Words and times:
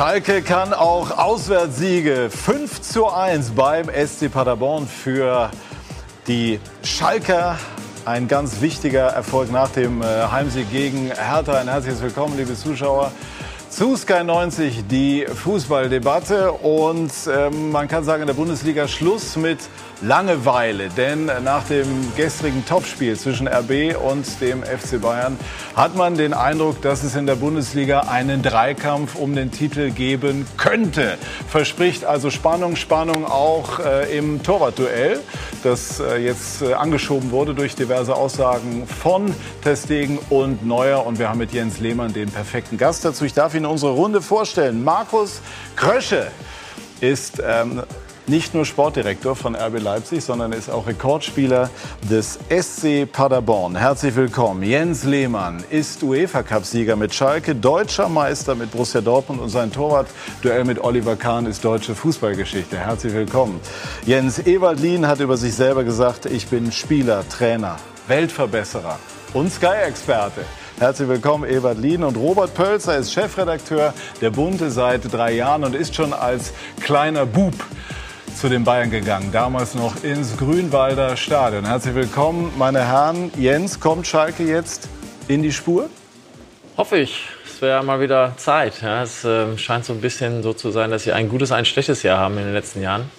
Schalke 0.00 0.40
kann 0.40 0.72
auch 0.72 1.10
Auswärtssiege 1.10 2.30
5 2.30 2.80
zu 2.80 3.08
1 3.10 3.50
beim 3.50 3.90
SC 3.90 4.32
Paderborn 4.32 4.88
für 4.88 5.50
die 6.26 6.58
Schalker. 6.82 7.58
Ein 8.06 8.26
ganz 8.26 8.62
wichtiger 8.62 9.08
Erfolg 9.08 9.52
nach 9.52 9.68
dem 9.68 10.00
äh, 10.00 10.06
Heimsieg 10.06 10.70
gegen 10.70 11.10
Hertha. 11.10 11.52
Ein 11.52 11.68
herzliches 11.68 12.00
Willkommen, 12.00 12.34
liebe 12.38 12.54
Zuschauer 12.54 13.12
zu 13.68 13.94
Sky 13.94 14.24
90 14.24 14.86
die 14.90 15.26
Fußballdebatte 15.26 16.50
und 16.50 17.12
ähm, 17.30 17.70
man 17.70 17.86
kann 17.86 18.02
sagen 18.02 18.22
in 18.22 18.26
der 18.26 18.34
Bundesliga 18.34 18.88
Schluss 18.88 19.36
mit 19.36 19.58
Langeweile, 20.02 20.88
denn 20.88 21.26
nach 21.26 21.64
dem 21.64 21.86
gestrigen 22.16 22.64
Topspiel 22.64 23.18
zwischen 23.18 23.46
RB 23.46 23.94
und 24.02 24.40
dem 24.40 24.62
FC 24.62 24.98
Bayern 25.00 25.38
hat 25.76 25.94
man 25.94 26.16
den 26.16 26.32
Eindruck, 26.32 26.80
dass 26.80 27.02
es 27.02 27.16
in 27.16 27.26
der 27.26 27.34
Bundesliga 27.34 28.00
einen 28.00 28.42
Dreikampf 28.42 29.14
um 29.14 29.34
den 29.34 29.50
Titel 29.50 29.90
geben 29.90 30.46
könnte. 30.56 31.18
Verspricht 31.48 32.06
also 32.06 32.30
Spannung, 32.30 32.76
Spannung 32.76 33.26
auch 33.26 33.78
äh, 33.78 34.16
im 34.16 34.42
Torwartduell, 34.42 35.20
das 35.62 36.00
äh, 36.00 36.16
jetzt 36.16 36.62
äh, 36.62 36.72
angeschoben 36.72 37.30
wurde 37.30 37.54
durch 37.54 37.74
diverse 37.74 38.14
Aussagen 38.14 38.86
von 38.86 39.34
Testegen 39.62 40.18
und 40.30 40.66
Neuer 40.66 41.04
und 41.04 41.18
wir 41.18 41.28
haben 41.28 41.38
mit 41.38 41.52
Jens 41.52 41.78
Lehmann 41.78 42.14
den 42.14 42.30
perfekten 42.30 42.78
Gast 42.78 43.04
dazu. 43.04 43.26
Ich 43.26 43.34
darf 43.34 43.54
Ihnen 43.54 43.66
unsere 43.66 43.92
Runde 43.92 44.22
vorstellen. 44.22 44.82
Markus 44.82 45.42
Krösche 45.76 46.28
ist 47.00 47.42
ähm, 47.46 47.82
nicht 48.30 48.54
nur 48.54 48.64
Sportdirektor 48.64 49.34
von 49.34 49.56
RB 49.56 49.80
Leipzig, 49.80 50.24
sondern 50.24 50.52
ist 50.52 50.70
auch 50.70 50.86
Rekordspieler 50.86 51.68
des 52.08 52.38
SC 52.48 53.10
Paderborn. 53.10 53.74
Herzlich 53.74 54.14
willkommen. 54.14 54.62
Jens 54.62 55.02
Lehmann 55.02 55.64
ist 55.68 56.04
UEFA-Cup-Sieger 56.04 56.94
mit 56.94 57.12
Schalke, 57.12 57.56
deutscher 57.56 58.08
Meister 58.08 58.54
mit 58.54 58.70
Borussia 58.70 59.00
Dortmund 59.00 59.40
und 59.40 59.48
sein 59.48 59.72
Torwart-Duell 59.72 60.64
mit 60.64 60.78
Oliver 60.78 61.16
Kahn 61.16 61.44
ist 61.46 61.64
deutsche 61.64 61.96
Fußballgeschichte. 61.96 62.78
Herzlich 62.78 63.12
willkommen. 63.12 63.60
Jens 64.06 64.38
Ewald 64.38 64.78
Lien 64.78 65.08
hat 65.08 65.18
über 65.18 65.36
sich 65.36 65.54
selber 65.54 65.82
gesagt, 65.82 66.26
ich 66.26 66.46
bin 66.46 66.70
Spieler, 66.70 67.28
Trainer, 67.28 67.76
Weltverbesserer 68.06 69.00
und 69.34 69.52
Sky-Experte. 69.52 70.42
Herzlich 70.78 71.08
willkommen, 71.08 71.44
Ewald 71.44 71.78
Lien. 71.78 72.04
Und 72.04 72.16
Robert 72.16 72.54
Pölzer 72.54 72.96
ist 72.96 73.12
Chefredakteur 73.12 73.92
der 74.20 74.30
Bunte 74.30 74.70
seit 74.70 75.12
drei 75.12 75.32
Jahren 75.32 75.64
und 75.64 75.74
ist 75.74 75.94
schon 75.94 76.12
als 76.12 76.52
kleiner 76.80 77.26
Bub 77.26 77.54
zu 78.36 78.48
den 78.48 78.64
Bayern 78.64 78.90
gegangen, 78.90 79.30
damals 79.32 79.74
noch 79.74 80.02
ins 80.02 80.36
Grünwalder 80.36 81.16
Stadion. 81.16 81.64
Herzlich 81.64 81.94
willkommen, 81.94 82.52
meine 82.56 82.86
Herren. 82.86 83.30
Jens, 83.36 83.80
kommt 83.80 84.06
Schalke 84.06 84.44
jetzt 84.44 84.88
in 85.28 85.42
die 85.42 85.52
Spur? 85.52 85.88
Hoffe 86.76 86.98
ich. 86.98 87.24
Es 87.44 87.62
wäre 87.62 87.82
mal 87.82 88.00
wieder 88.00 88.34
Zeit. 88.36 88.82
Ja, 88.82 89.02
es 89.02 89.24
äh, 89.24 89.56
scheint 89.58 89.84
so 89.84 89.92
ein 89.92 90.00
bisschen 90.00 90.42
so 90.42 90.52
zu 90.52 90.70
sein, 90.70 90.90
dass 90.90 91.04
sie 91.04 91.12
ein 91.12 91.28
gutes, 91.28 91.52
ein 91.52 91.64
schlechtes 91.64 92.02
Jahr 92.02 92.18
haben 92.18 92.38
in 92.38 92.44
den 92.44 92.54
letzten 92.54 92.82
Jahren. 92.82 93.10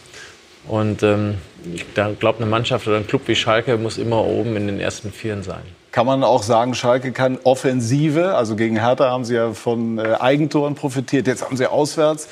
Und 0.67 1.03
ähm, 1.03 1.37
ich 1.73 1.85
glaube, 1.93 2.37
eine 2.37 2.45
Mannschaft 2.45 2.87
oder 2.87 2.97
ein 2.97 3.07
Club 3.07 3.23
wie 3.27 3.35
Schalke 3.35 3.77
muss 3.77 3.97
immer 3.97 4.25
oben 4.25 4.55
in 4.55 4.67
den 4.67 4.79
ersten 4.79 5.11
Vieren 5.11 5.43
sein. 5.43 5.63
Kann 5.91 6.05
man 6.05 6.23
auch 6.23 6.43
sagen, 6.43 6.73
Schalke 6.73 7.11
kann 7.11 7.37
Offensive, 7.43 8.35
also 8.35 8.55
gegen 8.55 8.79
Hertha 8.79 9.09
haben 9.09 9.25
sie 9.25 9.35
ja 9.35 9.53
von 9.53 9.97
äh, 9.97 10.15
Eigentoren 10.19 10.75
profitiert, 10.75 11.27
jetzt 11.27 11.43
haben 11.43 11.57
sie 11.57 11.67
auswärts 11.67 12.29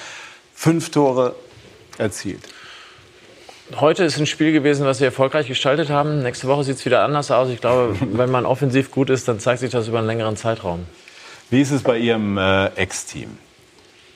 fünf 0.54 0.92
Tore 0.92 1.36
erzielt. 1.98 2.42
Heute 3.76 4.04
ist 4.04 4.18
ein 4.18 4.26
Spiel 4.26 4.52
gewesen, 4.52 4.86
was 4.86 5.00
wir 5.00 5.08
erfolgreich 5.08 5.48
gestaltet 5.48 5.90
haben. 5.90 6.24
Nächste 6.24 6.48
Woche 6.48 6.64
sieht 6.64 6.78
es 6.78 6.86
wieder 6.86 7.04
anders 7.04 7.30
aus. 7.30 7.50
Ich 7.50 7.62
glaube, 7.62 7.96
wenn 8.14 8.32
man 8.32 8.46
offensiv 8.46 8.90
gut 8.90 9.12
ist, 9.12 9.28
dann 9.28 9.40
zeigt 9.40 9.60
sich 9.60 9.70
das 9.70 9.88
über 9.88 10.00
einen 10.00 10.08
längeren 10.08 10.36
Zeitraum. 10.36 10.86
Wie 11.52 11.62
ist 11.62 11.72
es 11.72 11.84
bei 11.84 11.98
Ihrem 11.98 12.38
äh, 12.38 12.68
Ex-Team? 12.76 13.38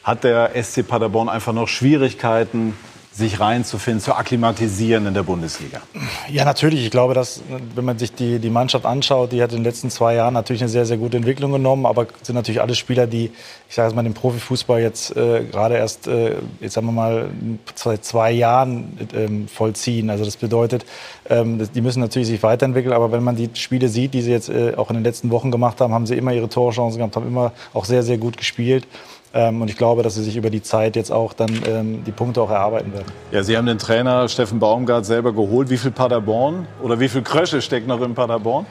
Hat 0.03 0.23
der 0.23 0.51
SC 0.61 0.87
Paderborn 0.87 1.29
einfach 1.29 1.53
noch 1.53 1.67
Schwierigkeiten, 1.67 2.75
sich 3.11 3.39
reinzufinden, 3.39 4.01
zu 4.01 4.15
akklimatisieren 4.15 5.05
in 5.05 5.13
der 5.13 5.21
Bundesliga? 5.21 5.81
Ja, 6.29 6.45
natürlich. 6.45 6.83
Ich 6.83 6.89
glaube, 6.91 7.13
dass, 7.13 7.43
wenn 7.75 7.85
man 7.85 7.99
sich 7.99 8.13
die, 8.13 8.39
die 8.39 8.49
Mannschaft 8.49 8.85
anschaut, 8.85 9.31
die 9.31 9.43
hat 9.43 9.51
in 9.51 9.57
den 9.57 9.63
letzten 9.63 9.91
zwei 9.91 10.15
Jahren 10.15 10.33
natürlich 10.33 10.63
eine 10.63 10.69
sehr, 10.69 10.87
sehr 10.87 10.97
gute 10.97 11.17
Entwicklung 11.17 11.51
genommen. 11.51 11.85
Aber 11.85 12.07
sind 12.23 12.33
natürlich 12.35 12.59
alle 12.59 12.73
Spieler, 12.73 13.05
die, 13.05 13.31
ich 13.73 13.75
sage 13.75 13.89
es 13.89 13.95
mal, 13.95 14.03
den 14.03 14.13
Profifußball 14.13 14.81
jetzt 14.81 15.17
äh, 15.17 15.45
gerade 15.45 15.77
erst, 15.77 16.05
äh, 16.05 16.35
jetzt 16.59 16.75
sagen 16.75 16.85
wir 16.85 16.91
mal, 16.91 17.31
seit 17.73 18.05
zwei 18.05 18.31
Jahren 18.31 18.99
ähm, 19.15 19.47
vollziehen. 19.47 20.11
Also 20.11 20.23
das 20.23 20.37
bedeutet, 20.37 20.85
ähm, 21.27 21.59
die 21.73 21.81
müssen 21.81 21.99
natürlich 21.99 22.27
sich 22.27 22.43
weiterentwickeln. 22.43 22.93
Aber 22.93 23.11
wenn 23.11 23.23
man 23.23 23.35
die 23.35 23.49
Spiele 23.55 23.89
sieht, 23.89 24.13
die 24.13 24.21
sie 24.21 24.29
jetzt 24.29 24.49
äh, 24.49 24.75
auch 24.77 24.91
in 24.91 24.97
den 24.97 25.03
letzten 25.03 25.31
Wochen 25.31 25.49
gemacht 25.49 25.81
haben, 25.81 25.91
haben 25.91 26.05
sie 26.05 26.13
immer 26.13 26.33
ihre 26.33 26.49
Torchancen 26.49 26.99
gehabt, 26.99 27.15
haben 27.15 27.25
immer 27.25 27.51
auch 27.73 27.85
sehr, 27.85 28.03
sehr 28.03 28.19
gut 28.19 28.37
gespielt. 28.37 28.85
Ähm, 29.33 29.59
und 29.59 29.71
ich 29.71 29.75
glaube, 29.75 30.03
dass 30.03 30.13
sie 30.13 30.23
sich 30.23 30.37
über 30.37 30.51
die 30.51 30.61
Zeit 30.61 30.95
jetzt 30.95 31.11
auch 31.11 31.33
dann 31.33 31.49
ähm, 31.67 32.03
die 32.03 32.11
Punkte 32.11 32.43
auch 32.43 32.51
erarbeiten 32.51 32.93
werden. 32.93 33.11
Ja, 33.31 33.41
Sie 33.41 33.57
haben 33.57 33.65
den 33.65 33.79
Trainer 33.79 34.29
Steffen 34.29 34.59
Baumgart 34.59 35.07
selber 35.07 35.33
geholt. 35.33 35.71
Wie 35.71 35.77
viel 35.77 35.89
Paderborn 35.89 36.67
oder 36.83 36.99
wie 36.99 37.09
viel 37.09 37.23
Krösche 37.23 37.59
steckt 37.59 37.87
noch 37.87 38.03
in 38.03 38.13
Paderborn? 38.13 38.67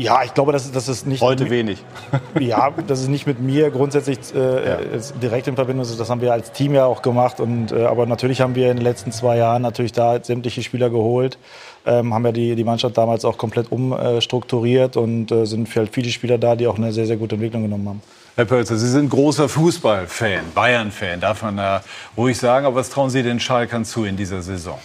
Ja, 0.00 0.22
ich 0.24 0.32
glaube, 0.32 0.52
das, 0.52 0.70
das 0.72 0.88
ist 0.88 1.06
nicht. 1.06 1.20
Heute 1.20 1.50
wenig. 1.50 1.84
ja, 2.40 2.72
das 2.86 3.00
ist 3.00 3.08
nicht 3.08 3.26
mit 3.26 3.40
mir 3.40 3.70
grundsätzlich 3.70 4.18
äh, 4.34 4.68
ja. 4.68 4.78
direkt 5.22 5.46
in 5.46 5.56
Verbindung. 5.56 5.86
Das 5.98 6.08
haben 6.08 6.22
wir 6.22 6.32
als 6.32 6.52
Team 6.52 6.74
ja 6.74 6.86
auch 6.86 7.02
gemacht. 7.02 7.38
Und, 7.38 7.70
äh, 7.72 7.84
aber 7.84 8.06
natürlich 8.06 8.40
haben 8.40 8.54
wir 8.54 8.70
in 8.70 8.78
den 8.78 8.84
letzten 8.84 9.12
zwei 9.12 9.36
Jahren 9.36 9.60
natürlich 9.60 9.92
da 9.92 10.22
sämtliche 10.22 10.62
Spieler 10.62 10.88
geholt. 10.88 11.38
Ähm, 11.84 12.14
haben 12.14 12.24
ja 12.24 12.32
die, 12.32 12.56
die 12.56 12.64
Mannschaft 12.64 12.96
damals 12.96 13.24
auch 13.24 13.36
komplett 13.36 13.70
umstrukturiert 13.70 14.96
und 14.96 15.30
äh, 15.32 15.44
sind 15.44 15.74
halt 15.76 15.90
viele 15.92 16.10
Spieler 16.10 16.38
da, 16.38 16.56
die 16.56 16.66
auch 16.66 16.76
eine 16.76 16.92
sehr, 16.92 17.06
sehr 17.06 17.16
gute 17.16 17.34
Entwicklung 17.34 17.62
genommen 17.62 17.88
haben. 17.88 18.02
Herr 18.36 18.44
Pölzer, 18.46 18.76
Sie 18.76 18.88
sind 18.88 19.10
großer 19.10 19.48
Fußballfan, 19.48 20.52
Bayern-Fan, 20.54 21.20
darf 21.20 21.42
man 21.42 21.58
da 21.58 21.82
ruhig 22.16 22.38
sagen. 22.38 22.64
Aber 22.64 22.76
was 22.76 22.88
trauen 22.88 23.10
Sie 23.10 23.22
den 23.22 23.38
Schalkern 23.38 23.84
zu 23.84 24.04
in 24.04 24.16
dieser 24.16 24.40
Saison? 24.40 24.78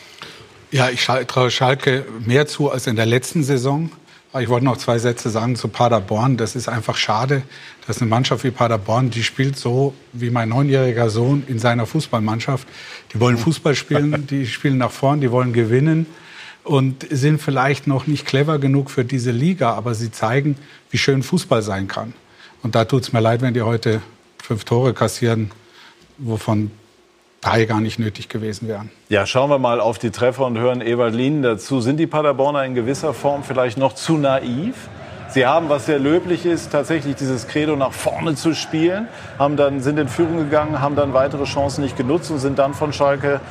Ja, 0.72 0.90
ich 0.90 1.06
traue 1.06 1.52
Schalke 1.52 2.06
mehr 2.26 2.48
zu 2.48 2.70
als 2.70 2.88
in 2.88 2.98
der 2.98 3.06
letzten 3.06 3.44
Saison. 3.44 3.92
Ich 4.40 4.50
wollte 4.50 4.66
noch 4.66 4.76
zwei 4.76 5.00
Sätze 5.00 5.30
sagen 5.30 5.56
zu 5.56 5.70
Paderborn. 5.70 6.36
Das 6.36 6.58
ist 6.58 6.68
einfach 6.68 6.98
schade, 6.98 7.44
dass 7.88 8.02
eine 8.02 8.10
Mannschaft 8.10 8.44
wie 8.44 8.52
Paderborn, 8.52 9.10
die 9.10 9.24
spielt 9.24 9.58
so 9.58 9.94
wie 10.12 10.30
mein 10.30 10.50
neunjähriger 10.50 11.10
Sohn 11.10 11.44
in 11.48 11.58
seiner 11.58 11.86
Fußballmannschaft. 11.86 12.68
Die 13.14 13.20
wollen 13.22 13.38
Fußball 13.38 13.76
spielen, 13.76 14.28
die 14.30 14.46
spielen 14.46 14.78
nach 14.78 14.92
vorn, 14.92 15.22
die 15.22 15.32
wollen 15.32 15.54
gewinnen 15.54 16.06
und 16.66 17.08
sind 17.10 17.42
vielleicht 17.42 17.88
noch 17.88 18.08
nicht 18.08 18.26
clever 18.26 18.60
genug 18.60 18.92
für 18.92 19.06
diese 19.06 19.32
Liga, 19.32 19.74
aber 19.74 19.96
sie 19.96 20.12
zeigen, 20.12 20.58
wie 20.90 20.98
schön 20.98 21.24
Fußball 21.24 21.62
sein 21.62 21.88
kann. 21.88 22.14
Und 22.62 22.76
da 22.76 22.84
tut 22.84 23.04
es 23.04 23.14
mir 23.14 23.22
leid, 23.22 23.42
wenn 23.42 23.54
die 23.54 23.62
heute 23.62 24.02
fünf 24.44 24.66
Tore 24.66 24.94
kassieren, 24.94 25.52
wovon 26.18 26.72
drei 27.42 27.66
gar 27.66 27.82
nicht 27.82 28.00
nötig 28.00 28.30
gewesen 28.30 28.68
wären. 28.68 28.90
Ja, 29.10 29.26
schauen 29.26 29.50
wir 29.50 29.60
mal 29.60 29.80
auf 29.80 30.00
die 30.00 30.12
Treffer 30.12 30.46
und 30.46 30.58
hören 30.58 30.82
Ewald 30.82 31.14
Lien 31.14 31.42
dazu. 31.42 31.82
Sind 31.82 31.98
die 31.98 32.08
Paderborner 32.08 32.66
in 32.66 32.76
gewisser 32.76 33.14
Form 33.14 33.44
vielleicht 33.44 33.78
noch 33.78 33.94
zu 33.94 34.18
naiv? 34.18 34.76
Sie 35.30 35.46
haben, 35.46 35.70
was 35.70 35.86
sehr 35.86 36.00
löblich 36.00 36.46
ist, 36.46 36.72
tatsächlich 36.72 37.16
dieses 37.16 37.48
Credo 37.48 37.76
nach 37.76 37.92
vorne 37.92 38.36
zu 38.36 38.54
spielen, 38.54 39.08
haben 39.38 39.58
dann, 39.58 39.82
sind 39.82 39.98
in 40.00 40.08
Führung 40.08 40.38
gegangen, 40.38 40.80
haben 40.80 40.96
dann 40.96 41.14
weitere 41.14 41.44
Chancen 41.44 41.84
nicht 41.84 41.98
genutzt 41.98 42.32
und 42.32 42.40
sind 42.40 42.58
dann 42.58 42.74
von 42.74 42.94
Schalke 42.94 43.42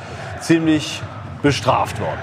ziemlich 0.41 1.01
bestraft 1.43 1.99
worden. 1.99 2.19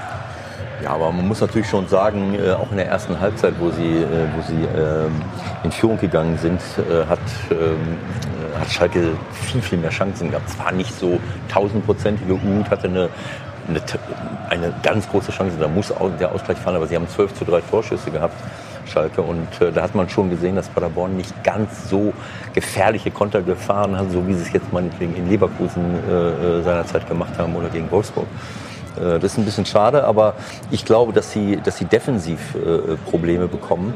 Ja, 0.82 0.90
aber 0.90 1.12
man 1.12 1.28
muss 1.28 1.40
natürlich 1.40 1.68
schon 1.68 1.86
sagen, 1.86 2.34
äh, 2.34 2.50
auch 2.52 2.72
in 2.72 2.76
der 2.76 2.88
ersten 2.88 3.20
Halbzeit, 3.20 3.54
wo 3.60 3.70
sie, 3.70 3.98
äh, 3.98 4.26
wo 4.34 4.42
sie 4.42 4.64
äh, 4.64 5.06
in 5.62 5.70
Führung 5.70 5.98
gegangen 5.98 6.36
sind, 6.38 6.60
äh, 6.78 7.06
hat, 7.06 7.20
ähm, 7.52 7.98
hat 8.58 8.70
Schalke 8.70 9.10
viel, 9.32 9.62
viel 9.62 9.78
mehr 9.78 9.90
Chancen 9.90 10.30
gehabt. 10.30 10.48
Es 10.48 10.58
war 10.58 10.72
nicht 10.72 10.92
so 10.98 11.18
tausendprozentige 11.48 12.34
Uth 12.34 12.70
hatte 12.70 12.88
eine, 12.88 13.08
eine, 13.68 13.80
eine, 14.50 14.74
ganz 14.82 15.08
große 15.08 15.32
Chance, 15.32 15.56
da 15.58 15.68
muss 15.68 15.92
auch 15.92 16.10
der 16.18 16.32
Ausgleich 16.32 16.58
fallen, 16.58 16.76
aber 16.76 16.86
sie 16.86 16.96
haben 16.96 17.08
12 17.08 17.34
zu 17.34 17.44
3 17.44 17.60
Torschüsse 17.62 18.10
gehabt. 18.10 18.34
Schalke. 18.86 19.22
Und 19.22 19.48
äh, 19.60 19.72
da 19.72 19.82
hat 19.82 19.94
man 19.94 20.08
schon 20.08 20.30
gesehen, 20.30 20.56
dass 20.56 20.68
Paderborn 20.68 21.16
nicht 21.16 21.44
ganz 21.44 21.88
so 21.88 22.12
gefährliche 22.52 23.10
Konter 23.10 23.42
gefahren 23.42 23.96
hat, 23.96 24.10
so 24.10 24.26
wie 24.26 24.34
sie 24.34 24.42
es 24.42 24.52
jetzt 24.52 24.72
meinetwegen 24.72 25.14
in 25.16 25.28
Leverkusen 25.28 25.84
äh, 26.08 26.58
äh 26.58 26.62
seinerzeit 26.62 27.08
gemacht 27.08 27.38
haben 27.38 27.54
oder 27.54 27.68
gegen 27.68 27.90
Wolfsburg. 27.90 28.26
Äh, 28.96 29.18
das 29.18 29.32
ist 29.32 29.38
ein 29.38 29.44
bisschen 29.44 29.66
schade, 29.66 30.04
aber 30.04 30.34
ich 30.70 30.84
glaube, 30.84 31.12
dass 31.12 31.30
sie, 31.30 31.58
dass 31.62 31.78
sie 31.78 31.84
defensiv 31.84 32.54
äh, 32.54 32.96
Probleme 33.10 33.48
bekommen. 33.48 33.94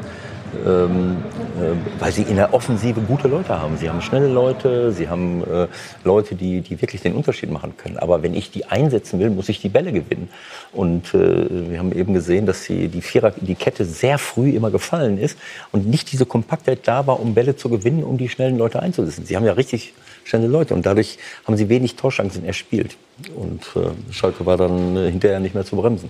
Ähm, 0.65 1.17
äh, 1.57 1.99
weil 1.99 2.11
sie 2.11 2.23
in 2.23 2.35
der 2.35 2.53
Offensive 2.53 3.01
gute 3.01 3.27
Leute 3.27 3.59
haben. 3.59 3.77
Sie 3.77 3.89
haben 3.89 4.01
schnelle 4.01 4.27
Leute, 4.27 4.91
sie 4.91 5.09
haben 5.09 5.43
äh, 5.43 5.67
Leute, 6.03 6.35
die, 6.35 6.61
die 6.61 6.81
wirklich 6.81 7.01
den 7.01 7.13
Unterschied 7.13 7.51
machen 7.51 7.75
können. 7.77 7.97
Aber 7.97 8.23
wenn 8.23 8.33
ich 8.33 8.51
die 8.51 8.65
einsetzen 8.65 9.19
will, 9.19 9.29
muss 9.29 9.49
ich 9.49 9.61
die 9.61 9.69
Bälle 9.69 9.91
gewinnen. 9.91 10.29
Und 10.71 11.13
äh, 11.13 11.69
wir 11.69 11.79
haben 11.79 11.91
eben 11.91 12.13
gesehen, 12.13 12.45
dass 12.45 12.63
sie, 12.63 12.87
die, 12.87 13.01
Vierer, 13.01 13.31
die 13.31 13.55
Kette 13.55 13.85
sehr 13.85 14.17
früh 14.17 14.51
immer 14.51 14.71
gefallen 14.71 15.17
ist 15.17 15.37
und 15.71 15.87
nicht 15.87 16.11
diese 16.11 16.25
Kompaktheit 16.25 16.87
da 16.87 17.07
war, 17.07 17.19
um 17.19 17.33
Bälle 17.33 17.55
zu 17.55 17.69
gewinnen, 17.69 18.03
um 18.03 18.17
die 18.17 18.29
schnellen 18.29 18.57
Leute 18.57 18.81
einzusetzen. 18.81 19.25
Sie 19.25 19.35
haben 19.35 19.45
ja 19.45 19.53
richtig 19.53 19.93
schnelle 20.23 20.47
Leute 20.47 20.73
und 20.73 20.85
dadurch 20.85 21.17
haben 21.45 21.57
sie 21.57 21.69
wenig 21.69 21.95
Torchancen 21.95 22.45
erspielt. 22.45 22.97
Und 23.35 23.63
äh, 23.75 24.13
Schalke 24.13 24.45
war 24.45 24.57
dann 24.57 24.95
äh, 24.95 25.11
hinterher 25.11 25.39
nicht 25.39 25.55
mehr 25.55 25.65
zu 25.65 25.75
bremsen. 25.75 26.09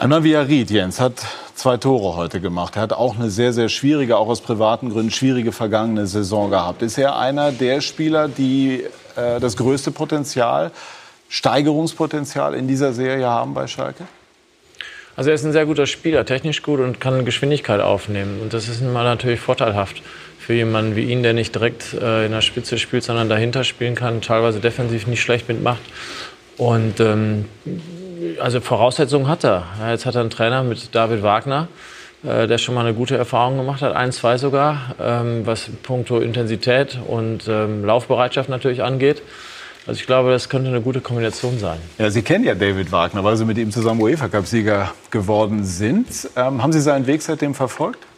Einmal 0.00 0.20
Ried, 0.20 0.70
Jens, 0.70 0.98
hat 0.98 1.12
zwei 1.54 1.76
Tore 1.76 2.16
heute 2.16 2.40
gemacht. 2.40 2.76
Er 2.76 2.80
hat 2.80 2.94
auch 2.94 3.16
eine 3.16 3.28
sehr, 3.28 3.52
sehr 3.52 3.68
schwierige, 3.68 4.16
auch 4.16 4.28
aus 4.28 4.40
privaten 4.40 4.88
Gründen, 4.88 5.10
schwierige 5.10 5.52
vergangene 5.52 6.06
Saison 6.06 6.48
gehabt. 6.48 6.80
Ist 6.80 6.96
er 6.96 7.18
einer 7.18 7.52
der 7.52 7.82
Spieler, 7.82 8.26
die 8.26 8.84
äh, 9.14 9.38
das 9.40 9.58
größte 9.58 9.90
Potenzial, 9.90 10.70
Steigerungspotenzial 11.28 12.54
in 12.54 12.66
dieser 12.66 12.94
Serie 12.94 13.26
haben 13.26 13.52
bei 13.52 13.66
Schalke? 13.66 14.04
Also 15.16 15.28
er 15.28 15.34
ist 15.34 15.44
ein 15.44 15.52
sehr 15.52 15.66
guter 15.66 15.84
Spieler, 15.84 16.24
technisch 16.24 16.62
gut 16.62 16.80
und 16.80 16.98
kann 16.98 17.26
Geschwindigkeit 17.26 17.82
aufnehmen. 17.82 18.40
Und 18.40 18.54
das 18.54 18.68
ist 18.70 18.80
immer 18.80 19.04
natürlich 19.04 19.40
vorteilhaft 19.40 20.00
für 20.38 20.54
jemanden 20.54 20.96
wie 20.96 21.12
ihn, 21.12 21.22
der 21.22 21.34
nicht 21.34 21.54
direkt 21.54 21.92
äh, 21.92 22.24
in 22.24 22.32
der 22.32 22.40
Spitze 22.40 22.78
spielt, 22.78 23.04
sondern 23.04 23.28
dahinter 23.28 23.64
spielen 23.64 23.96
kann, 23.96 24.22
teilweise 24.22 24.60
defensiv 24.60 25.06
nicht 25.06 25.20
schlecht 25.20 25.46
mitmacht. 25.46 25.82
Und 26.56 27.00
ähm, 27.00 27.44
also 28.40 28.60
Voraussetzungen 28.60 29.28
hat 29.28 29.44
er. 29.44 29.64
Jetzt 29.88 30.06
hat 30.06 30.14
er 30.14 30.22
einen 30.22 30.30
Trainer 30.30 30.62
mit 30.62 30.94
David 30.94 31.22
Wagner, 31.22 31.68
äh, 32.24 32.46
der 32.46 32.58
schon 32.58 32.74
mal 32.74 32.84
eine 32.84 32.94
gute 32.94 33.16
Erfahrung 33.16 33.56
gemacht 33.56 33.82
hat, 33.82 33.94
ein, 33.94 34.12
zwei 34.12 34.38
sogar, 34.38 34.94
ähm, 35.00 35.46
was 35.46 35.70
puncto 35.82 36.18
Intensität 36.18 36.98
und 37.06 37.48
ähm, 37.48 37.84
Laufbereitschaft 37.84 38.48
natürlich 38.48 38.82
angeht. 38.82 39.22
Also 39.86 39.98
ich 39.98 40.06
glaube, 40.06 40.30
das 40.30 40.48
könnte 40.48 40.68
eine 40.68 40.82
gute 40.82 41.00
Kombination 41.00 41.58
sein. 41.58 41.78
Ja, 41.98 42.10
Sie 42.10 42.22
kennen 42.22 42.44
ja 42.44 42.54
David 42.54 42.92
Wagner, 42.92 43.24
weil 43.24 43.36
Sie 43.36 43.46
mit 43.46 43.56
ihm 43.56 43.70
zusammen 43.70 44.00
UEFA-Cup-Sieger 44.00 44.92
geworden 45.10 45.64
sind. 45.64 46.28
Ähm, 46.36 46.62
haben 46.62 46.72
Sie 46.72 46.80
seinen 46.80 47.06
Weg 47.06 47.22
seitdem 47.22 47.54
verfolgt? 47.54 48.09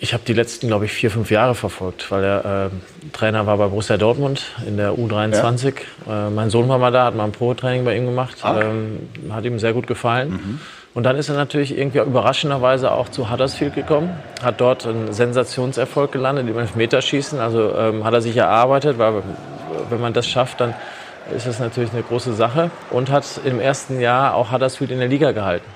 Ich 0.00 0.14
habe 0.14 0.22
die 0.24 0.32
letzten, 0.32 0.68
glaube 0.68 0.84
ich, 0.84 0.92
vier, 0.92 1.10
fünf 1.10 1.28
Jahre 1.32 1.56
verfolgt, 1.56 2.08
weil 2.12 2.22
er 2.22 2.66
äh, 2.66 3.10
Trainer 3.12 3.46
war 3.46 3.58
bei 3.58 3.66
Borussia 3.66 3.96
Dortmund 3.96 4.44
in 4.64 4.76
der 4.76 4.92
U23. 4.92 5.74
Ja. 6.06 6.28
Äh, 6.28 6.30
mein 6.30 6.50
Sohn 6.50 6.68
war 6.68 6.78
mal 6.78 6.92
da, 6.92 7.06
hat 7.06 7.16
mal 7.16 7.24
ein 7.24 7.32
Pro-Training 7.32 7.84
bei 7.84 7.96
ihm 7.96 8.06
gemacht. 8.06 8.36
Ähm, 8.44 9.08
hat 9.30 9.44
ihm 9.44 9.58
sehr 9.58 9.72
gut 9.72 9.88
gefallen. 9.88 10.30
Mhm. 10.30 10.60
Und 10.94 11.02
dann 11.02 11.16
ist 11.16 11.28
er 11.28 11.34
natürlich 11.34 11.76
irgendwie 11.76 11.98
überraschenderweise 11.98 12.92
auch 12.92 13.08
zu 13.08 13.30
Huddersfield 13.30 13.74
gekommen, 13.74 14.10
hat 14.42 14.60
dort 14.60 14.86
einen 14.86 15.12
Sensationserfolg 15.12 16.12
gelandet 16.12 16.48
im 16.48 16.58
Elfmeterschießen. 16.58 17.40
Also 17.40 17.74
ähm, 17.76 18.04
hat 18.04 18.14
er 18.14 18.20
sich 18.20 18.36
erarbeitet, 18.36 18.98
weil 18.98 19.22
wenn 19.90 20.00
man 20.00 20.12
das 20.12 20.28
schafft, 20.28 20.60
dann 20.60 20.74
ist 21.36 21.46
das 21.46 21.58
natürlich 21.58 21.92
eine 21.92 22.02
große 22.02 22.34
Sache. 22.34 22.70
Und 22.90 23.10
hat 23.10 23.24
im 23.44 23.58
ersten 23.58 24.00
Jahr 24.00 24.34
auch 24.34 24.52
Huddersfield 24.52 24.92
in 24.92 25.00
der 25.00 25.08
Liga 25.08 25.32
gehalten. 25.32 25.66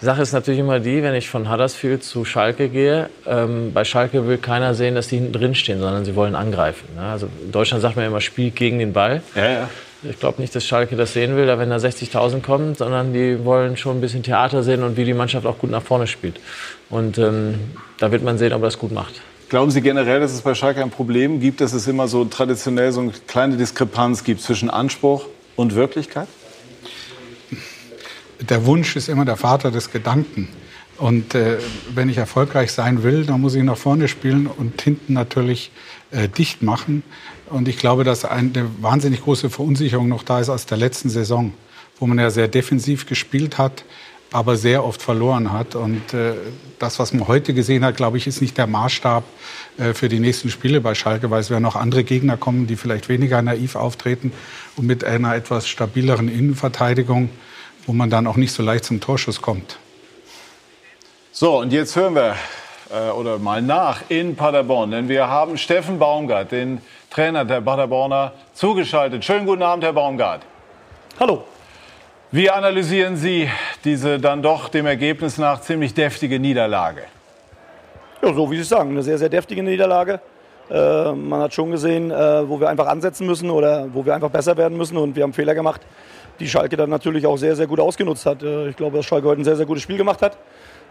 Die 0.00 0.06
Sache 0.06 0.22
ist 0.22 0.32
natürlich 0.32 0.60
immer 0.60 0.80
die, 0.80 1.02
wenn 1.02 1.14
ich 1.14 1.28
von 1.28 1.50
Huddersfield 1.50 2.02
zu 2.02 2.24
Schalke 2.24 2.70
gehe, 2.70 3.10
ähm, 3.26 3.72
bei 3.74 3.84
Schalke 3.84 4.26
will 4.26 4.38
keiner 4.38 4.72
sehen, 4.72 4.94
dass 4.94 5.08
die 5.08 5.16
hinten 5.16 5.32
drin 5.34 5.54
stehen, 5.54 5.78
sondern 5.78 6.06
sie 6.06 6.16
wollen 6.16 6.34
angreifen. 6.34 6.88
Ne? 6.96 7.02
Also 7.02 7.28
in 7.44 7.52
Deutschland 7.52 7.82
sagt 7.82 7.96
man 7.96 8.06
immer, 8.06 8.22
spielt 8.22 8.56
gegen 8.56 8.78
den 8.78 8.94
Ball. 8.94 9.22
Ja, 9.34 9.50
ja. 9.50 9.70
Ich 10.02 10.18
glaube 10.18 10.40
nicht, 10.40 10.54
dass 10.54 10.64
Schalke 10.64 10.96
das 10.96 11.12
sehen 11.12 11.36
will, 11.36 11.44
da 11.44 11.58
wenn 11.58 11.68
da 11.68 11.76
60.000 11.76 12.40
kommen, 12.40 12.74
sondern 12.74 13.12
die 13.12 13.44
wollen 13.44 13.76
schon 13.76 13.98
ein 13.98 14.00
bisschen 14.00 14.22
Theater 14.22 14.62
sehen 14.62 14.82
und 14.82 14.96
wie 14.96 15.04
die 15.04 15.12
Mannschaft 15.12 15.44
auch 15.44 15.58
gut 15.58 15.70
nach 15.70 15.82
vorne 15.82 16.06
spielt. 16.06 16.40
Und 16.88 17.18
ähm, 17.18 17.56
da 17.98 18.10
wird 18.10 18.22
man 18.22 18.38
sehen, 18.38 18.54
ob 18.54 18.62
er 18.62 18.68
das 18.68 18.78
gut 18.78 18.92
macht. 18.92 19.20
Glauben 19.50 19.70
Sie 19.70 19.82
generell, 19.82 20.20
dass 20.20 20.32
es 20.32 20.40
bei 20.40 20.54
Schalke 20.54 20.80
ein 20.80 20.90
Problem 20.90 21.40
gibt, 21.40 21.60
dass 21.60 21.74
es 21.74 21.86
immer 21.86 22.08
so 22.08 22.24
traditionell 22.24 22.92
so 22.92 23.00
eine 23.00 23.12
kleine 23.26 23.58
Diskrepanz 23.58 24.24
gibt 24.24 24.40
zwischen 24.40 24.70
Anspruch 24.70 25.26
und 25.56 25.74
Wirklichkeit? 25.74 26.28
Der 28.40 28.66
Wunsch 28.66 28.96
ist 28.96 29.08
immer 29.08 29.24
der 29.24 29.36
Vater 29.36 29.70
des 29.70 29.90
Gedanken. 29.90 30.48
Und 30.96 31.34
äh, 31.34 31.58
wenn 31.94 32.10
ich 32.10 32.18
erfolgreich 32.18 32.72
sein 32.72 33.02
will, 33.02 33.24
dann 33.24 33.40
muss 33.40 33.54
ich 33.54 33.62
nach 33.62 33.78
vorne 33.78 34.06
spielen 34.06 34.46
und 34.46 34.80
hinten 34.82 35.14
natürlich 35.14 35.70
äh, 36.10 36.28
dicht 36.28 36.62
machen. 36.62 37.02
Und 37.48 37.68
ich 37.68 37.78
glaube, 37.78 38.04
dass 38.04 38.24
eine 38.24 38.66
wahnsinnig 38.80 39.22
große 39.22 39.48
Verunsicherung 39.48 40.08
noch 40.08 40.22
da 40.22 40.40
ist 40.40 40.50
aus 40.50 40.66
der 40.66 40.76
letzten 40.76 41.08
Saison, 41.08 41.54
wo 41.98 42.06
man 42.06 42.18
ja 42.18 42.30
sehr 42.30 42.48
defensiv 42.48 43.06
gespielt 43.06 43.56
hat, 43.56 43.84
aber 44.30 44.56
sehr 44.56 44.84
oft 44.84 45.00
verloren 45.00 45.52
hat. 45.52 45.74
Und 45.74 46.12
äh, 46.12 46.34
das, 46.78 46.98
was 46.98 47.14
man 47.14 47.26
heute 47.26 47.54
gesehen 47.54 47.82
hat, 47.82 47.96
glaube 47.96 48.18
ich, 48.18 48.26
ist 48.26 48.42
nicht 48.42 48.58
der 48.58 48.66
Maßstab 48.66 49.24
äh, 49.78 49.94
für 49.94 50.10
die 50.10 50.20
nächsten 50.20 50.50
Spiele 50.50 50.82
bei 50.82 50.94
Schalke, 50.94 51.30
weil 51.30 51.40
es 51.40 51.48
werden 51.48 51.62
noch 51.62 51.76
andere 51.76 52.04
Gegner 52.04 52.36
kommen, 52.36 52.66
die 52.66 52.76
vielleicht 52.76 53.08
weniger 53.08 53.40
naiv 53.40 53.74
auftreten 53.74 54.32
und 54.76 54.86
mit 54.86 55.02
einer 55.02 55.34
etwas 55.34 55.66
stabileren 55.66 56.28
Innenverteidigung 56.28 57.30
wo 57.86 57.92
man 57.92 58.10
dann 58.10 58.26
auch 58.26 58.36
nicht 58.36 58.52
so 58.52 58.62
leicht 58.62 58.84
zum 58.84 59.00
Torschuss 59.00 59.40
kommt. 59.40 59.78
So, 61.32 61.58
und 61.58 61.72
jetzt 61.72 61.96
hören 61.96 62.14
wir 62.14 62.34
äh, 62.90 63.10
oder 63.10 63.38
mal 63.38 63.62
nach 63.62 64.02
in 64.08 64.36
Paderborn, 64.36 64.90
denn 64.90 65.08
wir 65.08 65.28
haben 65.28 65.56
Steffen 65.56 65.98
Baumgart, 65.98 66.52
den 66.52 66.80
Trainer 67.08 67.44
der 67.44 67.60
Paderborner, 67.60 68.32
zugeschaltet. 68.52 69.24
Schönen 69.24 69.46
guten 69.46 69.62
Abend, 69.62 69.84
Herr 69.84 69.92
Baumgart. 69.92 70.42
Hallo. 71.18 71.44
Wie 72.32 72.48
analysieren 72.48 73.16
Sie 73.16 73.48
diese 73.84 74.20
dann 74.20 74.42
doch 74.42 74.68
dem 74.68 74.86
Ergebnis 74.86 75.38
nach 75.38 75.60
ziemlich 75.60 75.94
deftige 75.94 76.38
Niederlage? 76.38 77.02
Ja, 78.22 78.32
so 78.32 78.50
wie 78.50 78.56
Sie 78.56 78.64
sagen, 78.64 78.90
eine 78.90 79.02
sehr, 79.02 79.18
sehr 79.18 79.28
deftige 79.28 79.62
Niederlage. 79.62 80.20
Äh, 80.70 81.12
man 81.12 81.40
hat 81.40 81.54
schon 81.54 81.72
gesehen, 81.72 82.10
äh, 82.10 82.48
wo 82.48 82.60
wir 82.60 82.68
einfach 82.68 82.86
ansetzen 82.86 83.26
müssen 83.26 83.50
oder 83.50 83.88
wo 83.92 84.04
wir 84.04 84.14
einfach 84.14 84.30
besser 84.30 84.56
werden 84.56 84.78
müssen 84.78 84.96
und 84.96 85.16
wir 85.16 85.24
haben 85.24 85.32
Fehler 85.32 85.54
gemacht 85.54 85.80
die 86.40 86.48
Schalke 86.48 86.76
dann 86.76 86.90
natürlich 86.90 87.26
auch 87.26 87.36
sehr, 87.36 87.54
sehr 87.54 87.66
gut 87.66 87.78
ausgenutzt 87.78 88.26
hat. 88.26 88.42
Äh, 88.42 88.70
ich 88.70 88.76
glaube, 88.76 88.96
dass 88.96 89.06
Schalke 89.06 89.28
heute 89.28 89.42
ein 89.42 89.44
sehr, 89.44 89.56
sehr 89.56 89.66
gutes 89.66 89.82
Spiel 89.82 89.96
gemacht 89.96 90.22
hat 90.22 90.38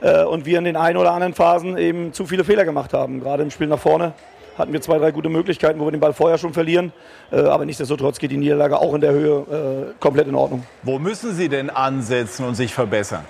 äh, 0.01 0.23
und 0.23 0.45
wir 0.45 0.57
in 0.59 0.63
den 0.63 0.75
ein 0.75 0.95
oder 0.95 1.11
anderen 1.11 1.33
Phasen 1.33 1.77
eben 1.77 2.13
zu 2.13 2.25
viele 2.25 2.43
Fehler 2.43 2.65
gemacht 2.65 2.93
haben. 2.93 3.19
Gerade 3.19 3.43
im 3.43 3.51
Spiel 3.51 3.67
nach 3.67 3.79
vorne 3.79 4.13
hatten 4.57 4.73
wir 4.73 4.81
zwei, 4.81 4.97
drei 4.97 5.11
gute 5.11 5.29
Möglichkeiten, 5.29 5.79
wo 5.79 5.85
wir 5.85 5.91
den 5.91 5.99
Ball 5.99 6.13
vorher 6.13 6.37
schon 6.37 6.53
verlieren. 6.53 6.93
Äh, 7.31 7.41
aber 7.41 7.65
nichtsdestotrotz 7.65 8.19
geht 8.19 8.31
die 8.31 8.37
Niederlage 8.37 8.79
auch 8.79 8.93
in 8.93 9.01
der 9.01 9.11
Höhe 9.11 9.95
komplett 9.99 10.27
in 10.27 10.35
Ordnung. 10.35 10.65
Wo 10.83 10.99
müssen 10.99 11.33
Sie 11.33 11.49
denn 11.49 11.69
ansetzen 11.69 12.45
und 12.45 12.55
sich 12.55 12.73
verbessern? 12.73 13.25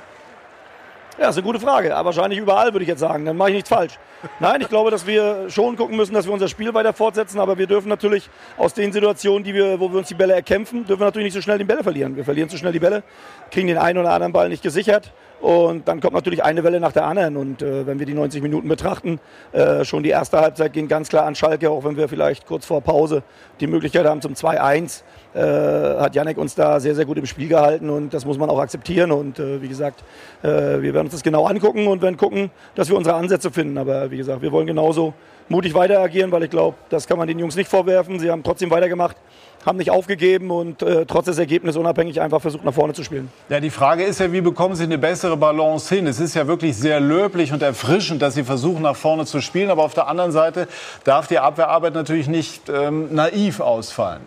Ja, 1.20 1.30
ist 1.30 1.36
eine 1.36 1.44
gute 1.44 1.60
Frage. 1.60 1.94
Aber 1.96 2.08
wahrscheinlich 2.08 2.40
überall, 2.40 2.72
würde 2.74 2.84
ich 2.84 2.88
jetzt 2.88 3.02
sagen. 3.02 3.26
Dann 3.26 3.36
mache 3.36 3.50
ich 3.50 3.56
nichts 3.56 3.70
falsch. 3.70 4.00
Nein, 4.40 4.62
ich 4.62 4.70
glaube, 4.70 4.90
dass 4.90 5.06
wir 5.06 5.50
schon 5.50 5.76
gucken 5.76 5.98
müssen, 5.98 6.14
dass 6.14 6.26
wir 6.26 6.32
unser 6.32 6.48
Spiel 6.48 6.74
weiter 6.74 6.94
fortsetzen. 6.94 7.42
Aber 7.42 7.58
wir 7.58 7.68
dürfen 7.68 7.90
natürlich 7.90 8.30
aus 8.58 8.74
den 8.74 8.94
Situationen, 8.94 9.44
die 9.44 9.54
wir, 9.54 9.82
wo 9.82 9.92
wir 9.92 9.98
uns 9.98 10.08
die 10.08 10.14
Bälle 10.14 10.34
erkämpfen, 10.34 10.86
dürfen 10.86 11.02
wir 11.02 11.06
natürlich 11.06 11.26
nicht 11.26 11.34
so 11.34 11.42
schnell 11.42 11.58
die 11.58 11.66
Bälle 11.66 11.84
verlieren. 11.84 12.16
Wir 12.16 12.24
verlieren 12.24 12.48
zu 12.48 12.58
schnell 12.58 12.72
die 12.72 12.80
Bälle, 12.80 13.04
kriegen 13.52 13.68
den 13.68 13.78
einen 13.78 13.98
oder 13.98 14.14
anderen 14.14 14.32
Ball 14.32 14.48
nicht 14.48 14.64
gesichert. 14.64 15.12
Und 15.42 15.90
dann 15.90 16.00
kommt 16.00 16.14
natürlich 16.14 16.44
eine 16.44 16.64
Welle 16.64 16.80
nach 16.80 16.94
der 16.94 17.06
anderen. 17.06 17.36
Und 17.36 17.62
äh, 17.62 17.86
wenn 17.86 18.00
wir 18.00 18.06
die 18.06 18.14
90 18.14 18.42
Minuten 18.42 18.70
betrachten, 18.70 19.20
äh, 19.52 19.84
schon 19.84 20.04
die 20.04 20.10
erste 20.10 20.40
Halbzeit 20.40 20.72
ging 20.72 20.88
ganz 20.88 21.10
klar 21.10 21.26
an 21.26 21.36
Schalke, 21.36 21.70
auch 21.70 21.84
wenn 21.84 21.98
wir 21.98 22.08
vielleicht 22.08 22.46
kurz 22.46 22.66
vor 22.66 22.82
Pause 22.82 23.24
die 23.60 23.68
Möglichkeit 23.68 24.06
haben 24.06 24.22
zum 24.22 24.36
2-1 24.36 25.04
äh, 25.34 25.40
hat 25.40 26.16
Janek 26.16 26.38
uns 26.38 26.56
da 26.56 26.80
sehr, 26.80 26.96
sehr 26.96 27.06
gut 27.06 27.18
im 27.18 27.26
Spiel 27.26 27.48
gehalten 27.48 27.90
und 27.90 28.14
das 28.14 28.26
muss 28.26 28.38
man 28.38 28.50
auch 28.50 28.60
akzeptieren. 28.60 29.12
Und 29.12 29.40
äh, 29.40 29.62
wie 29.62 29.68
gesagt, 29.68 30.04
äh, 30.42 30.48
wir 30.48 30.94
werden 30.94 31.08
uns 31.08 31.12
das 31.12 31.24
genau 31.24 31.46
angucken 31.46 31.88
und 31.88 32.02
werden 32.02 32.18
gucken, 32.18 32.50
dass 32.76 32.90
wir 32.90 32.98
unsere 32.98 33.16
Ansätze 33.16 33.52
finden. 33.52 33.78
Aber 33.78 34.10
wie 34.12 34.18
gesagt, 34.18 34.42
wir 34.42 34.52
wollen 34.52 34.68
genauso 34.68 35.14
mutig 35.50 35.74
weiter 35.74 36.00
agieren, 36.00 36.32
weil 36.32 36.44
ich 36.44 36.50
glaube, 36.50 36.78
das 36.90 37.08
kann 37.08 37.18
man 37.18 37.28
den 37.28 37.40
Jungs 37.40 37.56
nicht 37.56 37.70
vorwerfen. 37.70 38.20
Sie 38.20 38.30
haben 38.32 38.44
trotzdem 38.44 38.70
weitergemacht, 38.72 39.18
haben 39.66 39.78
nicht 39.78 39.92
aufgegeben 39.92 40.52
und 40.52 40.82
äh, 40.82 41.06
trotz 41.06 41.26
des 41.26 41.38
Ergebnisses 41.38 41.78
unabhängig 41.78 42.22
einfach 42.22 42.42
versucht, 42.42 42.64
nach 42.64 42.74
vorne 42.74 42.94
zu 42.94 43.04
spielen. 43.04 43.30
Ja, 43.50 43.60
die 43.60 43.70
Frage 43.70 44.04
ist 44.04 44.20
ja, 44.20 44.32
wie 44.32 44.42
bekommen 44.42 44.76
Sie 44.76 44.84
eine 44.84 44.98
bessere 44.98 45.38
Balance 45.38 45.94
hin? 45.94 46.08
Es 46.08 46.20
ist 46.20 46.36
ja 46.36 46.48
wirklich 46.48 46.76
sehr 46.76 47.00
löblich 47.00 47.52
und 47.52 47.62
erfrischend, 47.62 48.22
dass 48.22 48.36
Sie 48.36 48.44
versuchen, 48.44 48.84
nach 48.84 48.96
vorne 48.96 49.26
zu 49.26 49.42
spielen. 49.42 49.70
Aber 49.70 49.84
auf 49.84 49.94
der 49.94 50.08
anderen 50.08 50.32
Seite 50.32 50.68
darf 51.04 51.28
die 51.28 51.40
Abwehrarbeit 51.40 51.94
natürlich 51.94 52.28
nicht 52.28 52.70
ähm, 52.70 53.14
naiv 53.14 53.60
ausfallen. 53.60 54.22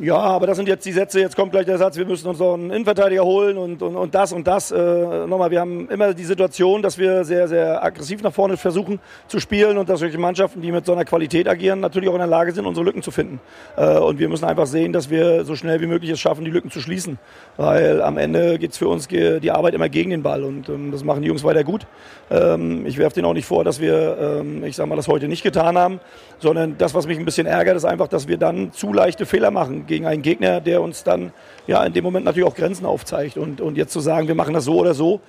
Ja, 0.00 0.16
aber 0.16 0.46
das 0.46 0.56
sind 0.56 0.68
jetzt 0.68 0.86
die 0.86 0.92
Sätze, 0.92 1.20
jetzt 1.20 1.36
kommt 1.36 1.52
gleich 1.52 1.66
der 1.66 1.76
Satz, 1.76 1.98
wir 1.98 2.06
müssen 2.06 2.26
uns 2.26 2.38
noch 2.38 2.54
einen 2.54 2.70
Innenverteidiger 2.70 3.24
holen 3.24 3.58
und, 3.58 3.82
und, 3.82 3.94
und 3.94 4.14
das 4.14 4.32
und 4.32 4.46
das. 4.46 4.70
Äh, 4.70 5.26
nochmal, 5.26 5.50
wir 5.50 5.60
haben 5.60 5.86
immer 5.90 6.14
die 6.14 6.24
Situation, 6.24 6.80
dass 6.80 6.96
wir 6.96 7.24
sehr, 7.24 7.46
sehr 7.46 7.84
aggressiv 7.84 8.22
nach 8.22 8.32
vorne 8.32 8.56
versuchen 8.56 9.00
zu 9.28 9.38
spielen 9.38 9.76
und 9.76 9.90
dass 9.90 10.00
solche 10.00 10.16
Mannschaften, 10.16 10.62
die 10.62 10.72
mit 10.72 10.86
so 10.86 10.94
einer 10.94 11.04
Qualität 11.04 11.46
agieren, 11.46 11.80
natürlich 11.80 12.08
auch 12.08 12.14
in 12.14 12.20
der 12.20 12.26
Lage 12.26 12.52
sind, 12.52 12.64
unsere 12.64 12.86
Lücken 12.86 13.02
zu 13.02 13.10
finden. 13.10 13.38
Äh, 13.76 13.98
und 13.98 14.18
wir 14.18 14.30
müssen 14.30 14.46
einfach 14.46 14.66
sehen, 14.66 14.94
dass 14.94 15.10
wir 15.10 15.44
so 15.44 15.56
schnell 15.56 15.82
wie 15.82 15.86
möglich 15.86 16.10
es 16.10 16.18
schaffen, 16.18 16.46
die 16.46 16.50
Lücken 16.50 16.70
zu 16.70 16.80
schließen. 16.80 17.18
Weil 17.58 18.00
am 18.00 18.16
Ende 18.16 18.58
geht 18.58 18.72
es 18.72 18.78
für 18.78 18.88
uns 18.88 19.08
die 19.08 19.50
Arbeit 19.50 19.74
immer 19.74 19.90
gegen 19.90 20.08
den 20.08 20.22
Ball 20.22 20.42
und 20.42 20.70
ähm, 20.70 20.90
das 20.90 21.04
machen 21.04 21.20
die 21.20 21.28
Jungs 21.28 21.44
weiter 21.44 21.64
gut. 21.64 21.86
Ähm, 22.30 22.86
ich 22.86 22.96
werfe 22.96 23.16
denen 23.16 23.26
auch 23.26 23.34
nicht 23.34 23.46
vor, 23.46 23.62
dass 23.62 23.78
wir, 23.78 24.40
ähm, 24.40 24.64
ich 24.64 24.74
sag 24.74 24.86
mal, 24.86 24.96
das 24.96 25.06
heute 25.06 25.28
nicht 25.28 25.42
getan 25.42 25.76
haben, 25.76 26.00
sondern 26.38 26.78
das, 26.78 26.94
was 26.94 27.06
mich 27.06 27.18
ein 27.18 27.26
bisschen 27.26 27.46
ärgert, 27.46 27.76
ist 27.76 27.84
einfach, 27.84 28.08
dass 28.08 28.26
wir 28.26 28.38
dann 28.38 28.72
zu 28.72 28.94
leichte 28.94 29.26
Fehler 29.26 29.50
machen 29.50 29.81
gegen 29.86 30.06
einen 30.06 30.22
Gegner, 30.22 30.60
der 30.60 30.82
uns 30.82 31.04
dann 31.04 31.32
ja 31.66 31.82
in 31.84 31.92
dem 31.92 32.04
Moment 32.04 32.24
natürlich 32.24 32.48
auch 32.48 32.54
Grenzen 32.54 32.86
aufzeigt. 32.86 33.36
Und, 33.36 33.60
und 33.60 33.76
jetzt 33.76 33.92
zu 33.92 34.00
sagen, 34.00 34.28
wir 34.28 34.34
machen 34.34 34.54
das 34.54 34.64
so 34.64 34.78
oder 34.78 34.94
so, 34.94 35.20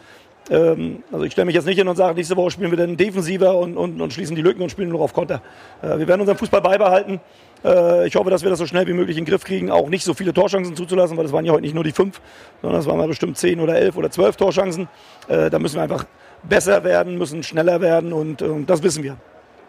ähm, 0.50 1.04
also 1.12 1.24
ich 1.24 1.32
stelle 1.32 1.46
mich 1.46 1.56
jetzt 1.56 1.66
nicht 1.66 1.78
hin 1.78 1.88
und 1.88 1.96
sage, 1.96 2.16
nächste 2.16 2.36
Woche 2.36 2.52
spielen 2.52 2.72
wir 2.72 2.78
dann 2.78 2.98
defensiver 2.98 3.58
und, 3.58 3.78
und, 3.78 4.02
und 4.02 4.12
schließen 4.12 4.36
die 4.36 4.42
Lücken 4.42 4.62
und 4.62 4.70
spielen 4.70 4.90
nur 4.90 5.02
auf 5.02 5.14
Konter. 5.14 5.42
Äh, 5.82 6.00
wir 6.00 6.08
werden 6.08 6.22
unseren 6.22 6.38
Fußball 6.38 6.62
beibehalten. 6.62 7.22
Äh, 7.64 8.08
ich 8.08 8.16
hoffe, 8.16 8.30
dass 8.30 8.44
wir 8.44 8.50
das 8.50 8.60
so 8.60 8.66
schnell 8.66 8.86
wie 8.88 8.94
möglich 8.94 9.18
in 9.18 9.24
den 9.24 9.30
Griff 9.30 9.44
kriegen, 9.46 9.72
auch 9.72 9.90
nicht 9.90 10.04
so 10.04 10.14
viele 10.14 10.34
Torchancen 10.34 10.76
zuzulassen, 10.76 11.16
weil 11.16 11.24
das 11.24 11.32
waren 11.32 11.46
ja 11.46 11.54
heute 11.54 11.62
nicht 11.62 11.76
nur 11.76 11.84
die 11.84 11.94
fünf, 11.94 12.20
sondern 12.62 12.82
es 12.82 12.88
waren 12.88 12.98
mal 12.98 13.08
bestimmt 13.08 13.38
zehn 13.38 13.60
oder 13.60 13.76
elf 13.76 13.96
oder 13.96 14.12
zwölf 14.12 14.36
Torchancen. 14.36 14.90
Äh, 15.30 15.50
da 15.50 15.60
müssen 15.60 15.76
wir 15.76 15.84
einfach 15.84 16.06
besser 16.44 16.84
werden, 16.84 17.18
müssen 17.18 17.42
schneller 17.44 17.80
werden 17.80 18.12
und, 18.12 18.42
und 18.42 18.70
das 18.70 18.84
wissen 18.84 19.04
wir. 19.04 19.16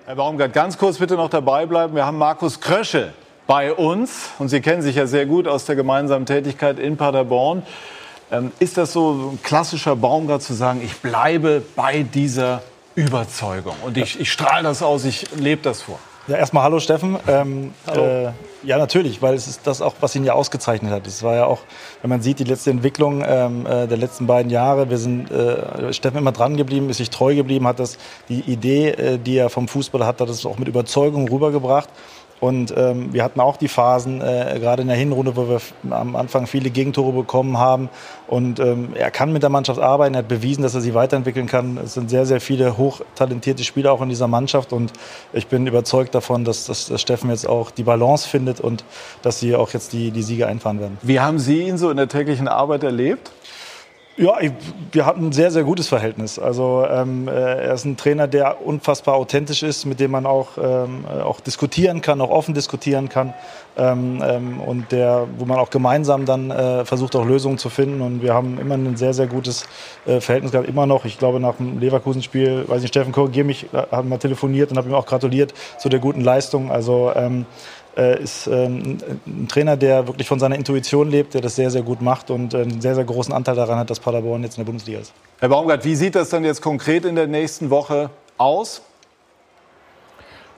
Herr 0.06 0.16
Baumgart, 0.16 0.52
ganz 0.52 0.76
kurz 0.76 0.98
bitte 0.98 1.14
noch 1.14 1.30
dabei 1.30 1.66
bleiben. 1.66 1.94
Wir 1.94 2.04
haben 2.04 2.18
Markus 2.18 2.60
Krösche 2.60 3.12
bei 3.46 3.72
uns 3.72 4.30
und 4.38 4.48
Sie 4.48 4.60
kennen 4.60 4.82
sich 4.82 4.96
ja 4.96 5.06
sehr 5.06 5.26
gut 5.26 5.46
aus 5.46 5.64
der 5.64 5.76
gemeinsamen 5.76 6.26
Tätigkeit 6.26 6.78
in 6.78 6.96
Paderborn. 6.96 7.62
Ähm, 8.30 8.52
ist 8.58 8.78
das 8.78 8.92
so 8.92 9.32
ein 9.32 9.42
klassischer 9.42 9.96
Baumgart 9.96 10.42
zu 10.42 10.54
sagen, 10.54 10.80
ich 10.82 10.96
bleibe 10.96 11.62
bei 11.76 12.02
dieser 12.02 12.62
Überzeugung 12.94 13.76
und 13.84 13.96
ich, 13.96 14.18
ich 14.18 14.32
strahle 14.32 14.62
das 14.62 14.82
aus, 14.82 15.04
ich 15.04 15.26
lebe 15.36 15.62
das 15.62 15.82
vor? 15.82 15.98
Ja, 16.26 16.38
erstmal 16.38 16.62
hallo 16.62 16.80
Steffen. 16.80 17.18
Ähm, 17.28 17.74
hallo. 17.86 18.02
Äh, 18.02 18.32
ja, 18.62 18.78
natürlich, 18.78 19.20
weil 19.20 19.34
es 19.34 19.46
ist 19.46 19.66
das 19.66 19.82
auch, 19.82 19.94
was 20.00 20.16
ihn 20.16 20.24
ja 20.24 20.32
ausgezeichnet 20.32 20.90
hat. 20.90 21.06
Es 21.06 21.22
war 21.22 21.34
ja 21.34 21.44
auch, 21.44 21.60
wenn 22.00 22.08
man 22.08 22.22
sieht, 22.22 22.38
die 22.38 22.44
letzte 22.44 22.70
Entwicklung 22.70 23.22
ähm, 23.26 23.66
äh, 23.66 23.86
der 23.86 23.98
letzten 23.98 24.26
beiden 24.26 24.50
Jahre. 24.50 24.88
Wir 24.88 24.96
sind 24.96 25.30
äh, 25.30 25.92
Steffen 25.92 26.16
immer 26.16 26.32
dran 26.32 26.56
geblieben, 26.56 26.88
ist 26.88 26.96
sich 26.96 27.10
treu 27.10 27.34
geblieben, 27.34 27.66
hat 27.66 27.78
das 27.78 27.98
die 28.30 28.40
Idee, 28.40 28.88
äh, 28.88 29.18
die 29.18 29.36
er 29.36 29.50
vom 29.50 29.68
Fußball 29.68 30.06
hat, 30.06 30.22
hat 30.22 30.30
das 30.30 30.46
auch 30.46 30.56
mit 30.56 30.66
Überzeugung 30.66 31.28
rübergebracht. 31.28 31.90
Und 32.44 32.74
ähm, 32.76 33.10
wir 33.14 33.24
hatten 33.24 33.40
auch 33.40 33.56
die 33.56 33.68
Phasen, 33.68 34.20
äh, 34.20 34.58
gerade 34.60 34.82
in 34.82 34.88
der 34.88 34.98
Hinrunde, 34.98 35.34
wo 35.34 35.48
wir 35.48 35.62
am 35.90 36.14
Anfang 36.14 36.46
viele 36.46 36.68
Gegentore 36.68 37.10
bekommen 37.10 37.56
haben. 37.56 37.88
Und 38.26 38.60
ähm, 38.60 38.90
er 38.94 39.10
kann 39.10 39.32
mit 39.32 39.42
der 39.42 39.48
Mannschaft 39.48 39.80
arbeiten, 39.80 40.12
er 40.12 40.18
hat 40.18 40.28
bewiesen, 40.28 40.60
dass 40.60 40.74
er 40.74 40.82
sie 40.82 40.92
weiterentwickeln 40.92 41.46
kann. 41.46 41.78
Es 41.78 41.94
sind 41.94 42.10
sehr, 42.10 42.26
sehr 42.26 42.42
viele 42.42 42.76
hochtalentierte 42.76 43.64
Spieler 43.64 43.92
auch 43.92 44.02
in 44.02 44.10
dieser 44.10 44.28
Mannschaft. 44.28 44.74
Und 44.74 44.92
ich 45.32 45.46
bin 45.46 45.66
überzeugt 45.66 46.14
davon, 46.14 46.44
dass, 46.44 46.66
dass, 46.66 46.86
dass 46.88 47.00
Steffen 47.00 47.30
jetzt 47.30 47.48
auch 47.48 47.70
die 47.70 47.82
Balance 47.82 48.28
findet 48.28 48.60
und 48.60 48.84
dass 49.22 49.40
sie 49.40 49.56
auch 49.56 49.70
jetzt 49.70 49.94
die, 49.94 50.10
die 50.10 50.22
Siege 50.22 50.46
einfahren 50.46 50.80
werden. 50.80 50.98
Wie 51.00 51.20
haben 51.20 51.38
Sie 51.38 51.62
ihn 51.62 51.78
so 51.78 51.88
in 51.88 51.96
der 51.96 52.08
täglichen 52.08 52.46
Arbeit 52.46 52.82
erlebt? 52.82 53.30
Ja, 54.16 54.38
wir 54.92 55.06
hatten 55.06 55.26
ein 55.26 55.32
sehr, 55.32 55.50
sehr 55.50 55.64
gutes 55.64 55.88
Verhältnis. 55.88 56.38
Also 56.38 56.86
ähm, 56.88 57.26
äh, 57.26 57.32
er 57.32 57.74
ist 57.74 57.84
ein 57.84 57.96
Trainer, 57.96 58.28
der 58.28 58.64
unfassbar 58.64 59.16
authentisch 59.16 59.64
ist, 59.64 59.86
mit 59.86 59.98
dem 59.98 60.12
man 60.12 60.24
auch, 60.24 60.50
ähm, 60.56 61.04
äh, 61.08 61.20
auch 61.20 61.40
diskutieren 61.40 62.00
kann, 62.00 62.20
auch 62.20 62.30
offen 62.30 62.54
diskutieren 62.54 63.08
kann. 63.08 63.34
Ähm, 63.76 64.22
ähm, 64.24 64.60
und 64.60 64.92
der, 64.92 65.26
wo 65.36 65.46
man 65.46 65.58
auch 65.58 65.68
gemeinsam 65.70 66.26
dann 66.26 66.52
äh, 66.52 66.84
versucht, 66.84 67.16
auch 67.16 67.24
Lösungen 67.24 67.58
zu 67.58 67.70
finden. 67.70 68.02
Und 68.02 68.22
wir 68.22 68.34
haben 68.34 68.60
immer 68.60 68.76
ein 68.76 68.96
sehr, 68.96 69.14
sehr 69.14 69.26
gutes 69.26 69.66
äh, 70.06 70.20
Verhältnis 70.20 70.52
gehabt, 70.52 70.68
immer 70.68 70.86
noch. 70.86 71.04
Ich 71.06 71.18
glaube, 71.18 71.40
nach 71.40 71.56
dem 71.56 71.80
Leverkusen-Spiel, 71.80 72.68
weiß 72.68 72.82
nicht, 72.82 72.94
Steffen 72.94 73.12
korrigier 73.12 73.42
mich, 73.42 73.66
äh, 73.74 73.82
haben 73.90 74.10
wir 74.10 74.20
telefoniert 74.20 74.70
und 74.70 74.78
habe 74.78 74.88
ihm 74.88 74.94
auch 74.94 75.06
gratuliert 75.06 75.54
zu 75.78 75.88
der 75.88 75.98
guten 75.98 76.20
Leistung. 76.20 76.70
Also 76.70 77.10
ähm, 77.16 77.46
äh, 77.96 78.22
ist 78.22 78.46
ähm, 78.46 78.98
ein 79.26 79.48
Trainer, 79.48 79.76
der 79.76 80.06
wirklich 80.06 80.28
von 80.28 80.38
seiner 80.38 80.56
Intuition 80.56 81.10
lebt, 81.10 81.34
der 81.34 81.40
das 81.40 81.56
sehr, 81.56 81.70
sehr 81.70 81.82
gut 81.82 82.02
macht 82.02 82.30
und 82.30 82.54
einen 82.54 82.80
sehr, 82.80 82.94
sehr 82.94 83.04
großen 83.04 83.32
Anteil 83.32 83.54
daran 83.54 83.78
hat, 83.78 83.90
dass 83.90 84.00
Paderborn 84.00 84.42
jetzt 84.42 84.56
in 84.56 84.64
der 84.64 84.66
Bundesliga 84.66 85.00
ist. 85.00 85.12
Herr 85.40 85.48
Baumgart, 85.48 85.84
wie 85.84 85.94
sieht 85.94 86.14
das 86.14 86.30
dann 86.30 86.44
jetzt 86.44 86.62
konkret 86.62 87.04
in 87.04 87.14
der 87.14 87.26
nächsten 87.26 87.70
Woche 87.70 88.10
aus? 88.38 88.82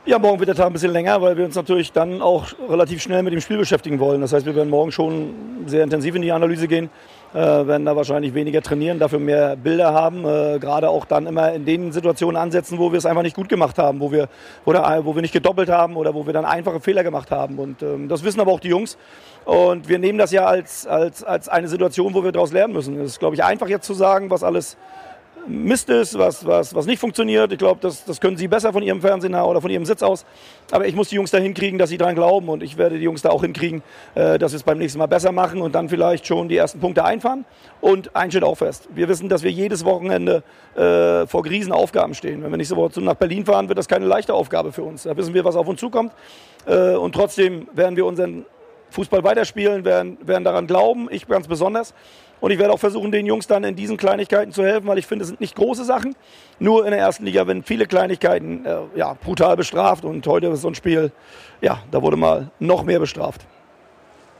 Ja, 0.06 0.20
morgen 0.20 0.38
wird 0.38 0.48
der 0.48 0.54
Tag 0.54 0.66
ein 0.66 0.72
bisschen 0.72 0.92
länger, 0.92 1.20
weil 1.20 1.36
wir 1.36 1.44
uns 1.44 1.56
natürlich 1.56 1.90
dann 1.90 2.22
auch 2.22 2.46
relativ 2.68 3.02
schnell 3.02 3.24
mit 3.24 3.32
dem 3.32 3.40
Spiel 3.40 3.58
beschäftigen 3.58 3.98
wollen. 3.98 4.20
Das 4.20 4.32
heißt, 4.32 4.46
wir 4.46 4.54
werden 4.54 4.70
morgen 4.70 4.92
schon 4.92 5.34
sehr 5.66 5.82
intensiv 5.82 6.14
in 6.14 6.22
die 6.22 6.30
Analyse 6.30 6.68
gehen, 6.68 6.90
äh, 7.34 7.38
werden 7.38 7.84
da 7.84 7.96
wahrscheinlich 7.96 8.34
weniger 8.34 8.62
trainieren, 8.62 8.98
dafür 8.98 9.18
mehr 9.18 9.56
Bilder 9.56 9.92
haben, 9.92 10.24
äh, 10.24 10.58
gerade 10.58 10.88
auch 10.88 11.04
dann 11.04 11.26
immer 11.26 11.52
in 11.52 11.64
den 11.64 11.92
Situationen 11.92 12.40
ansetzen, 12.40 12.78
wo 12.78 12.92
wir 12.92 12.98
es 12.98 13.06
einfach 13.06 13.22
nicht 13.22 13.36
gut 13.36 13.48
gemacht 13.48 13.78
haben, 13.78 14.00
wo 14.00 14.10
wir, 14.12 14.28
oder, 14.64 15.04
wo 15.04 15.14
wir 15.14 15.22
nicht 15.22 15.32
gedoppelt 15.32 15.68
haben 15.68 15.96
oder 15.96 16.14
wo 16.14 16.26
wir 16.26 16.32
dann 16.32 16.44
einfache 16.44 16.80
Fehler 16.80 17.02
gemacht 17.02 17.30
haben. 17.30 17.58
Und 17.58 17.82
ähm, 17.82 18.08
das 18.08 18.24
wissen 18.24 18.40
aber 18.40 18.52
auch 18.52 18.60
die 18.60 18.68
Jungs. 18.68 18.96
Und 19.44 19.88
wir 19.88 19.98
nehmen 19.98 20.18
das 20.18 20.32
ja 20.32 20.44
als, 20.44 20.86
als, 20.86 21.22
als 21.22 21.48
eine 21.48 21.68
Situation, 21.68 22.14
wo 22.14 22.24
wir 22.24 22.32
daraus 22.32 22.52
lernen 22.52 22.72
müssen. 22.72 22.98
Es 23.00 23.12
ist, 23.12 23.18
glaube 23.18 23.36
ich, 23.36 23.44
einfach 23.44 23.68
jetzt 23.68 23.86
zu 23.86 23.94
sagen, 23.94 24.30
was 24.30 24.42
alles 24.42 24.76
Mist 25.48 25.88
ist, 25.90 26.18
was, 26.18 26.44
was, 26.46 26.74
was 26.74 26.86
nicht 26.86 26.98
funktioniert. 26.98 27.52
Ich 27.52 27.58
glaube, 27.58 27.78
das, 27.80 28.04
das 28.04 28.20
können 28.20 28.36
Sie 28.36 28.48
besser 28.48 28.72
von 28.72 28.82
Ihrem 28.82 29.00
Fernsehen 29.00 29.34
oder 29.34 29.60
von 29.60 29.70
Ihrem 29.70 29.84
Sitz 29.84 30.02
aus. 30.02 30.24
Aber 30.70 30.86
ich 30.86 30.94
muss 30.94 31.08
die 31.08 31.16
Jungs 31.16 31.30
da 31.30 31.38
hinkriegen, 31.38 31.78
dass 31.78 31.90
sie 31.90 31.98
daran 31.98 32.14
glauben. 32.14 32.48
Und 32.48 32.62
ich 32.62 32.76
werde 32.76 32.98
die 32.98 33.04
Jungs 33.04 33.22
da 33.22 33.30
auch 33.30 33.42
hinkriegen, 33.42 33.82
äh, 34.14 34.38
dass 34.38 34.52
wir 34.52 34.56
es 34.56 34.62
beim 34.62 34.78
nächsten 34.78 34.98
Mal 34.98 35.06
besser 35.06 35.32
machen 35.32 35.60
und 35.62 35.74
dann 35.74 35.88
vielleicht 35.88 36.26
schon 36.26 36.48
die 36.48 36.56
ersten 36.56 36.80
Punkte 36.80 37.04
einfahren. 37.04 37.44
Und 37.80 38.14
ein 38.16 38.30
steht 38.30 38.44
auch 38.44 38.56
fest. 38.56 38.88
Wir 38.94 39.08
wissen, 39.08 39.28
dass 39.28 39.42
wir 39.42 39.50
jedes 39.50 39.84
Wochenende 39.84 40.42
äh, 40.74 41.26
vor 41.26 41.44
Riesenaufgaben 41.44 42.14
stehen. 42.14 42.42
Wenn 42.42 42.50
wir 42.50 42.56
nächste 42.56 42.76
Woche 42.76 43.00
nach 43.00 43.14
Berlin 43.14 43.44
fahren, 43.44 43.68
wird 43.68 43.78
das 43.78 43.88
keine 43.88 44.06
leichte 44.06 44.34
Aufgabe 44.34 44.72
für 44.72 44.82
uns. 44.82 45.04
Da 45.04 45.16
wissen 45.16 45.34
wir, 45.34 45.44
was 45.44 45.56
auf 45.56 45.68
uns 45.68 45.80
zukommt. 45.80 46.12
Äh, 46.66 46.94
und 46.94 47.14
trotzdem 47.14 47.68
werden 47.72 47.96
wir 47.96 48.06
unseren 48.06 48.44
Fußball 48.90 49.22
weiterspielen, 49.24 49.84
werden, 49.84 50.18
werden 50.22 50.44
daran 50.44 50.66
glauben. 50.66 51.08
Ich 51.10 51.26
ganz 51.26 51.48
besonders. 51.48 51.94
Und 52.40 52.50
ich 52.50 52.58
werde 52.58 52.72
auch 52.72 52.78
versuchen, 52.78 53.10
den 53.10 53.26
Jungs 53.26 53.46
dann 53.46 53.64
in 53.64 53.76
diesen 53.76 53.96
Kleinigkeiten 53.96 54.52
zu 54.52 54.64
helfen, 54.64 54.86
weil 54.86 54.98
ich 54.98 55.06
finde, 55.06 55.22
es 55.22 55.28
sind 55.28 55.40
nicht 55.40 55.56
große 55.56 55.84
Sachen. 55.84 56.14
Nur 56.58 56.84
in 56.84 56.90
der 56.90 57.00
ersten 57.00 57.24
Liga 57.24 57.46
werden 57.46 57.62
viele 57.62 57.86
Kleinigkeiten 57.86 58.64
äh, 58.66 58.76
ja, 58.94 59.14
brutal 59.14 59.56
bestraft. 59.56 60.04
Und 60.04 60.26
heute 60.26 60.48
ist 60.48 60.60
so 60.60 60.68
ein 60.68 60.74
Spiel, 60.74 61.12
ja, 61.60 61.78
da 61.90 62.02
wurde 62.02 62.16
mal 62.16 62.50
noch 62.58 62.84
mehr 62.84 62.98
bestraft. 62.98 63.42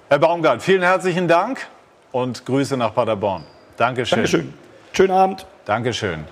Herr 0.08 0.18
Baumgart, 0.18 0.62
vielen 0.62 0.82
herzlichen 0.82 1.26
Dank 1.26 1.66
und 2.12 2.44
Grüße 2.44 2.76
nach 2.76 2.94
Paderborn. 2.94 3.44
Dankeschön. 3.76 4.16
Dankeschön. 4.16 4.54
Schönen 4.92 5.12
Abend. 5.12 5.46
Dankeschön. 5.64 6.24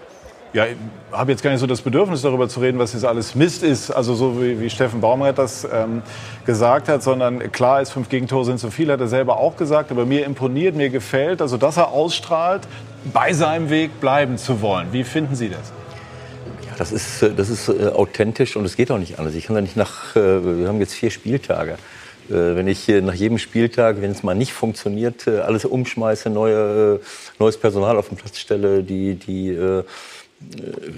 Ja, 0.55 0.67
ich 0.67 0.77
habe 1.11 1.33
jetzt 1.33 1.43
gar 1.43 1.51
nicht 1.51 1.59
so 1.59 1.67
das 1.67 1.83
Bedürfnis, 1.83 2.23
darüber 2.23 2.49
zu 2.49 2.61
reden, 2.61 2.79
was 2.79 2.93
jetzt 2.93 3.05
alles 3.05 3.35
Mist 3.35 3.65
ist, 3.65 3.91
also 3.91 4.15
so 4.15 4.41
wie, 4.41 4.61
wie 4.61 4.71
Steffen 4.71 5.01
Baumgart 5.01 5.37
das 5.37 5.67
ähm, 5.71 6.01
gesagt 6.47 6.89
hat, 6.89 7.03
sondern 7.03 7.51
klar 7.51 7.83
ist, 7.83 7.91
fünf 7.91 8.09
Gegentore 8.09 8.45
sind 8.45 8.61
zu 8.61 8.71
viel, 8.71 8.93
hat 8.93 9.01
er 9.01 9.09
selber 9.09 9.39
auch 9.39 9.57
gesagt, 9.57 9.91
aber 9.91 10.07
mir 10.07 10.25
imponiert, 10.25 10.77
mir 10.77 10.91
gefällt, 10.91 11.43
also 11.43 11.57
dass 11.57 11.77
er 11.77 11.89
ausstrahlt, 11.89 12.69
bei 13.13 13.33
seinem 13.33 13.69
Weg 13.69 14.01
bleiben 14.01 14.39
zu 14.39 14.61
wollen. 14.61 14.93
Wie 14.93 15.03
finden 15.03 15.35
Sie 15.35 15.49
das? 15.49 15.73
Ja, 16.69 16.77
das 16.79 16.93
ist, 16.93 17.23
äh, 17.23 17.31
das 17.35 17.49
ist 17.51 17.69
äh, 17.69 17.89
authentisch 17.89 18.55
und 18.55 18.65
es 18.65 18.77
geht 18.77 18.93
auch 18.93 18.99
nicht 18.99 19.19
anders. 19.19 19.35
Ich 19.35 19.47
kann 19.47 19.57
da 19.57 19.61
nicht 19.61 19.77
nach, 19.77 20.15
äh, 20.15 20.61
wir 20.61 20.69
haben 20.69 20.79
jetzt 20.79 20.95
vier 20.95 21.11
Spieltage. 21.11 21.79
Äh, 22.29 22.55
wenn 22.55 22.69
ich 22.69 22.87
nach 22.87 23.15
jedem 23.15 23.39
Spieltag, 23.39 24.01
wenn 24.01 24.13
es 24.13 24.23
mal 24.23 24.37
nicht 24.37 24.53
funktioniert, 24.53 25.27
äh, 25.27 25.41
alles 25.41 25.65
umschmeiße, 25.65 26.31
neue, 26.31 27.01
neues 27.41 27.57
Personal 27.57 27.99
auf 27.99 28.09
den 28.09 28.17
Platz 28.17 28.39
stelle, 28.39 28.85
die, 28.85 29.17
die 29.17 29.49
äh, 29.49 29.83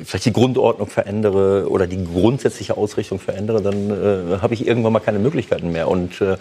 vielleicht 0.05 0.26
die 0.26 0.33
Grundordnung 0.33 0.88
verändere 0.88 1.69
oder 1.69 1.87
die 1.87 2.03
grundsätzliche 2.05 2.76
Ausrichtung 2.76 3.19
verändere, 3.19 3.62
dann 3.62 3.91
äh, 3.91 4.38
habe 4.41 4.55
ich 4.55 4.67
irgendwann 4.67 4.93
mal 4.93 5.00
keine 5.00 5.19
Möglichkeiten 5.19 5.73
mehr. 5.73 5.88
Und 5.88 6.21
äh, 6.21 6.37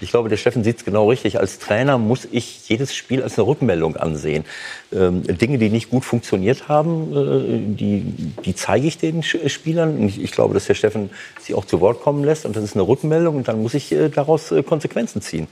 ich 0.00 0.10
glaube, 0.10 0.28
der 0.28 0.36
Steffen 0.36 0.64
sieht 0.64 0.78
es 0.78 0.84
genau 0.84 1.08
richtig. 1.08 1.38
Als 1.38 1.58
Trainer 1.58 1.98
muss 1.98 2.26
ich 2.30 2.68
jedes 2.68 2.94
Spiel 2.94 3.22
als 3.22 3.38
eine 3.38 3.46
Rückmeldung 3.46 3.96
ansehen. 3.96 4.44
Ähm, 4.92 5.22
Dinge, 5.24 5.58
die 5.58 5.70
nicht 5.70 5.90
gut 5.90 6.04
funktioniert 6.04 6.68
haben, 6.68 7.12
äh, 7.12 7.76
die, 7.76 8.02
die 8.44 8.54
zeige 8.54 8.86
ich 8.86 8.98
den 8.98 9.22
Spielern. 9.22 9.98
Und 9.98 10.08
ich, 10.08 10.22
ich, 10.22 10.32
glaube, 10.32 10.54
dass 10.54 10.66
der 10.66 10.74
Steffen 10.74 11.10
sie 11.40 11.54
auch 11.54 11.64
zu 11.64 11.80
Wort 11.80 12.02
kommen 12.02 12.24
lässt. 12.24 12.46
Und 12.46 12.56
das 12.56 12.64
ist 12.64 12.74
eine 12.74 12.86
Rückmeldung. 12.86 13.36
Und 13.36 13.48
dann 13.48 13.62
muss 13.62 13.74
ich 13.74 13.92
äh, 13.92 14.08
daraus 14.08 14.50
äh, 14.50 14.62
Konsequenzen 14.62 15.22
ziehen. 15.22 15.48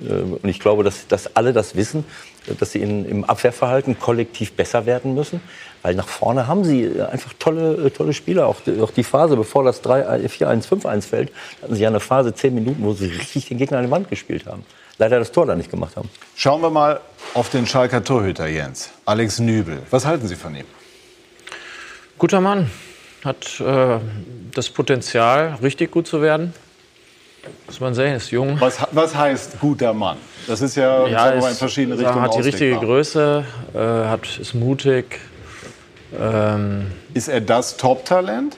Und 0.00 0.44
ich 0.44 0.60
glaube, 0.60 0.84
dass, 0.84 1.06
dass 1.08 1.36
alle 1.36 1.52
das 1.52 1.74
wissen, 1.74 2.04
dass 2.58 2.72
sie 2.72 2.80
in, 2.80 3.06
im 3.06 3.24
Abwehrverhalten 3.24 3.98
kollektiv 3.98 4.52
besser 4.52 4.86
werden 4.86 5.14
müssen. 5.14 5.40
Weil 5.82 5.94
nach 5.94 6.08
vorne 6.08 6.46
haben 6.46 6.64
sie 6.64 6.82
äh, 6.84 7.02
einfach 7.02 7.32
tolle, 7.38 7.86
äh, 7.86 7.90
tolle 7.90 8.12
Spieler. 8.12 8.46
Auch 8.46 8.60
die, 8.60 8.80
auch 8.80 8.90
die 8.90 9.04
Phase, 9.04 9.36
bevor 9.36 9.64
das 9.64 9.82
4-1, 9.82 10.68
5-1 10.68 11.02
fällt, 11.02 11.32
hatten 11.62 11.74
sie 11.74 11.82
ja 11.82 11.88
eine 11.88 12.00
Phase, 12.00 12.34
10 12.34 12.54
Minuten, 12.54 12.82
wo 12.82 12.92
sie 12.92 13.06
richtig 13.06 13.46
den 13.46 13.58
Gegner 13.58 13.78
an 13.78 13.84
die 13.84 13.90
Wand 13.90 14.10
gespielt 14.10 14.46
haben. 14.46 14.64
Leider 14.98 15.18
das 15.18 15.32
Tor 15.32 15.46
da 15.46 15.54
nicht 15.54 15.70
gemacht 15.70 15.96
haben. 15.96 16.08
Schauen 16.34 16.60
wir 16.62 16.70
mal 16.70 17.00
auf 17.34 17.50
den 17.50 17.66
Schalker 17.66 18.02
Torhüter 18.02 18.46
Jens, 18.46 18.90
Alex 19.04 19.38
Nübel. 19.38 19.82
Was 19.90 20.06
halten 20.06 20.26
Sie 20.26 20.36
von 20.36 20.54
ihm? 20.56 20.64
Guter 22.18 22.40
Mann. 22.40 22.70
Hat 23.24 23.60
äh, 23.60 23.98
das 24.54 24.70
Potenzial, 24.70 25.58
richtig 25.62 25.90
gut 25.90 26.06
zu 26.06 26.22
werden. 26.22 26.54
Muss 27.66 27.80
man 27.80 27.94
sehen, 27.94 28.14
ist 28.14 28.30
jung. 28.30 28.56
Was, 28.60 28.78
was 28.92 29.14
heißt 29.14 29.60
guter 29.60 29.92
Mann? 29.92 30.16
Das 30.46 30.60
ist 30.60 30.76
ja, 30.76 31.06
ja 31.06 31.30
ist, 31.30 31.48
in 31.48 31.54
verschiedene 31.54 31.98
Richtungen 31.98 32.20
Hat 32.20 32.34
die 32.34 32.42
richtige 32.42 32.76
Größe, 32.76 33.44
äh, 33.74 33.78
hat, 33.78 34.38
ist 34.38 34.54
mutig, 34.54 35.20
ähm, 36.18 36.86
ist 37.14 37.28
er 37.28 37.40
das 37.40 37.76
Top-Talent? 37.76 38.56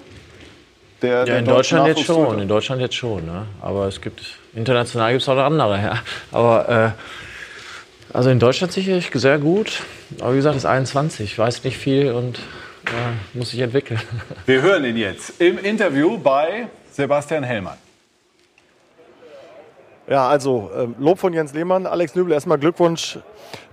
Der, 1.00 1.24
ja, 1.26 1.36
in 1.38 1.44
Deutschland 1.44 1.86
jetzt 1.86 2.02
schon, 2.02 2.40
in 2.40 2.48
Deutschland 2.48 2.80
jetzt 2.80 2.96
schon. 2.96 3.24
Ne? 3.24 3.46
Aber 3.60 3.86
es 3.86 4.00
gibt 4.00 4.20
international 4.54 5.12
gibt 5.12 5.22
es 5.22 5.28
auch 5.28 5.36
andere. 5.36 5.80
Ja. 5.80 5.98
Aber 6.32 6.68
äh, 6.68 8.14
also 8.14 8.30
in 8.30 8.40
Deutschland 8.40 8.72
sicherlich 8.72 9.10
sehr 9.14 9.38
gut. 9.38 9.82
Aber 10.20 10.32
wie 10.32 10.38
gesagt, 10.38 10.56
ist 10.56 10.66
21, 10.66 11.38
weiß 11.38 11.62
nicht 11.64 11.78
viel 11.78 12.10
und 12.12 12.40
ja, 12.86 13.12
muss 13.34 13.50
sich 13.50 13.60
entwickeln. 13.60 14.00
Wir 14.46 14.62
hören 14.62 14.84
ihn 14.84 14.96
jetzt 14.96 15.40
im 15.40 15.58
Interview 15.58 16.18
bei 16.18 16.66
Sebastian 16.90 17.44
Hellmann. 17.44 17.76
Ja, 20.08 20.26
also 20.26 20.70
äh, 20.74 20.88
Lob 20.98 21.18
von 21.18 21.34
Jens 21.34 21.52
Lehmann. 21.52 21.86
Alex 21.86 22.14
Nübel, 22.14 22.32
erstmal 22.32 22.58
Glückwunsch 22.58 23.18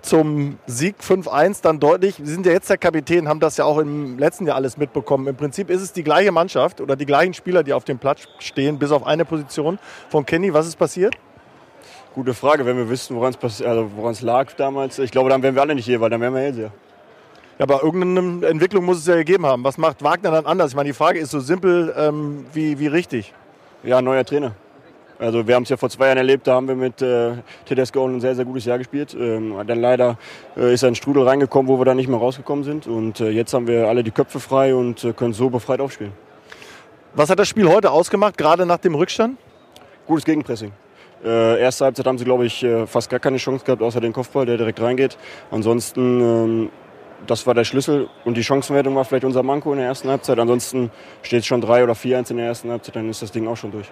zum 0.02 0.58
Sieg 0.68 0.98
5-1 1.02 1.62
dann 1.62 1.80
deutlich. 1.80 2.16
Sie 2.22 2.34
sind 2.34 2.46
ja 2.46 2.52
jetzt 2.52 2.70
der 2.70 2.78
Kapitän, 2.78 3.30
haben 3.30 3.40
das 3.40 3.56
ja 3.56 3.64
auch 3.64 3.78
im 3.78 4.20
letzten 4.20 4.46
Jahr 4.46 4.58
alles 4.58 4.76
mitbekommen. 4.76 5.28
Im 5.28 5.38
Prinzip 5.38 5.70
ist 5.70 5.82
es 5.82 5.94
die 5.94 6.04
gleiche 6.04 6.34
Mannschaft 6.34 6.82
oder 6.82 6.98
die 6.98 7.06
gleichen 7.06 7.34
Spieler, 7.34 7.64
die 7.64 7.72
auf 7.72 7.86
dem 7.86 8.00
Platz 8.00 8.28
stehen, 8.40 8.78
bis 8.78 8.92
auf 8.92 9.06
eine 9.06 9.24
Position 9.24 9.80
von 10.10 10.26
Kenny. 10.26 10.54
Was 10.54 10.68
ist 10.68 10.76
passiert? 10.76 11.16
Gute 12.14 12.34
Frage, 12.34 12.66
wenn 12.66 12.76
wir 12.76 12.90
wüssten, 12.90 13.16
woran 13.16 13.34
es 13.42 13.62
also 13.62 13.90
lag 14.26 14.52
damals. 14.58 15.00
Ich 15.00 15.12
glaube, 15.12 15.30
dann 15.30 15.42
wären 15.42 15.56
wir 15.56 15.62
alle 15.62 15.74
nicht 15.74 15.86
hier, 15.86 16.02
weil 16.02 16.10
dann 16.10 16.20
wären 16.20 16.34
wir 16.34 16.42
Hellseher. 16.42 16.72
Ja, 17.58 17.64
aber 17.64 17.82
irgendeine 17.82 18.46
Entwicklung 18.48 18.84
muss 18.84 18.98
es 18.98 19.08
ja 19.08 19.16
gegeben 19.16 19.46
haben. 19.46 19.64
Was 19.64 19.78
macht 19.78 20.04
Wagner 20.04 20.32
dann 20.32 20.46
anders? 20.46 20.72
Ich 20.72 20.76
meine, 20.76 20.90
die 20.90 20.94
Frage 20.94 21.18
ist 21.18 21.32
so 21.32 21.40
simpel 21.40 21.94
ähm, 21.98 22.46
wie, 22.52 22.78
wie 22.78 22.88
richtig. 22.88 23.34
Ja, 23.84 24.02
neuer 24.02 24.26
Trainer. 24.26 24.54
Also 25.18 25.48
wir 25.48 25.56
haben 25.56 25.64
es 25.64 25.70
ja 25.70 25.78
vor 25.78 25.90
zwei 25.90 26.08
Jahren 26.08 26.18
erlebt, 26.18 26.46
da 26.46 26.56
haben 26.56 26.68
wir 26.68 26.76
mit 26.76 27.02
äh, 27.02 27.34
Tedesco 27.66 28.06
ein 28.06 28.20
sehr, 28.20 28.36
sehr 28.36 28.44
gutes 28.44 28.66
Jahr 28.66 28.78
gespielt. 28.78 29.16
Ähm, 29.18 29.56
dann 29.66 29.80
leider 29.80 30.18
äh, 30.58 30.74
ist 30.74 30.84
ein 30.84 30.96
Strudel 30.96 31.24
reingekommen, 31.24 31.70
wo 31.70 31.80
wir 31.80 31.86
dann 31.86 31.98
nicht 31.98 32.10
mehr 32.10 32.20
rausgekommen 32.20 32.64
sind. 32.66 32.86
Und 32.86 33.22
äh, 33.22 33.30
jetzt 33.30 33.54
haben 33.54 33.68
wir 33.68 33.88
alle 33.88 34.04
die 34.04 34.12
Köpfe 34.12 34.40
frei 34.40 34.76
und 34.76 35.04
äh, 35.04 35.14
können 35.14 35.34
so 35.34 35.50
befreit 35.50 35.80
aufspielen. 35.80 36.12
Was 37.14 37.30
hat 37.30 37.40
das 37.40 37.48
Spiel 37.48 37.70
heute 37.70 37.92
ausgemacht, 37.92 38.38
gerade 38.38 38.66
nach 38.66 38.80
dem 38.80 38.94
Rückstand? 38.96 39.38
Gutes 40.06 40.26
Gegenpressing. 40.26 40.74
Äh, 41.24 41.62
erste 41.62 41.86
Halbzeit 41.86 42.06
haben 42.06 42.18
sie, 42.18 42.26
glaube 42.26 42.46
ich, 42.46 42.62
äh, 42.64 42.86
fast 42.86 43.10
gar 43.10 43.22
keine 43.22 43.38
Chance 43.38 43.64
gehabt, 43.64 43.82
außer 43.82 44.02
den 44.02 44.12
Kopfball, 44.12 44.46
der 44.46 44.58
direkt 44.58 44.82
reingeht. 44.82 45.18
Ansonsten, 45.50 46.22
ähm, 46.22 46.70
das 47.26 47.48
war 47.48 47.54
der 47.54 47.64
Schlüssel. 47.64 48.10
Und 48.26 48.36
die 48.36 48.44
Chancenwertung 48.44 48.96
war 48.96 49.06
vielleicht 49.06 49.24
unser 49.24 49.44
Manko 49.44 49.72
in 49.72 49.80
der 49.80 49.88
ersten 49.88 50.10
Halbzeit. 50.10 50.38
Ansonsten 50.40 50.92
steht 51.22 51.40
es 51.40 51.46
schon 51.46 51.62
3 51.62 51.86
oder 51.86 51.94
4-1 51.94 52.32
in 52.32 52.38
der 52.38 52.48
ersten 52.48 52.70
Halbzeit, 52.70 52.98
dann 52.98 53.10
ist 53.10 53.22
das 53.22 53.32
Ding 53.32 53.48
auch 53.48 53.56
schon 53.56 53.72
durch. 53.72 53.90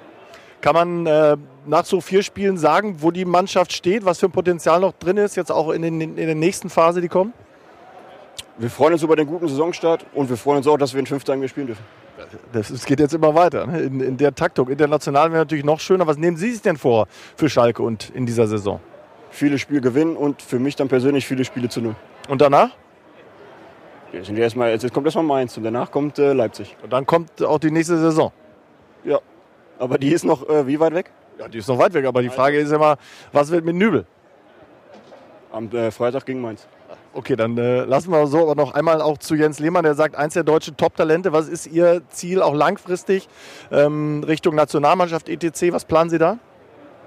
Kann 0.64 0.76
man 0.76 1.06
äh, 1.06 1.36
nach 1.66 1.84
so 1.84 2.00
vier 2.00 2.24
Spielen 2.24 2.58
sagen, 2.58 2.96
wo 3.00 3.12
die 3.12 3.26
Mannschaft 3.26 3.74
steht, 3.74 4.06
was 4.06 4.20
für 4.20 4.28
ein 4.28 4.32
Potenzial 4.32 4.80
noch 4.80 4.94
drin 4.94 5.18
ist, 5.18 5.36
jetzt 5.36 5.52
auch 5.52 5.72
in, 5.72 5.82
den, 5.82 6.00
in 6.00 6.16
der 6.16 6.36
nächsten 6.36 6.70
Phase, 6.70 7.02
die 7.02 7.10
kommen? 7.10 7.34
Wir 8.58 8.70
freuen 8.70 8.94
uns 8.94 9.04
über 9.04 9.18
den 9.18 9.28
guten 9.28 9.50
Saisonstart 9.50 10.06
und 10.14 10.30
wir 10.30 10.38
freuen 10.38 10.60
uns 10.60 10.68
auch, 10.68 10.78
dass 10.78 10.94
wir 10.94 11.02
in 11.02 11.06
fünf 11.06 11.26
Tagen 11.26 11.46
spielen 11.50 11.68
dürfen. 11.68 11.84
Das, 12.54 12.70
es 12.70 12.86
geht 12.86 13.02
jetzt 13.02 13.14
immer 13.14 13.36
weiter 13.36 13.68
ne? 13.68 13.82
in, 13.82 14.00
in 14.00 14.16
der 14.16 14.34
Taktung. 14.34 14.70
International 14.70 15.32
wäre 15.32 15.42
natürlich 15.42 15.66
noch 15.66 15.82
schöner. 15.82 16.08
Was 16.08 16.16
nehmen 16.16 16.38
Sie 16.38 16.52
sich 16.52 16.62
denn 16.62 16.78
vor 16.78 17.08
für 17.36 17.50
Schalke 17.50 17.84
und 17.84 18.12
in 18.12 18.26
dieser 18.26 18.48
Saison? 18.48 18.80
Viele 19.32 19.60
Spiele 19.60 19.82
gewinnen 19.82 20.16
und 20.16 20.42
für 20.42 20.60
mich 20.60 20.78
dann 20.78 20.88
persönlich 20.88 21.28
viele 21.28 21.44
Spiele 21.44 21.68
zu 21.68 21.82
null. 21.82 21.96
Und 22.30 22.40
danach? 22.40 22.70
Jetzt, 24.14 24.30
erstmal, 24.30 24.70
jetzt 24.70 24.94
kommt 24.94 25.08
erstmal 25.08 25.26
Mainz 25.26 25.58
und 25.58 25.64
danach 25.64 25.92
kommt 25.92 26.20
äh, 26.20 26.32
Leipzig. 26.32 26.78
Und 26.82 26.94
dann 26.94 27.06
kommt 27.06 27.44
auch 27.44 27.60
die 27.60 27.72
nächste 27.72 27.98
Saison. 27.98 28.32
Ja, 29.04 29.20
aber 29.84 29.98
die 29.98 30.12
ist 30.14 30.24
noch 30.24 30.48
äh, 30.48 30.66
wie 30.66 30.80
weit 30.80 30.94
weg? 30.94 31.12
Ja, 31.38 31.48
die 31.48 31.58
ist 31.58 31.68
noch 31.68 31.78
weit 31.78 31.94
weg. 31.94 32.06
Aber 32.06 32.22
die 32.22 32.30
Frage 32.30 32.58
ist 32.58 32.72
immer, 32.72 32.98
was 33.32 33.52
wird 33.52 33.66
mit 33.66 33.76
Nübel? 33.76 34.06
Am 35.52 35.70
äh, 35.72 35.92
Freitag 35.92 36.26
gegen 36.26 36.42
Mainz. 36.42 36.68
Okay, 37.14 37.36
dann 37.36 37.58
äh, 37.58 37.84
lassen 37.84 38.10
wir 38.12 38.26
so 38.26 38.40
aber 38.40 38.56
noch 38.56 38.74
einmal 38.74 39.02
auch 39.02 39.20
zu 39.20 39.36
Jens 39.36 39.60
Lehmann, 39.60 39.84
der 39.84 39.94
sagt, 39.94 40.16
eins 40.16 40.34
der 40.34 40.44
deutschen 40.44 40.78
Top-Talente. 40.78 41.32
Was 41.32 41.48
ist 41.48 41.68
Ihr 41.68 42.02
Ziel 42.10 42.42
auch 42.42 42.56
langfristig 42.56 43.28
ähm, 43.72 44.24
Richtung 44.26 44.56
Nationalmannschaft 44.56 45.30
etc.? 45.30 45.74
Was 45.74 45.86
planen 45.86 46.10
Sie 46.10 46.18
da? 46.18 46.40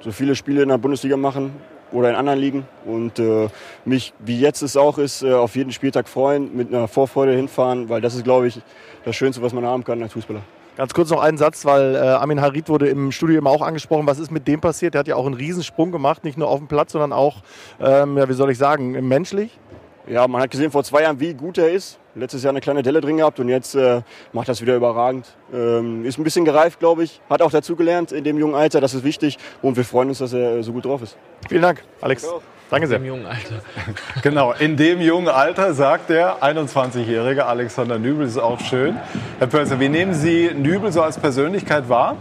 So 0.00 0.12
viele 0.12 0.36
Spiele 0.36 0.62
in 0.62 0.68
der 0.68 0.78
Bundesliga 0.78 1.16
machen 1.16 1.56
oder 1.90 2.10
in 2.10 2.14
anderen 2.14 2.38
Ligen 2.38 2.68
und 2.84 3.18
äh, 3.18 3.48
mich, 3.84 4.12
wie 4.20 4.38
jetzt 4.38 4.62
es 4.62 4.76
auch 4.76 4.98
ist, 4.98 5.22
äh, 5.22 5.32
auf 5.32 5.56
jeden 5.56 5.72
Spieltag 5.72 6.08
freuen, 6.08 6.54
mit 6.56 6.68
einer 6.68 6.88
Vorfreude 6.88 7.32
hinfahren, 7.32 7.88
weil 7.88 8.00
das 8.00 8.14
ist, 8.14 8.24
glaube 8.24 8.46
ich, 8.48 8.60
das 9.04 9.16
Schönste, 9.16 9.42
was 9.42 9.52
man 9.52 9.64
haben 9.64 9.82
kann 9.82 10.02
als 10.02 10.12
Fußballer. 10.12 10.42
Ganz 10.76 10.92
kurz 10.92 11.08
noch 11.08 11.22
einen 11.22 11.38
Satz, 11.38 11.64
weil 11.64 11.94
äh, 11.94 11.98
Amin 11.98 12.42
Harid 12.42 12.68
wurde 12.68 12.88
im 12.88 13.10
Studio 13.10 13.38
immer 13.38 13.48
auch 13.48 13.62
angesprochen. 13.62 14.06
Was 14.06 14.18
ist 14.18 14.30
mit 14.30 14.46
dem 14.46 14.60
passiert? 14.60 14.92
Der 14.92 14.98
hat 14.98 15.08
ja 15.08 15.16
auch 15.16 15.24
einen 15.24 15.34
Riesensprung 15.34 15.90
gemacht, 15.90 16.22
nicht 16.22 16.36
nur 16.36 16.48
auf 16.48 16.58
dem 16.58 16.68
Platz, 16.68 16.92
sondern 16.92 17.14
auch, 17.14 17.36
ähm, 17.80 18.18
ja, 18.18 18.28
wie 18.28 18.34
soll 18.34 18.50
ich 18.50 18.58
sagen, 18.58 18.92
menschlich. 19.08 19.58
Ja, 20.06 20.28
man 20.28 20.42
hat 20.42 20.50
gesehen 20.50 20.70
vor 20.70 20.84
zwei 20.84 21.02
Jahren, 21.02 21.18
wie 21.18 21.32
gut 21.32 21.56
er 21.56 21.70
ist. 21.70 21.98
Letztes 22.14 22.42
Jahr 22.42 22.50
eine 22.50 22.60
kleine 22.60 22.82
Delle 22.82 23.00
drin 23.00 23.16
gehabt 23.16 23.40
und 23.40 23.48
jetzt 23.48 23.74
äh, 23.74 24.02
macht 24.34 24.48
das 24.50 24.60
wieder 24.60 24.76
überragend. 24.76 25.34
Ähm, 25.52 26.04
ist 26.04 26.18
ein 26.18 26.24
bisschen 26.24 26.44
gereift, 26.44 26.78
glaube 26.78 27.04
ich. 27.04 27.22
Hat 27.30 27.40
auch 27.40 27.50
dazugelernt 27.50 28.12
in 28.12 28.22
dem 28.22 28.38
jungen 28.38 28.54
Alter, 28.54 28.82
das 28.82 28.92
ist 28.92 29.02
wichtig. 29.02 29.38
Und 29.62 29.76
wir 29.76 29.84
freuen 29.84 30.10
uns, 30.10 30.18
dass 30.18 30.34
er 30.34 30.62
so 30.62 30.72
gut 30.72 30.84
drauf 30.84 31.00
ist. 31.00 31.16
Vielen 31.48 31.62
Dank, 31.62 31.82
Alex. 32.02 32.28
Danke 32.68 32.88
sehr. 32.88 32.96
Im 32.98 33.04
jungen 33.04 33.26
Alter. 33.26 33.62
Genau, 34.22 34.52
in 34.52 34.76
dem 34.76 35.00
jungen 35.00 35.28
Alter, 35.28 35.72
sagt 35.72 36.10
der 36.10 36.42
21-jährige 36.42 37.46
Alexander 37.46 37.98
Nübel, 37.98 38.26
ist 38.26 38.38
auch 38.38 38.60
schön. 38.60 38.96
Herr 39.38 39.46
Pölzer, 39.46 39.78
wie 39.78 39.88
nehmen 39.88 40.14
Sie 40.14 40.50
Nübel 40.52 40.90
so 40.90 41.02
als 41.02 41.18
Persönlichkeit 41.18 41.88
wahr? 41.88 42.16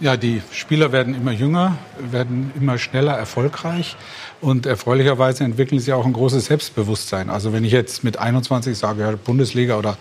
Ja, 0.00 0.16
die 0.16 0.42
Spieler 0.50 0.92
werden 0.92 1.14
immer 1.14 1.32
jünger, 1.32 1.78
werden 1.98 2.52
immer 2.58 2.76
schneller 2.78 3.14
erfolgreich 3.14 3.96
und 4.42 4.66
erfreulicherweise 4.66 5.44
entwickeln 5.44 5.80
sie 5.80 5.92
auch 5.94 6.04
ein 6.04 6.12
großes 6.12 6.46
Selbstbewusstsein. 6.46 7.30
Also 7.30 7.54
wenn 7.54 7.64
ich 7.64 7.72
jetzt 7.72 8.04
mit 8.04 8.18
21 8.18 8.76
sage, 8.76 9.02
ja, 9.02 9.12
Bundesliga 9.12 9.78
oder 9.78 9.96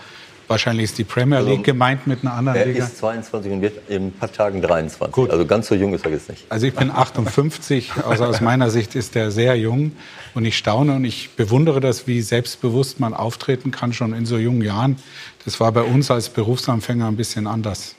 wahrscheinlich 0.47 0.85
ist 0.85 0.97
die 0.97 1.03
Premier 1.03 1.39
League 1.39 1.49
Also, 1.59 1.63
gemeint 1.63 2.07
mit 2.07 2.19
einer 2.23 2.33
anderen 2.33 2.57
Er 2.57 2.65
Liga. 2.65 2.83
ist 2.85 2.97
22 2.97 3.51
und 3.51 3.61
wird 3.61 3.89
in 3.89 4.07
ein 4.07 4.11
paar 4.11 4.31
Tagen 4.31 4.61
23. 4.61 5.11
Gut. 5.13 5.29
Also 5.31 5.45
ganz 5.45 5.67
so 5.67 5.75
jung 5.75 5.93
ist 5.93 6.05
er 6.05 6.11
jetzt 6.11 6.29
nicht. 6.29 6.45
Also 6.49 6.67
ich 6.67 6.73
bin 6.73 6.91
58, 6.91 7.91
also 8.07 8.25
aus 8.25 8.41
meiner 8.41 8.69
Sicht 8.69 8.95
ist 8.95 9.15
er 9.15 9.31
sehr 9.31 9.55
jung 9.55 9.91
und 10.33 10.45
ich 10.45 10.57
staune 10.57 10.95
und 10.95 11.05
ich 11.05 11.31
bewundere 11.35 11.79
das, 11.79 12.07
wie 12.07 12.21
selbstbewusst 12.21 12.99
man 12.99 13.13
auftreten 13.13 13.71
kann 13.71 13.93
schon 13.93 14.13
in 14.13 14.25
so 14.25 14.37
jungen 14.37 14.61
Jahren. 14.61 14.97
Das 15.45 15.59
war 15.59 15.71
bei 15.71 15.81
uns 15.83 16.09
als 16.11 16.29
Berufsanfänger 16.29 17.07
ein 17.07 17.15
bisschen 17.15 17.47
anders. 17.47 17.95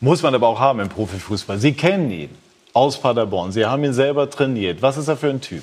Muss 0.00 0.22
man 0.22 0.34
aber 0.34 0.46
auch 0.48 0.60
haben 0.60 0.80
im 0.80 0.88
Profifußball. 0.88 1.58
Sie 1.58 1.72
kennen 1.72 2.10
ihn 2.10 2.30
aus 2.72 3.00
Paderborn. 3.00 3.50
Sie 3.50 3.66
haben 3.66 3.82
ihn 3.82 3.92
selber 3.94 4.30
trainiert. 4.30 4.80
Was 4.82 4.96
ist 4.96 5.08
er 5.08 5.16
für 5.16 5.28
ein 5.30 5.40
Typ? 5.40 5.62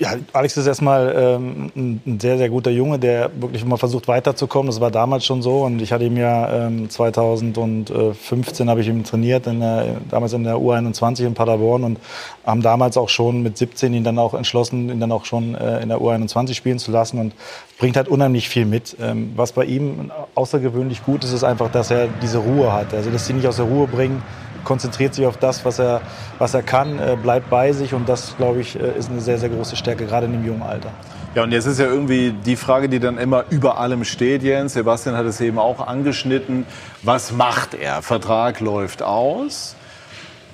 Ja, 0.00 0.12
Alex 0.32 0.56
ist 0.56 0.68
erstmal 0.68 1.12
ähm, 1.18 2.00
ein 2.06 2.20
sehr, 2.20 2.38
sehr 2.38 2.48
guter 2.48 2.70
Junge, 2.70 3.00
der 3.00 3.32
wirklich 3.34 3.62
immer 3.62 3.78
versucht 3.78 4.06
weiterzukommen. 4.06 4.68
Das 4.68 4.80
war 4.80 4.92
damals 4.92 5.26
schon 5.26 5.42
so. 5.42 5.64
Und 5.64 5.82
ich 5.82 5.92
hatte 5.92 6.04
ihn 6.04 6.16
ja 6.16 6.66
ähm, 6.66 6.88
2015 6.88 8.70
habe 8.70 8.80
ich 8.80 8.86
ihn 8.86 9.02
trainiert, 9.02 9.48
in 9.48 9.58
der, 9.58 9.96
damals 10.08 10.34
in 10.34 10.44
der 10.44 10.54
U21 10.54 11.26
in 11.26 11.34
Paderborn 11.34 11.82
und 11.82 11.98
haben 12.46 12.62
damals 12.62 12.96
auch 12.96 13.08
schon 13.08 13.42
mit 13.42 13.58
17 13.58 13.92
ihn 13.92 14.04
dann 14.04 14.20
auch 14.20 14.34
entschlossen, 14.34 14.88
ihn 14.88 15.00
dann 15.00 15.10
auch 15.10 15.24
schon 15.24 15.56
äh, 15.56 15.82
in 15.82 15.88
der 15.88 15.98
U21 15.98 16.54
spielen 16.54 16.78
zu 16.78 16.92
lassen 16.92 17.18
und 17.18 17.34
bringt 17.80 17.96
halt 17.96 18.06
unheimlich 18.06 18.48
viel 18.48 18.66
mit. 18.66 18.96
Ähm, 19.00 19.32
was 19.34 19.50
bei 19.50 19.64
ihm 19.64 20.12
außergewöhnlich 20.36 21.04
gut 21.04 21.24
ist, 21.24 21.32
ist 21.32 21.42
einfach, 21.42 21.72
dass 21.72 21.90
er 21.90 22.06
diese 22.22 22.38
Ruhe 22.38 22.72
hat. 22.72 22.94
Also, 22.94 23.10
dass 23.10 23.26
sie 23.26 23.32
nicht 23.32 23.48
aus 23.48 23.56
der 23.56 23.64
Ruhe 23.64 23.88
bringen, 23.88 24.22
konzentriert 24.68 25.14
sich 25.14 25.26
auf 25.26 25.38
das, 25.38 25.64
was 25.64 25.78
er, 25.78 26.02
was 26.38 26.52
er 26.52 26.62
kann, 26.62 26.98
äh, 26.98 27.16
bleibt 27.20 27.48
bei 27.48 27.72
sich 27.72 27.94
und 27.94 28.06
das, 28.08 28.36
glaube 28.36 28.60
ich, 28.60 28.78
äh, 28.78 28.98
ist 28.98 29.10
eine 29.10 29.22
sehr, 29.22 29.38
sehr 29.38 29.48
große 29.48 29.76
Stärke, 29.76 30.04
gerade 30.04 30.26
in 30.26 30.32
dem 30.32 30.46
jungen 30.46 30.62
Alter. 30.62 30.90
Ja, 31.34 31.42
und 31.42 31.52
jetzt 31.52 31.64
ist 31.64 31.80
ja 31.80 31.86
irgendwie 31.86 32.32
die 32.44 32.56
Frage, 32.56 32.88
die 32.88 33.00
dann 33.00 33.16
immer 33.16 33.44
über 33.48 33.78
allem 33.78 34.04
steht, 34.04 34.42
Jens. 34.42 34.74
Sebastian 34.74 35.16
hat 35.16 35.24
es 35.24 35.40
eben 35.40 35.58
auch 35.58 35.86
angeschnitten. 35.86 36.66
Was 37.02 37.32
macht 37.32 37.74
er? 37.74 38.02
Vertrag 38.02 38.60
läuft 38.60 39.02
aus. 39.02 39.74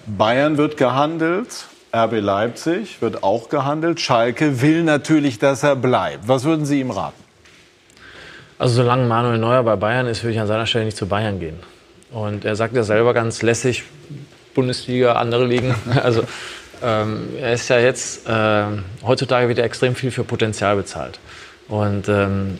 Bayern 0.07 0.59
wird 0.59 0.77
gehandelt. 0.77 1.67
RB 1.95 2.21
Leipzig 2.21 3.03
wird 3.03 3.23
auch 3.23 3.49
gehandelt. 3.49 4.01
Schalke 4.01 4.61
will 4.63 4.83
natürlich, 4.85 5.39
dass 5.39 5.63
er 5.63 5.77
bleibt. 5.77 6.29
Was 6.29 6.45
würden 6.45 6.67
Sie 6.67 6.81
ihm 6.81 6.91
raten? 6.91 7.23
Also 8.59 8.77
solange 8.77 9.07
Manuel 9.07 9.39
Neuer 9.39 9.63
bei 9.63 9.77
Bayern 9.77 10.07
ist, 10.07 10.23
würde 10.23 10.35
ich 10.35 10.41
an 10.41 10.47
seiner 10.47 10.67
Stelle 10.67 10.85
nicht 10.85 10.97
zu 10.97 11.07
Bayern 11.07 11.41
gehen. 11.41 11.59
Und 12.15 12.45
er 12.45 12.55
sagt 12.55 12.77
ja 12.77 12.85
selber 12.85 13.13
ganz 13.13 13.43
lässig, 13.43 13.83
Bundesliga, 14.55 15.15
andere 15.15 15.45
Ligen. 15.45 15.75
Also 16.03 16.23
ähm, 16.83 17.29
er 17.41 17.55
ist 17.55 17.69
ja 17.69 17.79
jetzt, 17.79 18.29
äh, 18.29 18.65
heutzutage 19.05 19.49
wird 19.49 19.59
er 19.59 19.65
extrem 19.65 19.95
viel 19.95 20.11
für 20.11 20.23
Potenzial 20.23 20.77
bezahlt. 20.77 21.19
Und 21.69 22.09
ähm, 22.09 22.59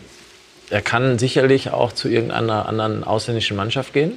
er 0.69 0.81
kann 0.81 1.19
sicherlich 1.19 1.71
auch 1.71 1.93
zu 1.93 2.09
irgendeiner 2.09 2.67
anderen 2.67 3.03
ausländischen 3.03 3.55
Mannschaft 3.55 3.93
gehen. 3.93 4.13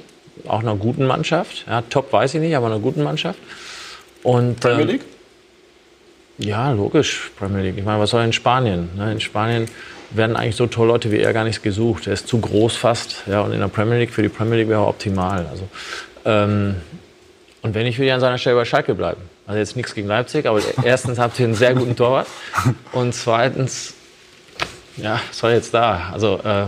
Auch 0.47 0.59
einer 0.59 0.75
guten 0.75 1.05
Mannschaft. 1.05 1.65
Ja, 1.67 1.83
top 1.83 2.11
weiß 2.11 2.33
ich 2.33 2.41
nicht, 2.41 2.55
aber 2.55 2.67
einer 2.67 2.79
guten 2.79 3.03
Mannschaft. 3.03 3.39
Und, 4.23 4.59
Premier 4.59 4.81
ähm, 4.81 4.87
League? 4.87 5.05
ja, 6.37 6.71
logisch, 6.71 7.31
Premier 7.37 7.61
League. 7.63 7.77
Ich 7.77 7.85
meine, 7.85 7.99
was 7.99 8.09
soll 8.09 8.23
in 8.23 8.33
Spanien? 8.33 8.89
Ne? 8.95 9.11
In 9.11 9.19
Spanien 9.21 9.67
werden 10.11 10.35
eigentlich 10.35 10.55
so 10.55 10.67
tolle 10.67 10.89
Leute 10.89 11.11
wie 11.11 11.19
er 11.19 11.33
gar 11.33 11.43
nicht 11.43 11.61
gesucht. 11.63 12.07
Er 12.07 12.13
ist 12.13 12.27
zu 12.27 12.39
groß 12.39 12.75
fast. 12.75 13.23
Ja, 13.27 13.41
und 13.41 13.51
in 13.53 13.59
der 13.59 13.67
Premier 13.67 13.97
League, 13.99 14.11
für 14.11 14.21
die 14.23 14.29
Premier 14.29 14.57
League 14.57 14.69
wäre 14.69 14.81
er 14.81 14.87
optimal. 14.87 15.45
Also, 15.51 15.67
ähm, 16.25 16.75
und 17.61 17.73
wenn 17.75 17.85
ich 17.85 17.97
würde 17.97 18.07
ich 18.07 18.13
an 18.13 18.19
seiner 18.19 18.37
Stelle 18.37 18.55
bei 18.55 18.65
Schalke 18.65 18.95
bleiben. 18.95 19.21
Also 19.45 19.59
jetzt 19.59 19.75
nichts 19.75 19.93
gegen 19.95 20.07
Leipzig, 20.07 20.45
aber 20.45 20.61
erstens 20.83 21.19
habt 21.19 21.39
ihr 21.39 21.45
einen 21.45 21.55
sehr 21.55 21.73
guten 21.73 21.95
Torwart 21.95 22.27
und 22.91 23.13
zweitens, 23.15 23.93
ja, 24.97 25.19
was 25.27 25.37
soll 25.39 25.51
jetzt 25.51 25.73
da? 25.73 26.09
Also 26.13 26.39
ähm, 26.45 26.67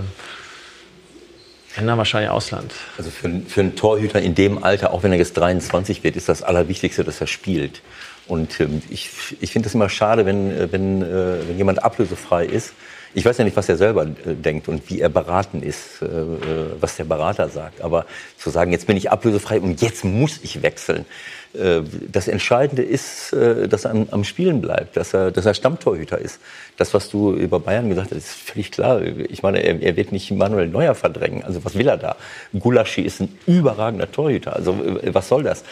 ändern 1.76 1.98
wahrscheinlich 1.98 2.30
Ausland. 2.30 2.74
Also 2.98 3.10
für, 3.10 3.28
einen- 3.28 3.48
für 3.48 3.62
einen 3.62 3.76
Torhüter 3.76 4.22
in 4.22 4.36
dem 4.36 4.64
Alter, 4.64 4.94
auch 4.94 5.04
wenn 5.04 5.12
er 5.12 5.18
jetzt 5.18 5.38
23 5.38 6.04
wird, 6.04 6.16
ist 6.16 6.28
das 6.28 6.44
Allerwichtigste, 6.44 7.04
dass 7.04 7.22
er 7.22 7.28
spielt. 7.28 7.82
Und 8.28 8.60
ähm, 8.60 8.82
ich, 8.90 9.10
ich 9.40 9.52
finde 9.52 9.68
es 9.70 9.76
immer 9.76 9.90
schade, 9.90 10.26
wenn, 10.26 10.52
äh, 10.52 10.72
wenn, 10.72 11.02
äh, 11.02 11.48
wenn 11.48 11.58
jemand 11.58 11.84
ablösefrei 11.84 12.46
ist. 12.46 12.74
Ich 13.14 13.26
weiß 13.26 13.38
ja 13.38 13.44
nicht, 13.44 13.58
was 13.58 13.68
er 13.68 13.76
selber 13.76 14.04
äh, 14.04 14.34
denkt 14.36 14.70
und 14.70 14.90
wie 14.90 15.02
er 15.02 15.10
beraten 15.10 15.62
ist, 15.64 16.02
äh, 16.02 16.06
äh, 16.06 16.38
was 16.80 16.96
der 16.96 17.04
Berater 17.04 17.50
sagt. 17.50 17.82
Aber 17.82 18.06
zu 18.38 18.50
sagen, 18.50 18.72
jetzt 18.72 18.88
bin 18.88 18.96
ich 18.96 19.12
ablösefrei 19.12 19.60
und 19.60 19.82
jetzt 19.82 20.06
muss 20.06 20.40
ich 20.44 20.62
wechseln. 20.62 21.06
Das 21.54 22.30
Entscheidende 22.30 22.82
ist, 22.82 23.34
dass 23.34 23.84
er 23.84 24.08
am, 24.12 24.24
Spielen 24.24 24.62
bleibt, 24.62 24.96
dass 24.96 25.14
er, 25.14 25.32
dass 25.32 25.46
er 25.46 25.54
Stammtorhüter 25.54 26.18
ist. 26.18 26.40
Das, 26.78 26.94
was 26.94 27.10
du 27.10 27.34
über 27.34 27.60
Bayern 27.60 27.90
gesagt 27.90 28.12
hast, 28.12 28.20
ist 28.20 28.32
völlig 28.32 28.72
klar. 28.72 29.02
Ich 29.02 29.44
meine, 29.44 29.62
er, 29.62 29.82
er 29.82 29.98
wird 29.98 30.14
nicht 30.14 30.32
Manuel 30.32 30.70
Neuer 30.70 30.96
verdrängen. 30.96 31.44
Also 31.44 31.66
was 31.66 31.76
will 31.78 31.90
er 31.90 31.98
da? 31.98 32.16
Gulaschi 32.58 33.02
ist 33.02 33.20
ein 33.20 33.38
überragender 33.48 34.10
Torhüter. 34.10 34.56
Also 34.56 34.80
was 35.08 35.28
soll 35.28 35.44
das? 35.44 35.66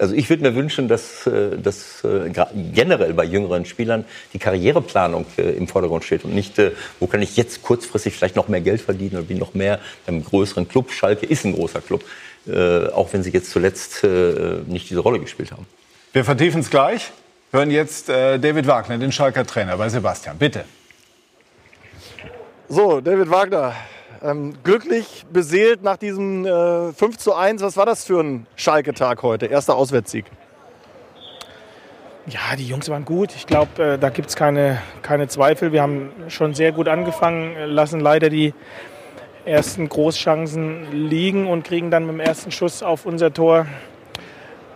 Also 0.00 0.14
ich 0.14 0.30
würde 0.30 0.42
mir 0.42 0.54
wünschen, 0.54 0.88
dass, 0.88 1.26
äh, 1.26 1.58
dass 1.58 2.02
äh, 2.04 2.30
generell 2.72 3.12
bei 3.12 3.24
jüngeren 3.24 3.66
Spielern 3.66 4.06
die 4.32 4.38
Karriereplanung 4.38 5.26
äh, 5.36 5.42
im 5.42 5.68
Vordergrund 5.68 6.04
steht 6.04 6.24
und 6.24 6.34
nicht, 6.34 6.60
wo 6.98 7.06
kann 7.06 7.20
ich 7.20 7.36
jetzt 7.36 7.62
kurzfristig 7.62 8.14
vielleicht 8.14 8.34
noch 8.34 8.48
mehr 8.48 8.62
Geld 8.62 8.80
verdienen 8.80 9.18
oder 9.18 9.28
wie 9.28 9.34
noch 9.34 9.52
mehr 9.52 9.78
beim 10.06 10.24
größeren 10.24 10.68
Club. 10.68 10.90
Schalke 10.90 11.26
ist 11.26 11.44
ein 11.44 11.54
großer 11.54 11.80
Club. 11.80 12.04
auch 12.94 13.12
wenn 13.12 13.22
sie 13.22 13.30
jetzt 13.30 13.50
zuletzt 13.50 14.02
nicht 14.66 14.88
diese 14.88 15.00
Rolle 15.00 15.20
gespielt 15.20 15.52
haben. 15.52 15.66
Wir 16.12 16.24
vertiefen 16.24 16.60
es 16.60 16.70
gleich. 16.70 17.12
Hören 17.52 17.70
jetzt 17.70 18.08
David 18.08 18.66
Wagner, 18.66 18.96
den 18.96 19.12
Schalker 19.12 19.44
Trainer 19.44 19.76
bei 19.76 19.88
Sebastian. 19.88 20.38
Bitte. 20.38 20.64
So, 22.68 23.00
David 23.00 23.30
Wagner, 23.30 23.74
ähm, 24.22 24.54
glücklich 24.62 25.24
beseelt 25.32 25.82
nach 25.82 25.96
diesem 25.96 26.44
äh, 26.44 26.92
5 26.92 27.18
zu 27.18 27.34
1. 27.34 27.62
Was 27.62 27.76
war 27.76 27.86
das 27.86 28.04
für 28.04 28.20
ein 28.20 28.46
Schalke-Tag 28.56 29.22
heute? 29.22 29.46
Erster 29.46 29.76
Auswärtssieg. 29.76 30.26
Ja, 32.26 32.54
die 32.56 32.66
Jungs 32.66 32.88
waren 32.88 33.04
gut. 33.04 33.34
Ich 33.34 33.46
glaube, 33.46 33.82
äh, 33.82 33.98
da 33.98 34.10
gibt 34.10 34.28
es 34.28 34.36
keine, 34.36 34.80
keine 35.02 35.28
Zweifel. 35.28 35.72
Wir 35.72 35.82
haben 35.82 36.12
schon 36.28 36.54
sehr 36.54 36.72
gut 36.72 36.86
angefangen, 36.86 37.56
lassen 37.66 37.98
leider 37.98 38.28
die 38.28 38.54
ersten 39.44 39.88
Großchancen 39.88 41.08
liegen 41.08 41.46
und 41.46 41.64
kriegen 41.64 41.90
dann 41.90 42.06
mit 42.06 42.14
dem 42.14 42.20
ersten 42.20 42.50
Schuss 42.52 42.82
auf 42.82 43.06
unser 43.06 43.32
Tor 43.32 43.66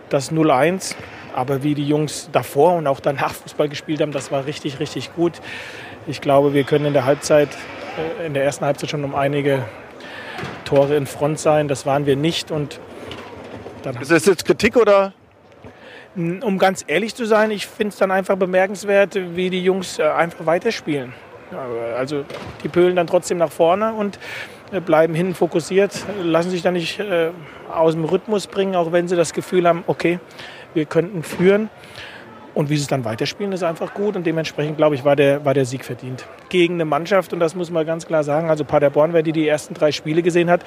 das 0.09 0.31
0-1. 0.31 0.95
Aber 1.35 1.63
wie 1.63 1.75
die 1.75 1.87
Jungs 1.87 2.29
davor 2.31 2.73
und 2.75 2.87
auch 2.87 2.99
danach 2.99 3.33
Fußball 3.43 3.69
gespielt 3.69 4.01
haben, 4.01 4.11
das 4.11 4.31
war 4.31 4.45
richtig, 4.45 4.79
richtig 4.79 5.13
gut. 5.15 5.33
Ich 6.07 6.21
glaube, 6.21 6.53
wir 6.53 6.63
können 6.63 6.85
in 6.85 6.93
der 6.93 7.05
Halbzeit, 7.05 7.49
äh, 7.49 7.55
in 8.25 8.33
der 8.33 8.43
ersten 8.43 8.65
Halbzeit 8.65 8.89
schon 8.89 9.03
um 9.03 9.15
einige 9.15 9.63
Tore 10.65 10.95
in 10.95 11.05
Front 11.05 11.39
sein. 11.39 11.67
Das 11.67 11.85
waren 11.85 12.05
wir 12.05 12.15
nicht. 12.15 12.51
Und 12.51 12.79
dann 13.83 13.95
ist 14.01 14.11
das 14.11 14.25
jetzt 14.25 14.45
Kritik 14.45 14.77
oder? 14.77 15.13
Um 16.15 16.57
ganz 16.57 16.83
ehrlich 16.87 17.13
zu 17.13 17.25
sein, 17.25 17.51
ich 17.51 17.67
finde 17.67 17.89
es 17.89 17.97
dann 17.97 18.09
einfach 18.09 18.37
bemerkenswert, 18.37 19.19
wie 19.35 19.49
die 19.49 19.63
Jungs 19.63 19.99
äh, 19.99 20.03
einfach 20.03 20.45
weiterspielen. 20.45 21.13
Also 21.97 22.23
die 22.63 22.69
pölen 22.69 22.95
dann 22.95 23.07
trotzdem 23.07 23.37
nach 23.37 23.51
vorne 23.51 23.93
und 23.93 24.17
äh, 24.71 24.79
bleiben 24.79 25.13
hinten 25.13 25.35
fokussiert, 25.35 26.05
lassen 26.23 26.49
sich 26.49 26.61
dann 26.61 26.73
nicht 26.73 26.99
äh, 26.99 27.31
aus 27.71 27.93
dem 27.93 28.05
Rhythmus 28.05 28.47
bringen, 28.47 28.75
auch 28.75 28.91
wenn 28.93 29.07
sie 29.07 29.15
das 29.15 29.33
Gefühl 29.33 29.67
haben, 29.67 29.83
okay, 29.87 30.19
wir 30.73 30.85
könnten 30.85 31.21
führen. 31.21 31.69
Und 32.55 32.69
wie 32.69 32.77
sie 32.77 32.83
es 32.83 32.87
dann 32.87 33.03
weiterspielen, 33.03 33.51
ist 33.51 33.63
einfach 33.63 33.93
gut. 33.93 34.15
Und 34.15 34.25
dementsprechend, 34.25 34.77
glaube 34.77 34.95
ich, 34.95 35.03
war 35.03 35.17
der, 35.17 35.43
war 35.43 35.53
der 35.53 35.65
Sieg 35.65 35.83
verdient. 35.83 36.25
Gegen 36.47 36.75
eine 36.75 36.85
Mannschaft, 36.85 37.33
und 37.33 37.41
das 37.41 37.53
muss 37.53 37.69
man 37.69 37.85
ganz 37.85 38.07
klar 38.07 38.23
sagen, 38.23 38.49
also 38.49 38.63
Paderborn, 38.63 39.11
wer 39.11 39.23
die, 39.23 39.33
die 39.33 39.47
ersten 39.47 39.73
drei 39.73 39.91
Spiele 39.91 40.23
gesehen 40.23 40.49
hat, 40.49 40.63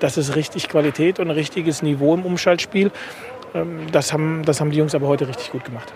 das 0.00 0.18
ist 0.18 0.36
richtig 0.36 0.68
Qualität 0.68 1.18
und 1.18 1.28
ein 1.28 1.32
richtiges 1.32 1.82
Niveau 1.82 2.12
im 2.14 2.26
Umschaltspiel. 2.26 2.90
Ähm, 3.54 3.86
das 3.90 4.12
haben, 4.12 4.42
das 4.44 4.60
haben 4.60 4.70
die 4.70 4.76
Jungs 4.76 4.94
aber 4.94 5.08
heute 5.08 5.26
richtig 5.26 5.50
gut 5.50 5.64
gemacht. 5.64 5.92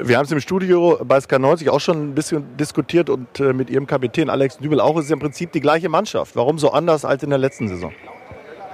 Wir 0.00 0.16
haben 0.16 0.24
es 0.24 0.32
im 0.32 0.40
Studio 0.40 0.98
bei 1.04 1.18
SK90 1.18 1.70
auch 1.70 1.80
schon 1.80 2.08
ein 2.08 2.14
bisschen 2.14 2.56
diskutiert 2.56 3.08
und 3.08 3.38
äh, 3.38 3.52
mit 3.52 3.70
Ihrem 3.70 3.86
Kapitän 3.86 4.30
Alex 4.30 4.58
Nübel 4.58 4.80
auch. 4.80 4.96
Es 4.96 5.04
ist 5.04 5.12
im 5.12 5.20
Prinzip 5.20 5.52
die 5.52 5.60
gleiche 5.60 5.88
Mannschaft. 5.88 6.34
Warum 6.34 6.58
so 6.58 6.72
anders 6.72 7.04
als 7.04 7.22
in 7.22 7.30
der 7.30 7.38
letzten 7.38 7.68
Saison? 7.68 7.92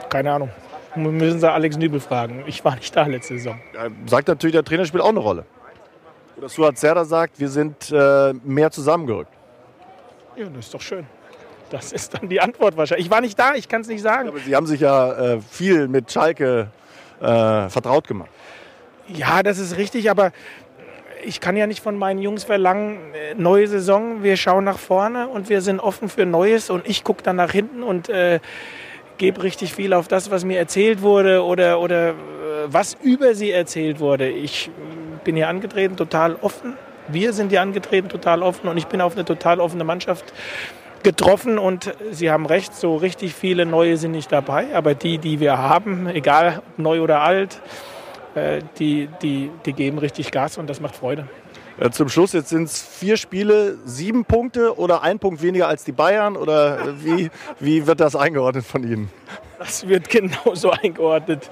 Keine 0.08 0.32
Ahnung. 0.32 0.50
Müssen 0.96 1.38
Sie 1.38 1.50
Alex 1.50 1.76
Nübel 1.76 2.00
fragen. 2.00 2.44
Ich 2.46 2.64
war 2.64 2.76
nicht 2.76 2.96
da 2.96 3.04
letzte 3.04 3.34
Saison. 3.34 3.60
Sagt 4.06 4.28
natürlich, 4.28 4.54
der 4.54 4.64
Trainer 4.64 4.86
spielt 4.86 5.02
auch 5.02 5.10
eine 5.10 5.18
Rolle. 5.18 5.44
Oder 6.38 6.48
Suat 6.48 6.78
Serda 6.78 7.04
sagt, 7.04 7.40
wir 7.40 7.48
sind 7.48 7.90
äh, 7.90 8.32
mehr 8.44 8.70
zusammengerückt. 8.70 9.32
Ja, 10.36 10.46
das 10.46 10.66
ist 10.66 10.74
doch 10.74 10.80
schön. 10.80 11.04
Das 11.70 11.92
ist 11.92 12.14
dann 12.14 12.28
die 12.28 12.40
Antwort 12.40 12.76
wahrscheinlich. 12.76 13.06
Ich 13.06 13.10
war 13.10 13.20
nicht 13.20 13.38
da, 13.38 13.54
ich 13.54 13.68
kann 13.68 13.80
es 13.80 13.88
nicht 13.88 14.02
sagen. 14.02 14.28
Aber 14.28 14.38
Sie 14.38 14.54
haben 14.54 14.66
sich 14.66 14.80
ja 14.80 15.12
äh, 15.12 15.40
viel 15.40 15.88
mit 15.88 16.10
Schalke 16.10 16.68
äh, 17.20 17.68
vertraut 17.68 18.06
gemacht. 18.06 18.30
Ja, 19.08 19.42
das 19.42 19.58
ist 19.58 19.76
richtig, 19.76 20.10
aber 20.10 20.32
ich 21.24 21.40
kann 21.40 21.56
ja 21.56 21.66
nicht 21.66 21.82
von 21.82 21.96
meinen 21.96 22.20
Jungs 22.20 22.44
verlangen, 22.44 22.98
äh, 23.14 23.34
neue 23.34 23.66
Saison, 23.66 24.22
wir 24.22 24.36
schauen 24.36 24.64
nach 24.64 24.78
vorne 24.78 25.28
und 25.28 25.48
wir 25.48 25.60
sind 25.60 25.80
offen 25.80 26.08
für 26.08 26.24
Neues 26.24 26.70
und 26.70 26.88
ich 26.88 27.02
gucke 27.02 27.22
dann 27.22 27.36
nach 27.36 27.50
hinten 27.50 27.82
und 27.82 28.08
äh, 28.08 28.38
gebe 29.18 29.42
richtig 29.42 29.74
viel 29.74 29.92
auf 29.92 30.06
das, 30.06 30.30
was 30.30 30.44
mir 30.44 30.58
erzählt 30.58 31.02
wurde 31.02 31.44
oder, 31.44 31.80
oder 31.80 32.10
äh, 32.10 32.14
was 32.66 32.96
über 33.02 33.34
sie 33.34 33.50
erzählt 33.50 33.98
wurde. 33.98 34.28
Ich 34.28 34.70
bin 35.20 35.36
hier 35.36 35.48
angetreten, 35.48 35.96
total 35.96 36.36
offen. 36.36 36.74
Wir 37.08 37.32
sind 37.32 37.50
hier 37.50 37.62
angetreten, 37.62 38.08
total 38.08 38.42
offen 38.42 38.68
und 38.68 38.76
ich 38.76 38.86
bin 38.86 39.00
auf 39.00 39.14
eine 39.14 39.24
total 39.24 39.60
offene 39.60 39.84
Mannschaft 39.84 40.32
getroffen 41.02 41.58
und 41.58 41.94
Sie 42.10 42.30
haben 42.30 42.46
recht, 42.46 42.74
so 42.74 42.96
richtig 42.96 43.34
viele 43.34 43.66
neue 43.66 43.96
sind 43.96 44.10
nicht 44.12 44.30
dabei, 44.32 44.74
aber 44.74 44.94
die, 44.94 45.18
die 45.18 45.40
wir 45.40 45.58
haben, 45.58 46.06
egal 46.08 46.58
ob 46.58 46.78
neu 46.78 47.00
oder 47.00 47.20
alt, 47.22 47.60
äh, 48.34 48.60
die, 48.78 49.08
die, 49.22 49.50
die 49.64 49.72
geben 49.72 49.98
richtig 49.98 50.30
Gas 50.30 50.58
und 50.58 50.68
das 50.68 50.80
macht 50.80 50.96
Freude. 50.96 51.26
Äh, 51.78 51.90
zum 51.90 52.08
Schluss, 52.08 52.32
jetzt 52.32 52.48
sind 52.48 52.64
es 52.64 52.82
vier 52.82 53.16
Spiele, 53.16 53.78
sieben 53.84 54.24
Punkte 54.24 54.76
oder 54.76 55.02
ein 55.02 55.18
Punkt 55.18 55.42
weniger 55.42 55.68
als 55.68 55.84
die 55.84 55.92
Bayern 55.92 56.36
oder 56.36 56.94
wie, 57.02 57.30
wie 57.60 57.86
wird 57.86 58.00
das 58.00 58.16
eingeordnet 58.16 58.64
von 58.64 58.82
Ihnen? 58.82 59.10
Das 59.58 59.86
wird 59.86 60.08
genauso 60.10 60.70
eingeordnet 60.70 61.48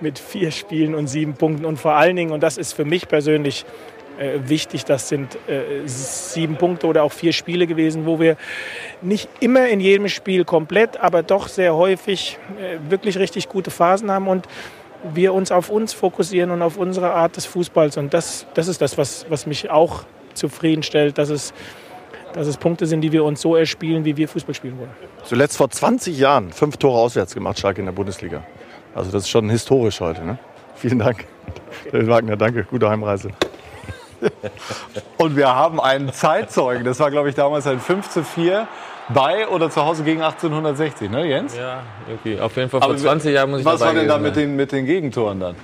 mit 0.00 0.18
vier 0.18 0.50
Spielen 0.50 0.94
und 0.94 1.06
sieben 1.06 1.34
Punkten 1.34 1.64
und 1.64 1.78
vor 1.78 1.92
allen 1.92 2.16
Dingen, 2.16 2.32
und 2.32 2.42
das 2.42 2.56
ist 2.56 2.72
für 2.72 2.84
mich 2.84 3.08
persönlich 3.08 3.64
äh, 4.18 4.48
wichtig. 4.48 4.84
Das 4.84 5.08
sind 5.08 5.36
äh, 5.48 5.86
sieben 5.86 6.56
Punkte 6.56 6.86
oder 6.86 7.02
auch 7.02 7.12
vier 7.12 7.32
Spiele 7.32 7.66
gewesen, 7.66 8.06
wo 8.06 8.20
wir 8.20 8.36
nicht 9.02 9.28
immer 9.40 9.68
in 9.68 9.80
jedem 9.80 10.08
Spiel 10.08 10.44
komplett, 10.44 10.98
aber 10.98 11.24
doch 11.24 11.48
sehr 11.48 11.74
häufig 11.74 12.38
äh, 12.60 12.78
wirklich 12.90 13.18
richtig 13.18 13.48
gute 13.48 13.72
Phasen 13.72 14.10
haben 14.12 14.28
und 14.28 14.46
wir 15.12 15.34
uns 15.34 15.50
auf 15.50 15.68
uns 15.68 15.92
fokussieren 15.92 16.50
und 16.50 16.62
auf 16.62 16.76
unsere 16.76 17.12
Art 17.12 17.36
des 17.36 17.44
Fußballs. 17.46 17.96
Und 17.96 18.14
das, 18.14 18.46
das 18.54 18.68
ist 18.68 18.80
das, 18.80 18.96
was, 18.96 19.26
was 19.28 19.46
mich 19.46 19.70
auch 19.70 20.04
zufriedenstellt, 20.34 21.18
dass 21.18 21.28
es, 21.28 21.52
dass 22.34 22.46
es 22.46 22.56
Punkte 22.56 22.86
sind, 22.86 23.00
die 23.00 23.10
wir 23.10 23.24
uns 23.24 23.40
so 23.40 23.56
erspielen, 23.56 24.04
wie 24.04 24.16
wir 24.16 24.28
Fußball 24.28 24.54
spielen 24.54 24.78
wollen. 24.78 24.90
Zuletzt 25.24 25.56
vor 25.56 25.70
20 25.70 26.16
Jahren 26.16 26.52
fünf 26.52 26.76
Tore 26.76 26.98
auswärts 26.98 27.34
gemacht, 27.34 27.58
Schalke 27.58 27.80
in 27.80 27.86
der 27.86 27.92
Bundesliga. 27.92 28.44
Also 28.94 29.10
das 29.10 29.24
ist 29.24 29.28
schon 29.28 29.50
historisch 29.50 30.00
heute. 30.00 30.24
Ne? 30.24 30.38
Vielen 30.76 31.00
Dank. 31.00 31.24
David 31.90 32.08
Wagner, 32.08 32.36
danke. 32.36 32.64
Gute 32.64 32.88
Heimreise. 32.88 33.30
Und 35.18 35.36
wir 35.36 35.54
haben 35.54 35.80
einen 35.80 36.12
Zeitzeugen. 36.12 36.84
Das 36.84 37.00
war, 37.00 37.10
glaube 37.10 37.28
ich, 37.28 37.34
damals 37.34 37.66
ein 37.66 37.80
5 37.80 38.08
zu 38.08 38.24
4 38.24 38.66
bei 39.10 39.48
oder 39.48 39.70
zu 39.70 39.84
Hause 39.84 40.02
gegen 40.02 40.22
1860, 40.22 41.10
ne 41.10 41.26
Jens? 41.26 41.56
Ja, 41.56 41.82
irgendwie. 42.08 42.40
Auf 42.40 42.56
jeden 42.56 42.70
Fall 42.70 42.80
vor 42.80 42.90
Aber 42.90 42.96
20 42.96 43.34
Jahren 43.34 43.50
muss 43.50 43.60
ich 43.60 43.66
Was 43.66 43.80
war 43.80 43.92
denn 43.92 44.08
da 44.08 44.18
mit 44.18 44.36
den, 44.36 44.56
mit 44.56 44.72
den 44.72 44.86
Gegentoren 44.86 45.40
dann? 45.40 45.56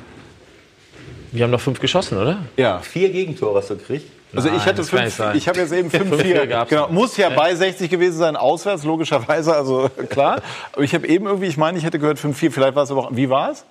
Wir 1.33 1.45
haben 1.45 1.53
doch 1.53 1.61
fünf 1.61 1.81
geschossen, 1.81 2.19
oder? 2.19 2.38
Ja. 2.57 2.81
Vier 2.81 3.11
Gegentore 3.11 3.59
hast 3.59 3.71
du 3.71 3.77
gekriegt? 3.77 4.11
Also 4.35 4.49
Nein, 4.49 4.59
ich 4.59 4.66
hatte 4.66 4.85
fünf, 4.85 5.21
ich 5.35 5.49
habe 5.49 5.59
jetzt 5.59 5.73
eben 5.73 5.88
5-4. 5.90 6.66
Genau, 6.66 6.88
muss 6.88 7.16
ja 7.16 7.31
bei 7.31 7.55
60 7.55 7.90
gewesen 7.90 8.19
sein, 8.19 8.37
auswärts, 8.37 8.85
logischerweise, 8.85 9.55
also 9.55 9.90
klar. 10.09 10.40
Aber 10.73 10.83
ich 10.83 10.95
habe 10.95 11.07
eben 11.09 11.27
irgendwie, 11.27 11.47
ich 11.47 11.57
meine, 11.57 11.79
ich 11.79 11.85
hätte 11.85 11.99
gehört 11.99 12.19
5-4, 12.19 12.51
vielleicht 12.51 12.75
war 12.75 12.85
es 12.85 12.90
aber 12.90 13.07
auch, 13.07 13.11
wie 13.12 13.29
war 13.29 13.51
es? 13.51 13.64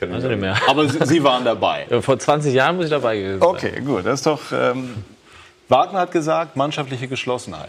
Also 0.00 0.26
nicht 0.26 0.40
mehr. 0.40 0.56
Aber 0.66 0.88
Sie 0.88 1.22
waren 1.22 1.44
dabei. 1.44 1.86
Vor 2.00 2.18
20 2.18 2.52
Jahren 2.52 2.74
muss 2.74 2.86
ich 2.86 2.90
dabei 2.90 3.16
gewesen 3.18 3.40
sein. 3.40 3.48
Okay, 3.48 3.80
gut. 3.82 4.04
Das 4.04 4.14
ist 4.14 4.26
doch. 4.26 4.40
Ähm, 4.50 4.94
Wagner 5.68 6.00
hat 6.00 6.10
gesagt, 6.10 6.56
mannschaftliche 6.56 7.06
Geschlossenheit. 7.06 7.68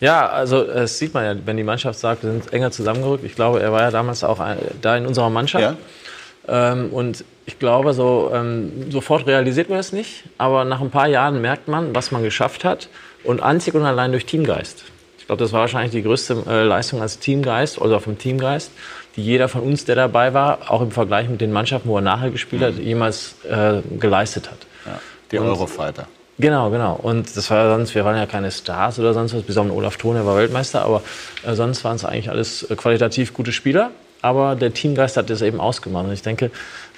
Ja, 0.00 0.28
also 0.28 0.64
das 0.64 0.98
sieht 0.98 1.14
man 1.14 1.24
ja, 1.24 1.34
wenn 1.44 1.56
die 1.58 1.62
Mannschaft 1.62 1.98
sagt, 1.98 2.22
wir 2.22 2.30
sind 2.30 2.52
enger 2.52 2.70
zusammengerückt. 2.70 3.22
Ich 3.22 3.34
glaube, 3.34 3.62
er 3.62 3.70
war 3.70 3.82
ja 3.82 3.90
damals 3.90 4.24
auch 4.24 4.40
da 4.80 4.96
in 4.96 5.06
unserer 5.06 5.30
Mannschaft. 5.30 5.62
Ja. 5.62 5.76
Ähm, 6.48 6.90
und 6.92 7.24
ich 7.46 7.58
glaube, 7.58 7.92
so 7.92 8.30
ähm, 8.32 8.90
sofort 8.90 9.26
realisiert 9.26 9.68
man 9.68 9.78
es 9.78 9.92
nicht, 9.92 10.24
aber 10.38 10.64
nach 10.64 10.80
ein 10.80 10.90
paar 10.90 11.08
Jahren 11.08 11.40
merkt 11.40 11.68
man, 11.68 11.94
was 11.94 12.10
man 12.10 12.22
geschafft 12.22 12.64
hat 12.64 12.88
und 13.22 13.42
einzig 13.42 13.74
und 13.74 13.84
allein 13.84 14.12
durch 14.12 14.26
Teamgeist. 14.26 14.84
Ich 15.18 15.26
glaube, 15.26 15.42
das 15.42 15.52
war 15.52 15.60
wahrscheinlich 15.60 15.92
die 15.92 16.02
größte 16.02 16.44
äh, 16.46 16.64
Leistung 16.64 17.00
als 17.00 17.18
Teamgeist 17.18 17.80
oder 17.80 18.00
vom 18.00 18.18
Teamgeist, 18.18 18.70
die 19.16 19.22
jeder 19.22 19.48
von 19.48 19.62
uns, 19.62 19.84
der 19.84 19.96
dabei 19.96 20.34
war, 20.34 20.70
auch 20.70 20.82
im 20.82 20.90
Vergleich 20.90 21.28
mit 21.28 21.40
den 21.40 21.52
Mannschaften, 21.52 21.88
wo 21.88 21.96
er 21.96 22.02
nachher 22.02 22.30
gespielt 22.30 22.62
hat, 22.62 22.74
jemals 22.74 23.36
äh, 23.48 23.80
geleistet 23.98 24.50
hat. 24.50 24.58
Ja, 24.84 25.00
die 25.32 25.38
Eurofighter. 25.38 26.06
Genau, 26.38 26.68
genau. 26.70 26.98
Und 27.00 27.36
das 27.36 27.50
war 27.50 27.76
sonst, 27.76 27.94
wir 27.94 28.04
waren 28.04 28.16
ja 28.16 28.26
keine 28.26 28.50
Stars 28.50 28.98
oder 28.98 29.14
sonst 29.14 29.34
was, 29.34 29.42
bis 29.44 29.56
auf 29.56 29.70
Olaf 29.70 29.96
Thon, 29.96 30.14
der 30.14 30.26
war 30.26 30.36
Weltmeister, 30.36 30.82
aber 30.84 31.02
äh, 31.46 31.54
sonst 31.54 31.84
waren 31.84 31.96
es 31.96 32.04
eigentlich 32.04 32.28
alles 32.28 32.64
äh, 32.64 32.74
qualitativ 32.74 33.32
gute 33.32 33.52
Spieler. 33.52 33.92
Aber 34.24 34.56
der 34.56 34.72
Teamgeist 34.72 35.18
hat 35.18 35.28
das 35.28 35.42
eben 35.42 35.60
ausgemacht. 35.60 36.06
Und 36.06 36.12
ich 36.14 36.22
denke, 36.22 36.50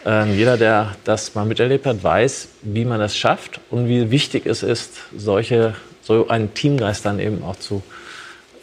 äh, 0.07 0.33
jeder, 0.33 0.57
der 0.57 0.95
das 1.03 1.35
mal 1.35 1.45
miterlebt 1.45 1.85
hat, 1.85 2.05
weiß, 2.05 2.49
wie 2.62 2.85
man 2.85 3.01
das 3.01 3.17
schafft 3.17 3.59
und 3.69 3.89
wie 3.89 4.12
wichtig 4.12 4.47
es 4.47 4.62
ist, 4.62 4.93
solche, 5.17 5.75
so 6.03 6.29
einen 6.29 6.55
Teamgeist 6.55 7.05
dann 7.05 7.19
eben 7.19 7.43
auch 7.43 7.57
zu 7.57 7.83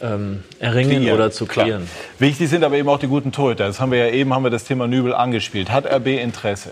ähm, 0.00 0.44
erringen 0.60 1.02
Kreieren. 1.02 1.14
oder 1.14 1.30
zu 1.30 1.44
kreieren. 1.44 1.86
Wichtig 2.18 2.48
sind 2.48 2.64
aber 2.64 2.76
eben 2.76 2.88
auch 2.88 2.98
die 2.98 3.06
guten 3.06 3.32
Torhüter. 3.32 3.66
Das 3.66 3.80
haben 3.80 3.92
wir 3.92 3.98
ja 3.98 4.14
eben 4.14 4.32
haben 4.32 4.44
wir 4.44 4.50
das 4.50 4.64
Thema 4.64 4.86
Nübel 4.86 5.12
angespielt. 5.12 5.70
Hat 5.70 5.84
RB 5.84 6.06
Interesse? 6.06 6.70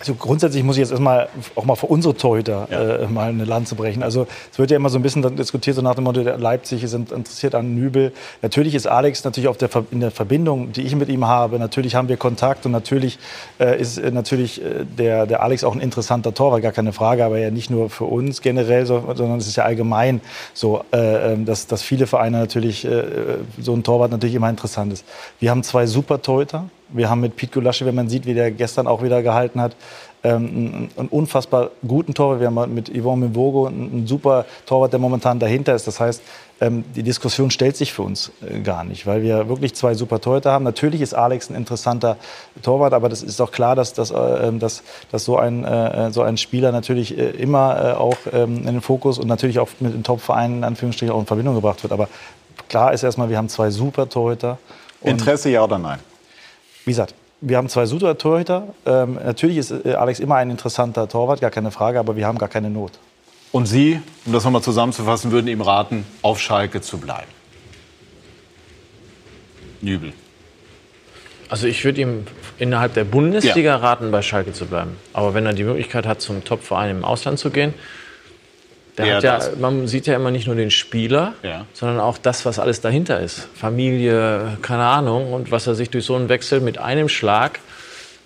Also 0.00 0.14
grundsätzlich 0.14 0.64
muss 0.64 0.76
ich 0.76 0.80
jetzt 0.80 0.92
erstmal 0.92 1.28
auch 1.54 1.66
mal 1.66 1.76
für 1.76 1.86
unsere 1.86 2.14
Torhüter 2.14 2.66
ja. 2.70 2.80
äh, 2.80 3.06
mal 3.06 3.28
eine 3.28 3.44
Lanze 3.44 3.74
brechen. 3.74 4.02
Also 4.02 4.26
es 4.50 4.58
wird 4.58 4.70
ja 4.70 4.78
immer 4.78 4.88
so 4.88 4.98
ein 4.98 5.02
bisschen 5.02 5.36
diskutiert, 5.36 5.76
so 5.76 5.82
nach 5.82 5.94
dem 5.94 6.04
Motto, 6.04 6.22
Leipzig 6.22 6.82
ist 6.82 6.94
interessiert 6.94 7.54
an 7.54 7.74
Nübel. 7.74 8.12
Natürlich 8.40 8.74
ist 8.74 8.86
Alex 8.86 9.24
natürlich 9.24 9.48
auf 9.48 9.58
der, 9.58 9.68
in 9.90 10.00
der 10.00 10.10
Verbindung, 10.10 10.72
die 10.72 10.82
ich 10.82 10.96
mit 10.96 11.10
ihm 11.10 11.26
habe. 11.26 11.58
Natürlich 11.58 11.96
haben 11.96 12.08
wir 12.08 12.16
Kontakt 12.16 12.64
und 12.64 12.72
natürlich 12.72 13.18
äh, 13.60 13.78
ist 13.78 13.98
äh, 13.98 14.10
natürlich 14.10 14.64
äh, 14.64 14.86
der, 14.86 15.26
der 15.26 15.42
Alex 15.42 15.64
auch 15.64 15.74
ein 15.74 15.80
interessanter 15.82 16.32
Torwart, 16.32 16.62
gar 16.62 16.72
keine 16.72 16.94
Frage. 16.94 17.22
Aber 17.22 17.38
ja 17.38 17.50
nicht 17.50 17.68
nur 17.68 17.90
für 17.90 18.04
uns 18.04 18.40
generell, 18.40 18.86
so, 18.86 19.04
sondern 19.14 19.38
es 19.38 19.48
ist 19.48 19.56
ja 19.56 19.64
allgemein 19.64 20.22
so, 20.54 20.82
äh, 20.94 21.34
ähm, 21.34 21.44
dass, 21.44 21.66
dass 21.66 21.82
viele 21.82 22.06
Vereine 22.06 22.38
natürlich 22.38 22.86
äh, 22.86 23.04
so 23.60 23.74
ein 23.74 23.82
Torwart 23.82 24.12
natürlich 24.12 24.34
immer 24.34 24.48
interessant 24.48 24.94
ist. 24.94 25.04
Wir 25.40 25.50
haben 25.50 25.62
zwei 25.62 25.84
super 25.84 26.22
Torhüter 26.22 26.70
wir 26.92 27.10
haben 27.10 27.20
mit 27.20 27.36
Pete 27.36 27.52
Gulaschi, 27.52 27.86
wenn 27.86 27.94
man 27.94 28.08
sieht, 28.08 28.26
wie 28.26 28.34
der 28.34 28.50
gestern 28.50 28.86
auch 28.86 29.02
wieder 29.02 29.22
gehalten 29.22 29.60
hat, 29.60 29.76
ähm, 30.22 30.90
einen 30.96 31.08
unfassbar 31.08 31.70
guten 31.86 32.12
Torwart. 32.12 32.40
Wir 32.40 32.48
haben 32.48 32.74
mit 32.74 32.90
Yvonne 32.90 33.28
Mvogo 33.28 33.66
einen 33.66 34.06
super 34.06 34.44
Torwart, 34.66 34.92
der 34.92 35.00
momentan 35.00 35.38
dahinter 35.38 35.74
ist. 35.74 35.86
Das 35.86 35.98
heißt, 35.98 36.22
ähm, 36.60 36.84
die 36.94 37.02
Diskussion 37.02 37.50
stellt 37.50 37.76
sich 37.76 37.94
für 37.94 38.02
uns 38.02 38.30
äh, 38.46 38.60
gar 38.60 38.84
nicht, 38.84 39.06
weil 39.06 39.22
wir 39.22 39.48
wirklich 39.48 39.74
zwei 39.74 39.94
super 39.94 40.20
Torhüter 40.20 40.52
haben. 40.52 40.64
Natürlich 40.64 41.00
ist 41.00 41.14
Alex 41.14 41.48
ein 41.48 41.56
interessanter 41.56 42.18
Torwart, 42.62 42.92
aber 42.92 43.08
das 43.08 43.22
ist 43.22 43.40
auch 43.40 43.50
klar, 43.50 43.74
dass, 43.74 43.94
dass, 43.94 44.10
äh, 44.10 44.16
ähm, 44.16 44.58
dass, 44.58 44.82
dass 45.10 45.24
so, 45.24 45.38
ein, 45.38 45.64
äh, 45.64 46.10
so 46.12 46.20
ein 46.20 46.36
Spieler 46.36 46.70
natürlich 46.70 47.16
immer 47.16 47.98
auch 47.98 48.16
in 48.32 48.64
den 48.64 48.80
Fokus 48.80 49.18
und 49.18 49.26
natürlich 49.26 49.58
auch 49.58 49.68
mit 49.80 49.94
den 49.94 50.02
Top-Vereinen 50.02 50.58
in 50.58 50.64
Anführungsstrichen 50.64 51.14
auch 51.14 51.20
in 51.20 51.26
Verbindung 51.26 51.54
gebracht 51.54 51.82
wird. 51.82 51.92
Aber 51.92 52.08
klar 52.68 52.92
ist 52.92 53.02
erstmal, 53.02 53.30
wir 53.30 53.38
haben 53.38 53.48
zwei 53.48 53.70
super 53.70 54.08
Torhüter. 54.08 54.58
Interesse 55.02 55.48
ja 55.50 55.64
oder 55.64 55.78
nein? 55.78 55.98
Wie 56.90 56.92
gesagt, 56.92 57.14
wir 57.40 57.56
haben 57.56 57.68
zwei 57.68 57.86
super 57.86 58.18
Torhüter. 58.18 58.74
Ähm, 58.84 59.14
natürlich 59.24 59.58
ist 59.58 59.70
äh, 59.70 59.94
Alex 59.94 60.18
immer 60.18 60.34
ein 60.34 60.50
interessanter 60.50 61.08
Torwart, 61.08 61.40
gar 61.40 61.52
keine 61.52 61.70
Frage, 61.70 62.00
aber 62.00 62.16
wir 62.16 62.26
haben 62.26 62.36
gar 62.36 62.48
keine 62.48 62.68
Not. 62.68 62.92
Und 63.52 63.66
Sie, 63.66 64.00
um 64.26 64.32
das 64.32 64.44
nochmal 64.44 64.62
zusammenzufassen, 64.62 65.30
würden 65.30 65.46
ihm 65.46 65.60
raten, 65.60 66.04
auf 66.22 66.40
Schalke 66.40 66.80
zu 66.80 66.98
bleiben? 66.98 67.30
Nübel. 69.80 70.12
Also 71.48 71.68
ich 71.68 71.84
würde 71.84 72.00
ihm 72.00 72.26
innerhalb 72.58 72.94
der 72.94 73.04
Bundesliga 73.04 73.70
ja. 73.70 73.76
raten, 73.76 74.10
bei 74.10 74.22
Schalke 74.22 74.52
zu 74.52 74.66
bleiben. 74.66 74.96
Aber 75.12 75.32
wenn 75.32 75.46
er 75.46 75.52
die 75.52 75.64
Möglichkeit 75.64 76.06
hat, 76.06 76.20
zum 76.20 76.42
Topverein 76.42 76.90
im 76.90 77.04
Ausland 77.04 77.38
zu 77.38 77.50
gehen, 77.50 77.72
der 79.04 79.16
hat 79.16 79.22
ja, 79.22 79.40
man 79.58 79.86
sieht 79.86 80.06
ja 80.06 80.14
immer 80.16 80.30
nicht 80.30 80.46
nur 80.46 80.56
den 80.56 80.70
Spieler, 80.70 81.34
ja. 81.42 81.66
sondern 81.72 82.00
auch 82.00 82.18
das, 82.18 82.44
was 82.44 82.58
alles 82.58 82.80
dahinter 82.80 83.20
ist. 83.20 83.48
Familie, 83.54 84.58
keine 84.62 84.84
Ahnung, 84.84 85.32
und 85.32 85.50
was 85.50 85.66
er 85.66 85.74
sich 85.74 85.90
durch 85.90 86.04
so 86.04 86.16
einen 86.16 86.28
Wechsel 86.28 86.60
mit 86.60 86.78
einem 86.78 87.08
Schlag 87.08 87.60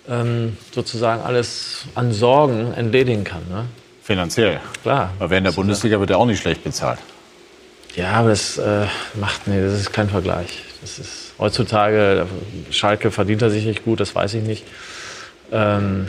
ähm, 0.09 0.57
sozusagen 0.71 1.21
alles 1.23 1.85
an 1.95 2.11
Sorgen 2.11 2.73
entledigen 2.73 3.23
kann. 3.23 3.41
Ne? 3.49 3.65
Finanziell. 4.03 4.59
Klar. 4.83 5.11
Aber 5.19 5.29
wer 5.29 5.39
in 5.39 5.43
der 5.45 5.51
Bundesliga 5.51 5.99
wird 5.99 6.11
er 6.11 6.17
auch 6.17 6.25
nicht 6.25 6.41
schlecht 6.41 6.63
bezahlt. 6.63 6.99
Ja, 7.95 8.11
aber 8.11 8.29
das 8.29 8.57
äh, 8.57 8.85
macht, 9.19 9.47
nee, 9.47 9.61
das 9.61 9.73
ist 9.73 9.93
kein 9.93 10.09
Vergleich. 10.09 10.63
Das 10.81 10.99
ist 10.99 11.33
heutzutage, 11.39 12.27
Schalke 12.69 13.09
verdient 13.09 13.41
er 13.41 13.49
sich 13.49 13.65
nicht 13.65 13.83
gut, 13.83 13.99
das 13.99 14.13
weiß 14.13 14.33
ich 14.35 14.43
nicht. 14.43 14.65
Ähm, 15.51 16.07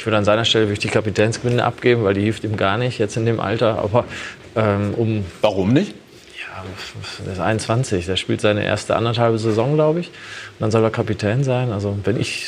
ich 0.00 0.06
würde 0.06 0.16
an 0.16 0.24
seiner 0.24 0.46
Stelle 0.46 0.64
würde 0.64 0.72
ich 0.72 0.78
die 0.78 0.88
Kapitänsbinde 0.88 1.62
abgeben, 1.62 2.04
weil 2.04 2.14
die 2.14 2.22
hilft 2.22 2.42
ihm 2.42 2.56
gar 2.56 2.78
nicht 2.78 2.98
jetzt 2.98 3.18
in 3.18 3.26
dem 3.26 3.38
Alter. 3.38 3.80
Aber 3.80 4.06
ähm, 4.56 4.94
um 4.96 5.26
Warum 5.42 5.74
nicht? 5.74 5.94
Ja, 6.40 6.64
der 7.26 7.34
ist 7.34 7.38
21, 7.38 8.06
der 8.06 8.16
spielt 8.16 8.40
seine 8.40 8.64
erste 8.64 8.96
anderthalbe 8.96 9.38
Saison, 9.38 9.74
glaube 9.74 10.00
ich. 10.00 10.06
Und 10.06 10.60
dann 10.60 10.70
soll 10.70 10.82
er 10.82 10.90
Kapitän 10.90 11.44
sein. 11.44 11.70
Also 11.70 11.98
wenn 12.04 12.18
ich 12.18 12.46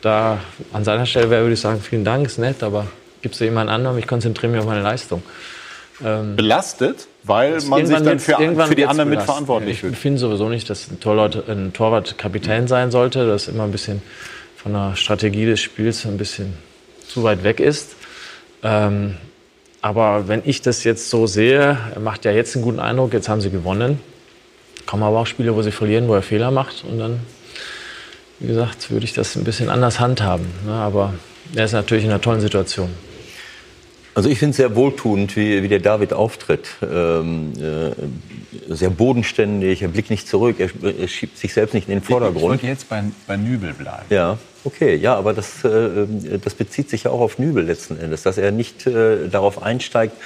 da 0.00 0.40
an 0.72 0.82
seiner 0.82 1.06
Stelle 1.06 1.30
wäre, 1.30 1.42
würde 1.42 1.54
ich 1.54 1.60
sagen, 1.60 1.80
vielen 1.80 2.04
Dank, 2.04 2.26
ist 2.26 2.40
nett, 2.40 2.64
aber 2.64 2.88
gibt 3.20 3.36
es 3.36 3.38
da 3.38 3.44
jemand 3.44 3.70
anderen? 3.70 3.96
Ich 3.98 4.08
konzentriere 4.08 4.50
mich 4.50 4.60
auf 4.60 4.66
meine 4.66 4.82
Leistung. 4.82 5.22
Ähm, 6.04 6.34
Belastet, 6.34 7.06
weil 7.22 7.60
man 7.60 7.86
sich 7.86 7.96
dann 7.96 8.18
für, 8.18 8.38
für 8.66 8.74
die 8.74 8.86
anderen 8.86 9.08
mitverantwortlich 9.08 9.78
fühlt. 9.78 9.92
Ich 9.92 10.00
finde 10.00 10.18
sowieso 10.18 10.48
nicht, 10.48 10.68
dass 10.68 10.90
ein 10.90 10.98
Torwart, 10.98 11.48
ein 11.48 11.72
Torwart 11.72 12.18
Kapitän 12.18 12.66
sein 12.66 12.90
sollte. 12.90 13.24
Das 13.24 13.42
ist 13.42 13.54
immer 13.54 13.62
ein 13.62 13.70
bisschen 13.70 14.02
von 14.56 14.72
der 14.72 14.96
Strategie 14.96 15.46
des 15.46 15.60
Spiels 15.60 16.04
ein 16.06 16.18
bisschen 16.18 16.54
zu 17.12 17.22
weit 17.22 17.44
weg 17.44 17.60
ist. 17.60 17.96
Ähm, 18.62 19.16
aber 19.80 20.28
wenn 20.28 20.42
ich 20.44 20.62
das 20.62 20.84
jetzt 20.84 21.10
so 21.10 21.26
sehe, 21.26 21.76
er 21.94 22.00
macht 22.00 22.24
ja 22.24 22.30
jetzt 22.30 22.54
einen 22.54 22.64
guten 22.64 22.78
Eindruck, 22.78 23.12
jetzt 23.12 23.28
haben 23.28 23.40
sie 23.40 23.50
gewonnen. 23.50 24.00
Kommen 24.86 25.02
aber 25.02 25.18
auch 25.18 25.26
Spiele, 25.26 25.54
wo 25.54 25.62
sie 25.62 25.72
verlieren, 25.72 26.08
wo 26.08 26.14
er 26.14 26.22
Fehler 26.22 26.50
macht. 26.50 26.84
Und 26.84 26.98
dann, 26.98 27.20
wie 28.38 28.46
gesagt, 28.46 28.90
würde 28.90 29.04
ich 29.04 29.12
das 29.12 29.36
ein 29.36 29.44
bisschen 29.44 29.68
anders 29.68 30.00
handhaben. 30.00 30.46
Ne? 30.66 30.72
Aber 30.72 31.14
er 31.54 31.64
ist 31.64 31.72
natürlich 31.72 32.04
in 32.04 32.10
einer 32.10 32.20
tollen 32.20 32.40
Situation. 32.40 32.90
Also 34.14 34.28
ich 34.28 34.38
finde 34.38 34.50
es 34.50 34.56
sehr 34.58 34.76
wohltuend, 34.76 35.36
wie, 35.36 35.62
wie 35.62 35.68
der 35.68 35.80
David 35.80 36.12
auftritt. 36.12 36.68
Ähm, 36.82 37.52
äh, 37.56 38.72
sehr 38.72 38.90
bodenständig, 38.90 39.82
er 39.82 39.88
blickt 39.88 40.10
nicht 40.10 40.28
zurück, 40.28 40.56
er, 40.58 40.68
er, 40.82 41.08
schiebt 41.08 41.38
sich 41.38 41.54
selbst 41.54 41.72
nicht 41.72 41.88
in 41.88 41.94
den 41.94 42.02
Vordergrund. 42.02 42.36
Ich 42.36 42.62
wollte 42.62 42.66
jetzt 42.66 42.88
bei, 42.88 43.02
bei 43.26 43.36
Nübel 43.36 43.72
bleiben. 43.72 44.04
Ja, 44.10 44.38
okay, 44.64 44.96
ja, 44.96 45.14
aber 45.16 45.32
das, 45.32 45.64
äh, 45.64 46.06
das 46.42 46.54
bezieht 46.54 46.90
sich 46.90 47.04
ja 47.04 47.10
auch 47.10 47.20
auf 47.20 47.38
Nübel 47.38 47.64
letzten 47.64 47.98
Endes, 47.98 48.22
dass 48.22 48.38
er 48.38 48.50
nicht 48.50 48.86
äh, 48.86 49.28
darauf 49.28 49.62
einsteigt, 49.62 50.16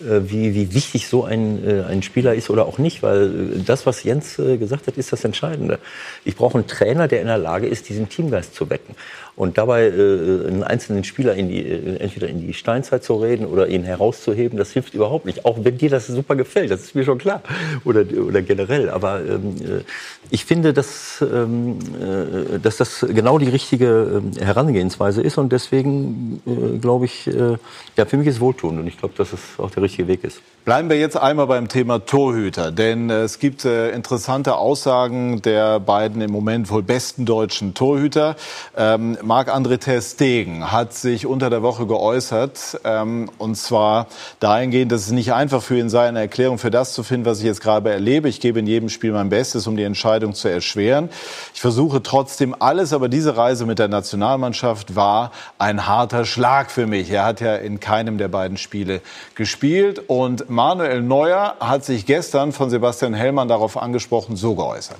äh, 0.00 0.28
wie, 0.28 0.54
wie 0.54 0.74
wichtig 0.74 1.06
so 1.06 1.24
ein, 1.24 1.64
äh, 1.64 1.82
ein 1.84 2.02
Spieler 2.02 2.34
ist 2.34 2.50
oder 2.50 2.66
auch 2.66 2.78
nicht, 2.78 3.02
weil 3.02 3.52
äh, 3.58 3.62
das, 3.64 3.86
was 3.86 4.02
Jens 4.02 4.36
gesagt 4.36 4.86
hat, 4.86 4.96
ist 4.96 5.12
das 5.12 5.24
Entscheidende. 5.24 5.78
Ich 6.24 6.36
brauche 6.36 6.58
einen 6.58 6.66
Trainer, 6.66 7.06
der 7.06 7.20
in 7.20 7.28
der 7.28 7.38
Lage 7.38 7.68
ist, 7.68 7.88
diesen 7.88 8.08
Teamgeist 8.08 8.54
zu 8.54 8.70
wecken. 8.70 8.96
Und 9.36 9.58
dabei 9.58 9.88
äh, 9.88 10.46
einen 10.46 10.62
einzelnen 10.62 11.02
Spieler 11.02 11.34
in 11.34 11.48
die, 11.48 11.60
äh, 11.60 11.96
entweder 11.96 12.28
in 12.28 12.40
die 12.40 12.54
Steinzeit 12.54 13.02
zu 13.02 13.16
reden 13.16 13.46
oder 13.46 13.66
ihn 13.66 13.82
herauszuheben, 13.82 14.56
das 14.56 14.70
hilft 14.70 14.94
überhaupt 14.94 15.26
nicht. 15.26 15.44
Auch 15.44 15.58
wenn 15.60 15.76
dir 15.76 15.90
das 15.90 16.06
super 16.06 16.36
gefällt, 16.36 16.70
das 16.70 16.82
ist 16.82 16.94
mir 16.94 17.04
schon 17.04 17.18
klar. 17.18 17.42
Oder, 17.84 18.04
oder 18.16 18.42
generell. 18.42 18.90
Aber 18.90 19.20
ähm, 19.20 19.56
äh, 19.60 19.82
ich 20.30 20.44
finde, 20.44 20.72
dass, 20.72 21.20
ähm, 21.20 21.78
äh, 22.00 22.60
dass 22.60 22.76
das 22.76 23.04
genau 23.08 23.38
die 23.38 23.48
richtige 23.48 24.22
äh, 24.36 24.44
Herangehensweise 24.44 25.20
ist. 25.20 25.36
Und 25.36 25.52
deswegen 25.52 26.40
äh, 26.46 26.78
glaube 26.78 27.06
ich, 27.06 27.26
äh, 27.26 27.56
ja, 27.96 28.04
für 28.06 28.16
mich 28.16 28.28
ist 28.28 28.36
es 28.36 28.40
wohltuend. 28.40 28.78
Und 28.78 28.86
ich 28.86 28.98
glaube, 28.98 29.14
dass 29.16 29.32
es 29.32 29.40
auch 29.58 29.70
der 29.70 29.82
richtige 29.82 30.06
Weg 30.06 30.22
ist. 30.22 30.40
Bleiben 30.64 30.88
wir 30.88 30.98
jetzt 30.98 31.18
einmal 31.18 31.46
beim 31.46 31.68
Thema 31.68 32.06
Torhüter, 32.06 32.72
denn 32.72 33.10
äh, 33.10 33.20
es 33.20 33.38
gibt 33.38 33.66
äh, 33.66 33.90
interessante 33.90 34.56
Aussagen 34.56 35.42
der 35.42 35.78
beiden 35.78 36.22
im 36.22 36.30
Moment 36.30 36.70
wohl 36.70 36.82
besten 36.82 37.26
deutschen 37.26 37.74
Torhüter. 37.74 38.34
Ähm, 38.74 39.18
Marc-André 39.22 39.76
Ter 39.76 40.00
Stegen 40.00 40.72
hat 40.72 40.94
sich 40.94 41.26
unter 41.26 41.50
der 41.50 41.60
Woche 41.60 41.86
geäußert, 41.86 42.80
ähm, 42.84 43.30
und 43.36 43.56
zwar 43.56 44.06
dahingehend, 44.40 44.90
dass 44.90 45.02
es 45.02 45.10
nicht 45.10 45.34
einfach 45.34 45.62
für 45.62 45.78
ihn 45.78 45.90
sei, 45.90 46.08
eine 46.08 46.20
Erklärung 46.20 46.56
für 46.56 46.70
das 46.70 46.94
zu 46.94 47.02
finden, 47.02 47.26
was 47.26 47.40
ich 47.40 47.44
jetzt 47.44 47.60
gerade 47.60 47.90
erlebe. 47.92 48.30
Ich 48.30 48.40
gebe 48.40 48.58
in 48.58 48.66
jedem 48.66 48.88
Spiel 48.88 49.12
mein 49.12 49.28
Bestes, 49.28 49.66
um 49.66 49.76
die 49.76 49.82
Entscheidung 49.82 50.32
zu 50.32 50.48
erschweren. 50.48 51.10
Ich 51.52 51.60
versuche 51.60 52.02
trotzdem 52.02 52.56
alles, 52.58 52.94
aber 52.94 53.10
diese 53.10 53.36
Reise 53.36 53.66
mit 53.66 53.78
der 53.78 53.88
Nationalmannschaft 53.88 54.96
war 54.96 55.30
ein 55.58 55.86
harter 55.86 56.24
Schlag 56.24 56.70
für 56.70 56.86
mich. 56.86 57.10
Er 57.10 57.26
hat 57.26 57.42
ja 57.42 57.54
in 57.54 57.80
keinem 57.80 58.16
der 58.16 58.28
beiden 58.28 58.56
Spiele 58.56 59.02
gespielt 59.34 60.00
und 60.06 60.53
Manuel 60.54 61.02
Neuer 61.02 61.56
hat 61.58 61.84
sich 61.84 62.06
gestern 62.06 62.52
von 62.52 62.70
Sebastian 62.70 63.12
Hellmann 63.12 63.48
darauf 63.48 63.76
angesprochen, 63.76 64.36
so 64.36 64.54
geäußert. 64.54 64.98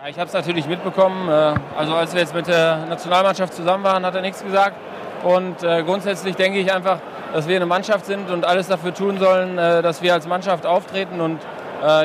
Ja, 0.00 0.08
ich 0.08 0.16
habe 0.18 0.28
es 0.28 0.32
natürlich 0.32 0.66
mitbekommen. 0.66 1.28
Äh, 1.28 1.54
also 1.76 1.94
als 1.94 2.14
wir 2.14 2.20
jetzt 2.20 2.34
mit 2.34 2.46
der 2.46 2.86
Nationalmannschaft 2.86 3.52
zusammen 3.52 3.84
waren, 3.84 4.04
hat 4.06 4.14
er 4.14 4.22
nichts 4.22 4.42
gesagt. 4.42 4.76
Und 5.24 5.62
äh, 5.62 5.82
grundsätzlich 5.82 6.36
denke 6.36 6.58
ich 6.58 6.72
einfach, 6.72 7.00
dass 7.34 7.48
wir 7.48 7.56
eine 7.56 7.66
Mannschaft 7.66 8.06
sind 8.06 8.30
und 8.30 8.46
alles 8.46 8.68
dafür 8.68 8.94
tun 8.94 9.18
sollen, 9.18 9.58
äh, 9.58 9.82
dass 9.82 10.00
wir 10.00 10.14
als 10.14 10.26
Mannschaft 10.26 10.64
auftreten. 10.64 11.20
Und 11.20 11.40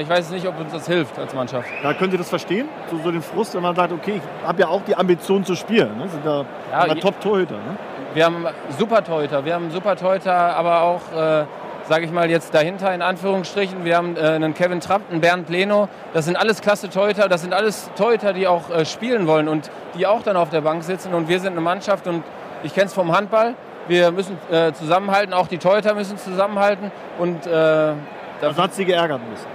ich 0.02 0.10
weiß 0.10 0.30
nicht, 0.32 0.48
ob 0.48 0.60
uns 0.60 0.72
das 0.72 0.88
hilft 0.88 1.18
als 1.18 1.34
Mannschaft. 1.34 1.68
Ja, 1.84 1.94
könnt 1.94 2.14
ihr 2.14 2.20
das 2.20 2.30
verstehen? 2.30 2.70
So, 2.92 2.98
so 3.04 3.12
den 3.12 3.22
Frust, 3.24 3.56
wenn 3.56 3.64
man 3.64 3.76
sagt, 3.76 3.92
okay, 3.92 4.22
ich 4.24 4.48
habe 4.48 4.62
ja 4.62 4.68
auch 4.68 4.82
die 4.84 4.96
Ambition 4.96 5.44
zu 5.44 5.56
spielen. 5.56 5.98
Ne? 5.98 6.08
Sind 6.08 6.26
da 6.26 6.46
ja, 6.72 6.94
Top-Torhüter. 6.96 7.56
Ne? 7.56 7.78
Wir 8.14 8.26
haben 8.26 8.46
super 8.78 9.04
Torhüter, 9.04 9.44
wir 9.44 9.56
haben 9.56 9.72
super 9.72 9.96
Torhüter, 9.96 10.56
aber 10.56 10.84
auch, 10.84 11.02
äh, 11.18 11.46
sage 11.90 12.06
ich 12.06 12.12
mal 12.12 12.30
jetzt 12.30 12.54
dahinter 12.54 12.94
in 12.94 13.02
Anführungsstrichen, 13.02 13.86
wir 13.86 13.98
haben 13.98 14.16
äh, 14.16 14.20
einen 14.20 14.54
Kevin 14.54 14.82
Trapp, 14.82 15.02
einen 15.10 15.20
Bernd 15.20 15.50
Leno, 15.50 15.90
das 16.14 16.26
sind 16.26 16.36
alles 16.36 16.62
klasse 16.62 16.92
Torhüter, 16.92 17.28
das 17.28 17.42
sind 17.42 17.56
alles 17.56 17.90
Torhüter, 17.96 18.34
die 18.34 18.46
auch 18.46 18.70
äh, 18.70 18.86
spielen 18.86 19.26
wollen 19.26 19.48
und 19.48 19.72
die 19.98 20.06
auch 20.06 20.22
dann 20.22 20.38
auf 20.38 20.52
der 20.52 20.62
Bank 20.62 20.84
sitzen 20.84 21.16
und 21.16 21.28
wir 21.28 21.40
sind 21.40 21.54
eine 21.54 21.62
Mannschaft 21.62 22.06
und 22.06 22.24
ich 22.62 22.76
kenne 22.76 22.86
es 22.86 22.94
vom 22.94 23.12
Handball, 23.18 23.56
wir 23.88 24.12
müssen 24.12 24.38
äh, 24.52 24.74
zusammenhalten, 24.74 25.34
auch 25.34 25.48
die 25.48 25.58
Torhüter 25.58 25.96
müssen 25.96 26.20
zusammenhalten 26.20 26.92
und 27.18 27.48
äh, 27.48 27.94
was 28.42 28.58
hat 28.60 28.76
Sie 28.76 28.86
geärgert 28.86 29.22
müssen? 29.28 29.53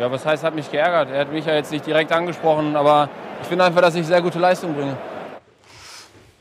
Ja, 0.00 0.10
was 0.10 0.24
heißt, 0.24 0.42
hat 0.42 0.54
mich 0.54 0.70
geärgert? 0.70 1.10
Er 1.10 1.20
hat 1.20 1.32
mich 1.32 1.44
ja 1.44 1.54
jetzt 1.54 1.70
nicht 1.70 1.86
direkt 1.86 2.12
angesprochen, 2.12 2.76
aber 2.76 3.10
ich 3.42 3.48
finde 3.48 3.64
einfach, 3.64 3.82
dass 3.82 3.94
ich 3.94 4.06
sehr 4.06 4.22
gute 4.22 4.38
Leistung 4.38 4.74
bringe. 4.74 4.96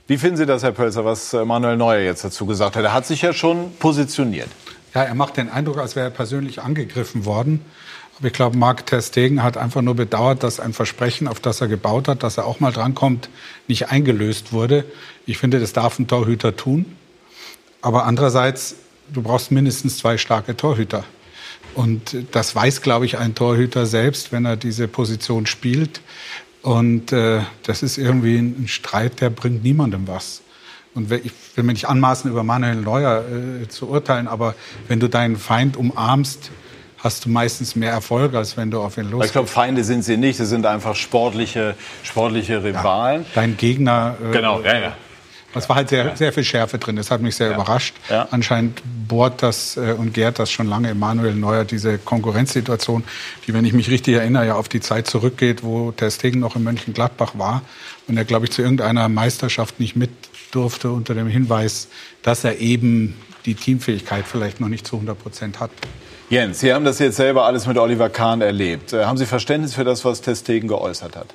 Wie 0.07 0.17
finden 0.17 0.37
Sie 0.37 0.45
das, 0.45 0.63
Herr 0.63 0.71
Pölzer, 0.71 1.05
was 1.05 1.33
äh, 1.33 1.43
Manuel 1.43 1.77
Neuer 1.77 1.99
jetzt 1.99 2.23
dazu 2.23 2.45
gesagt 2.45 2.75
hat? 2.75 2.83
Er 2.83 2.93
hat 2.93 3.05
sich 3.05 3.21
ja 3.21 3.33
schon 3.33 3.73
positioniert. 3.77 4.49
Ja, 4.93 5.03
er 5.03 5.15
macht 5.15 5.37
den 5.37 5.49
Eindruck, 5.49 5.77
als 5.77 5.95
wäre 5.95 6.07
er 6.07 6.11
persönlich 6.11 6.61
angegriffen 6.61 7.25
worden. 7.25 7.63
Aber 8.17 8.27
ich 8.27 8.33
glaube, 8.33 8.57
Marc 8.57 8.85
Ter 8.85 9.01
Stegen 9.01 9.41
hat 9.41 9.57
einfach 9.57 9.81
nur 9.81 9.95
bedauert, 9.95 10.43
dass 10.43 10.59
ein 10.59 10.73
Versprechen, 10.73 11.27
auf 11.27 11.39
das 11.39 11.59
er 11.61 11.67
gebaut 11.67 12.07
hat, 12.07 12.23
dass 12.23 12.37
er 12.37 12.45
auch 12.45 12.59
mal 12.59 12.71
drankommt, 12.71 13.29
nicht 13.67 13.89
eingelöst 13.89 14.53
wurde. 14.53 14.85
Ich 15.25 15.37
finde, 15.37 15.59
das 15.59 15.73
darf 15.73 15.97
ein 15.97 16.07
Torhüter 16.07 16.55
tun. 16.55 16.97
Aber 17.81 18.05
andererseits, 18.05 18.75
du 19.13 19.21
brauchst 19.21 19.51
mindestens 19.51 19.97
zwei 19.97 20.17
starke 20.17 20.55
Torhüter. 20.55 21.03
Und 21.75 22.15
das 22.31 22.55
weiß, 22.55 22.81
glaube 22.81 23.05
ich, 23.05 23.17
ein 23.17 23.35
Torhüter 23.35 23.85
selbst, 23.85 24.31
wenn 24.31 24.45
er 24.45 24.57
diese 24.57 24.87
Position 24.87 25.45
spielt. 25.45 26.01
Und 26.61 27.11
äh, 27.11 27.41
das 27.63 27.81
ist 27.81 27.97
irgendwie 27.97 28.37
ein 28.37 28.67
Streit, 28.67 29.21
der 29.21 29.29
bringt 29.29 29.63
niemandem 29.63 30.07
was. 30.07 30.41
Und 30.93 31.11
ich 31.11 31.31
will 31.55 31.63
mir 31.63 31.73
nicht 31.73 31.87
anmaßen, 31.87 32.29
über 32.29 32.43
Manuel 32.43 32.75
Neuer 32.75 33.23
äh, 33.63 33.67
zu 33.69 33.87
urteilen, 33.87 34.27
aber 34.27 34.55
wenn 34.87 34.99
du 34.99 35.07
deinen 35.07 35.37
Feind 35.37 35.77
umarmst, 35.77 36.51
hast 36.97 37.25
du 37.25 37.29
meistens 37.29 37.75
mehr 37.75 37.91
Erfolg, 37.91 38.35
als 38.35 38.57
wenn 38.57 38.69
du 38.69 38.81
auf 38.81 38.97
ihn 38.97 39.05
losgehst. 39.05 39.27
Ich 39.27 39.31
glaube, 39.31 39.47
Feinde 39.47 39.83
sind 39.83 40.03
sie 40.03 40.17
nicht. 40.17 40.37
Sie 40.37 40.45
sind 40.45 40.65
einfach 40.65 40.95
sportliche, 40.95 41.75
sportliche 42.03 42.63
Rivalen. 42.63 43.21
Ja, 43.21 43.27
dein 43.35 43.57
Gegner. 43.57 44.17
Äh, 44.23 44.31
genau, 44.33 44.61
ja, 44.61 44.79
ja. 44.79 44.97
Es 45.53 45.67
war 45.67 45.75
halt 45.75 45.89
sehr, 45.89 46.15
sehr 46.15 46.31
viel 46.31 46.43
Schärfe 46.43 46.77
drin. 46.77 46.95
Das 46.95 47.11
hat 47.11 47.21
mich 47.21 47.35
sehr 47.35 47.49
ja. 47.49 47.55
überrascht. 47.55 47.95
Ja. 48.09 48.27
Anscheinend 48.31 48.81
bohrt 49.07 49.43
das 49.43 49.77
äh, 49.77 49.95
und 49.97 50.13
gärt 50.13 50.39
das 50.39 50.51
schon 50.51 50.67
lange 50.67 50.89
Emanuel 50.89 51.35
Neuer, 51.35 51.65
diese 51.65 51.97
Konkurrenzsituation, 51.97 53.03
die, 53.45 53.53
wenn 53.53 53.65
ich 53.65 53.73
mich 53.73 53.89
richtig 53.89 54.15
erinnere, 54.15 54.47
ja 54.47 54.55
auf 54.55 54.69
die 54.69 54.79
Zeit 54.79 55.07
zurückgeht, 55.07 55.63
wo 55.63 55.91
der 55.91 56.09
Stegen 56.11 56.39
noch 56.39 56.55
in 56.55 56.63
Mönchengladbach 56.63 57.33
war 57.37 57.61
und 58.07 58.17
er, 58.17 58.25
glaube 58.25 58.45
ich, 58.45 58.51
zu 58.51 58.61
irgendeiner 58.61 59.09
Meisterschaft 59.09 59.79
nicht 59.79 59.95
mit 59.95 60.11
durfte 60.51 60.91
unter 60.91 61.13
dem 61.13 61.27
Hinweis, 61.27 61.87
dass 62.23 62.43
er 62.43 62.59
eben 62.59 63.15
die 63.45 63.55
Teamfähigkeit 63.55 64.25
vielleicht 64.27 64.59
noch 64.59 64.67
nicht 64.67 64.85
zu 64.85 64.97
100 64.97 65.17
Prozent 65.17 65.59
hat. 65.59 65.71
Jens, 66.29 66.61
Sie 66.61 66.73
haben 66.73 66.85
das 66.85 66.99
jetzt 66.99 67.17
selber 67.17 67.45
alles 67.45 67.67
mit 67.67 67.77
Oliver 67.77 68.09
Kahn 68.09 68.41
erlebt. 68.41 68.93
Äh, 68.93 69.05
haben 69.05 69.17
Sie 69.17 69.25
Verständnis 69.25 69.73
für 69.73 69.83
das, 69.83 70.05
was 70.05 70.21
Testegen 70.21 70.69
geäußert 70.69 71.15
hat? 71.15 71.33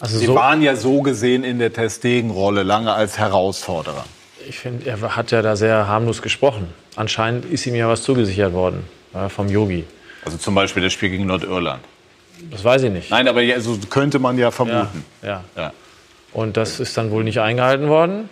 Also 0.00 0.18
Sie 0.18 0.26
so 0.26 0.34
waren 0.34 0.62
ja 0.62 0.76
so 0.76 1.02
gesehen 1.02 1.44
in 1.44 1.58
der 1.58 1.72
Testegen-Rolle 1.72 2.62
lange 2.62 2.92
als 2.92 3.18
Herausforderer. 3.18 4.04
Ich 4.48 4.58
finde, 4.58 4.88
er 4.88 5.16
hat 5.16 5.30
ja 5.30 5.42
da 5.42 5.56
sehr 5.56 5.88
harmlos 5.88 6.22
gesprochen. 6.22 6.72
Anscheinend 6.96 7.44
ist 7.44 7.66
ihm 7.66 7.74
ja 7.74 7.88
was 7.88 8.02
zugesichert 8.02 8.52
worden 8.52 8.84
äh, 9.14 9.28
vom 9.28 9.48
Yogi. 9.48 9.84
Also 10.24 10.38
zum 10.38 10.54
Beispiel 10.54 10.82
das 10.82 10.92
Spiel 10.92 11.10
gegen 11.10 11.26
Nordirland. 11.26 11.82
Das 12.50 12.64
weiß 12.64 12.84
ich 12.84 12.92
nicht. 12.92 13.10
Nein, 13.10 13.26
aber 13.28 13.42
ja, 13.42 13.60
so 13.60 13.78
könnte 13.90 14.18
man 14.18 14.38
ja 14.38 14.50
vermuten. 14.50 15.04
Ja, 15.22 15.28
ja. 15.28 15.44
ja. 15.56 15.72
Und 16.32 16.56
das 16.56 16.78
ist 16.80 16.96
dann 16.96 17.10
wohl 17.10 17.24
nicht 17.24 17.40
eingehalten 17.40 17.88
worden. 17.88 18.28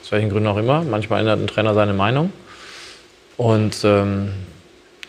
Aus 0.00 0.12
welchen 0.12 0.30
Gründen 0.30 0.48
auch 0.48 0.56
immer. 0.56 0.82
Manchmal 0.82 1.20
ändert 1.20 1.40
ein 1.40 1.46
Trainer 1.46 1.74
seine 1.74 1.94
Meinung. 1.94 2.32
Und 3.36 3.78
ähm, 3.84 4.32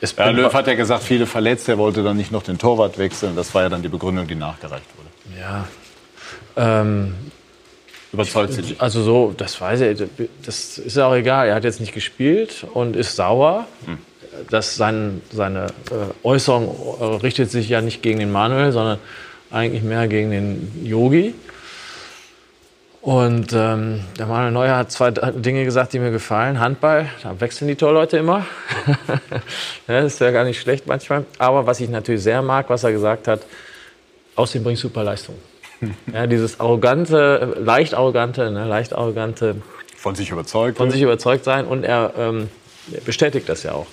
ja, 0.01 0.29
Löw 0.29 0.53
hat 0.53 0.67
ja 0.67 0.73
gesagt, 0.73 1.03
viele 1.03 1.25
verletzt. 1.25 1.69
Er 1.69 1.77
wollte 1.77 2.03
dann 2.03 2.17
nicht 2.17 2.31
noch 2.31 2.43
den 2.43 2.57
Torwart 2.57 2.97
wechseln. 2.97 3.35
Das 3.35 3.53
war 3.53 3.63
ja 3.63 3.69
dann 3.69 3.81
die 3.81 3.89
Begründung, 3.89 4.27
die 4.27 4.35
nachgereicht 4.35 4.85
wurde. 4.97 5.02
Ja. 5.39 5.67
Ähm, 6.55 7.15
Überzeugt 8.11 8.53
Sie 8.53 8.61
nicht? 8.61 8.81
Also 8.81 9.01
so, 9.01 9.33
das 9.35 9.59
weiß 9.59 9.81
er. 9.81 9.95
Das 10.45 10.77
ist 10.77 10.97
ja 10.97 11.07
auch 11.07 11.15
egal. 11.15 11.47
Er 11.47 11.55
hat 11.55 11.63
jetzt 11.63 11.79
nicht 11.79 11.93
gespielt 11.93 12.65
und 12.73 12.95
ist 12.95 13.15
sauer. 13.15 13.65
Hm. 13.85 13.97
Das 14.49 14.75
sein, 14.75 15.21
seine 15.31 15.67
äh, 15.91 16.13
Äußerung 16.23 16.75
äh, 16.99 17.03
richtet 17.23 17.51
sich 17.51 17.69
ja 17.69 17.81
nicht 17.81 18.01
gegen 18.01 18.19
den 18.19 18.31
Manuel, 18.31 18.71
sondern 18.71 18.99
eigentlich 19.51 19.83
mehr 19.83 20.07
gegen 20.07 20.31
den 20.31 20.85
Yogi. 20.85 21.33
Und 23.01 23.51
ähm, 23.51 24.01
der 24.17 24.27
Manuel 24.27 24.51
Neuer 24.51 24.77
hat 24.77 24.91
zwei 24.91 25.11
Dinge 25.11 25.65
gesagt, 25.65 25.91
die 25.93 25.99
mir 25.99 26.11
gefallen. 26.11 26.59
Handball, 26.59 27.09
da 27.21 27.39
wechseln 27.41 27.67
die 27.67 27.75
Torleute 27.75 28.17
immer. 28.17 28.45
das 29.87 30.05
ist 30.13 30.21
ja 30.21 30.31
gar 30.31 30.45
nicht 30.45 30.61
schlecht 30.61 30.87
manchmal. 30.87 31.25
Aber 31.37 31.65
was 31.65 31.79
ich 31.81 31.89
natürlich 31.89 32.23
sehr 32.23 32.41
mag, 32.41 32.69
was 32.69 32.83
er 32.83 32.91
gesagt 32.91 33.27
hat, 33.27 33.41
aus 34.35 34.51
dem 34.51 34.63
bringt 34.63 34.79
super 34.79 35.03
Leistung. 35.03 35.35
Ja, 36.13 36.27
dieses 36.27 36.59
arrogante, 36.59 37.55
leicht 37.59 37.93
arrogante, 37.93 38.51
ne, 38.51 38.65
leicht 38.65 38.93
arrogante. 38.93 39.55
Von 39.97 40.15
sich 40.15 40.29
überzeugt. 40.31 40.77
Von 40.77 40.91
sich 40.91 41.01
überzeugt 41.01 41.43
sein 41.43 41.65
und 41.65 41.83
er 41.83 42.13
ähm, 42.17 42.49
bestätigt 43.05 43.49
das 43.49 43.63
ja 43.63 43.73
auch. 43.73 43.87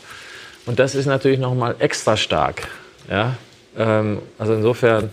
Und 0.67 0.79
das 0.79 0.95
ist 0.95 1.07
natürlich 1.07 1.39
nochmal 1.39 1.75
extra 1.79 2.17
stark. 2.17 2.69
Ja? 3.09 3.37
Ähm, 3.77 4.21
also 4.39 4.55
insofern 4.55 5.11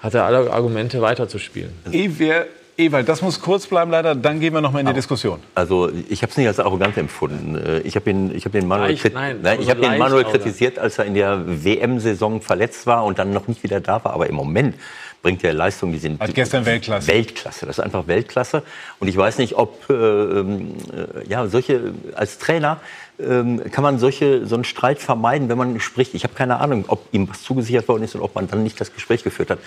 hat 0.00 0.14
er 0.14 0.24
alle 0.24 0.50
Argumente 0.52 1.00
weiterzuspielen. 1.00 1.72
Ehe 1.90 2.18
wir 2.18 2.46
Ewald, 2.78 3.08
das 3.08 3.20
muss 3.20 3.40
kurz 3.40 3.66
bleiben 3.66 3.90
leider, 3.90 4.14
dann 4.14 4.40
gehen 4.40 4.54
wir 4.54 4.60
noch 4.60 4.72
mal 4.72 4.80
in 4.80 4.86
die 4.86 4.94
Diskussion. 4.94 5.40
Also 5.54 5.90
ich 6.08 6.22
habe 6.22 6.30
es 6.30 6.38
nicht 6.38 6.46
als 6.46 6.58
arrogant 6.58 6.96
empfunden. 6.96 7.56
Äh, 7.56 7.80
ich 7.80 7.96
habe 7.96 8.10
ich 8.34 8.44
hab 8.44 8.52
den 8.52 8.66
Manuel, 8.66 8.92
leicht, 8.92 9.12
nein, 9.12 9.40
nein, 9.42 9.60
ich 9.60 9.68
hab 9.68 9.80
den 9.80 9.98
Manuel 9.98 10.24
kritisiert, 10.24 10.78
als 10.78 10.98
er 10.98 11.04
in 11.04 11.14
der 11.14 11.64
WM-Saison 11.64 12.40
verletzt 12.40 12.86
war 12.86 13.04
und 13.04 13.18
dann 13.18 13.32
noch 13.32 13.46
nicht 13.46 13.62
wieder 13.62 13.80
da 13.80 14.02
war. 14.04 14.14
Aber 14.14 14.26
im 14.26 14.34
Moment 14.34 14.76
bringt 15.22 15.44
er 15.44 15.52
Leistungen, 15.52 15.92
die 15.92 15.98
sind 15.98 16.20
Hat 16.20 16.34
gestern 16.34 16.66
Weltklasse. 16.66 17.08
Weltklasse, 17.08 17.66
das 17.66 17.78
ist 17.78 17.84
einfach 17.84 18.06
Weltklasse. 18.06 18.62
Und 18.98 19.08
ich 19.08 19.16
weiß 19.16 19.38
nicht, 19.38 19.54
ob 19.56 19.88
äh, 19.88 19.92
ähm, 19.92 20.74
äh, 20.92 21.28
ja 21.28 21.46
solche 21.46 21.92
als 22.14 22.38
Trainer 22.38 22.80
ähm, 23.22 23.62
kann 23.70 23.82
man 23.82 23.98
solche, 23.98 24.46
so 24.46 24.54
einen 24.54 24.64
Streit 24.64 24.98
vermeiden, 24.98 25.48
wenn 25.48 25.58
man 25.58 25.80
spricht. 25.80 26.14
Ich 26.14 26.24
habe 26.24 26.34
keine 26.34 26.60
Ahnung, 26.60 26.84
ob 26.88 27.06
ihm 27.12 27.28
was 27.28 27.42
zugesichert 27.42 27.88
worden 27.88 28.02
ist 28.02 28.14
und 28.14 28.20
ob 28.20 28.34
man 28.34 28.48
dann 28.48 28.62
nicht 28.62 28.80
das 28.80 28.92
Gespräch 28.92 29.24
geführt 29.24 29.50
hat. 29.50 29.58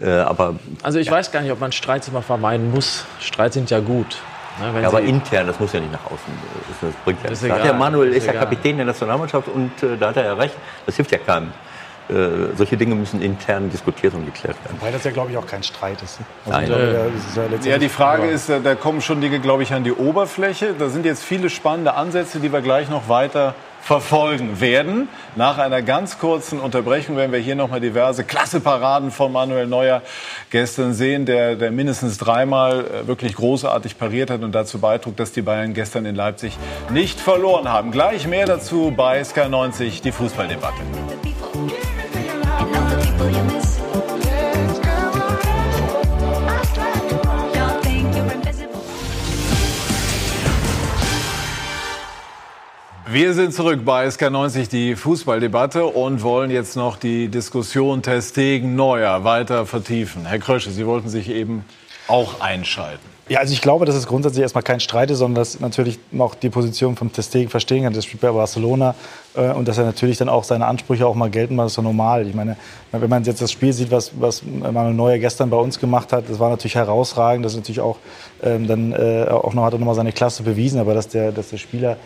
Äh, 0.00 0.10
aber, 0.10 0.56
also 0.82 0.98
ich 0.98 1.08
ja. 1.08 1.12
weiß 1.12 1.32
gar 1.32 1.42
nicht, 1.42 1.52
ob 1.52 1.60
man 1.60 1.72
Streits 1.72 2.08
immer 2.08 2.22
vermeiden 2.22 2.70
muss. 2.70 3.04
Streits 3.20 3.54
sind 3.54 3.70
ja 3.70 3.80
gut. 3.80 4.18
Ne, 4.60 4.82
ja, 4.82 4.88
aber 4.88 5.00
intern, 5.00 5.46
das 5.46 5.58
muss 5.58 5.72
ja 5.72 5.80
nicht 5.80 5.92
nach 5.92 6.04
außen. 6.04 6.32
Das, 6.68 6.90
das 6.90 7.04
bringt 7.04 7.22
ja. 7.24 7.48
Da 7.48 7.54
hat 7.56 7.64
der 7.64 7.72
Manuel 7.72 8.10
ist, 8.10 8.18
ist 8.18 8.26
ja 8.26 8.32
Kapitän 8.34 8.76
der 8.76 8.86
Nationalmannschaft 8.86 9.48
und 9.48 9.82
äh, 9.82 9.96
da 9.98 10.08
hat 10.08 10.16
er 10.16 10.24
ja 10.24 10.34
recht. 10.34 10.54
Das 10.84 10.96
hilft 10.96 11.10
ja 11.10 11.18
keinem. 11.18 11.52
Äh, 12.12 12.56
solche 12.56 12.76
Dinge 12.76 12.94
müssen 12.94 13.22
intern 13.22 13.70
diskutiert 13.70 14.12
und 14.14 14.26
geklärt 14.26 14.56
werden. 14.64 14.76
Weil 14.80 14.92
das 14.92 15.04
ja, 15.04 15.10
glaube 15.10 15.30
ich, 15.30 15.36
auch 15.36 15.46
kein 15.46 15.62
Streit 15.62 16.02
ist. 16.02 16.18
Also 16.44 16.58
Nein. 16.58 16.66
Glaube, 16.66 17.10
ja, 17.64 17.70
ja, 17.70 17.78
die 17.78 17.88
Frage 17.88 18.26
ist, 18.26 18.50
äh, 18.50 18.60
da 18.60 18.74
kommen 18.74 19.00
schon 19.00 19.20
Dinge, 19.20 19.40
glaube 19.40 19.62
ich, 19.62 19.72
an 19.72 19.82
die 19.82 19.92
Oberfläche. 19.92 20.74
Da 20.78 20.88
sind 20.88 21.06
jetzt 21.06 21.24
viele 21.24 21.48
spannende 21.48 21.94
Ansätze, 21.94 22.40
die 22.40 22.52
wir 22.52 22.60
gleich 22.60 22.90
noch 22.90 23.08
weiter 23.08 23.54
verfolgen 23.82 24.60
werden. 24.60 25.08
Nach 25.34 25.58
einer 25.58 25.82
ganz 25.82 26.18
kurzen 26.18 26.60
Unterbrechung 26.60 27.16
werden 27.16 27.32
wir 27.32 27.40
hier 27.40 27.56
noch 27.56 27.68
mal 27.68 27.80
diverse 27.80 28.24
Klasseparaden 28.24 29.10
von 29.10 29.32
Manuel 29.32 29.66
Neuer 29.66 30.02
gestern 30.50 30.94
sehen, 30.94 31.26
der, 31.26 31.56
der 31.56 31.72
mindestens 31.72 32.16
dreimal 32.18 32.84
äh, 32.84 33.06
wirklich 33.08 33.34
großartig 33.34 33.98
pariert 33.98 34.30
hat 34.30 34.42
und 34.42 34.52
dazu 34.52 34.78
beitrug, 34.78 35.16
dass 35.16 35.32
die 35.32 35.42
Bayern 35.42 35.74
gestern 35.74 36.06
in 36.06 36.14
Leipzig 36.14 36.56
nicht 36.90 37.18
verloren 37.18 37.68
haben. 37.68 37.90
Gleich 37.90 38.26
mehr 38.26 38.46
dazu 38.46 38.92
bei 38.96 39.20
SK90, 39.20 40.02
die 40.02 40.12
Fußballdebatte. 40.12 40.82
Wir 53.12 53.34
sind 53.34 53.52
zurück 53.52 53.84
bei 53.84 54.06
SK90, 54.08 54.70
die 54.70 54.96
Fußballdebatte, 54.96 55.84
und 55.84 56.22
wollen 56.22 56.50
jetzt 56.50 56.76
noch 56.76 56.96
die 56.96 57.28
Diskussion 57.28 58.00
Testegen 58.00 58.74
Neuer 58.74 59.22
weiter 59.22 59.66
vertiefen. 59.66 60.24
Herr 60.24 60.38
Krösche, 60.38 60.70
Sie 60.70 60.86
wollten 60.86 61.10
sich 61.10 61.28
eben 61.28 61.66
auch 62.08 62.40
einschalten. 62.40 63.11
Ja, 63.32 63.40
also 63.40 63.54
ich 63.54 63.62
glaube, 63.62 63.86
dass 63.86 63.94
es 63.94 64.06
grundsätzlich 64.06 64.42
erstmal 64.42 64.62
kein 64.62 64.78
Streit 64.78 65.10
ist, 65.10 65.20
sondern 65.20 65.36
dass 65.36 65.58
natürlich 65.58 65.98
noch 66.10 66.34
die 66.34 66.50
Position 66.50 66.96
vom 66.96 67.10
Testegen 67.10 67.48
verstehen 67.48 67.84
kann. 67.84 67.94
Das 67.94 68.04
spielt 68.04 68.20
bei 68.20 68.30
Barcelona 68.30 68.94
äh, 69.34 69.52
und 69.52 69.66
dass 69.66 69.78
er 69.78 69.86
natürlich 69.86 70.18
dann 70.18 70.28
auch 70.28 70.44
seine 70.44 70.66
Ansprüche 70.66 71.06
auch 71.06 71.14
mal 71.14 71.30
gelten, 71.30 71.56
das 71.56 71.68
ist 71.68 71.74
so 71.76 71.80
normal. 71.80 72.28
Ich 72.28 72.34
meine, 72.34 72.58
wenn 72.90 73.08
man 73.08 73.24
jetzt 73.24 73.40
das 73.40 73.50
Spiel 73.50 73.72
sieht, 73.72 73.90
was, 73.90 74.12
was 74.20 74.42
Manuel 74.42 74.92
Neuer 74.92 75.16
gestern 75.16 75.48
bei 75.48 75.56
uns 75.56 75.80
gemacht 75.80 76.12
hat, 76.12 76.28
das 76.28 76.38
war 76.40 76.50
natürlich 76.50 76.74
herausragend. 76.74 77.42
Das 77.42 77.52
ist 77.52 77.60
natürlich 77.60 77.80
auch 77.80 77.96
ähm, 78.42 78.66
dann 78.66 78.92
äh, 78.92 79.24
auch 79.30 79.54
noch 79.54 79.64
hat 79.64 79.72
er 79.72 79.78
noch 79.78 79.86
mal 79.86 79.94
seine 79.94 80.12
Klasse 80.12 80.42
bewiesen, 80.42 80.78
aber 80.78 80.92
dass 80.92 81.08
der, 81.08 81.32
dass 81.32 81.48
der 81.48 81.56
Spieler 81.56 81.96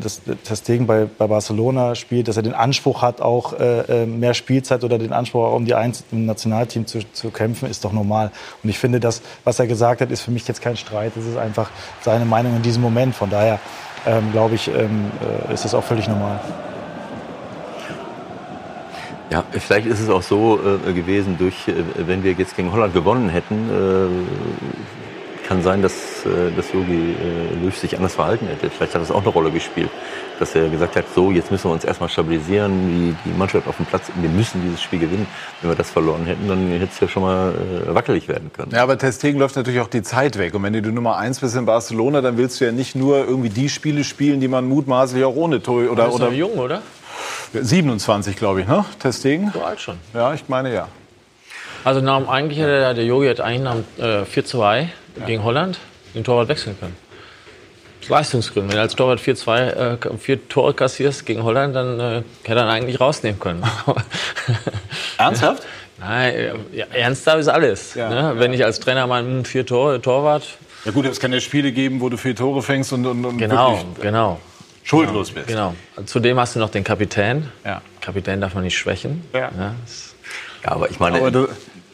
das, 0.00 0.22
das 0.48 0.62
Ding 0.62 0.86
bei, 0.86 1.06
bei 1.06 1.26
Barcelona 1.26 1.94
spielt, 1.94 2.28
dass 2.28 2.36
er 2.36 2.42
den 2.42 2.54
Anspruch 2.54 3.02
hat, 3.02 3.20
auch 3.20 3.58
äh, 3.58 4.02
äh, 4.02 4.06
mehr 4.06 4.34
Spielzeit 4.34 4.82
oder 4.82 4.98
den 4.98 5.12
Anspruch, 5.12 5.44
auch 5.44 5.56
um 5.56 5.64
die 5.64 5.74
Eins 5.74 6.04
im 6.10 6.26
Nationalteam 6.26 6.86
zu, 6.86 7.00
zu 7.12 7.30
kämpfen, 7.30 7.70
ist 7.70 7.84
doch 7.84 7.92
normal. 7.92 8.32
Und 8.62 8.70
ich 8.70 8.78
finde, 8.78 8.98
das, 8.98 9.22
was 9.44 9.58
er 9.58 9.66
gesagt 9.66 10.00
hat, 10.00 10.10
ist 10.10 10.22
für 10.22 10.30
mich 10.30 10.46
jetzt 10.48 10.60
kein 10.60 10.76
Streit. 10.76 11.12
Das 11.14 11.24
ist 11.24 11.36
einfach 11.36 11.70
seine 12.02 12.24
Meinung 12.24 12.56
in 12.56 12.62
diesem 12.62 12.82
Moment. 12.82 13.14
Von 13.14 13.30
daher 13.30 13.60
ähm, 14.06 14.32
glaube 14.32 14.54
ich, 14.54 14.68
ähm, 14.68 15.10
äh, 15.48 15.54
ist 15.54 15.64
das 15.64 15.74
auch 15.74 15.84
völlig 15.84 16.08
normal. 16.08 16.40
Ja, 19.30 19.44
vielleicht 19.52 19.86
ist 19.86 20.00
es 20.00 20.08
auch 20.08 20.22
so 20.22 20.58
äh, 20.58 20.92
gewesen, 20.92 21.36
durch, 21.38 21.68
äh, 21.68 21.74
wenn 21.96 22.24
wir 22.24 22.32
jetzt 22.32 22.56
gegen 22.56 22.72
Holland 22.72 22.94
gewonnen 22.94 23.28
hätten, 23.28 23.70
kann 25.50 25.64
sein, 25.64 25.82
dass, 25.82 26.24
äh, 26.24 26.52
dass 26.56 26.72
Yogi 26.72 27.16
äh, 27.20 27.64
Löw 27.64 27.76
sich 27.76 27.96
anders 27.96 28.14
verhalten 28.14 28.46
hätte. 28.46 28.70
Vielleicht 28.70 28.94
hat 28.94 29.02
das 29.02 29.10
auch 29.10 29.22
eine 29.22 29.30
Rolle 29.30 29.50
gespielt, 29.50 29.90
dass 30.38 30.54
er 30.54 30.68
gesagt 30.68 30.94
hat, 30.94 31.06
so, 31.12 31.32
jetzt 31.32 31.50
müssen 31.50 31.64
wir 31.68 31.72
uns 31.72 31.82
erstmal 31.82 32.08
stabilisieren, 32.08 33.16
wie 33.24 33.28
die 33.28 33.36
Mannschaft 33.36 33.66
auf 33.66 33.76
dem 33.76 33.84
Platz, 33.86 34.04
wir 34.14 34.28
müssen 34.28 34.62
dieses 34.62 34.80
Spiel 34.80 35.00
gewinnen. 35.00 35.26
Wenn 35.60 35.72
wir 35.72 35.74
das 35.74 35.90
verloren 35.90 36.24
hätten, 36.24 36.46
dann 36.46 36.70
hätte 36.70 36.84
es 36.94 37.00
ja 37.00 37.08
schon 37.08 37.24
mal 37.24 37.52
äh, 37.52 37.92
wackelig 37.92 38.28
werden 38.28 38.52
können. 38.52 38.70
Ja, 38.72 38.84
aber 38.84 38.96
Testegen 38.96 39.40
läuft 39.40 39.56
natürlich 39.56 39.80
auch 39.80 39.88
die 39.88 40.02
Zeit 40.02 40.38
weg. 40.38 40.54
Und 40.54 40.62
wenn 40.62 40.72
du 40.72 40.92
Nummer 40.92 41.16
eins 41.16 41.40
bist 41.40 41.56
in 41.56 41.66
Barcelona, 41.66 42.20
dann 42.20 42.36
willst 42.36 42.60
du 42.60 42.66
ja 42.66 42.70
nicht 42.70 42.94
nur 42.94 43.18
irgendwie 43.18 43.50
die 43.50 43.68
Spiele 43.68 44.04
spielen, 44.04 44.38
die 44.40 44.46
man 44.46 44.68
mutmaßlich 44.68 45.24
auch 45.24 45.34
ohne 45.34 45.60
Tor 45.60 45.90
oder, 45.90 46.14
oder 46.14 46.30
jung, 46.30 46.52
oder? 46.58 46.80
27, 47.54 48.36
glaube 48.36 48.60
ich, 48.60 48.68
ne? 48.68 48.84
Testegen? 49.00 49.50
So 49.52 49.64
alt 49.64 49.80
schon. 49.80 49.96
Ja, 50.14 50.32
ich 50.32 50.48
meine 50.48 50.72
ja. 50.72 50.86
Also 51.82 52.00
nach, 52.00 52.18
dem- 52.20 52.28
eigentlich 52.28 52.60
hätte 52.60 52.78
der, 52.78 52.94
der 52.94 53.04
Yogi 53.04 53.26
hat 53.26 53.40
eigentlich 53.40 53.62
nach 53.62 53.74
dem 53.98 54.04
äh, 54.04 54.24
4-2 55.18 55.26
gegen 55.26 55.44
Holland 55.44 55.78
den 56.14 56.24
Torwart 56.24 56.48
wechseln 56.48 56.76
können. 56.78 56.96
Das 57.98 58.06
ist 58.06 58.10
Leistungsgründe. 58.10 58.70
Wenn 58.70 58.76
du 58.76 58.82
als 58.82 58.96
Torwart 58.96 59.20
4-2 59.20 59.58
äh, 59.58 60.18
vier 60.18 60.48
Tore 60.48 60.74
kassierst 60.74 61.26
gegen 61.26 61.42
Holland, 61.42 61.74
dann 61.76 62.00
äh, 62.00 62.22
hätte 62.44 62.60
er 62.60 62.68
eigentlich 62.68 62.98
rausnehmen 63.00 63.38
können. 63.38 63.62
Ernsthaft? 65.18 65.64
Nein, 65.98 66.54
ja, 66.72 66.86
ernsthaft 66.92 67.40
ist 67.40 67.48
alles. 67.48 67.94
Ja, 67.94 68.08
ne? 68.08 68.16
ja. 68.16 68.38
Wenn 68.38 68.54
ich 68.54 68.64
als 68.64 68.80
Trainer 68.80 69.06
meine, 69.06 69.28
hm, 69.28 69.44
vier 69.44 69.66
Tore, 69.66 70.00
Torwart, 70.00 70.44
Ja 70.86 70.92
gut, 70.92 71.04
es 71.04 71.20
kann 71.20 71.30
ja 71.32 71.40
Spiele 71.40 71.72
geben, 71.72 72.00
wo 72.00 72.08
du 72.08 72.16
vier 72.16 72.34
Tore 72.34 72.62
fängst 72.62 72.92
und, 72.94 73.04
und, 73.04 73.22
und 73.24 73.36
genau, 73.36 73.72
wirklich 73.76 74.00
genau. 74.00 74.40
schuldlos 74.82 75.30
bist. 75.30 75.48
Genau. 75.48 75.74
Zudem 76.06 76.38
hast 76.40 76.54
du 76.56 76.58
noch 76.58 76.70
den 76.70 76.84
Kapitän. 76.84 77.50
Ja. 77.66 77.82
Kapitän 78.00 78.40
darf 78.40 78.54
man 78.54 78.64
nicht 78.64 78.78
schwächen. 78.78 79.24
Ja. 79.34 79.50
das- 79.84 80.14
Ja, 80.64 80.72
aber 80.72 80.90
ich 80.90 80.98
meine, 80.98 81.18
Aber 81.18 81.30
du- 81.30 81.48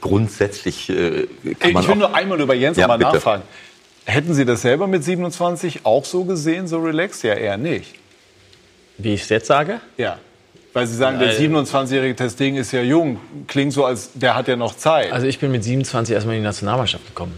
grundsätzlich 0.08 0.88
äh, 0.90 1.26
kann 1.58 1.72
man 1.72 1.82
Ich 1.82 1.88
will 1.88 1.94
auch, 1.94 1.98
nur 1.98 2.14
einmal 2.14 2.40
über 2.40 2.54
Jens 2.54 2.76
Ja, 2.78 2.86
mal 2.88 2.98
bitte. 2.98 3.12
nachfragen. 3.12 3.42
Hätten 4.04 4.34
Sie 4.34 4.44
das 4.44 4.62
selber 4.62 4.86
mit 4.86 5.02
27 5.02 5.80
auch 5.84 6.04
so 6.04 6.24
gesehen, 6.24 6.68
so 6.68 6.78
relaxed? 6.78 7.24
Ja, 7.24 7.34
eher 7.34 7.56
nicht. 7.56 7.94
Wie 8.98 9.14
ich 9.14 9.22
es 9.22 9.28
jetzt 9.28 9.46
sage? 9.48 9.80
Ja. 9.96 10.18
Weil 10.72 10.86
Sie 10.86 10.94
sagen, 10.96 11.18
der 11.18 11.38
Äh, 11.38 11.42
27-jährige 11.46 12.14
Testegen 12.14 12.56
ist 12.58 12.70
ja 12.72 12.82
jung. 12.82 13.18
Klingt 13.46 13.72
so, 13.72 13.84
als 13.84 14.10
der 14.14 14.34
hat 14.36 14.46
ja 14.46 14.56
noch 14.56 14.76
Zeit. 14.76 15.10
Also 15.12 15.26
ich 15.26 15.38
bin 15.38 15.50
mit 15.50 15.64
27 15.64 16.14
erstmal 16.14 16.36
in 16.36 16.42
die 16.42 16.46
Nationalmannschaft 16.46 17.06
gekommen. 17.06 17.36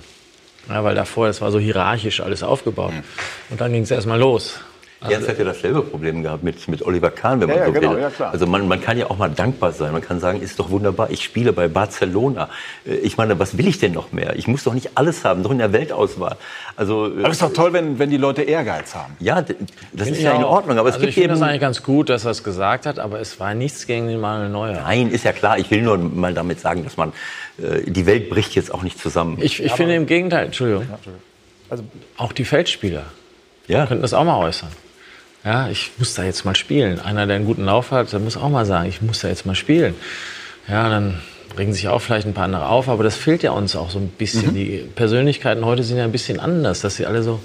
Ja, 0.68 0.84
weil 0.84 0.94
davor, 0.94 1.28
das 1.28 1.40
war 1.40 1.50
so 1.50 1.58
hierarchisch 1.58 2.20
alles 2.20 2.42
aufgebaut. 2.42 2.92
Hm. 2.92 3.02
Und 3.50 3.60
dann 3.60 3.72
ging 3.72 3.82
es 3.84 3.90
erstmal 3.90 4.18
los. 4.18 4.60
Jens 5.08 5.28
hat 5.28 5.38
ja 5.38 5.44
dasselbe 5.44 5.82
Problem 5.82 6.24
gehabt 6.24 6.42
mit, 6.42 6.66
mit 6.66 6.82
Oliver 6.82 7.10
Kahn, 7.10 7.40
wenn 7.40 7.48
man 7.48 7.56
Ja, 7.58 7.62
ja, 7.62 7.66
so 7.68 7.72
genau, 7.72 7.94
will. 7.94 8.00
ja, 8.00 8.10
klar. 8.10 8.32
Also 8.32 8.46
man, 8.48 8.66
man 8.66 8.80
kann 8.80 8.98
ja 8.98 9.08
auch 9.08 9.16
mal 9.16 9.30
dankbar 9.30 9.70
sein. 9.70 9.92
Man 9.92 10.02
kann 10.02 10.18
sagen, 10.18 10.40
ist 10.40 10.58
doch 10.58 10.70
wunderbar, 10.70 11.10
ich 11.10 11.22
spiele 11.22 11.52
bei 11.52 11.68
Barcelona. 11.68 12.48
Äh, 12.84 12.94
Ich 12.96 13.16
meine, 13.16 13.38
was 13.38 13.56
will 13.56 13.68
ich 13.68 13.78
denn 13.78 13.92
noch 13.92 14.10
mehr? 14.10 14.34
Ich 14.36 14.48
muss 14.48 14.64
doch 14.64 14.74
nicht 14.74 14.90
alles 14.96 15.24
haben, 15.24 15.44
doch 15.44 15.52
in 15.52 15.58
der 15.58 15.72
Weltauswahl. 15.72 16.36
Also, 16.74 17.06
äh, 17.06 17.20
aber 17.20 17.28
es 17.28 17.34
ist 17.34 17.42
doch 17.42 17.52
toll, 17.52 17.72
wenn, 17.72 17.98
wenn 18.00 18.10
die 18.10 18.16
Leute 18.16 18.42
Ehrgeiz 18.42 18.94
haben. 18.96 19.14
ja, 19.20 19.40
das 19.92 20.08
ist 20.08 20.16
Ich 20.18 20.22
ja 20.24 20.32
in. 20.32 20.42
Ordnung. 20.42 20.78
Aber 20.78 20.88
es 20.88 20.96
also 20.96 21.06
ich 21.06 21.14
gibt 21.14 21.22
finde 21.26 21.28
das 21.34 21.38
eben... 21.38 21.48
eigentlich 21.48 21.60
ganz 21.60 21.82
gut, 21.84 22.08
dass 22.08 22.24
er 22.24 22.32
es 22.32 22.42
gesagt 22.42 22.84
hat, 22.86 22.98
aber 22.98 23.20
es 23.20 23.38
war 23.38 23.54
nichts 23.54 23.86
gegen 23.86 24.08
den 24.08 24.18
Manuel 24.20 24.48
Neuer. 24.50 24.80
Nein, 24.82 25.10
ist 25.10 25.24
ja 25.24 25.32
klar. 25.32 25.58
Ich 25.58 25.70
will 25.70 25.82
nur 25.82 25.96
mal 25.96 26.34
damit 26.34 26.58
sagen, 26.58 26.82
dass 26.82 26.96
man... 26.96 27.12
äh, 27.62 27.82
Die 27.88 28.04
Welt 28.06 28.30
bricht 28.30 28.56
jetzt 28.56 28.74
auch 28.74 28.82
nicht 28.82 28.98
zusammen. 28.98 29.38
Ich, 29.40 29.62
ich 29.62 29.72
finde 29.72 29.94
im 29.94 30.06
Gegenteil, 30.06 30.46
Entschuldigung, 30.46 30.86
Also, 31.70 31.84
auch 32.16 32.32
die 32.32 32.44
Feldspieler 32.44 33.04
ja. 33.68 33.86
könnten 33.86 34.02
das 34.02 34.12
auch 34.14 34.24
mal 34.24 34.38
äußern. 34.38 34.70
Ja, 35.44 35.68
ich 35.68 35.92
muss 35.98 36.14
da 36.14 36.24
jetzt 36.24 36.44
mal 36.44 36.54
spielen. 36.56 37.00
Einer, 37.00 37.26
der 37.26 37.36
einen 37.36 37.44
guten 37.46 37.64
Lauf 37.64 37.90
hat, 37.90 38.12
der 38.12 38.20
muss 38.20 38.36
auch 38.36 38.48
mal 38.48 38.66
sagen, 38.66 38.88
ich 38.88 39.00
muss 39.02 39.20
da 39.20 39.28
jetzt 39.28 39.46
mal 39.46 39.54
spielen. 39.54 39.94
Ja, 40.68 40.88
dann 40.88 41.20
regen 41.56 41.72
sich 41.72 41.88
auch 41.88 42.00
vielleicht 42.00 42.26
ein 42.26 42.34
paar 42.34 42.44
andere 42.44 42.66
auf, 42.68 42.88
aber 42.88 43.04
das 43.04 43.16
fehlt 43.16 43.42
ja 43.42 43.52
uns 43.52 43.74
auch 43.76 43.90
so 43.90 43.98
ein 43.98 44.04
Mhm. 44.06 44.08
bisschen. 44.18 44.54
Die 44.54 44.84
Persönlichkeiten 44.94 45.64
heute 45.64 45.82
sind 45.82 45.96
ja 45.96 46.04
ein 46.04 46.12
bisschen 46.12 46.40
anders, 46.40 46.80
dass 46.80 46.96
sie 46.96 47.06
alle 47.06 47.22
so 47.22 47.40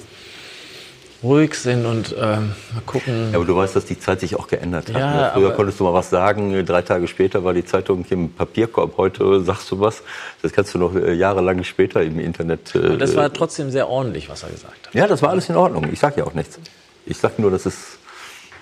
ruhig 1.24 1.54
sind 1.56 1.86
und 1.86 2.14
ähm, 2.20 2.52
mal 2.74 2.82
gucken. 2.86 3.30
Ja, 3.32 3.38
aber 3.38 3.46
du 3.46 3.56
weißt, 3.56 3.76
dass 3.78 3.86
die 3.86 3.98
Zeit 3.98 4.20
sich 4.20 4.36
auch 4.36 4.48
geändert 4.48 4.90
hat. 4.90 5.00
Ja, 5.00 5.16
ne? 5.16 5.32
Früher 5.34 5.48
aber- 5.48 5.56
konntest 5.56 5.80
du 5.80 5.86
mal 5.86 5.94
was 5.94 6.10
sagen, 6.10 6.66
drei 6.66 6.82
Tage 6.82 7.08
später 7.08 7.46
war 7.46 7.54
die 7.54 7.64
Zeitung 7.64 8.04
im 8.10 8.30
Papierkorb. 8.34 8.98
Heute 8.98 9.42
sagst 9.42 9.72
du 9.72 9.80
was, 9.80 10.04
das 10.42 10.52
kannst 10.52 10.74
du 10.74 10.80
noch 10.80 10.94
äh, 10.96 11.14
jahrelang 11.14 11.64
später 11.64 12.02
im 12.04 12.20
Internet. 12.20 12.76
äh, 12.76 12.98
das 12.98 13.16
war 13.16 13.32
trotzdem 13.32 13.72
sehr 13.72 13.88
ordentlich, 13.88 14.28
was 14.28 14.44
er 14.44 14.50
gesagt 14.50 14.88
hat. 14.88 14.94
ja, 14.96 15.08
das 15.08 15.22
war 15.22 15.30
alles 15.30 15.48
in 15.48 15.56
Ordnung. 15.56 15.88
Ich 15.94 16.00
sag 16.00 16.18
ja 16.18 16.26
auch 16.26 16.34
nichts. 16.34 16.60
Ich 17.06 17.18
sag 17.18 17.38
nur, 17.40 17.52
dass 17.52 17.66
es, 17.66 17.98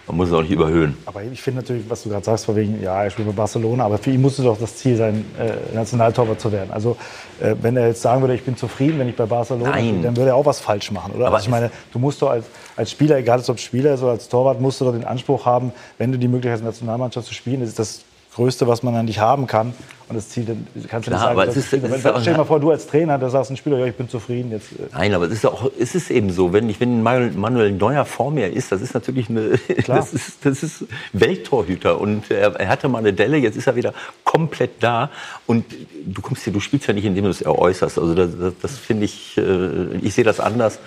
man 0.07 0.17
muss 0.17 0.29
es 0.29 0.33
auch 0.33 0.41
nicht 0.41 0.51
überhöhen. 0.51 0.97
aber 1.05 1.23
ich 1.23 1.41
finde 1.41 1.61
natürlich, 1.61 1.87
was 1.87 2.03
du 2.03 2.09
gerade 2.09 2.25
sagst, 2.25 2.45
von 2.45 2.55
wegen, 2.55 2.81
ja, 2.81 3.03
er 3.03 3.09
spielt 3.09 3.27
bei 3.27 3.33
Barcelona, 3.33 3.85
aber 3.85 3.97
für 3.97 4.11
ihn 4.11 4.21
musste 4.21 4.43
doch 4.43 4.57
das 4.57 4.77
Ziel 4.77 4.97
sein, 4.97 5.25
äh, 5.39 5.75
Nationaltorwart 5.75 6.41
zu 6.41 6.51
werden. 6.51 6.71
Also, 6.71 6.97
äh, 7.39 7.55
wenn 7.61 7.77
er 7.77 7.87
jetzt 7.87 8.01
sagen 8.01 8.21
würde, 8.21 8.33
ich 8.33 8.43
bin 8.43 8.57
zufrieden, 8.57 8.99
wenn 8.99 9.09
ich 9.09 9.15
bei 9.15 9.25
Barcelona 9.25 9.77
spiele, 9.77 10.01
dann 10.01 10.17
würde 10.17 10.31
er 10.31 10.35
auch 10.35 10.45
was 10.45 10.59
falsch 10.59 10.91
machen, 10.91 11.13
oder? 11.13 11.27
Aber 11.27 11.35
also 11.35 11.45
ich 11.45 11.51
meine, 11.51 11.69
du 11.93 11.99
musst 11.99 12.21
doch 12.21 12.31
als, 12.31 12.45
als 12.75 12.91
Spieler, 12.91 13.17
egal 13.17 13.43
ob 13.47 13.59
Spieler 13.59 13.93
ist 13.93 14.01
oder 14.01 14.11
als 14.11 14.27
Torwart, 14.27 14.59
musst 14.59 14.81
du 14.81 14.85
doch 14.85 14.93
den 14.93 15.05
Anspruch 15.05 15.45
haben, 15.45 15.71
wenn 15.97 16.11
du 16.11 16.17
die 16.17 16.27
Möglichkeit 16.27 16.59
hast, 16.59 16.65
Nationalmannschaft 16.65 17.27
zu 17.27 17.33
spielen, 17.33 17.59
das 17.59 17.69
ist 17.69 17.79
das 17.79 18.01
Größte, 18.35 18.67
was 18.67 18.81
man 18.83 18.95
an 18.95 19.07
dich 19.07 19.19
haben 19.19 19.45
kann. 19.47 19.73
Und 20.07 20.15
das 20.17 20.27
Ziel, 20.29 20.43
dann 20.45 20.67
kannst 20.89 21.07
du 21.07 21.11
Klar, 21.11 21.29
nicht 21.33 21.37
sagen, 21.37 21.49
es 21.51 21.55
ist- 21.57 21.73
es 21.73 21.83
ist 21.83 22.03
Wenn- 22.03 22.21
Stell 22.21 22.33
dir 22.33 22.37
mal 22.39 22.43
vor, 22.45 22.59
du 22.59 22.69
als 22.71 22.85
Trainer, 22.85 23.17
da 23.17 23.29
sagst 23.29 23.49
ein 23.51 23.55
Spieler, 23.57 23.77
ja, 23.77 23.85
ich 23.85 23.95
bin 23.95 24.09
zufrieden, 24.09 24.51
jetzt 24.51 24.71
äh, 24.73 24.87
Nein, 24.91 25.13
aber 25.13 25.25
es 25.27 25.31
ist 25.31 25.45
auch, 25.45 25.71
es 25.79 25.95
ist 25.95 26.11
eben 26.11 26.31
so, 26.31 26.51
wenn 26.51 26.69
ich, 26.69 26.81
wenn 26.81 27.01
Manuel, 27.01 27.71
Neuer 27.71 28.03
vor 28.03 28.29
mir 28.31 28.51
ist, 28.51 28.71
das 28.73 28.81
ist 28.81 28.93
natürlich 28.93 29.29
eine, 29.29 29.51
Klar. 29.83 29.99
das 29.99 30.13
ist, 30.13 30.45
das 30.45 30.63
ist 30.63 30.83
Welttorhüter 31.13 31.99
und 32.01 32.29
er, 32.29 32.53
er 32.59 32.67
hatte 32.67 32.89
mal 32.89 32.97
eine 32.99 33.13
Delle, 33.13 33.37
jetzt 33.37 33.55
ist 33.55 33.67
er 33.67 33.75
wieder 33.77 33.93
komplett 34.25 34.71
da 34.83 35.09
und 35.47 35.63
du 36.05 36.21
kommst 36.21 36.43
hier, 36.43 36.51
du 36.51 36.59
spielst 36.59 36.87
ja 36.87 36.93
nicht, 36.93 37.05
indem 37.05 37.23
du 37.25 37.29
es 37.29 37.45
äußerst. 37.45 37.97
Also 37.97 38.13
das, 38.13 38.31
das, 38.37 38.53
das 38.61 38.77
finde 38.77 39.05
ich, 39.05 39.37
äh, 39.37 39.95
ich 40.01 40.13
sehe 40.13 40.25
das 40.25 40.41
anders. 40.41 40.79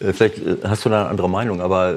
Äh, 0.00 0.12
Vielleicht 0.12 0.42
hast 0.64 0.84
du 0.84 0.90
da 0.90 1.00
eine 1.00 1.08
andere 1.08 1.30
Meinung, 1.30 1.62
aber 1.62 1.94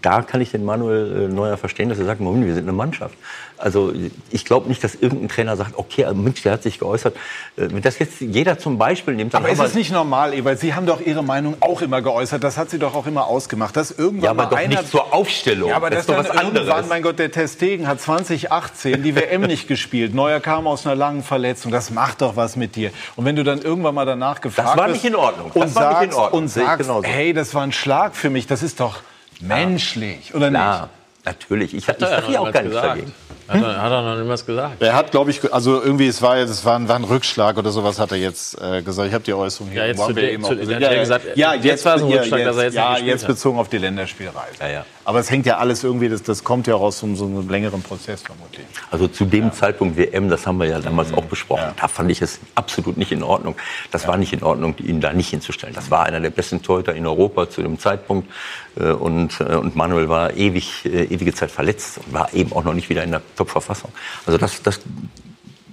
da 0.00 0.22
kann 0.22 0.40
ich 0.40 0.50
den 0.50 0.64
Manuel 0.64 1.28
Neuer 1.28 1.58
verstehen, 1.58 1.90
dass 1.90 1.98
er 1.98 2.06
sagt, 2.06 2.22
Moment, 2.22 2.46
wir 2.46 2.54
sind 2.54 2.64
eine 2.64 2.72
Mannschaft. 2.72 3.14
Also 3.62 3.92
ich 4.30 4.44
glaube 4.44 4.68
nicht, 4.68 4.82
dass 4.82 4.96
irgendein 4.96 5.28
Trainer 5.28 5.56
sagt, 5.56 5.78
okay, 5.78 6.04
Mensch, 6.14 6.42
der 6.42 6.52
hat 6.52 6.64
sich 6.64 6.80
geäußert. 6.80 7.14
Äh, 7.56 7.68
Wenn 7.70 7.82
das 7.82 7.98
jetzt 7.98 8.20
jeder 8.20 8.58
zum 8.58 8.76
Beispiel 8.76 9.14
nimmt, 9.14 9.34
Aber 9.34 9.48
ist 9.48 9.60
es 9.60 9.74
nicht 9.74 9.92
normal, 9.92 10.34
Ewald? 10.34 10.58
Sie 10.58 10.74
haben 10.74 10.84
doch 10.84 11.00
Ihre 11.00 11.22
Meinung 11.22 11.54
auch 11.60 11.80
immer 11.80 12.02
geäußert. 12.02 12.42
Das 12.42 12.58
hat 12.58 12.70
Sie 12.70 12.78
doch 12.78 12.94
auch 12.94 13.06
immer 13.06 13.26
ausgemacht. 13.26 13.76
Dass 13.76 13.92
irgendwann 13.92 14.24
Ja, 14.24 14.30
aber 14.30 14.44
mal 14.44 14.50
doch 14.50 14.56
einer 14.58 14.80
nicht 14.80 14.90
zur 14.90 15.12
Aufstellung. 15.14 15.68
Ja, 15.68 15.76
aber 15.76 15.90
das, 15.90 16.00
ist 16.00 16.08
doch 16.08 16.18
was 16.18 16.30
anderes. 16.30 16.88
mein 16.88 17.02
Gott, 17.02 17.18
der 17.18 17.30
Testegen 17.30 17.86
hat 17.86 18.00
2018 18.00 19.02
die 19.02 19.14
WM 19.14 19.42
nicht 19.42 19.68
gespielt. 19.68 20.12
Neuer 20.12 20.40
kam 20.40 20.66
aus 20.66 20.84
einer 20.84 20.96
langen 20.96 21.22
Verletzung. 21.22 21.70
Das 21.70 21.90
macht 21.90 22.20
doch 22.20 22.34
was 22.34 22.56
mit 22.56 22.74
dir. 22.74 22.90
Und 23.14 23.24
wenn 23.24 23.36
du 23.36 23.44
dann 23.44 23.62
irgendwann 23.62 23.94
mal 23.94 24.06
danach 24.06 24.40
gefragt 24.40 24.76
war 24.76 24.88
wirst 24.88 25.04
nicht 25.04 25.04
in 25.04 25.16
Ordnung. 25.16 25.52
Das 25.54 25.70
und 25.70 25.74
war 25.76 26.00
nicht 26.02 26.12
sagst, 26.12 26.12
in 26.12 26.20
Ordnung. 26.20 26.40
und 26.40 26.46
ich 26.46 26.52
sagst 26.52 26.90
hey, 27.04 27.32
das 27.32 27.54
war 27.54 27.62
ein 27.62 27.72
Schlag 27.72 28.16
für 28.16 28.30
mich, 28.30 28.46
das 28.46 28.62
ist 28.62 28.80
doch 28.80 29.00
menschlich, 29.40 30.34
oder 30.34 30.50
Klar, 30.50 30.88
natürlich. 31.24 31.74
Ich, 31.74 31.88
ich 31.88 31.88
er 31.88 31.98
sage 31.98 32.32
ja 32.32 32.40
auch 32.40 32.52
gar 32.52 32.62
nichts 32.62 32.62
nichts 32.62 32.70
gesagt. 32.70 32.86
dagegen. 32.88 33.12
Hat 33.52 33.62
er, 33.62 33.82
hat 33.82 33.92
er 33.92 34.02
noch 34.02 34.16
nicht 34.16 34.28
was 34.28 34.46
gesagt. 34.46 34.82
Er 34.82 34.94
hat, 34.94 35.10
glaube 35.10 35.30
ich, 35.30 35.52
also 35.52 35.82
irgendwie, 35.82 36.06
es 36.08 36.20
war, 36.22 36.36
es 36.36 36.64
war, 36.64 36.76
ein, 36.76 36.88
war 36.88 36.96
ein 36.96 37.04
Rückschlag 37.04 37.56
oder 37.58 37.70
sowas, 37.70 37.98
hat 37.98 38.10
er 38.12 38.18
jetzt 38.18 38.60
äh, 38.60 38.82
gesagt. 38.82 39.08
Ich 39.08 39.14
habe 39.14 39.24
die 39.24 39.34
Äußerung 39.34 39.70
hier. 39.70 39.82
Ja, 39.82 39.86
jetzt 39.88 40.04
zu 40.04 40.10
eben 40.18 40.42
zu- 40.44 40.54
auch 40.54 40.58
hat 40.60 40.80
ja 40.80 40.94
gesagt, 40.94 41.24
ja, 41.36 41.54
jetzt 41.54 41.64
jetzt 41.64 41.84
war 41.84 41.96
es 41.96 42.02
ein 42.02 42.08
ja, 42.08 42.16
Rückschlag, 42.18 42.44
dass 42.44 42.56
er 42.56 42.64
jetzt 42.64 42.74
Ja, 42.74 42.98
jetzt 42.98 43.22
hat. 43.22 43.28
bezogen 43.28 43.58
auf 43.58 43.68
die 43.68 43.78
Länderspielreise. 43.78 44.56
Ja, 44.60 44.68
ja. 44.68 44.84
Aber 45.04 45.18
es 45.18 45.30
hängt 45.30 45.46
ja 45.46 45.58
alles 45.58 45.82
irgendwie, 45.82 46.08
das, 46.08 46.22
das 46.22 46.44
kommt 46.44 46.66
ja 46.68 46.76
auch 46.76 46.80
aus 46.82 47.00
so, 47.00 47.12
so 47.16 47.24
einem 47.26 47.48
längeren 47.48 47.82
Prozess 47.82 48.22
vermutlich. 48.22 48.64
Also 48.90 49.08
zu 49.08 49.24
dem 49.24 49.52
Zeitpunkt 49.52 49.96
WM, 49.96 50.28
das 50.30 50.46
haben 50.46 50.58
wir 50.58 50.66
ja 50.66 50.78
damals 50.78 51.12
auch 51.12 51.24
besprochen, 51.24 51.62
Ja. 51.64 51.74
da 51.80 51.88
fand 51.88 52.10
ich 52.10 52.22
es 52.22 52.38
absolut 52.54 52.96
nicht 52.96 53.10
in 53.10 53.22
Ordnung. 53.24 53.56
Das 53.90 54.06
war 54.06 54.16
nicht 54.16 54.32
in 54.32 54.42
Ordnung, 54.44 54.76
ihn 54.78 55.00
da 55.00 55.12
nicht 55.12 55.30
hinzustellen. 55.30 55.74
Das 55.74 55.90
war 55.90 56.04
einer 56.04 56.20
der 56.20 56.30
besten 56.30 56.62
Torhüter 56.62 56.94
in 56.94 57.06
Europa 57.06 57.50
zu 57.50 57.62
dem 57.62 57.78
Zeitpunkt. 57.80 58.30
Äh, 58.78 58.90
Und, 58.92 59.40
äh, 59.40 59.54
und 59.56 59.74
Manuel 59.74 60.08
war 60.08 60.34
ewig, 60.34 60.84
äh, 60.84 61.04
ewige 61.04 61.34
Zeit 61.34 61.50
verletzt 61.50 61.98
und 62.06 62.12
war 62.12 62.32
eben 62.32 62.52
auch 62.52 62.62
noch 62.64 62.74
nicht 62.74 62.88
wieder 62.88 63.02
in 63.02 63.10
der 63.10 63.22
Top-Verfassung. 63.36 63.90
Also 64.26 64.38
das, 64.38 64.62
das, 64.62 64.80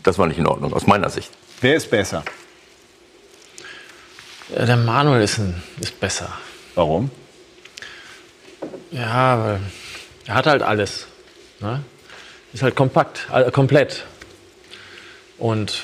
das 0.03 0.17
war 0.17 0.25
nicht 0.27 0.39
in 0.39 0.47
Ordnung, 0.47 0.73
aus 0.73 0.87
meiner 0.87 1.09
Sicht. 1.09 1.29
Wer 1.61 1.75
ist 1.75 1.91
besser? 1.91 2.23
Ja, 4.55 4.65
Der 4.65 4.77
Manuel 4.77 5.21
ist, 5.21 5.37
ein, 5.37 5.61
ist 5.79 5.99
besser. 5.99 6.29
Warum? 6.75 7.11
Ja, 8.91 9.59
er 10.25 10.33
hat 10.33 10.47
halt 10.47 10.61
alles. 10.61 11.07
Ne? 11.59 11.81
Ist 12.53 12.63
halt 12.63 12.75
kompakt, 12.75 13.27
äh, 13.33 13.51
komplett. 13.51 14.05
Und 15.37 15.83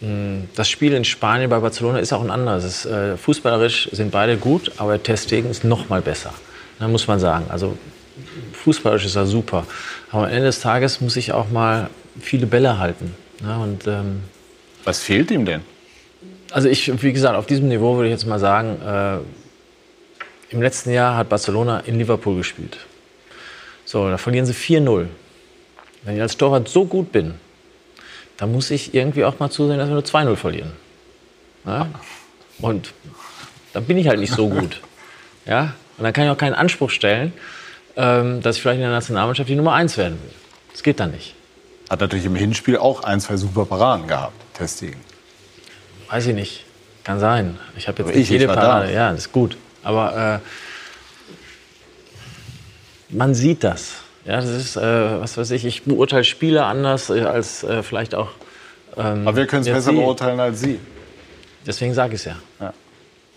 mh, 0.00 0.44
das 0.54 0.68
Spiel 0.68 0.92
in 0.94 1.04
Spanien 1.04 1.50
bei 1.50 1.58
Barcelona 1.58 1.98
ist 1.98 2.12
auch 2.12 2.22
ein 2.22 2.30
anderes. 2.30 2.64
Es, 2.64 2.86
äh, 2.86 3.16
fußballerisch 3.16 3.88
sind 3.92 4.10
beide 4.10 4.36
gut, 4.36 4.72
aber 4.78 5.02
Testegen 5.02 5.50
ist 5.50 5.64
noch 5.64 5.88
mal 5.88 6.02
besser. 6.02 6.34
Da 6.78 6.88
muss 6.88 7.06
man 7.06 7.20
sagen. 7.20 7.46
Also 7.48 7.76
fußballerisch 8.64 9.06
ist 9.06 9.16
er 9.16 9.26
super. 9.26 9.66
Aber 10.10 10.24
am 10.24 10.30
Ende 10.30 10.46
des 10.46 10.60
Tages 10.60 11.00
muss 11.00 11.16
ich 11.16 11.32
auch 11.32 11.50
mal 11.50 11.90
viele 12.20 12.46
Bälle 12.46 12.78
halten. 12.78 13.14
Ne? 13.40 13.58
Und 13.58 13.86
ähm, 13.86 14.22
Was 14.84 15.00
fehlt 15.00 15.30
ihm 15.30 15.44
denn? 15.44 15.62
also 16.54 16.68
ich, 16.68 17.02
wie 17.02 17.12
gesagt, 17.12 17.36
auf 17.36 17.46
diesem 17.46 17.68
Niveau 17.68 17.96
würde 17.96 18.08
ich 18.08 18.12
jetzt 18.12 18.26
mal 18.26 18.38
sagen, 18.38 18.80
äh, 18.80 19.18
im 20.54 20.62
letzten 20.62 20.92
Jahr 20.92 21.16
hat 21.16 21.28
Barcelona 21.28 21.80
in 21.80 21.98
Liverpool 21.98 22.36
gespielt. 22.36 22.78
So, 23.84 24.08
da 24.08 24.16
verlieren 24.18 24.46
sie 24.46 24.52
4-0. 24.54 25.06
Wenn 26.04 26.16
ich 26.16 26.22
als 26.22 26.36
Torwart 26.36 26.68
so 26.68 26.84
gut 26.84 27.10
bin, 27.12 27.34
dann 28.36 28.52
muss 28.52 28.70
ich 28.70 28.94
irgendwie 28.94 29.24
auch 29.24 29.38
mal 29.40 29.50
zusehen, 29.50 29.78
dass 29.78 29.88
wir 29.88 29.94
nur 29.94 30.04
2-0 30.04 30.36
verlieren. 30.36 30.72
Ja? 31.66 31.88
Und 32.60 32.92
dann 33.72 33.84
bin 33.84 33.98
ich 33.98 34.08
halt 34.08 34.20
nicht 34.20 34.32
so 34.32 34.48
gut. 34.48 34.80
Ja? 35.46 35.74
Und 35.98 36.04
dann 36.04 36.14
kann 36.14 36.24
ich 36.24 36.30
auch 36.30 36.38
keinen 36.38 36.54
Anspruch 36.54 36.88
stellen, 36.88 37.34
ähm, 37.96 38.40
dass 38.40 38.56
ich 38.56 38.62
vielleicht 38.62 38.76
in 38.76 38.82
der 38.84 38.90
Nationalmannschaft 38.92 39.46
die 39.46 39.56
Nummer 39.56 39.74
1 39.74 39.98
werden 39.98 40.18
will. 40.22 40.30
Das 40.72 40.82
geht 40.82 40.98
dann 41.00 41.10
nicht. 41.10 41.34
Hat 41.90 42.00
natürlich 42.00 42.24
im 42.24 42.34
Hinspiel 42.34 42.78
auch 42.78 43.02
ein, 43.04 43.20
zwei 43.20 43.36
super 43.36 43.66
Paraden 43.66 44.06
gehabt, 44.06 44.32
Testegen. 44.54 44.98
Weiß 46.08 46.24
ich 46.28 46.34
nicht. 46.34 46.64
Kann 47.04 47.20
sein. 47.20 47.58
Ich 47.76 47.88
habe 47.88 48.02
jetzt 48.04 48.16
ich- 48.16 48.30
jede 48.30 48.46
Parade. 48.46 48.86
da. 48.86 48.90
Ja, 48.90 49.10
das 49.10 49.26
ist 49.26 49.32
gut. 49.32 49.58
Aber 49.84 50.40
äh, 53.10 53.14
man 53.14 53.34
sieht 53.34 53.62
das. 53.62 53.96
Ja, 54.24 54.36
das 54.36 54.48
ist, 54.48 54.76
äh, 54.76 55.20
was 55.20 55.36
weiß 55.36 55.50
ich, 55.52 55.64
ich 55.66 55.82
beurteile 55.82 56.24
Spieler 56.24 56.66
anders 56.66 57.10
äh, 57.10 57.20
als 57.20 57.62
äh, 57.62 57.82
vielleicht 57.82 58.14
auch. 58.14 58.30
Ähm, 58.96 59.28
Aber 59.28 59.36
wir 59.36 59.46
können 59.46 59.62
es 59.62 59.68
besser 59.68 59.90
Sie. 59.90 59.96
beurteilen 59.96 60.40
als 60.40 60.60
Sie. 60.60 60.80
Deswegen 61.66 61.94
sage 61.94 62.14
ich 62.14 62.26
es 62.26 62.34
ja. 62.60 62.72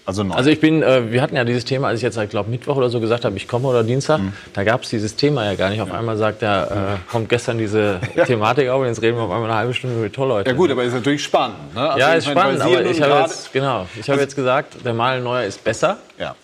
Also 0.07 0.23
neu. 0.23 0.33
Also 0.35 0.49
ich 0.49 0.61
bin, 0.61 0.81
äh, 0.83 1.11
wir 1.11 1.21
hatten 1.21 1.35
ja 1.35 1.43
dieses 1.43 1.65
Thema, 1.65 1.89
als 1.89 1.97
ich 1.99 2.03
jetzt, 2.03 2.17
ich 2.17 2.29
glaube 2.29 2.49
Mittwoch 2.49 2.77
oder 2.77 2.89
so 2.89 3.01
gesagt 3.01 3.25
habe, 3.25 3.35
ich 3.35 3.45
komme 3.45 3.67
oder 3.67 3.83
Dienstag, 3.83 4.19
Mhm. 4.21 4.31
da 4.53 4.63
gab 4.63 4.83
es 4.83 4.89
dieses 4.89 5.17
Thema 5.17 5.43
ja 5.43 5.55
gar 5.55 5.69
nicht. 5.69 5.81
Auf 5.81 5.91
einmal 5.91 6.15
sagt 6.15 6.41
er, 6.41 6.71
äh, 6.71 7.11
kommt 7.11 7.27
gestern 7.27 7.57
diese 7.57 7.99
Thematik 8.25 8.69
auf 8.69 8.79
und 8.79 8.87
jetzt 8.87 9.01
reden 9.01 9.17
wir 9.17 9.23
auf 9.23 9.31
einmal 9.31 9.49
eine 9.49 9.59
halbe 9.59 9.73
Stunde 9.73 9.97
über 9.99 10.09
Torleute. 10.09 10.49
ja 10.49 10.55
gut, 10.55 10.71
aber 10.71 10.85
ist 10.85 10.93
natürlich 10.93 11.21
spannend. 11.23 11.75
Ne? 11.75 11.81
Also 11.81 11.99
ja, 11.99 12.13
ist 12.13 12.25
meine, 12.25 12.39
spannend, 12.39 12.61
aber 12.61 12.85
ich 12.85 13.01
habe 13.01 13.19
jetzt, 13.21 13.51
genau, 13.51 13.85
ich 13.99 14.09
habe 14.09 14.21
jetzt 14.21 14.35
gesagt, 14.37 14.77
der 14.85 14.93
Manuel 14.93 15.21
Neuer 15.23 15.43
ist 15.43 15.61
besser. 15.61 15.97
Ja. 16.17 16.35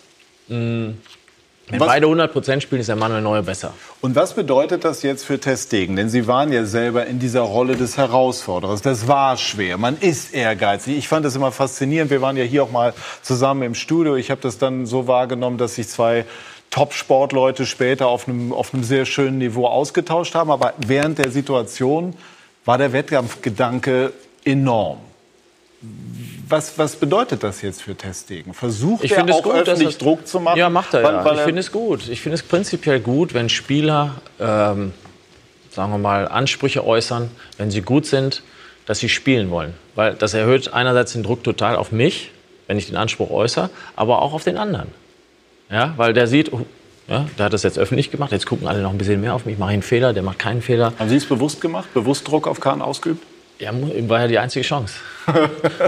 Wenn 1.74 1.80
Was- 1.80 1.88
beide 1.88 2.06
100% 2.06 2.62
spielen, 2.62 2.82
ist 2.82 2.88
der 2.88 2.96
Manuel 2.96 3.24
Neuer 3.24 3.42
besser. 3.42 3.74
Und 4.00 4.16
was 4.16 4.36
bedeutet 4.36 4.86
das 4.86 5.02
jetzt 5.02 5.26
für 5.26 5.40
Testegen? 5.40 5.96
Denn 5.96 6.08
Sie 6.08 6.28
waren 6.28 6.54
ja 6.54 6.66
selber 6.66 7.08
in 7.08 7.18
dieser 7.18 7.42
Rolle 7.42 7.76
des 7.76 7.98
Herausforderers. 7.98 8.84
Das 8.84 9.08
war 9.08 9.38
schwer. 9.38 9.80
Man 9.80 9.98
ist 9.98 10.36
ehrgeizig. 10.36 10.96
Ich 10.96 11.08
fand 11.08 11.26
das 11.26 11.36
immer 11.36 11.52
faszinierend. 11.52 12.12
Wir 12.12 12.22
waren 12.22 12.38
ja 12.38 12.44
hier 12.44 12.62
auch 12.62 12.70
mal 12.70 12.94
zusammen 13.24 13.64
im 13.64 13.74
Studio. 13.74 14.16
Ich 14.16 14.30
habe 14.30 14.40
das 14.40 14.60
dann 14.60 14.86
so 14.86 15.08
wahrgenommen, 15.08 15.58
dass 15.58 15.74
sich 15.76 15.88
zwei 15.88 16.26
Top-Sportleute 16.70 17.66
später 17.66 18.06
auf 18.08 18.28
einem, 18.28 18.54
auf 18.54 18.72
einem 18.74 18.84
sehr 18.84 19.06
schönen 19.06 19.40
Niveau 19.40 19.66
ausgetauscht 19.66 20.36
haben. 20.36 20.52
Aber 20.52 20.74
während 20.86 21.18
der 21.18 21.32
Situation 21.32 22.14
war 22.66 22.78
der 22.78 22.94
Wettkampfgedanke 22.94 24.14
enorm. 24.46 24.98
Was, 26.48 26.78
was 26.78 26.96
bedeutet 26.96 27.44
das 27.44 27.62
jetzt 27.62 27.82
für 27.82 27.96
Testegen? 27.96 28.54
Versucht 28.54 29.04
Ich 29.04 29.12
er 29.12 29.24
auch 29.34 29.44
gut, 29.44 29.54
öffentlich 29.54 29.98
Druck 29.98 30.28
zu 30.28 30.40
machen? 30.40 30.58
Ja, 30.60 30.70
macht 30.70 30.94
er 30.94 31.04
Weil- 31.04 31.14
ja. 31.16 31.26
weil 31.26 31.36
ich 31.38 31.42
finde 31.42 31.60
es 31.62 31.72
gut. 31.72 32.08
Ich 32.10 32.22
finde 32.22 32.36
es 32.36 32.44
prinzipiell 32.44 33.00
gut, 33.00 33.34
wenn 33.34 33.50
Spieler, 33.50 34.16
ähm, 34.40 34.94
sagen 35.72 35.92
wir 35.92 35.98
mal, 35.98 36.28
Ansprüche 36.28 36.86
äußern, 36.86 37.32
wenn 37.58 37.72
sie 37.72 37.82
gut 37.82 38.06
sind, 38.06 38.44
dass 38.86 39.00
sie 39.00 39.10
spielen 39.10 39.50
wollen. 39.50 39.74
Weil 39.96 40.14
das 40.14 40.34
erhöht 40.34 40.74
einerseits 40.74 41.14
den 41.14 41.24
Druck 41.24 41.44
total 41.44 41.76
auf 41.76 41.92
mich, 41.92 42.32
wenn 42.68 42.78
ich 42.78 42.88
den 42.88 42.98
Anspruch 42.98 43.32
äußere, 43.32 43.70
aber 43.96 44.22
auch 44.22 44.34
auf 44.34 44.44
den 44.44 44.58
anderen. 44.58 44.90
Ja, 45.72 45.94
weil 45.98 46.14
der 46.14 46.28
sieht, 46.28 46.52
oh, 46.54 46.66
ja, 47.08 47.26
der 47.38 47.46
hat 47.46 47.54
das 47.54 47.64
jetzt 47.64 47.80
öffentlich 47.80 48.12
gemacht, 48.12 48.32
jetzt 48.32 48.46
gucken 48.46 48.68
alle 48.68 48.82
noch 48.82 48.92
ein 48.92 48.98
bisschen 48.98 49.20
mehr 49.22 49.34
auf 49.34 49.46
mich, 49.46 49.54
ich 49.54 49.60
mache 49.60 49.72
einen 49.72 49.82
Fehler, 49.82 50.14
der 50.14 50.24
macht 50.24 50.40
keinen 50.40 50.62
Fehler. 50.62 50.94
Haben 51.00 51.10
Sie 51.10 51.16
es 51.16 51.26
bewusst 51.26 51.62
gemacht? 51.62 51.94
Bewusst 51.94 52.28
Druck 52.28 52.48
auf 52.48 52.60
Kahn 52.60 52.82
ausgeübt? 52.82 53.26
Ja, 53.64 53.72
war 54.10 54.22
ja 54.22 54.28
die 54.28 54.40
einzige 54.40 54.66
Chance. 54.66 54.96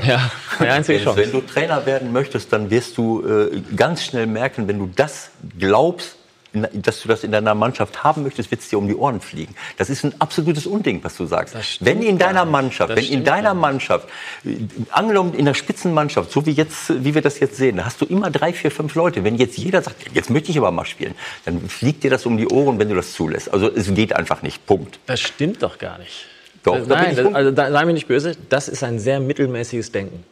ja, 0.07 0.31
die 0.59 0.67
einzige 0.67 0.99
Wenn, 0.99 1.05
wenn 1.17 1.23
Chance. 1.23 1.31
du 1.31 1.41
Trainer 1.41 1.85
werden 1.85 2.13
möchtest, 2.13 2.53
dann 2.53 2.69
wirst 2.69 2.97
du 2.97 3.25
äh, 3.25 3.61
ganz 3.75 4.03
schnell 4.03 4.27
merken, 4.27 4.67
wenn 4.69 4.79
du 4.79 4.89
das 4.95 5.31
glaubst, 5.59 6.15
in, 6.53 6.67
dass 6.73 7.01
du 7.01 7.09
das 7.09 7.23
in 7.25 7.33
deiner 7.33 7.53
Mannschaft 7.53 8.03
haben 8.03 8.23
möchtest, 8.23 8.49
wird 8.49 8.61
es 8.61 8.69
dir 8.69 8.77
um 8.77 8.87
die 8.87 8.95
Ohren 8.95 9.19
fliegen. 9.19 9.55
Das 9.77 9.89
ist 9.89 10.05
ein 10.05 10.13
absolutes 10.19 10.65
Unding, 10.65 11.03
was 11.03 11.17
du 11.17 11.25
sagst. 11.25 11.53
Wenn 11.81 12.01
in 12.01 12.17
deiner. 12.17 12.45
Mannschaft, 12.45 12.91
Das 12.91 12.97
wenn 12.97 13.05
in 13.05 13.23
deiner. 13.25 13.53
Mannschaft, 13.53 14.07
äh, 14.45 14.55
angenommen 14.91 15.33
in 15.33 15.43
der 15.43 15.53
Spitzenmannschaft, 15.53 16.31
so 16.31 16.45
wie 16.45 16.51
jetzt, 16.51 17.03
wie 17.03 17.13
wir 17.13 17.21
das 17.21 17.39
jetzt 17.39 17.57
sehen, 17.57 17.77
da 17.77 17.85
hast 17.85 17.99
du 17.99 18.05
immer 18.05 18.31
drei, 18.31 18.53
vier, 18.53 18.71
fünf 18.71 18.95
Leute. 18.95 19.23
Wenn 19.25 19.35
jetzt 19.35 19.57
jeder 19.57 19.81
sagt, 19.81 19.97
jetzt 20.13 20.29
möchte 20.29 20.51
ich 20.51 20.57
aber 20.57 20.71
mal 20.71 20.85
spielen, 20.85 21.15
dann 21.43 21.67
fliegt 21.67 22.03
dir 22.03 22.09
das 22.09 22.25
um 22.25 22.37
die 22.37 22.47
Ohren, 22.47 22.79
wenn 22.79 22.87
du 22.87 22.95
das 22.95 23.13
zulässt. 23.13 23.51
Also 23.53 23.69
es 23.69 23.93
geht 23.93 24.15
einfach 24.15 24.41
nicht. 24.41 24.65
Punkt. 24.65 24.99
Das 25.07 25.19
stimmt 25.19 25.61
doch 25.61 25.77
gar 25.77 25.97
nicht. 25.97 26.25
Doch, 26.65 26.77
das, 26.77 26.87
da 26.87 26.95
nein, 26.95 27.11
ich 27.11 27.17
das, 27.17 27.33
also 27.33 27.51
da, 27.51 27.71
sei 27.71 27.85
mir 27.85 27.93
nicht 27.93 28.07
böse, 28.07 28.35
das 28.49 28.67
ist 28.67 28.83
ein 28.83 28.99
sehr 28.99 29.19
mittelmäßiges 29.19 29.91
Denken. 29.91 30.23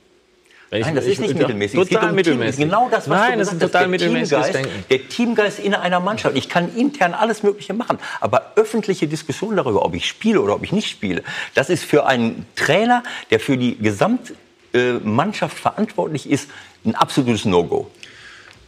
Nein, 0.72 0.96
das 0.96 1.06
ist 1.06 1.22
nicht 1.22 1.36
mittelmäßig. 1.38 1.80
Es 1.80 1.88
geht 1.88 1.98
Total 1.98 2.10
um 2.10 2.16
mittelmäßig. 2.16 2.56
Team. 2.56 2.70
Genau 2.70 2.90
das, 2.90 3.08
was 3.08 3.20
Nein, 3.20 3.34
du 3.34 3.40
das 3.40 3.48
ist 3.50 3.54
ein 3.54 3.60
gesagt 3.60 3.62
hast. 3.62 3.72
total 3.72 3.82
Der 3.82 3.90
mittelmäßiges 3.90 4.30
Teamgeist, 4.30 4.56
Denken. 4.56 4.86
Der 4.90 5.10
Teamgeist 5.10 5.60
in 5.60 5.76
einer 5.76 6.00
Mannschaft. 6.00 6.36
Ich 6.36 6.50
kann 6.50 6.76
intern 6.76 7.14
alles 7.14 7.44
Mögliche 7.44 7.76
machen. 7.76 8.00
Aber 8.20 8.54
öffentliche 8.56 9.08
Diskussion 9.08 9.56
darüber, 9.56 9.86
ob 9.86 9.94
ich 9.94 10.08
spiele 10.08 10.42
oder 10.42 10.56
ob 10.56 10.64
ich 10.64 10.72
nicht 10.72 10.90
spiele, 10.90 11.24
das 11.54 11.70
ist 11.70 11.84
für 11.84 12.08
einen 12.08 12.48
Trainer, 12.56 13.04
der 13.30 13.40
für 13.40 13.56
die 13.56 13.78
Gesamtmannschaft 13.78 15.60
verantwortlich 15.60 16.28
ist, 16.28 16.50
ein 16.86 16.96
absolutes 16.96 17.46
No-Go. 17.46 17.92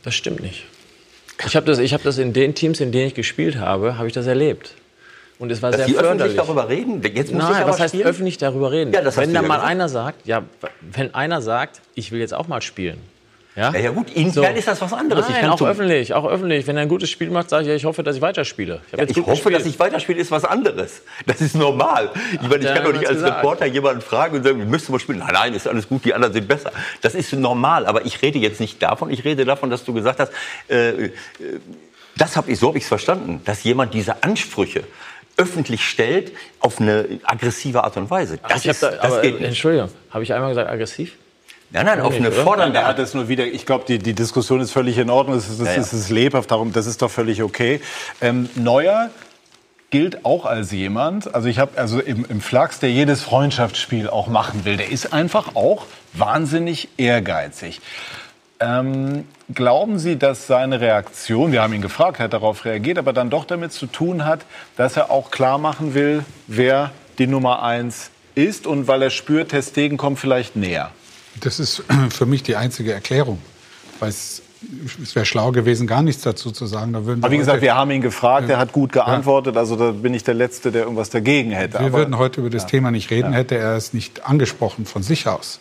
Das 0.03 0.13
stimmt 0.13 0.41
nicht. 0.41 0.65
Ich 1.47 1.55
habe 1.55 1.65
das, 1.65 1.79
ich 1.79 1.93
hab 1.93 2.03
das 2.03 2.19
in 2.19 2.33
den 2.33 2.53
Teams, 2.53 2.79
in 2.81 2.91
denen 2.91 3.07
ich 3.07 3.15
gespielt 3.15 3.57
habe, 3.57 3.97
habe 3.97 4.07
ich 4.07 4.13
das 4.13 4.27
erlebt. 4.27 4.75
Und 5.37 5.51
es 5.51 5.61
war 5.61 5.71
Dass 5.71 5.79
sehr 5.79 5.87
die 5.87 5.93
öffentlich 5.97 6.11
förderlich. 6.33 6.37
darüber 6.37 6.69
reden, 6.69 7.01
jetzt 7.03 7.33
muss 7.33 7.43
ich 7.43 7.49
Nein, 7.49 7.61
aber 7.63 7.71
was 7.71 7.79
heißt 7.79 7.93
spielen. 7.93 8.07
öffentlich 8.07 8.37
darüber 8.37 8.71
reden? 8.71 8.93
Ja, 8.93 9.01
das 9.01 9.17
wenn 9.17 9.33
dann 9.33 9.43
ja 9.43 9.47
mal 9.49 9.55
gesagt. 9.55 9.71
einer 9.71 9.89
sagt, 9.89 10.27
ja, 10.27 10.43
wenn 10.93 11.13
einer 11.13 11.41
sagt, 11.41 11.81
ich 11.93 12.11
will 12.11 12.19
jetzt 12.21 12.33
auch 12.33 12.47
mal 12.47 12.61
spielen. 12.61 12.99
Ja, 13.57 13.71
Ja, 13.73 13.79
ja 13.79 13.91
gut, 13.91 14.11
intern 14.13 14.55
ist 14.55 14.67
das 14.67 14.81
was 14.81 14.91
anderes. 14.93 15.27
Nein, 15.29 15.41
kann 15.41 15.49
auch 15.51 15.57
zum- 15.57 15.67
öffentlich, 15.67 16.13
auch 16.13 16.25
öffentlich. 16.25 16.67
Wenn 16.67 16.75
er 16.77 16.81
ein 16.83 16.89
gutes 16.89 17.09
Spiel 17.09 17.29
macht, 17.29 17.49
sage 17.49 17.63
ich, 17.63 17.69
ja, 17.69 17.75
ich 17.75 17.85
hoffe, 17.85 18.03
dass 18.03 18.15
ich 18.17 18.21
weiterspiele. 18.21 18.81
Ich, 18.91 18.97
Ja, 18.97 19.03
ich 19.05 19.15
hoffe, 19.17 19.29
gespielt. 19.31 19.55
dass 19.55 19.65
ich 19.65 19.79
weiterspiele, 19.79 20.19
ist 20.19 20.31
was 20.31 20.43
anderes. 20.45 21.01
Das 21.25 21.39
ist 21.41 21.55
normal. 21.55 22.09
Ich 22.33 22.41
meine, 22.41 22.57
ich 22.67 22.73
kann 22.73 22.83
doch 22.83 22.91
nicht 22.93 23.07
als 23.07 23.17
gesagt. 23.17 23.37
Reporter 23.37 23.65
jemanden 23.65 24.01
fragen 24.01 24.37
und 24.37 24.43
sagen, 24.43 24.57
wir 24.59 24.65
müssen 24.65 24.91
mal 24.91 24.99
spielen. 24.99 25.19
Nein, 25.19 25.29
nein, 25.33 25.53
ist 25.53 25.67
alles 25.69 25.87
gut, 25.87 26.03
die 26.05 26.13
anderen 26.13 26.33
sind 26.33 26.47
besser. 26.49 26.71
Das 27.01 27.13
ist 27.15 27.31
normal. 27.33 27.85
Aber 27.85 28.05
ich 28.05 28.21
rede 28.21 28.39
jetzt 28.39 28.59
nicht 28.59 28.81
davon. 28.83 29.09
Ich 29.09 29.23
rede 29.23 29.45
davon, 29.45 29.69
dass 29.69 29.83
du 29.85 29.93
gesagt 29.93 30.19
hast, 30.19 30.31
äh, 30.69 30.89
äh, 31.05 31.11
das 32.17 32.35
habe 32.37 32.51
ich, 32.51 32.59
so 32.59 32.69
habe 32.69 32.77
ich 32.77 32.83
es 32.85 32.87
verstanden, 32.89 33.41
dass 33.45 33.63
jemand 33.63 33.93
diese 33.93 34.21
Ansprüche 34.23 34.83
öffentlich 35.37 35.83
stellt 35.83 36.31
auf 36.59 36.79
eine 36.79 37.19
aggressive 37.23 37.83
Art 37.83 37.97
und 37.97 38.09
Weise. 38.09 38.37
Das, 38.37 38.63
hab 38.63 38.71
ist, 38.71 38.83
da, 38.83 38.91
das 38.91 38.99
aber, 38.99 39.21
geht 39.21 39.35
nicht. 39.35 39.47
Entschuldigung, 39.47 39.89
habe 40.09 40.23
ich 40.23 40.33
einmal 40.33 40.49
gesagt 40.49 40.69
aggressiv? 40.69 41.13
Nein, 41.71 41.87
nein, 41.87 41.99
auf 41.99 42.15
eine 42.15 42.31
fordernde 42.31 42.85
Art. 42.85 42.99
es 42.99 43.13
nur 43.13 43.27
wieder. 43.27 43.45
Ich 43.45 43.65
glaube, 43.65 43.85
die, 43.87 43.99
die 43.99 44.13
Diskussion 44.13 44.61
ist 44.61 44.71
völlig 44.71 44.97
in 44.97 45.09
Ordnung. 45.09 45.35
Es 45.35 45.49
ist, 45.49 45.59
es 45.59 45.67
Ja, 45.67 45.73
ja. 45.73 45.81
ist, 45.81 45.93
es 45.93 46.01
ist 46.01 46.09
lebhaft, 46.09 46.51
darum, 46.51 46.71
das 46.71 46.85
ist 46.85 47.01
doch 47.01 47.11
völlig 47.11 47.43
okay. 47.43 47.81
Ähm, 48.21 48.49
Neuer 48.55 49.09
gilt 49.89 50.25
auch 50.25 50.45
als 50.45 50.71
jemand, 50.71 51.33
also 51.33 51.47
ich 51.47 51.59
habe 51.59 51.77
also 51.77 51.99
im, 51.99 52.25
im 52.27 52.41
Flachs, 52.41 52.79
der 52.79 52.91
jedes 52.91 53.21
Freundschaftsspiel 53.23 54.09
auch 54.09 54.27
machen 54.27 54.65
will. 54.65 54.77
Der 54.77 54.89
ist 54.89 55.13
einfach 55.13 55.55
auch 55.55 55.85
wahnsinnig 56.13 56.89
ehrgeizig. 56.97 57.81
Ähm, 58.59 59.25
glauben 59.53 59.99
Sie, 59.99 60.17
dass 60.17 60.47
seine 60.47 60.79
Reaktion, 60.79 61.51
wir 61.51 61.61
haben 61.61 61.73
ihn 61.73 61.81
gefragt, 61.81 62.19
er 62.19 62.25
hat 62.25 62.33
darauf 62.33 62.63
reagiert, 62.63 62.97
aber 62.97 63.11
dann 63.11 63.29
doch 63.29 63.45
damit 63.45 63.73
zu 63.73 63.85
tun 63.85 64.25
hat, 64.25 64.45
dass 64.77 64.95
er 64.95 65.11
auch 65.11 65.29
klar 65.29 65.57
machen 65.57 65.93
will, 65.93 66.23
wer 66.47 66.91
die 67.19 67.27
Nummer 67.27 67.63
eins 67.63 68.11
ist 68.33 68.65
und 68.65 68.87
weil 68.87 69.01
er 69.01 69.09
spürt, 69.09 69.49
Testegen 69.49 69.97
kommt 69.97 70.19
vielleicht 70.19 70.55
näher? 70.55 70.91
Das 71.41 71.59
ist 71.59 71.83
für 72.09 72.25
mich 72.25 72.43
die 72.43 72.55
einzige 72.55 72.93
Erklärung. 72.93 73.39
Weil 73.99 74.09
es, 74.09 74.41
wäre 75.13 75.25
schlau 75.25 75.51
gewesen, 75.51 75.85
gar 75.85 76.01
nichts 76.01 76.23
dazu 76.23 76.51
zu 76.51 76.65
sagen. 76.65 76.95
Aber 76.95 77.31
wie 77.31 77.37
gesagt, 77.37 77.61
wir 77.61 77.75
haben 77.75 77.91
ihn 77.91 78.01
gefragt, 78.01 78.49
er 78.49 78.57
hat 78.57 78.71
gut 78.71 78.93
geantwortet, 78.93 79.57
also 79.57 79.75
da 79.75 79.91
bin 79.91 80.13
ich 80.13 80.23
der 80.23 80.33
Letzte, 80.33 80.71
der 80.71 80.83
irgendwas 80.83 81.09
dagegen 81.09 81.51
hätte. 81.51 81.79
Wir 81.79 81.87
Aber 81.87 81.99
würden 81.99 82.17
heute 82.17 82.41
über 82.41 82.49
das 82.49 82.65
Thema 82.65 82.91
nicht 82.91 83.11
reden, 83.11 83.33
hätte 83.33 83.55
er 83.55 83.75
es 83.75 83.93
nicht 83.93 84.25
angesprochen 84.25 84.85
von 84.85 85.03
sich 85.03 85.27
aus. 85.27 85.59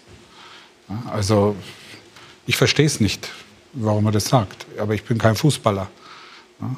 Ja, 0.89 1.13
Also 1.13 1.55
ich 2.47 2.57
verstehe 2.57 2.87
es 2.87 3.01
nicht, 3.01 3.31
warum 3.73 4.07
er 4.07 4.13
das 4.13 4.27
sagt. 4.27 4.67
Aber 4.79 4.95
ich 4.95 5.05
bin 5.05 5.19
kein 5.19 5.35
Fußballer. 5.37 5.89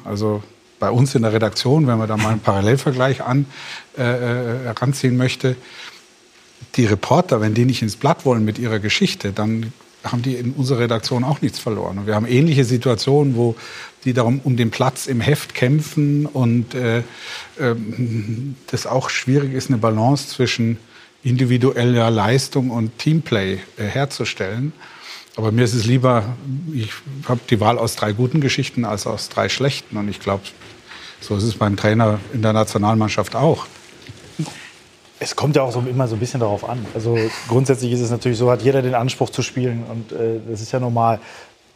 Also 0.03 0.43
bei 0.79 0.89
uns 0.89 1.15
in 1.15 1.23
der 1.23 1.33
Redaktion, 1.33 1.87
wenn 1.87 1.97
man 1.97 2.07
da 2.07 2.17
mal 2.17 2.29
einen 2.29 2.39
Parallelvergleich 2.39 3.21
an, 3.21 3.45
äh, 3.97 4.01
äh, 4.01 4.63
heranziehen 4.65 5.17
möchte, 5.17 5.55
die 6.75 6.85
Reporter, 6.85 7.41
wenn 7.41 7.53
die 7.53 7.65
nicht 7.65 7.81
ins 7.81 7.95
Blatt 7.95 8.25
wollen 8.25 8.45
mit 8.45 8.59
ihrer 8.59 8.79
Geschichte, 8.79 9.31
dann 9.31 9.73
haben 10.03 10.21
die 10.21 10.35
in 10.35 10.53
unserer 10.53 10.79
Redaktion 10.79 11.23
auch 11.23 11.41
nichts 11.41 11.59
verloren. 11.59 11.99
Und 11.99 12.07
wir 12.07 12.15
haben 12.15 12.27
ähnliche 12.27 12.63
Situationen, 12.63 13.35
wo 13.35 13.55
die 14.05 14.13
darum 14.13 14.39
um 14.43 14.55
den 14.55 14.71
Platz 14.71 15.07
im 15.07 15.21
Heft 15.21 15.53
kämpfen 15.53 16.25
und 16.25 16.75
äh, 16.75 17.01
ähm, 17.59 18.55
das 18.67 18.87
auch 18.87 19.09
schwierig 19.09 19.53
ist, 19.53 19.69
eine 19.69 19.79
Balance 19.79 20.29
zwischen 20.29 20.77
individueller 21.23 22.09
Leistung 22.09 22.69
und 22.69 22.97
Teamplay 22.99 23.59
äh, 23.77 23.83
herzustellen. 23.83 24.71
Aber 25.37 25.51
mir 25.51 25.63
ist 25.63 25.75
es 25.75 25.85
lieber, 25.85 26.23
ich 26.73 26.89
habe 27.29 27.39
die 27.47 27.59
Wahl 27.59 27.77
aus 27.77 27.95
drei 27.95 28.11
guten 28.11 28.41
Geschichten 28.41 28.85
als 28.85 29.05
aus 29.05 29.29
drei 29.29 29.49
schlechten. 29.49 29.95
Und 29.95 30.09
ich 30.09 30.19
glaube, 30.19 30.41
so 31.21 31.37
ist 31.37 31.43
es 31.43 31.55
beim 31.55 31.77
Trainer 31.77 32.19
in 32.33 32.41
der 32.41 32.53
Nationalmannschaft 32.53 33.35
auch. 33.35 33.67
Es 35.19 35.35
kommt 35.35 35.55
ja 35.55 35.61
auch 35.61 35.71
so 35.71 35.79
immer 35.87 36.07
so 36.07 36.15
ein 36.15 36.19
bisschen 36.19 36.39
darauf 36.39 36.67
an. 36.67 36.83
Also 36.95 37.17
grundsätzlich 37.47 37.91
ist 37.91 38.01
es 38.01 38.09
natürlich 38.09 38.39
so, 38.39 38.49
hat 38.49 38.63
jeder 38.63 38.81
den 38.81 38.95
Anspruch 38.95 39.29
zu 39.29 39.43
spielen 39.43 39.83
und 39.89 40.11
äh, 40.11 40.39
das 40.49 40.61
ist 40.61 40.71
ja 40.71 40.79
normal. 40.79 41.19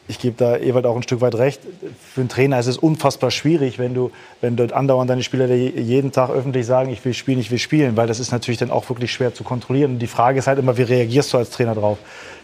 Ich 0.07 0.19
gebe 0.19 0.35
da 0.37 0.57
Ewald 0.57 0.85
auch 0.85 0.95
ein 0.95 1.03
Stück 1.03 1.21
weit 1.21 1.35
recht. 1.35 1.61
Für 2.13 2.21
einen 2.21 2.29
Trainer 2.29 2.59
ist 2.59 2.67
es 2.67 2.77
unfassbar 2.77 3.31
schwierig, 3.31 3.79
wenn 3.79 3.93
du, 3.93 4.11
wenn 4.41 4.57
du 4.57 4.75
andauernd 4.75 5.09
deine 5.09 5.23
Spieler 5.23 5.45
jeden 5.53 6.11
Tag 6.11 6.31
öffentlich 6.31 6.65
sagen, 6.65 6.91
ich 6.91 7.05
will 7.05 7.13
spielen, 7.13 7.39
ich 7.39 7.49
will 7.49 7.59
spielen, 7.59 7.95
weil 7.95 8.07
das 8.07 8.19
ist 8.19 8.31
natürlich 8.31 8.59
dann 8.59 8.71
auch 8.71 8.89
wirklich 8.89 9.11
schwer 9.13 9.33
zu 9.33 9.43
kontrollieren. 9.43 9.93
Und 9.93 9.99
die 9.99 10.07
Frage 10.07 10.39
ist 10.39 10.47
halt 10.47 10.59
immer, 10.59 10.77
wie 10.77 10.83
reagierst 10.83 11.33
du 11.33 11.37
als 11.37 11.51
Trainer 11.51 11.75
drauf? 11.75 11.97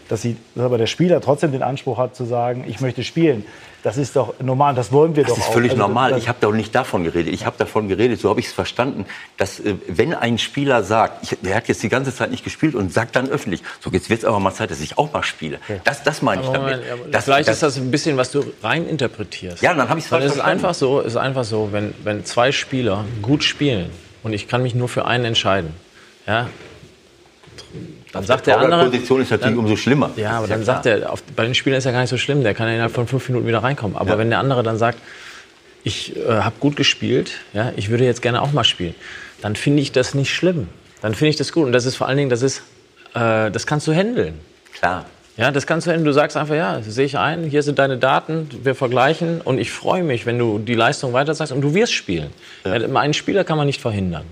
Dass, 0.08 0.22
sie, 0.22 0.36
dass 0.54 0.64
aber 0.64 0.78
der 0.78 0.86
Spieler 0.86 1.20
trotzdem 1.20 1.52
den 1.52 1.62
Anspruch 1.62 1.98
hat 1.98 2.16
zu 2.16 2.24
sagen, 2.24 2.64
ich 2.66 2.80
möchte 2.80 3.04
spielen. 3.04 3.44
Das 3.84 3.96
ist 3.96 4.16
doch 4.16 4.34
normal, 4.40 4.74
das 4.74 4.90
wollen 4.90 5.14
wir 5.14 5.22
das 5.22 5.34
doch 5.34 5.36
auch. 5.36 5.38
Das 5.38 5.48
ist 5.48 5.54
völlig 5.54 5.70
also, 5.72 5.82
normal. 5.82 6.18
Ich 6.18 6.28
habe 6.28 6.38
doch 6.40 6.52
nicht 6.52 6.74
davon 6.74 7.04
geredet. 7.04 7.32
Ich 7.32 7.46
habe 7.46 7.56
davon 7.58 7.88
geredet, 7.88 8.20
so 8.20 8.28
habe 8.28 8.40
ich 8.40 8.46
es 8.46 8.52
verstanden, 8.52 9.06
dass 9.36 9.60
äh, 9.60 9.76
wenn 9.86 10.14
ein 10.14 10.38
Spieler 10.38 10.82
sagt, 10.82 11.22
ich, 11.22 11.38
der 11.42 11.54
hat 11.54 11.68
jetzt 11.68 11.82
die 11.82 11.88
ganze 11.88 12.12
Zeit 12.12 12.32
nicht 12.32 12.42
gespielt 12.42 12.74
und 12.74 12.92
sagt 12.92 13.14
dann 13.14 13.28
öffentlich, 13.28 13.62
so 13.80 13.90
jetzt 13.90 14.10
wird 14.10 14.20
es 14.20 14.24
aber 14.24 14.40
mal 14.40 14.52
Zeit, 14.52 14.72
dass 14.72 14.80
ich 14.80 14.98
auch 14.98 15.12
mal 15.12 15.22
spiele. 15.22 15.60
Ja. 15.68 15.76
Das, 15.84 16.02
das 16.02 16.22
meine 16.22 16.42
ich 16.42 16.48
damit. 16.48 16.80
Das, 17.12 17.24
vielleicht 17.24 17.48
das, 17.48 17.56
ist 17.56 17.62
das 17.62 17.76
ein 17.76 17.90
bisschen, 17.92 18.16
was 18.16 18.32
du 18.32 18.44
rein 18.62 18.86
interpretierst. 18.86 19.62
Ja, 19.62 19.74
dann 19.74 19.88
habe 19.88 20.00
ich 20.00 20.06
es 20.06 20.10
falsch 20.10 20.24
es 20.24 20.34
ist 20.34 20.40
einfach 20.40 20.74
so, 20.74 21.00
ist 21.00 21.16
einfach 21.16 21.44
so, 21.44 21.68
wenn, 21.70 21.94
wenn 22.02 22.24
zwei 22.24 22.50
Spieler 22.50 23.04
gut 23.22 23.44
spielen 23.44 23.90
und 24.24 24.32
ich 24.32 24.48
kann 24.48 24.62
mich 24.62 24.74
nur 24.74 24.88
für 24.88 25.06
einen 25.06 25.24
entscheiden, 25.24 25.72
ja, 26.26 26.48
dann 28.12 28.24
sagt 28.24 28.46
der 28.46 28.58
andere. 28.58 28.84
Die 28.84 28.90
Position 28.90 29.22
ist 29.22 29.30
natürlich 29.30 29.54
dann, 29.54 29.64
umso 29.64 29.76
schlimmer. 29.76 30.10
Ja, 30.16 30.32
aber 30.38 30.46
dann 30.46 30.64
sagt 30.64 30.86
er, 30.86 31.14
bei 31.36 31.44
den 31.44 31.54
Spielern 31.54 31.78
ist 31.78 31.84
ja 31.84 31.92
gar 31.92 32.00
nicht 32.00 32.10
so 32.10 32.18
schlimm, 32.18 32.42
der 32.42 32.54
kann 32.54 32.66
ja 32.68 32.74
innerhalb 32.74 32.94
von 32.94 33.06
fünf 33.06 33.28
Minuten 33.28 33.46
wieder 33.46 33.62
reinkommen. 33.62 33.96
Aber 33.96 34.12
ja. 34.12 34.18
wenn 34.18 34.30
der 34.30 34.38
andere 34.38 34.62
dann 34.62 34.78
sagt, 34.78 34.98
ich 35.84 36.16
äh, 36.16 36.28
habe 36.28 36.56
gut 36.60 36.76
gespielt, 36.76 37.32
ja, 37.52 37.72
ich 37.76 37.90
würde 37.90 38.04
jetzt 38.04 38.22
gerne 38.22 38.42
auch 38.42 38.52
mal 38.52 38.64
spielen, 38.64 38.94
dann 39.40 39.56
finde 39.56 39.82
ich 39.82 39.92
das 39.92 40.14
nicht 40.14 40.34
schlimm. 40.34 40.68
Dann 41.00 41.14
finde 41.14 41.30
ich 41.30 41.36
das 41.36 41.52
gut. 41.52 41.66
Und 41.66 41.72
das 41.72 41.84
ist 41.84 41.96
vor 41.96 42.08
allen 42.08 42.18
Dingen, 42.18 42.30
das 42.30 42.42
ist, 42.42 42.62
äh, 43.14 43.50
das 43.50 43.66
kannst 43.66 43.86
du 43.86 43.92
handeln. 43.92 44.34
Klar. 44.74 45.06
Ja, 45.36 45.52
das 45.52 45.68
kannst 45.68 45.86
du, 45.86 45.96
du 45.96 46.12
sagst 46.12 46.36
einfach, 46.36 46.56
ja, 46.56 46.82
sehe 46.82 47.06
ich 47.06 47.16
ein, 47.16 47.44
hier 47.44 47.62
sind 47.62 47.78
deine 47.78 47.96
Daten, 47.96 48.48
wir 48.64 48.74
vergleichen 48.74 49.40
und 49.40 49.58
ich 49.58 49.70
freue 49.70 50.02
mich, 50.02 50.26
wenn 50.26 50.36
du 50.36 50.58
die 50.58 50.74
Leistung 50.74 51.12
weiter 51.12 51.32
sagst 51.32 51.52
und 51.52 51.60
du 51.60 51.74
wirst 51.74 51.92
spielen. 51.92 52.30
Ja. 52.64 52.72
einen 52.72 53.14
Spieler 53.14 53.44
kann 53.44 53.56
man 53.56 53.68
nicht 53.68 53.80
verhindern. 53.80 54.24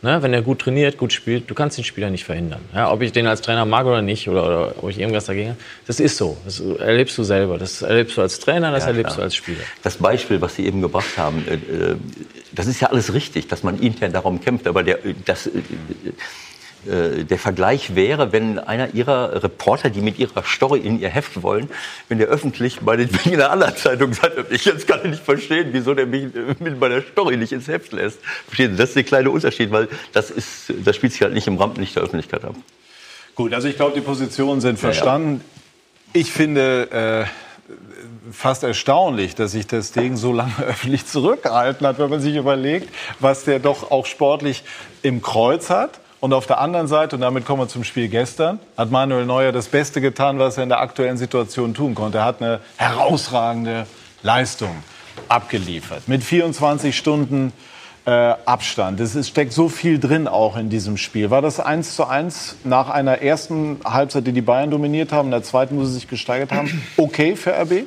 Ne, 0.00 0.22
wenn 0.22 0.32
er 0.32 0.42
gut 0.42 0.60
trainiert, 0.60 0.96
gut 0.96 1.12
spielt, 1.12 1.50
du 1.50 1.54
kannst 1.54 1.76
den 1.76 1.82
Spieler 1.82 2.08
nicht 2.08 2.24
verhindern. 2.24 2.60
Ja, 2.72 2.92
ob 2.92 3.02
ich 3.02 3.10
den 3.10 3.26
als 3.26 3.40
Trainer 3.40 3.64
mag 3.64 3.84
oder 3.84 4.00
nicht, 4.00 4.28
oder, 4.28 4.46
oder 4.46 4.74
ob 4.80 4.90
ich 4.90 5.00
irgendwas 5.00 5.24
dagegen 5.24 5.50
habe, 5.50 5.58
das 5.88 5.98
ist 5.98 6.16
so. 6.16 6.36
Das 6.44 6.60
erlebst 6.60 7.18
du 7.18 7.24
selber. 7.24 7.58
Das 7.58 7.82
erlebst 7.82 8.16
du 8.16 8.22
als 8.22 8.38
Trainer, 8.38 8.70
das 8.70 8.84
ja, 8.84 8.90
erlebst 8.90 9.14
klar. 9.14 9.16
du 9.16 9.22
als 9.24 9.34
Spieler. 9.34 9.58
Das 9.82 9.96
Beispiel, 9.96 10.40
was 10.40 10.54
Sie 10.54 10.66
eben 10.66 10.82
gebracht 10.82 11.18
haben, 11.18 11.44
äh, 11.48 11.54
äh, 11.54 11.96
das 12.52 12.68
ist 12.68 12.80
ja 12.80 12.90
alles 12.90 13.12
richtig, 13.12 13.48
dass 13.48 13.64
man 13.64 13.80
intern 13.80 14.12
darum 14.12 14.40
kämpft. 14.40 14.68
Aber 14.68 14.84
der, 14.84 15.00
das, 15.24 15.48
äh, 15.48 15.50
der 16.84 17.38
Vergleich 17.38 17.96
wäre, 17.96 18.32
wenn 18.32 18.58
einer 18.58 18.94
ihrer 18.94 19.42
Reporter, 19.42 19.90
die 19.90 20.00
mit 20.00 20.18
ihrer 20.18 20.44
Story 20.44 20.78
in 20.78 21.00
ihr 21.00 21.08
Heft 21.08 21.42
wollen, 21.42 21.68
wenn 22.08 22.18
der 22.18 22.28
öffentlich 22.28 22.82
meinetwegen 22.82 23.34
in 23.34 23.40
einer 23.40 23.50
anderen 23.50 23.76
Zeitung 23.76 24.12
sagt, 24.12 24.50
ich 24.50 24.64
jetzt 24.64 24.86
kann 24.86 25.08
nicht 25.10 25.22
verstehen, 25.22 25.68
wieso 25.72 25.94
der 25.94 26.06
mich 26.06 26.28
mit 26.60 26.78
meiner 26.80 27.02
Story 27.02 27.36
nicht 27.36 27.52
ins 27.52 27.66
Heft 27.66 27.92
lässt. 27.92 28.20
Verstehen 28.46 28.72
Sie, 28.72 28.76
das 28.76 28.90
ist 28.90 28.96
der 28.96 29.04
kleine 29.04 29.30
Unterschied, 29.30 29.70
weil 29.72 29.88
das, 30.12 30.30
ist, 30.30 30.72
das 30.84 30.96
spielt 30.96 31.12
sich 31.12 31.22
halt 31.22 31.34
nicht 31.34 31.46
im 31.46 31.56
Rampenlicht 31.56 31.96
der 31.96 32.04
Öffentlichkeit 32.04 32.44
ab. 32.44 32.54
Gut, 33.34 33.54
also 33.54 33.68
ich 33.68 33.76
glaube, 33.76 33.94
die 33.94 34.00
Positionen 34.00 34.60
sind 34.60 34.78
verstanden. 34.78 35.36
Ja, 35.36 35.40
ja. 36.14 36.20
Ich 36.20 36.32
finde 36.32 36.90
äh, 36.90 38.32
fast 38.32 38.62
erstaunlich, 38.62 39.34
dass 39.34 39.52
sich 39.52 39.66
das 39.66 39.92
Ding 39.92 40.16
so 40.16 40.32
lange 40.32 40.54
öffentlich 40.66 41.06
zurückgehalten 41.06 41.86
hat, 41.86 41.98
wenn 41.98 42.10
man 42.10 42.20
sich 42.20 42.34
überlegt, 42.34 42.88
was 43.20 43.44
der 43.44 43.58
doch 43.58 43.90
auch 43.90 44.06
sportlich 44.06 44.64
im 45.02 45.22
Kreuz 45.22 45.70
hat. 45.70 46.00
Und 46.20 46.32
auf 46.32 46.46
der 46.46 46.60
anderen 46.60 46.88
Seite, 46.88 47.14
und 47.14 47.22
damit 47.22 47.44
kommen 47.44 47.62
wir 47.62 47.68
zum 47.68 47.84
Spiel 47.84 48.08
gestern, 48.08 48.58
hat 48.76 48.90
Manuel 48.90 49.24
Neuer 49.24 49.52
das 49.52 49.68
Beste 49.68 50.00
getan, 50.00 50.40
was 50.40 50.56
er 50.56 50.64
in 50.64 50.68
der 50.68 50.80
aktuellen 50.80 51.16
Situation 51.16 51.74
tun 51.74 51.94
konnte. 51.94 52.18
Er 52.18 52.24
hat 52.24 52.42
eine 52.42 52.60
herausragende 52.76 53.86
Leistung 54.22 54.82
abgeliefert. 55.28 56.08
Mit 56.08 56.24
24 56.24 56.96
Stunden 56.96 57.52
äh, 58.04 58.34
Abstand. 58.46 58.98
Es 58.98 59.14
ist, 59.14 59.28
steckt 59.28 59.52
so 59.52 59.68
viel 59.68 60.00
drin 60.00 60.26
auch 60.26 60.56
in 60.56 60.70
diesem 60.70 60.96
Spiel. 60.96 61.30
War 61.30 61.42
das 61.42 61.60
1 61.60 61.94
zu 61.94 62.06
1 62.06 62.56
nach 62.64 62.88
einer 62.88 63.22
ersten 63.22 63.78
Halbzeit, 63.84 64.26
die 64.26 64.32
die 64.32 64.42
Bayern 64.42 64.70
dominiert 64.72 65.12
haben, 65.12 65.26
in 65.26 65.32
der 65.32 65.44
zweiten, 65.44 65.78
wo 65.78 65.84
sie 65.84 65.94
sich 65.94 66.08
gesteigert 66.08 66.50
haben, 66.50 66.82
okay 66.96 67.36
für 67.36 67.52
RB? 67.52 67.86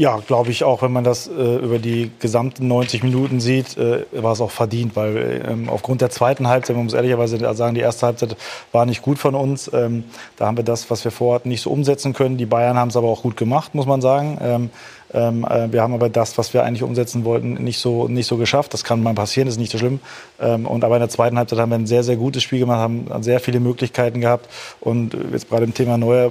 Ja, 0.00 0.20
glaube 0.24 0.52
ich 0.52 0.62
auch, 0.62 0.82
wenn 0.82 0.92
man 0.92 1.02
das 1.02 1.26
äh, 1.26 1.56
über 1.56 1.80
die 1.80 2.12
gesamten 2.20 2.68
90 2.68 3.02
Minuten 3.02 3.40
sieht, 3.40 3.76
äh, 3.76 4.04
war 4.12 4.30
es 4.30 4.40
auch 4.40 4.52
verdient, 4.52 4.94
weil 4.94 5.44
ähm, 5.44 5.68
aufgrund 5.68 6.02
der 6.02 6.10
zweiten 6.10 6.46
Halbzeit, 6.46 6.76
man 6.76 6.84
muss 6.84 6.94
ehrlicherweise 6.94 7.36
sagen, 7.56 7.74
die 7.74 7.80
erste 7.80 8.06
Halbzeit 8.06 8.36
war 8.70 8.86
nicht 8.86 9.02
gut 9.02 9.18
von 9.18 9.34
uns. 9.34 9.68
Ähm, 9.74 10.04
da 10.36 10.46
haben 10.46 10.56
wir 10.56 10.62
das, 10.62 10.88
was 10.88 11.02
wir 11.02 11.10
vorhatten, 11.10 11.48
nicht 11.48 11.62
so 11.62 11.70
umsetzen 11.70 12.12
können. 12.12 12.36
Die 12.36 12.46
Bayern 12.46 12.76
haben 12.78 12.90
es 12.90 12.96
aber 12.96 13.08
auch 13.08 13.22
gut 13.22 13.36
gemacht, 13.36 13.74
muss 13.74 13.86
man 13.86 14.00
sagen. 14.00 14.38
Ähm, 14.40 14.70
ähm, 15.12 15.44
äh, 15.44 15.72
wir 15.72 15.82
haben 15.82 15.94
aber 15.94 16.08
das, 16.08 16.38
was 16.38 16.54
wir 16.54 16.62
eigentlich 16.62 16.84
umsetzen 16.84 17.24
wollten, 17.24 17.54
nicht 17.54 17.80
so, 17.80 18.06
nicht 18.06 18.28
so 18.28 18.36
geschafft. 18.36 18.74
Das 18.74 18.84
kann 18.84 19.02
mal 19.02 19.14
passieren, 19.14 19.48
ist 19.48 19.58
nicht 19.58 19.72
so 19.72 19.78
schlimm. 19.78 19.98
Ähm, 20.40 20.68
und 20.68 20.84
aber 20.84 20.94
in 20.94 21.00
der 21.00 21.08
zweiten 21.08 21.36
Halbzeit 21.38 21.58
haben 21.58 21.70
wir 21.70 21.76
ein 21.76 21.88
sehr, 21.88 22.04
sehr 22.04 22.16
gutes 22.16 22.44
Spiel 22.44 22.60
gemacht, 22.60 22.78
haben 22.78 23.08
sehr 23.24 23.40
viele 23.40 23.58
Möglichkeiten 23.58 24.20
gehabt. 24.20 24.48
Und 24.78 25.16
jetzt 25.32 25.48
gerade 25.50 25.64
im 25.64 25.74
Thema 25.74 25.98
Neuer, 25.98 26.26
äh, 26.26 26.30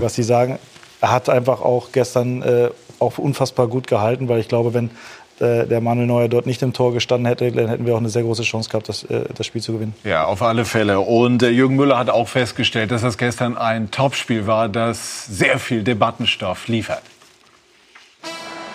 was 0.00 0.14
Sie 0.14 0.22
sagen, 0.22 0.58
er 1.00 1.12
hat 1.12 1.28
einfach 1.28 1.60
auch 1.60 1.92
gestern 1.92 2.42
äh, 2.42 2.70
auch 2.98 3.18
unfassbar 3.18 3.66
gut 3.68 3.86
gehalten, 3.86 4.28
weil 4.28 4.40
ich 4.40 4.48
glaube, 4.48 4.74
wenn 4.74 4.90
äh, 5.38 5.66
der 5.66 5.80
Manuel 5.80 6.06
Neuer 6.06 6.28
dort 6.28 6.46
nicht 6.46 6.62
im 6.62 6.72
Tor 6.72 6.94
gestanden 6.94 7.26
hätte, 7.26 7.50
dann 7.52 7.68
hätten 7.68 7.84
wir 7.84 7.94
auch 7.94 7.98
eine 7.98 8.08
sehr 8.08 8.22
große 8.22 8.42
Chance 8.42 8.70
gehabt, 8.70 8.88
das, 8.88 9.04
äh, 9.04 9.24
das 9.34 9.46
Spiel 9.46 9.60
zu 9.60 9.72
gewinnen. 9.72 9.94
Ja, 10.04 10.24
auf 10.24 10.42
alle 10.42 10.64
Fälle. 10.64 11.00
Und 11.00 11.42
äh, 11.42 11.50
Jürgen 11.50 11.76
Müller 11.76 11.98
hat 11.98 12.08
auch 12.08 12.28
festgestellt, 12.28 12.90
dass 12.90 13.02
das 13.02 13.18
gestern 13.18 13.56
ein 13.56 13.90
Topspiel 13.90 14.46
war, 14.46 14.68
das 14.68 15.26
sehr 15.26 15.58
viel 15.58 15.82
Debattenstoff 15.82 16.68
liefert. 16.68 17.02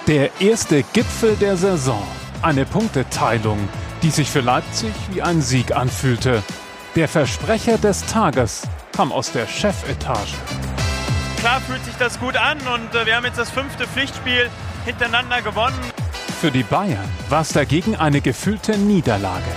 Der 0.07 0.30
erste 0.39 0.84
Gipfel 0.93 1.36
der 1.36 1.57
Saison. 1.57 2.03
Eine 2.41 2.65
Punkteteilung, 2.65 3.57
die 4.01 4.09
sich 4.09 4.30
für 4.30 4.41
Leipzig 4.41 4.93
wie 5.11 5.22
ein 5.22 5.41
Sieg 5.41 5.76
anfühlte. 5.76 6.43
Der 6.95 7.07
Versprecher 7.07 7.78
des 7.78 8.05
Tages 8.05 8.63
kam 8.91 9.11
aus 9.11 9.32
der 9.32 9.47
Chefetage 9.47 10.34
klar 11.41 11.59
fühlt 11.59 11.83
sich 11.83 11.95
das 11.95 12.19
gut 12.19 12.37
an 12.37 12.59
und 12.59 12.93
äh, 12.93 13.05
wir 13.07 13.15
haben 13.15 13.25
jetzt 13.25 13.39
das 13.39 13.49
fünfte 13.49 13.87
Pflichtspiel 13.87 14.47
hintereinander 14.85 15.41
gewonnen. 15.41 15.79
Für 16.39 16.51
die 16.51 16.61
Bayern 16.61 17.09
war 17.29 17.41
es 17.41 17.49
dagegen 17.49 17.95
eine 17.95 18.21
gefühlte 18.21 18.77
Niederlage. 18.77 19.51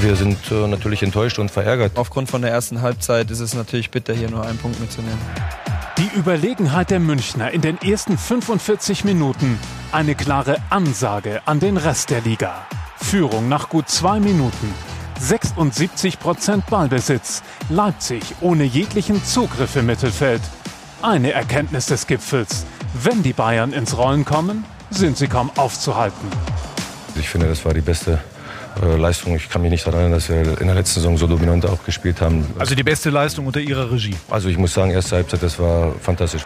Wir 0.00 0.16
sind 0.16 0.38
äh, 0.50 0.66
natürlich 0.66 1.04
enttäuscht 1.04 1.38
und 1.38 1.48
verärgert. 1.48 1.96
Aufgrund 1.96 2.28
von 2.28 2.42
der 2.42 2.50
ersten 2.50 2.82
Halbzeit 2.82 3.30
ist 3.30 3.38
es 3.38 3.54
natürlich 3.54 3.92
bitter, 3.92 4.12
hier 4.12 4.28
nur 4.28 4.44
einen 4.44 4.58
Punkt 4.58 4.80
mitzunehmen. 4.80 5.18
Die 5.98 6.18
Überlegenheit 6.18 6.90
der 6.90 6.98
Münchner 6.98 7.52
in 7.52 7.60
den 7.60 7.80
ersten 7.80 8.18
45 8.18 9.04
Minuten. 9.04 9.56
Eine 9.92 10.16
klare 10.16 10.56
Ansage 10.70 11.42
an 11.46 11.60
den 11.60 11.76
Rest 11.76 12.10
der 12.10 12.22
Liga. 12.22 12.66
Führung 12.96 13.48
nach 13.48 13.68
gut 13.68 13.88
zwei 13.88 14.18
Minuten. 14.18 14.74
76 15.20 16.18
Prozent 16.18 16.66
Ballbesitz. 16.66 17.42
Leipzig 17.68 18.22
ohne 18.40 18.64
jeglichen 18.64 19.22
Zugriff 19.24 19.76
im 19.76 19.86
Mittelfeld. 19.86 20.40
Eine 21.02 21.32
Erkenntnis 21.32 21.86
des 21.86 22.06
Gipfels. 22.06 22.66
Wenn 22.92 23.22
die 23.22 23.32
Bayern 23.32 23.72
ins 23.72 23.96
Rollen 23.96 24.26
kommen, 24.26 24.66
sind 24.90 25.16
sie 25.16 25.28
kaum 25.28 25.50
aufzuhalten. 25.56 26.28
Ich 27.14 27.30
finde, 27.30 27.48
das 27.48 27.64
war 27.64 27.72
die 27.72 27.80
beste 27.80 28.18
äh, 28.82 28.96
Leistung. 28.96 29.34
Ich 29.34 29.48
kann 29.48 29.62
mich 29.62 29.70
nicht 29.70 29.86
daran 29.86 30.00
erinnern, 30.00 30.18
dass 30.18 30.28
wir 30.28 30.60
in 30.60 30.66
der 30.66 30.74
letzten 30.74 31.00
Saison 31.00 31.16
so 31.16 31.26
dominant 31.26 31.64
auch 31.64 31.82
gespielt 31.84 32.20
haben. 32.20 32.46
Also 32.58 32.74
die 32.74 32.82
beste 32.82 33.08
Leistung 33.08 33.46
unter 33.46 33.60
Ihrer 33.60 33.90
Regie? 33.90 34.14
Also 34.28 34.50
ich 34.50 34.58
muss 34.58 34.74
sagen, 34.74 34.90
erste 34.90 35.16
Halbzeit, 35.16 35.42
das 35.42 35.58
war 35.58 35.94
fantastisch. 36.02 36.42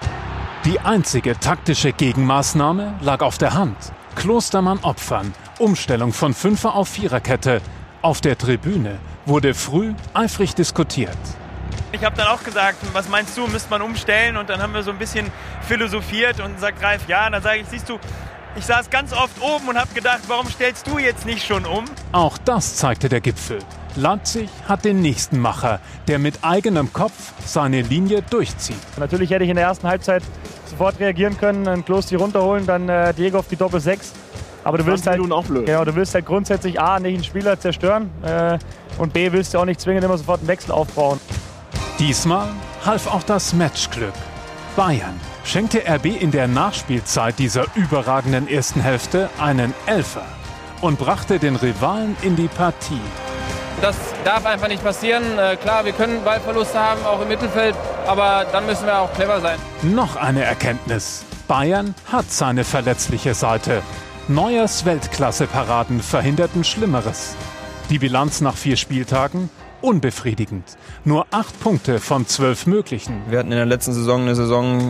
Die 0.65 0.79
einzige 0.79 1.37
taktische 1.39 1.93
Gegenmaßnahme 1.93 2.95
lag 3.01 3.23
auf 3.23 3.39
der 3.39 3.55
Hand. 3.55 3.77
Klostermann 4.15 4.79
opfern. 4.83 5.35
Umstellung 5.59 6.13
von 6.13 6.33
Fünfer 6.33 6.77
auf 6.77 6.91
Viererkette. 6.91 7.61
Auf 8.03 8.21
der 8.21 8.39
Tribüne 8.39 8.99
wurde 9.27 9.53
früh 9.53 9.95
eifrig 10.15 10.55
diskutiert. 10.55 11.19
Ich 11.93 12.05
habe 12.05 12.17
dann 12.17 12.27
auch 12.27 12.43
gesagt, 12.43 12.79
was 12.93 13.09
meinst 13.09 13.37
du, 13.37 13.47
müsste 13.47 13.71
man 13.71 13.83
umstellen? 13.83 14.37
Und 14.37 14.51
dann 14.51 14.61
haben 14.61 14.75
wir 14.75 14.83
so 14.83 14.91
ein 14.91 14.99
bisschen 14.99 15.31
philosophiert 15.63 16.41
und 16.41 16.59
sagt 16.61 16.81
Greif, 16.81 17.09
ja. 17.09 17.27
Und 17.27 17.33
dann 17.33 17.43
sage 17.43 17.61
ich, 17.61 17.69
siehst 17.69 17.89
du, 17.89 17.99
ich 18.57 18.67
saß 18.67 18.91
ganz 18.91 19.13
oft 19.13 19.41
oben 19.41 19.69
und 19.69 19.79
habe 19.79 19.93
gedacht, 19.95 20.21
warum 20.29 20.49
stellst 20.49 20.87
du 20.87 20.99
jetzt 20.99 21.27
nicht 21.27 21.47
schon 21.47 21.67
um? 21.67 21.85
Auch 22.13 22.39
das 22.39 22.77
zeigte 22.77 23.09
der 23.09 23.21
Gipfel. 23.21 23.59
Leipzig 23.97 24.49
hat 24.69 24.85
den 24.85 25.01
nächsten 25.03 25.39
Macher, 25.39 25.81
der 26.09 26.19
mit 26.19 26.39
eigenem 26.43 26.93
Kopf 26.93 27.33
seine 27.45 27.83
Linie 27.83 28.23
durchzieht. 28.23 28.77
Natürlich 28.97 29.31
hätte 29.31 29.45
ich 29.45 29.51
in 29.51 29.57
der 29.57 29.67
ersten 29.67 29.87
Halbzeit 29.87 30.23
sofort 30.67 30.99
reagieren 30.99 31.39
können, 31.39 31.69
einen 31.69 31.85
Klos 31.85 32.07
die 32.07 32.17
runterholen, 32.17 32.67
dann 32.67 32.89
äh, 32.89 33.15
Diego 33.15 33.39
auf 33.39 33.49
die 33.49 33.57
Doppel 33.57 33.81
6. 33.81 34.13
Aber 34.65 34.79
du 34.79 34.87
willst, 34.87 35.07
halt, 35.07 35.21
genau, 35.21 35.85
du 35.85 35.95
willst 35.95 36.15
halt 36.15 36.25
grundsätzlich 36.25 36.81
A, 36.81 36.99
nicht 36.99 37.15
einen 37.15 37.25
Spieler 37.25 37.61
zerstören 37.61 38.11
äh, 38.23 38.59
und 38.99 39.13
B, 39.13 39.31
willst 39.31 39.53
du 39.53 39.59
auch 39.59 39.65
nicht 39.67 39.81
zwingend 39.81 40.05
immer 40.05 40.17
sofort 40.17 40.41
einen 40.41 40.49
Wechsel 40.49 40.73
aufbauen. 40.73 41.21
Diesmal 42.01 42.49
half 42.85 43.07
auch 43.07 43.23
das 43.23 43.53
Matchglück. 43.53 44.15
Bayern 44.75 45.21
schenkte 45.45 45.85
RB 45.87 46.07
in 46.07 46.33
der 46.33 46.49
Nachspielzeit 46.49 47.39
dieser 47.39 47.67
überragenden 47.77 48.49
ersten 48.49 48.81
Hälfte 48.81 49.31
einen 49.39 49.73
Elfer 49.87 50.25
und 50.81 50.99
brachte 50.99 51.39
den 51.39 51.55
Rivalen 51.55 52.17
in 52.23 52.35
die 52.35 52.49
Partie. 52.49 53.01
Das 53.81 53.97
darf 54.25 54.45
einfach 54.45 54.67
nicht 54.67 54.83
passieren. 54.83 55.23
Äh, 55.39 55.55
klar, 55.55 55.85
wir 55.85 55.93
können 55.93 56.25
Ballverluste 56.25 56.77
haben, 56.77 57.05
auch 57.07 57.21
im 57.21 57.29
Mittelfeld, 57.29 57.77
aber 58.09 58.45
dann 58.51 58.67
müssen 58.67 58.87
wir 58.87 58.99
auch 58.99 59.13
clever 59.13 59.41
sein. 59.41 59.59
Noch 59.83 60.17
eine 60.17 60.43
Erkenntnis. 60.43 61.25
Bayern 61.47 61.95
hat 62.11 62.29
seine 62.29 62.65
verletzliche 62.65 63.35
Seite. 63.35 63.83
Neuers 64.27 64.85
Weltklasse-Paraden 64.85 66.01
verhinderten 66.01 66.65
Schlimmeres. 66.65 67.37
Die 67.89 68.01
Bilanz 68.01 68.41
nach 68.41 68.57
vier 68.57 68.77
Spieltagen 68.77 69.49
unbefriedigend. 69.85 70.65
Nur 71.05 71.27
acht 71.31 71.59
Punkte 71.61 72.01
von 72.01 72.27
zwölf 72.27 72.67
möglichen. 72.67 73.23
Wir 73.29 73.39
hatten 73.39 73.53
in 73.53 73.59
der 73.59 73.67
letzten 73.67 73.93
Saison 73.93 74.23
eine 74.23 74.35
Saison, 74.35 74.81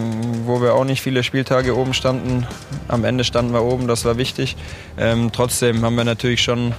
wo 0.47 0.62
wir 0.62 0.74
auch 0.74 0.84
nicht 0.84 1.03
viele 1.03 1.24
Spieltage 1.24 1.76
oben 1.76 1.95
standen. 1.95 2.47
Am 2.88 3.05
Ende 3.05 3.24
standen 3.24 3.53
wir 3.53 3.62
oben, 3.62 3.88
das 3.88 4.05
war 4.05 4.16
wichtig. 4.16 4.57
Ähm, 4.97 5.30
trotzdem 5.32 5.84
haben 5.84 5.97
wir 5.97 6.05
natürlich 6.05 6.42
schon 6.42 6.72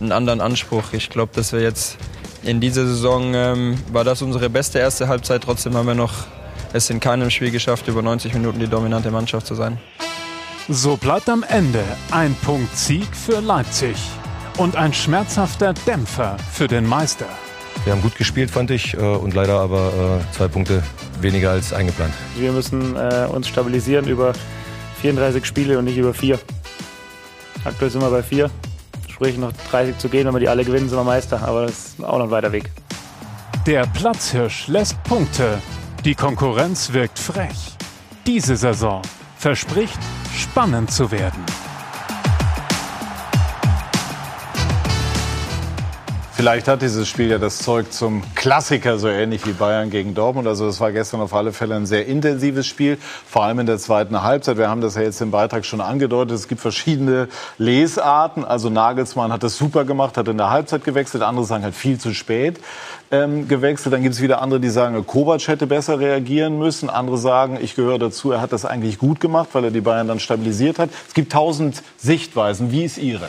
einen 0.00 0.12
anderen 0.12 0.40
Anspruch. 0.40 0.92
Ich 0.92 1.08
glaube, 1.08 1.32
dass 1.34 1.52
wir 1.52 1.60
jetzt 1.60 1.96
in 2.42 2.60
dieser 2.60 2.86
Saison 2.86 3.34
ähm, 3.34 3.78
war 3.90 4.04
das 4.04 4.20
unsere 4.20 4.50
beste 4.50 4.78
erste 4.78 5.08
Halbzeit. 5.08 5.42
Trotzdem 5.42 5.74
haben 5.74 5.86
wir 5.86 5.94
noch 5.94 6.12
es 6.74 6.90
in 6.90 7.00
keinem 7.00 7.30
Spiel 7.30 7.50
geschafft, 7.50 7.88
über 7.88 8.02
90 8.02 8.34
Minuten 8.34 8.58
die 8.58 8.68
dominante 8.68 9.10
Mannschaft 9.10 9.46
zu 9.46 9.54
sein. 9.54 9.78
So 10.68 10.96
bleibt 10.96 11.28
am 11.28 11.42
Ende 11.42 11.84
ein 12.10 12.34
Punkt 12.34 12.76
Sieg 12.76 13.16
für 13.16 13.40
Leipzig 13.40 13.96
und 14.58 14.76
ein 14.76 14.92
schmerzhafter 14.92 15.72
Dämpfer 15.72 16.36
für 16.52 16.68
den 16.68 16.86
Meister. 16.86 17.26
Wir 17.84 17.92
haben 17.92 18.02
gut 18.02 18.16
gespielt, 18.16 18.50
fand 18.50 18.70
ich, 18.70 18.94
äh, 18.94 19.00
und 19.00 19.34
leider 19.34 19.58
aber 19.58 20.20
äh, 20.20 20.34
zwei 20.34 20.46
Punkte 20.46 20.82
weniger 21.20 21.50
als 21.50 21.72
eingeplant. 21.72 22.14
Wir 22.36 22.52
müssen 22.52 22.94
äh, 22.94 23.26
uns 23.26 23.48
stabilisieren 23.48 24.06
über 24.06 24.34
34 25.00 25.44
Spiele 25.44 25.78
und 25.78 25.86
nicht 25.86 25.98
über 25.98 26.14
vier. 26.14 26.38
Aktuell 27.64 27.90
sind 27.90 28.00
wir 28.00 28.10
bei 28.10 28.22
vier. 28.22 28.50
Sprich, 29.08 29.36
noch 29.36 29.52
30 29.70 29.98
zu 29.98 30.08
gehen, 30.08 30.26
wenn 30.26 30.34
wir 30.34 30.40
die 30.40 30.48
alle 30.48 30.64
gewinnen, 30.64 30.88
sind 30.88 30.98
wir 30.98 31.04
Meister. 31.04 31.42
Aber 31.42 31.66
das 31.66 31.72
ist 31.72 32.04
auch 32.04 32.18
noch 32.18 32.26
ein 32.26 32.30
weiter 32.30 32.52
Weg. 32.52 32.70
Der 33.66 33.86
Platzhirsch 33.86 34.68
lässt 34.68 35.02
Punkte. 35.04 35.58
Die 36.04 36.14
Konkurrenz 36.14 36.92
wirkt 36.92 37.18
frech. 37.18 37.76
Diese 38.26 38.56
Saison 38.56 39.02
verspricht 39.38 39.98
spannend 40.36 40.90
zu 40.90 41.10
werden. 41.10 41.44
Vielleicht 46.42 46.66
hat 46.66 46.82
dieses 46.82 47.06
Spiel 47.06 47.30
ja 47.30 47.38
das 47.38 47.58
Zeug 47.58 47.92
zum 47.92 48.20
Klassiker, 48.34 48.98
so 48.98 49.06
ähnlich 49.06 49.46
wie 49.46 49.52
Bayern 49.52 49.90
gegen 49.90 50.12
Dortmund. 50.12 50.48
Also 50.48 50.66
es 50.66 50.80
war 50.80 50.90
gestern 50.90 51.20
auf 51.20 51.34
alle 51.34 51.52
Fälle 51.52 51.76
ein 51.76 51.86
sehr 51.86 52.06
intensives 52.06 52.66
Spiel, 52.66 52.98
vor 53.28 53.44
allem 53.44 53.60
in 53.60 53.66
der 53.66 53.78
zweiten 53.78 54.24
Halbzeit. 54.24 54.58
Wir 54.58 54.68
haben 54.68 54.80
das 54.80 54.96
ja 54.96 55.02
jetzt 55.02 55.20
im 55.20 55.30
Beitrag 55.30 55.64
schon 55.64 55.80
angedeutet. 55.80 56.34
Es 56.34 56.48
gibt 56.48 56.60
verschiedene 56.60 57.28
Lesarten. 57.58 58.44
Also 58.44 58.70
Nagelsmann 58.70 59.32
hat 59.32 59.44
das 59.44 59.56
super 59.56 59.84
gemacht, 59.84 60.16
hat 60.16 60.26
in 60.26 60.36
der 60.36 60.50
Halbzeit 60.50 60.82
gewechselt. 60.82 61.22
Andere 61.22 61.46
sagen 61.46 61.62
halt 61.62 61.76
viel 61.76 61.98
zu 61.98 62.12
spät 62.12 62.58
ähm, 63.12 63.46
gewechselt. 63.46 63.94
Dann 63.94 64.02
gibt 64.02 64.16
es 64.16 64.20
wieder 64.20 64.42
andere, 64.42 64.58
die 64.58 64.70
sagen, 64.70 65.06
Kovac 65.06 65.46
hätte 65.46 65.68
besser 65.68 66.00
reagieren 66.00 66.58
müssen. 66.58 66.90
Andere 66.90 67.18
sagen, 67.18 67.56
ich 67.62 67.76
gehöre 67.76 68.00
dazu, 68.00 68.32
er 68.32 68.40
hat 68.40 68.52
das 68.52 68.64
eigentlich 68.64 68.98
gut 68.98 69.20
gemacht, 69.20 69.50
weil 69.52 69.66
er 69.66 69.70
die 69.70 69.80
Bayern 69.80 70.08
dann 70.08 70.18
stabilisiert 70.18 70.80
hat. 70.80 70.90
Es 71.06 71.14
gibt 71.14 71.30
tausend 71.30 71.84
Sichtweisen. 71.98 72.72
Wie 72.72 72.82
ist 72.82 72.98
Ihre? 72.98 73.28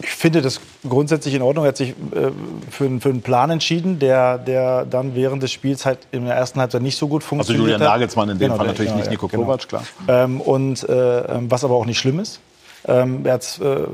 Ich 0.00 0.10
finde 0.10 0.42
das 0.42 0.60
grundsätzlich 0.88 1.34
in 1.34 1.42
Ordnung. 1.42 1.64
Er 1.64 1.68
hat 1.68 1.76
sich 1.76 1.90
äh, 1.90 2.30
für, 2.70 3.00
für 3.00 3.08
einen 3.08 3.22
Plan 3.22 3.50
entschieden, 3.50 3.98
der, 3.98 4.38
der 4.38 4.84
dann 4.84 5.14
während 5.14 5.42
des 5.42 5.52
Spiels 5.52 5.86
halt 5.86 5.98
in 6.12 6.24
der 6.26 6.34
ersten 6.34 6.60
Halbzeit 6.60 6.82
nicht 6.82 6.96
so 6.96 7.08
gut 7.08 7.22
Also 7.22 7.28
funktioniert 7.28 7.62
Julian 7.62 7.80
hat. 7.80 7.88
Nagelsmann 7.88 8.28
in 8.30 8.38
dem 8.38 8.46
Genau, 8.46 8.56
Fall 8.56 8.66
natürlich 8.66 8.90
genau, 8.90 9.00
nicht 9.00 9.10
Nico 9.10 9.28
genau. 9.28 9.44
Kovac, 9.44 9.68
klar. 9.68 9.82
Ähm, 10.08 10.40
und 10.40 10.88
äh, 10.88 11.18
ähm, 11.36 11.50
was 11.50 11.64
aber 11.64 11.74
auch 11.74 11.86
nicht 11.86 11.98
schlimm 11.98 12.18
ist. 12.20 12.40
Ähm, 12.88 13.24
er, 13.24 13.34
hat's, 13.34 13.58
äh, 13.58 13.86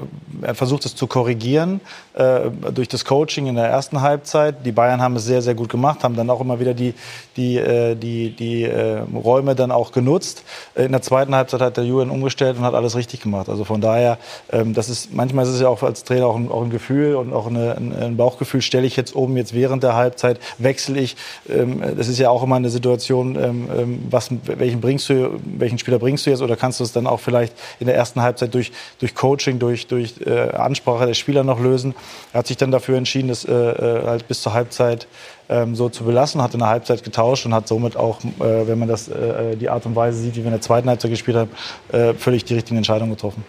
er 0.43 0.49
hat 0.49 0.57
versucht, 0.57 0.87
es 0.87 0.95
zu 0.95 1.07
korrigieren 1.07 1.81
äh, 2.15 2.51
durch 2.73 2.89
das 2.89 3.05
Coaching 3.05 3.47
in 3.47 3.57
der 3.57 3.67
ersten 3.67 4.01
Halbzeit. 4.01 4.65
Die 4.65 4.73
Bayern 4.73 5.03
haben 5.03 5.17
es 5.17 5.25
sehr, 5.25 5.43
sehr 5.43 5.55
gut 5.55 5.69
gemacht, 5.69 6.05
haben 6.05 6.17
dann 6.17 6.31
auch 6.31 6.41
immer 6.41 6.61
wieder 6.61 6.75
die, 6.75 6.95
die, 7.37 7.57
äh, 7.57 7.95
die, 7.97 8.31
die 8.31 8.63
äh, 8.63 9.01
Räume 9.15 9.55
dann 9.55 9.73
auch 9.73 9.93
genutzt. 9.93 10.45
In 10.77 10.93
der 10.93 11.03
zweiten 11.03 11.35
Halbzeit 11.35 11.61
hat 11.61 11.77
der 11.77 11.85
Julian 11.85 12.11
umgestellt 12.11 12.57
und 12.57 12.65
hat 12.65 12.75
alles 12.75 12.95
richtig 12.97 13.21
gemacht. 13.21 13.49
Also 13.49 13.65
von 13.65 13.81
daher, 13.81 14.19
ähm, 14.53 14.75
das 14.75 14.89
ist, 14.89 15.13
manchmal 15.13 15.45
ist 15.45 15.51
es 15.51 15.61
ja 15.61 15.69
auch 15.69 15.83
als 15.83 16.05
Trainer 16.05 16.27
auch 16.27 16.37
ein, 16.37 16.51
auch 16.51 16.63
ein 16.63 16.71
Gefühl 16.71 17.17
und 17.17 17.33
auch 17.33 17.49
eine, 17.49 17.77
ein, 17.77 17.95
ein 17.97 18.17
Bauchgefühl. 18.17 18.63
Stelle 18.63 18.87
ich 18.87 18.97
jetzt 18.97 19.17
oben 19.17 19.37
jetzt 19.37 19.55
während 19.55 19.83
der 19.83 19.95
Halbzeit, 19.95 20.39
wechsle 20.59 21.01
ich. 21.01 21.17
Ähm, 21.49 21.83
das 21.97 22.09
ist 22.09 22.19
ja 22.19 22.31
auch 22.31 22.43
immer 22.43 22.57
eine 22.57 22.71
Situation, 22.71 23.37
ähm, 23.37 23.69
ähm, 23.77 24.07
was, 24.11 24.31
welchen, 24.45 24.81
bringst 24.81 25.09
du, 25.09 25.41
welchen 25.45 25.79
Spieler 25.79 25.99
bringst 25.99 26.27
du 26.27 26.31
jetzt 26.31 26.43
oder 26.43 26.57
kannst 26.57 26.81
du 26.81 26.85
es 26.85 26.93
dann 26.93 27.07
auch 27.07 27.21
vielleicht 27.21 27.55
in 27.81 27.87
der 27.87 27.97
ersten 27.97 28.23
Halbzeit 28.23 28.55
durch, 28.55 28.73
durch 29.01 29.15
Coaching, 29.15 29.59
durch, 29.59 29.87
durch 29.87 30.15
äh, 30.25 30.51
Ansprache 30.51 31.07
der 31.07 31.15
Spieler 31.15 31.45
noch 31.45 31.61
lösen. 31.61 31.95
Er 32.33 32.41
hat 32.41 32.47
sich 32.47 32.57
dann 32.57 32.71
dafür 32.71 32.97
entschieden, 32.97 33.29
das 33.29 33.45
äh, 33.45 33.53
äh, 33.53 34.07
halt 34.07 34.29
bis 34.29 34.43
zur 34.43 34.55
Halbzeit 34.55 35.07
ähm, 35.49 35.75
so 35.75 35.89
zu 35.89 36.05
belassen, 36.05 36.43
hat 36.43 36.55
in 36.55 36.61
der 36.61 36.69
Halbzeit 36.69 37.05
getauscht 37.05 37.47
und 37.47 37.55
hat 37.55 37.69
somit 37.69 37.97
auch, 37.97 38.21
äh, 38.25 38.67
wenn 38.67 38.79
man 38.79 38.89
das, 38.89 39.09
äh, 39.09 39.57
die 39.57 39.69
Art 39.69 39.87
und 39.87 39.95
Weise 39.95 40.19
sieht, 40.19 40.35
wie 40.37 40.41
wir 40.41 40.47
in 40.47 40.53
der 40.53 40.61
zweiten 40.61 40.89
Halbzeit 40.89 41.11
gespielt 41.11 41.37
haben, 41.37 41.51
äh, 41.93 42.15
völlig 42.15 42.45
die 42.45 42.55
richtigen 42.55 42.77
Entscheidungen 42.77 43.13
getroffen. 43.13 43.45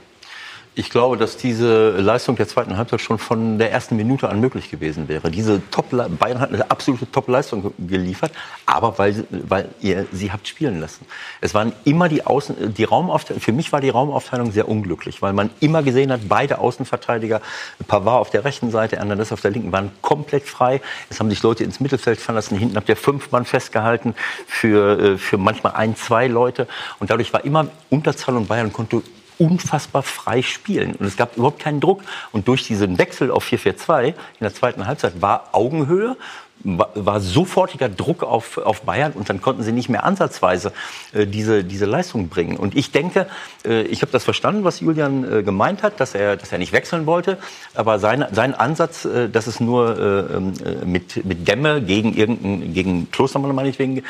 Ich 0.77 0.89
glaube, 0.89 1.15
dass 1.15 1.37
diese 1.37 1.91
Leistung 1.91 2.35
der 2.35 2.49
zweiten 2.49 2.75
Halbzeit 2.75 2.99
schon 2.99 3.17
von 3.17 3.57
der 3.57 3.71
ersten 3.71 3.95
Minute 3.95 4.27
an 4.27 4.41
möglich 4.41 4.69
gewesen 4.69 5.07
wäre. 5.07 5.31
Diese 5.31 5.61
Top 5.71 5.85
Bayern 5.91 6.41
hat 6.41 6.51
eine 6.51 6.69
absolute 6.69 7.09
Top-Leistung 7.09 7.73
geliefert, 7.79 8.33
aber 8.65 8.97
weil, 8.97 9.25
weil 9.29 9.69
ihr 9.79 10.05
sie 10.11 10.33
habt 10.33 10.49
spielen 10.49 10.81
lassen. 10.81 11.05
Es 11.39 11.53
waren 11.53 11.71
immer 11.85 12.09
die 12.09 12.25
Außen, 12.25 12.73
die 12.73 12.83
Raumaufteilung. 12.83 13.41
Für 13.41 13.53
mich 13.53 13.71
war 13.71 13.79
die 13.79 13.89
Raumaufteilung 13.89 14.51
sehr 14.51 14.67
unglücklich, 14.67 15.21
weil 15.21 15.31
man 15.31 15.49
immer 15.61 15.81
gesehen 15.81 16.11
hat, 16.11 16.27
beide 16.27 16.57
Außenverteidiger, 16.57 17.41
Pavard 17.87 18.19
auf 18.19 18.29
der 18.29 18.43
rechten 18.43 18.69
Seite, 18.69 18.97
Hernandez 18.97 19.31
auf 19.31 19.39
der 19.39 19.51
linken, 19.51 19.71
waren 19.71 19.91
komplett 20.01 20.43
frei. 20.43 20.81
Es 21.09 21.21
haben 21.21 21.29
sich 21.29 21.41
Leute 21.41 21.63
ins 21.63 21.79
Mittelfeld 21.79 22.19
verlassen. 22.19 22.57
Hinten 22.57 22.75
habt 22.75 22.89
ihr 22.89 22.97
fünf 22.97 23.31
Mann 23.31 23.45
festgehalten 23.45 24.13
für, 24.45 24.99
äh, 24.99 25.17
für 25.17 25.37
manchmal 25.37 25.71
ein, 25.73 25.95
zwei 25.95 26.27
Leute. 26.27 26.67
Und 26.99 27.11
dadurch 27.11 27.31
war 27.31 27.45
immer 27.45 27.67
Unterzahl 27.89 28.35
und 28.35 28.49
Bayern 28.49 28.73
konnte 28.73 29.01
unfassbar 29.37 30.03
frei 30.03 30.41
spielen. 30.41 30.95
Und 30.95 31.05
es 31.05 31.17
gab 31.17 31.37
überhaupt 31.37 31.59
keinen 31.59 31.79
Druck. 31.79 32.01
Und 32.31 32.47
durch 32.47 32.65
diesen 32.65 32.97
Wechsel 32.97 33.31
auf 33.31 33.45
4-4-2 33.45 34.07
in 34.07 34.13
der 34.41 34.53
zweiten 34.53 34.87
Halbzeit 34.87 35.21
war 35.21 35.49
Augenhöhe, 35.51 36.17
war, 36.63 37.19
sofortiger 37.19 37.89
Druck 37.89 38.23
auf, 38.23 38.57
auf 38.57 38.81
Bayern 38.81 39.11
und 39.11 39.29
dann 39.29 39.41
konnten 39.41 39.61
sie 39.61 39.71
nicht 39.71 39.89
mehr 39.89 40.03
ansatzweise 40.03 40.71
äh, 41.13 41.27
diese, 41.27 41.63
diese 41.63 41.85
Leistung 41.85 42.29
bringen. 42.29 42.57
Und 42.57 42.75
ich 42.75 42.91
denke, 42.91 43.27
äh, 43.65 43.83
ich 43.83 44.01
habe 44.01 44.11
das 44.11 44.23
verstanden, 44.23 44.63
was 44.63 44.79
Julian 44.79 45.31
äh, 45.31 45.43
gemeint 45.43 45.83
hat, 45.83 45.99
dass 45.99 46.15
er, 46.15 46.37
dass 46.37 46.51
er 46.51 46.57
nicht 46.57 46.73
wechseln 46.73 47.05
wollte. 47.05 47.37
Aber 47.75 47.99
sein, 47.99 48.25
sein 48.31 48.55
Ansatz, 48.55 49.05
äh, 49.05 49.29
dass 49.29 49.47
es 49.47 49.59
nur 49.59 49.99
äh, 49.99 50.35
ähm, 50.35 50.53
äh, 50.65 50.85
mit, 50.85 51.23
mit 51.25 51.47
Dämme 51.47 51.81
gegen 51.81 52.13
irgendeinen, 52.13 52.73
gegen 52.73 53.11
Klostermann 53.11 53.53
meinetwegen, 53.53 54.03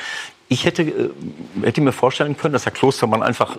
ich 0.47 0.65
hätte, 0.65 1.11
hätte 1.63 1.81
mir 1.81 1.91
vorstellen 1.91 2.37
können, 2.37 2.53
dass 2.53 2.65
Herr 2.65 2.71
Klostermann 2.71 3.23
einfach 3.23 3.57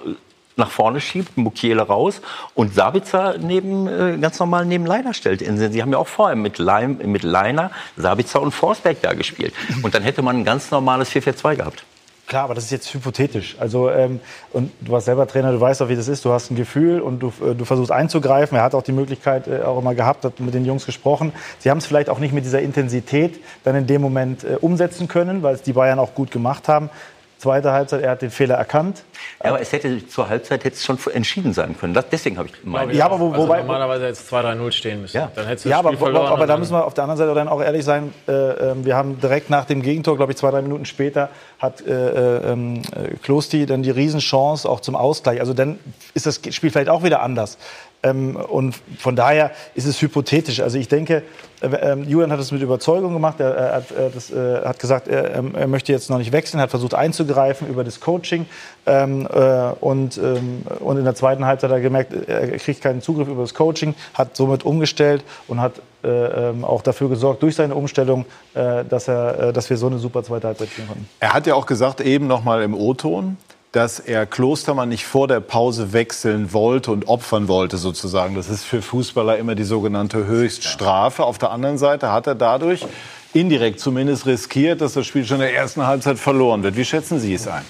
nach 0.56 0.70
vorne 0.70 1.00
schiebt, 1.00 1.36
Mukiele 1.36 1.82
raus 1.82 2.20
und 2.54 2.74
Sabitzer 2.74 3.36
neben, 3.38 3.86
äh, 3.86 4.18
ganz 4.18 4.38
normal 4.38 4.64
neben 4.64 4.86
Leiner 4.86 5.14
stellt. 5.14 5.40
Sie 5.40 5.82
haben 5.82 5.92
ja 5.92 5.98
auch 5.98 6.08
vorher 6.08 6.36
mit, 6.36 6.58
Leim, 6.58 6.98
mit 7.04 7.22
Leiner, 7.22 7.70
Sabitzer 7.96 8.40
und 8.40 8.52
Forsberg 8.52 9.02
da 9.02 9.12
gespielt. 9.12 9.54
Und 9.82 9.94
dann 9.94 10.02
hätte 10.02 10.22
man 10.22 10.36
ein 10.36 10.44
ganz 10.44 10.70
normales 10.70 11.10
4-4-2 11.10 11.56
gehabt. 11.56 11.84
Klar, 12.26 12.42
aber 12.44 12.54
das 12.54 12.64
ist 12.64 12.72
jetzt 12.72 12.92
hypothetisch. 12.92 13.54
Also 13.60 13.88
ähm, 13.88 14.18
und 14.52 14.72
du 14.80 14.90
warst 14.90 15.06
selber 15.06 15.28
Trainer, 15.28 15.52
du 15.52 15.60
weißt 15.60 15.80
auch, 15.82 15.88
wie 15.88 15.94
das 15.94 16.08
ist. 16.08 16.24
Du 16.24 16.32
hast 16.32 16.50
ein 16.50 16.56
Gefühl 16.56 17.00
und 17.00 17.20
du, 17.20 17.28
äh, 17.28 17.54
du 17.54 17.64
versuchst 17.64 17.92
einzugreifen. 17.92 18.58
Er 18.58 18.64
hat 18.64 18.74
auch 18.74 18.82
die 18.82 18.92
Möglichkeit 18.92 19.46
äh, 19.46 19.62
auch 19.62 19.78
immer 19.78 19.94
gehabt, 19.94 20.24
hat 20.24 20.40
mit 20.40 20.52
den 20.52 20.64
Jungs 20.64 20.86
gesprochen. 20.86 21.32
Sie 21.60 21.70
haben 21.70 21.78
es 21.78 21.86
vielleicht 21.86 22.10
auch 22.10 22.18
nicht 22.18 22.34
mit 22.34 22.44
dieser 22.44 22.60
Intensität 22.60 23.40
dann 23.62 23.76
in 23.76 23.86
dem 23.86 24.02
Moment 24.02 24.42
äh, 24.42 24.56
umsetzen 24.60 25.06
können, 25.06 25.44
weil 25.44 25.54
es 25.54 25.62
die 25.62 25.72
Bayern 25.72 26.00
auch 26.00 26.14
gut 26.14 26.32
gemacht 26.32 26.66
haben. 26.66 26.90
Zweite 27.38 27.70
Halbzeit, 27.72 28.02
er 28.02 28.12
hat 28.12 28.22
den 28.22 28.30
Fehler 28.30 28.54
erkannt. 28.54 29.04
Ja, 29.44 29.50
aber 29.50 29.60
es 29.60 29.70
hätte 29.70 30.08
zur 30.08 30.30
Halbzeit 30.30 30.64
hätte 30.64 30.76
es 30.76 30.84
schon 30.84 30.98
entschieden 31.12 31.52
sein 31.52 31.76
können. 31.78 31.92
Das, 31.92 32.06
deswegen 32.10 32.38
habe 32.38 32.48
ich 32.48 32.62
gemeint. 32.62 32.94
Ja, 32.94 33.04
aber 33.04 33.20
wo, 33.20 33.30
Also 33.30 33.42
wobei, 33.42 33.58
normalerweise 33.58 34.06
jetzt 34.06 34.32
2-3-0 34.32 34.72
stehen 34.72 35.02
müssen. 35.02 35.18
Ja. 35.18 35.30
Dann 35.34 35.46
hättest 35.46 35.66
du 35.66 35.68
ja, 35.68 35.76
das 35.76 35.80
aber, 35.80 35.88
Spiel 35.90 35.98
verloren. 35.98 36.32
aber 36.32 36.46
da 36.46 36.56
müssen 36.56 36.72
wir 36.72 36.86
auf 36.86 36.94
der 36.94 37.04
anderen 37.04 37.18
Seite 37.18 37.34
dann 37.34 37.48
auch 37.48 37.60
ehrlich 37.60 37.84
sein. 37.84 38.14
Äh, 38.26 38.32
äh, 38.32 38.74
wir 38.84 38.96
haben 38.96 39.20
direkt 39.20 39.50
nach 39.50 39.66
dem 39.66 39.82
Gegentor, 39.82 40.16
glaube 40.16 40.32
ich, 40.32 40.38
zwei, 40.38 40.50
drei 40.50 40.62
Minuten 40.62 40.86
später, 40.86 41.28
hat 41.58 41.86
äh, 41.86 41.92
äh, 41.92 42.52
ähm, 42.52 42.80
äh, 42.94 43.16
Klosti 43.22 43.66
dann 43.66 43.82
die 43.82 43.90
Riesenchance 43.90 44.66
auch 44.66 44.80
zum 44.80 44.96
Ausgleich. 44.96 45.40
Also 45.40 45.52
dann 45.52 45.78
ist 46.14 46.24
das 46.24 46.40
Spiel 46.50 46.70
vielleicht 46.70 46.88
auch 46.88 47.02
wieder 47.02 47.20
anders. 47.20 47.58
Ähm, 48.02 48.36
und 48.36 48.76
von 48.98 49.14
daher 49.14 49.50
ist 49.74 49.86
es 49.86 50.00
hypothetisch. 50.00 50.60
Also 50.60 50.78
ich 50.78 50.88
denke, 50.88 51.22
ähm, 51.62 52.04
Julian 52.04 52.32
hat 52.32 52.40
es 52.40 52.52
mit 52.52 52.62
Überzeugung 52.62 53.12
gemacht. 53.12 53.40
Er, 53.40 53.54
er, 53.54 53.74
hat, 53.76 53.90
äh, 53.90 54.10
das, 54.12 54.30
äh, 54.30 54.64
hat 54.64 54.78
gesagt, 54.78 55.08
er, 55.08 55.34
er 55.34 55.66
möchte 55.66 55.92
jetzt 55.92 56.10
noch 56.10 56.18
nicht 56.18 56.32
wechseln, 56.32 56.60
hat 56.60 56.70
versucht 56.70 56.94
einzugreifen 56.94 57.68
über 57.68 57.84
das 57.84 58.00
Coaching. 58.00 58.46
Ähm, 58.84 59.26
äh, 59.32 59.70
und, 59.80 60.18
ähm, 60.18 60.62
und 60.80 60.98
in 60.98 61.04
der 61.04 61.14
zweiten 61.14 61.46
Halbzeit 61.46 61.70
hat 61.70 61.76
er 61.76 61.80
gemerkt, 61.82 62.12
er 62.28 62.58
kriegt 62.58 62.82
keinen 62.82 63.00
Zugriff 63.00 63.28
über 63.28 63.42
das 63.42 63.54
Coaching, 63.54 63.94
hat 64.14 64.36
somit 64.36 64.64
umgestellt 64.64 65.24
und 65.48 65.60
hat 65.60 65.80
äh, 66.04 66.08
ähm, 66.50 66.64
auch 66.64 66.82
dafür 66.82 67.08
gesorgt, 67.08 67.42
durch 67.42 67.56
seine 67.56 67.74
Umstellung, 67.74 68.26
äh, 68.54 68.84
dass, 68.84 69.08
er, 69.08 69.48
äh, 69.48 69.52
dass 69.52 69.70
wir 69.70 69.76
so 69.76 69.86
eine 69.86 69.98
super 69.98 70.22
zweite 70.22 70.46
Halbzeit 70.46 70.68
spielen 70.68 70.88
konnten. 70.88 71.08
Er 71.20 71.34
hat 71.34 71.46
ja 71.46 71.54
auch 71.54 71.66
gesagt, 71.66 72.00
eben 72.00 72.26
noch 72.26 72.44
mal 72.44 72.62
im 72.62 72.74
O-Ton, 72.74 73.36
dass 73.76 73.98
er 73.98 74.24
Klostermann 74.24 74.88
nicht 74.88 75.04
vor 75.04 75.28
der 75.28 75.40
Pause 75.40 75.92
wechseln 75.92 76.54
wollte 76.54 76.90
und 76.90 77.08
opfern 77.08 77.46
wollte 77.46 77.76
sozusagen. 77.76 78.34
Das 78.34 78.48
ist 78.48 78.64
für 78.64 78.80
Fußballer 78.80 79.36
immer 79.36 79.54
die 79.54 79.64
sogenannte 79.64 80.26
Höchststrafe. 80.26 81.22
Auf 81.22 81.36
der 81.36 81.50
anderen 81.50 81.76
Seite 81.76 82.10
hat 82.10 82.26
er 82.26 82.34
dadurch 82.34 82.86
indirekt 83.34 83.78
zumindest 83.78 84.24
riskiert, 84.24 84.80
dass 84.80 84.94
das 84.94 85.06
Spiel 85.06 85.26
schon 85.26 85.36
in 85.36 85.42
der 85.42 85.54
ersten 85.54 85.86
Halbzeit 85.86 86.18
verloren 86.18 86.62
wird. 86.62 86.78
Wie 86.78 86.86
schätzen 86.86 87.20
Sie 87.20 87.34
es 87.34 87.46
ein? 87.48 87.64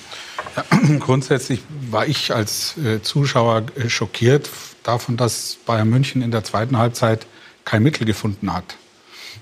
Grundsätzlich 1.01 1.63
war 1.91 2.07
ich 2.07 2.33
als 2.33 2.77
äh, 2.79 3.03
Zuschauer 3.03 3.65
äh, 3.75 3.89
schockiert 3.89 4.49
davon, 4.85 5.17
dass 5.17 5.59
Bayern 5.67 5.91
München 5.91 6.23
in 6.23 6.31
der 6.31 6.45
zweiten 6.45 6.79
Halbzeit 6.79 7.27
kein 7.65 7.83
Mittel 7.83 8.07
gefunden 8.07 8.55
hat. 8.55 8.77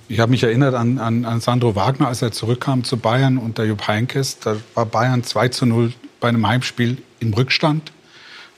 ich 0.08 0.18
habe 0.18 0.30
mich 0.30 0.42
erinnert 0.42 0.74
an, 0.74 0.96
an, 0.96 1.26
an 1.26 1.40
Sandro 1.40 1.76
Wagner, 1.76 2.08
als 2.08 2.22
er 2.22 2.32
zurückkam 2.32 2.84
zu 2.84 2.96
Bayern 2.96 3.36
unter 3.36 3.64
Jupp 3.64 3.86
Heynckes. 3.86 4.38
Da 4.38 4.56
war 4.72 4.86
Bayern 4.86 5.22
2 5.22 5.48
zu 5.48 5.66
0 5.66 5.92
bei 6.20 6.28
einem 6.28 6.46
Heimspiel 6.46 6.98
im 7.20 7.34
Rückstand. 7.34 7.92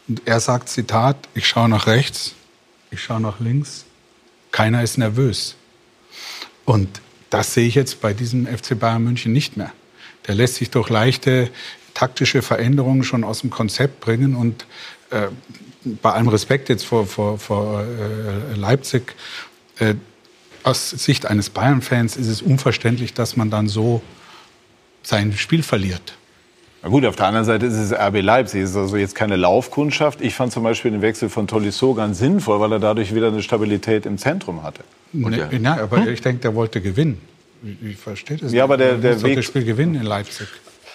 Und 0.09 0.22
er 0.26 0.40
sagt, 0.40 0.68
Zitat, 0.68 1.16
ich 1.34 1.48
schaue 1.48 1.68
nach 1.68 1.86
rechts, 1.86 2.34
ich 2.90 3.02
schaue 3.02 3.20
nach 3.20 3.40
links, 3.40 3.84
keiner 4.52 4.82
ist 4.82 4.98
nervös. 4.98 5.57
Und 6.64 7.00
das 7.30 7.54
sehe 7.54 7.66
ich 7.66 7.74
jetzt 7.74 8.00
bei 8.00 8.14
diesem 8.14 8.46
FC 8.46 8.78
Bayern 8.78 9.02
München 9.02 9.32
nicht 9.32 9.57
mehr. 9.57 9.72
Der 10.26 10.34
lässt 10.34 10.57
sich 10.57 10.70
durch 10.70 10.88
leichte 10.88 11.50
taktische 11.94 12.42
Veränderungen 12.42 13.04
schon 13.04 13.24
aus 13.24 13.40
dem 13.40 13.50
Konzept 13.50 14.00
bringen. 14.00 14.34
Und 14.34 14.66
äh, 15.11 15.28
bei 16.02 16.12
allem 16.12 16.28
Respekt 16.28 16.68
jetzt 16.68 16.84
vor, 16.84 17.07
vor, 17.07 17.38
vor 17.38 17.82
äh, 17.82 18.54
Leipzig, 18.54 19.14
äh, 19.78 19.94
aus 20.62 20.90
Sicht 20.90 21.26
eines 21.26 21.48
Bayern-Fans 21.50 22.16
ist 22.16 22.26
es 22.26 22.42
unverständlich, 22.42 23.14
dass 23.14 23.36
man 23.36 23.50
dann 23.50 23.68
so 23.68 24.02
sein 25.02 25.32
Spiel 25.36 25.62
verliert. 25.62 26.14
Na 26.87 26.93
gut, 26.93 27.05
auf 27.05 27.16
der 27.16 27.26
anderen 27.26 27.45
Seite 27.45 27.66
ist 27.66 27.74
es 27.74 27.93
RB 27.93 28.22
Leipzig. 28.22 28.62
Es 28.62 28.70
ist 28.70 28.76
also 28.76 28.97
jetzt 28.97 29.16
keine 29.16 29.34
Laufkundschaft. 29.34 30.20
Ich 30.20 30.37
fand 30.37 30.53
zum 30.53 30.62
Beispiel 30.62 30.93
den 30.93 31.03
Wechsel 31.03 31.28
von 31.28 31.49
Tolisso 31.49 31.95
ganz 31.95 32.20
sinnvoll, 32.20 32.61
weil 32.61 32.70
er 32.70 32.78
dadurch 32.78 33.12
wieder 33.12 33.26
eine 33.26 33.43
Stabilität 33.43 34.07
im 34.07 34.18
Zentrum 34.18 34.62
hatte. 34.62 34.84
Ne, 35.12 35.49
ja, 35.61 35.82
aber 35.82 35.97
hm? 35.97 36.09
ich 36.12 36.20
denke, 36.20 36.43
der 36.43 36.55
wollte 36.55 36.80
gewinnen. 36.80 37.20
Ich 37.82 37.97
verstehe 37.97 38.37
das. 38.37 38.53
Ja, 38.53 38.62
aber 38.62 38.76
der, 38.76 38.99
der 38.99 39.20
Weg... 39.22 39.34
das 39.34 39.47
Spiel 39.47 39.64
gewinnen 39.64 39.97
in 39.97 40.05
Leipzig. 40.05 40.47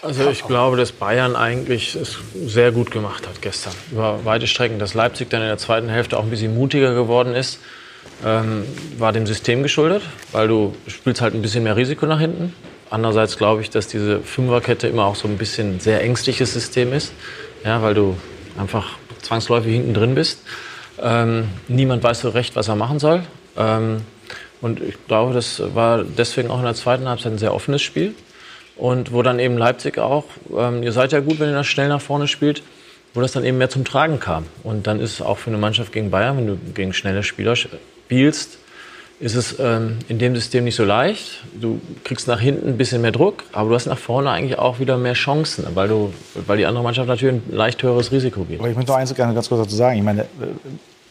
Also 0.02 0.30
ich 0.30 0.48
glaube, 0.48 0.78
dass 0.78 0.94
Bayern 0.94 1.36
eigentlich 1.36 1.94
es 1.96 2.20
sehr 2.46 2.72
gut 2.72 2.89
gemacht 2.92 3.28
hat 3.28 3.42
gestern. 3.42 3.74
Über 3.92 4.24
weite 4.24 4.48
Strecken. 4.48 4.80
Dass 4.80 4.94
Leipzig 4.94 5.30
dann 5.30 5.42
in 5.42 5.50
der 5.50 5.58
zweiten 5.58 5.89
Hälfte 5.89 6.18
auch 6.18 6.24
ein 6.24 6.30
bisschen 6.30 6.56
mutiger 6.56 6.94
geworden 6.94 7.36
ist, 7.36 7.60
ähm, 8.26 8.64
war 8.98 9.12
dem 9.12 9.28
System 9.28 9.62
geschuldet, 9.62 10.04
weil 10.32 10.48
du 10.48 10.74
spielst 10.88 11.20
halt 11.20 11.34
ein 11.34 11.42
bisschen 11.42 11.66
mehr 11.66 11.76
Risiko 11.76 12.06
nach 12.06 12.22
hinten. 12.22 12.54
Andererseits 12.92 13.38
glaube 13.38 13.62
ich, 13.62 13.70
dass 13.70 13.88
diese 13.88 14.20
Fünferkette 14.20 14.86
immer 14.88 15.06
auch 15.06 15.16
so 15.16 15.26
ein 15.28 15.38
bisschen 15.38 15.80
sehr 15.80 16.04
ängstliches 16.04 16.54
System 16.54 16.92
ist, 16.92 17.14
ja, 17.64 17.82
weil 17.82 17.94
du 17.94 18.18
einfach 18.60 18.98
zwangsläufig 19.22 19.72
hinten 19.72 19.94
drin 19.94 20.14
bist. 20.14 20.42
Ähm, 21.02 21.48
niemand 21.70 22.04
weiß 22.04 22.20
so 22.20 22.30
recht, 22.30 22.58
was 22.58 22.68
er 22.68 22.76
machen 22.76 23.00
soll. 23.00 23.24
Ähm, 23.58 24.02
und 24.60 24.82
ich 24.82 24.96
glaube, 25.08 25.34
das 25.34 25.64
war 25.74 26.04
deswegen 26.04 26.52
auch 26.52 26.60
in 26.60 26.66
der 26.66 26.76
zweiten 26.76 27.08
Halbzeit 27.08 27.32
ein 27.32 27.38
sehr 27.38 27.54
offenes 27.54 27.82
Spiel. 27.82 28.14
Und 28.76 29.14
wo 29.14 29.22
dann 29.22 29.39
eben 29.39 29.58
Leipzig 29.58 29.98
auch, 29.98 30.26
ähm, 30.56 30.84
ihr 30.84 30.92
seid 30.92 31.14
ja 31.14 31.22
gut, 31.22 31.39
wenn 31.39 31.50
ihr 31.50 31.56
das 31.56 31.68
schnell 31.68 31.88
nach 31.88 32.02
vorne 32.02 32.28
spielt, 32.28 32.62
wo 33.14 33.22
das 33.22 33.32
dann 33.32 33.46
eben 33.46 33.58
mehr 33.58 33.70
zum 33.70 33.86
Tragen 33.86 34.20
kam. 34.20 34.48
Und 34.64 34.86
dann 34.86 35.00
ist 35.00 35.14
es 35.14 35.22
auch 35.22 35.38
für 35.38 35.50
eine 35.50 35.58
Mannschaft 35.58 35.94
gegen 35.94 36.12
Bayern, 36.12 36.36
wenn 36.36 36.48
du 36.48 36.58
gegen 36.74 36.92
schnelle 36.92 37.24
Spieler 37.24 37.56
spielst, 37.56 38.58
ist 39.22 39.36
es 39.36 39.60
ähm, 39.60 40.00
in 40.08 40.18
dem 40.18 40.36
System 40.36 40.64
nicht 40.64 40.76
so 40.76 40.84
leicht. 40.84 41.44
Du 41.54 41.80
kriegst 42.04 42.28
nach 42.28 42.40
hinten 42.40 42.70
ein 42.70 42.78
bisschen 42.78 43.02
mehr 43.02 43.12
Druck, 43.12 43.44
aber 43.54 43.70
du 43.70 43.76
hast 43.76 43.86
nach 43.86 43.98
vorne 43.98 44.32
eigentlich 44.32 44.58
auch 44.58 44.80
wieder 44.80 44.98
mehr 44.98 45.14
Chancen, 45.14 45.66
weil, 45.76 45.88
du, 45.88 46.12
weil 46.48 46.58
die 46.58 46.66
andere 46.66 46.84
Mannschaft 46.84 47.08
natürlich 47.08 47.36
ein 47.36 47.56
leicht 47.56 47.84
höheres 47.84 48.12
Risiko 48.12 48.44
geht. 48.44 48.60
Aber 48.60 48.70
ich 48.70 48.76
möchte 48.76 48.92
noch 48.92 48.98
eins 48.98 49.14
ganz 49.14 49.48
kurz 49.48 49.62
dazu 49.62 49.76
sagen. 49.76 50.00
Ich 50.00 50.04
meine, 50.04 50.26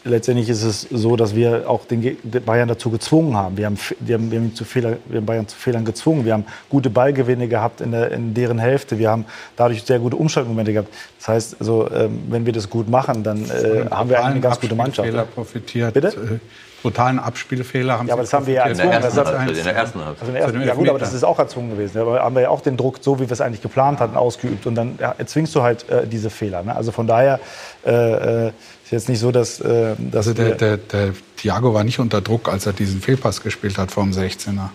letztendlich 0.03 0.49
ist 0.49 0.65
es 0.65 0.89
so, 0.91 1.15
dass 1.15 1.37
wir 1.37 1.71
auch 1.71 1.85
den 1.85 2.17
Bayern 2.45 2.67
dazu 2.69 2.91
gezwungen 2.91 3.37
haben. 3.37 3.57
Wir 3.57 3.67
haben, 3.67 3.79
wir 4.01 4.15
haben, 4.17 4.31
wir 4.33 4.41
haben, 4.41 4.55
zu 4.57 4.65
Fehler, 4.65 4.97
wir 5.07 5.19
haben 5.19 5.27
Bayern 5.27 5.47
zu 5.47 5.57
Fehlern 5.57 5.85
gezwungen. 5.85 6.25
Wir 6.25 6.33
haben 6.33 6.47
gute 6.69 6.91
Ballgewinne 6.91 7.47
gehabt 7.47 7.81
in, 7.81 7.93
der, 7.93 8.11
in 8.11 8.35
deren 8.35 8.59
Hälfte. 8.59 8.99
Wir 8.99 9.11
haben 9.11 9.25
dadurch 9.55 9.85
sehr 9.85 10.01
gute 10.01 10.17
Umschaltmomente 10.17 10.73
gehabt. 10.73 10.93
Das 11.21 11.29
heißt, 11.29 11.57
also, 11.61 11.89
ähm, 11.93 12.23
wenn 12.29 12.45
wir 12.45 12.53
das 12.53 12.69
gut 12.69 12.89
machen, 12.89 13.23
dann 13.23 13.45
äh, 13.45 13.87
haben 13.89 14.11
wir 14.11 14.25
eine 14.25 14.41
ganz 14.41 14.59
gute 14.59 14.75
Mannschaft. 14.75 15.09
Fehler 15.09 15.27
profitiert. 15.27 15.95
Bitte? 15.95 16.41
Brutalen 16.83 17.19
Abspielfehler 17.19 17.99
haben 17.99 18.09
Ja, 18.09 18.15
aber 18.15 18.23
das 18.23 18.33
haben 18.33 18.47
wir 18.47 18.55
ja 18.55 18.67
erzwungen. 18.67 18.93
In 18.93 19.01
der 19.01 19.11
ersten 19.11 19.27
Halbzeit, 19.27 19.57
in 19.57 19.65
der 19.65 19.75
ersten 19.77 20.05
Halbzeit. 20.05 20.21
Also 20.21 20.27
in 20.27 20.33
der 20.33 20.43
ersten, 20.43 20.63
ja 20.63 20.75
gut, 20.75 20.89
aber 20.89 20.99
das 20.99 21.13
ist 21.13 21.25
auch 21.25 21.39
erzwungen 21.39 21.71
gewesen. 21.71 21.93
Da 21.95 22.05
haben 22.23 22.35
wir 22.35 22.43
ja 22.43 22.49
auch 22.49 22.61
den 22.61 22.77
Druck, 22.77 22.99
so 23.01 23.19
wie 23.19 23.25
wir 23.25 23.33
es 23.33 23.41
eigentlich 23.41 23.63
geplant 23.63 24.01
hatten, 24.01 24.17
ausgeübt. 24.17 24.67
Und 24.67 24.75
dann 24.75 24.99
ja, 25.01 25.15
erzwingst 25.17 25.55
du 25.55 25.63
halt 25.63 25.89
äh, 25.89 26.07
diese 26.07 26.31
Fehler. 26.31 26.63
Ne? 26.63 26.75
Also 26.75 26.93
von 26.93 27.07
daher 27.07 27.41
äh, 27.85 28.47
äh 28.49 28.53
ist 28.85 28.93
jetzt 28.93 29.09
nicht 29.09 29.21
so, 29.21 29.31
dass... 29.31 29.61
Äh, 29.61 29.95
dass 29.99 30.27
also 30.27 30.35
der, 30.35 30.57
der, 30.57 30.77
der 30.77 31.13
Thiago 31.37 31.73
war 31.73 31.85
nicht 31.85 32.01
unter 32.01 32.21
Druck, 32.21 32.49
als 32.49 32.67
er 32.67 32.73
diesen 32.73 33.01
Fehlpass 33.01 33.41
gespielt 33.41 33.79
hat 33.79 33.93
vom 33.93 34.11
16er. 34.11 34.71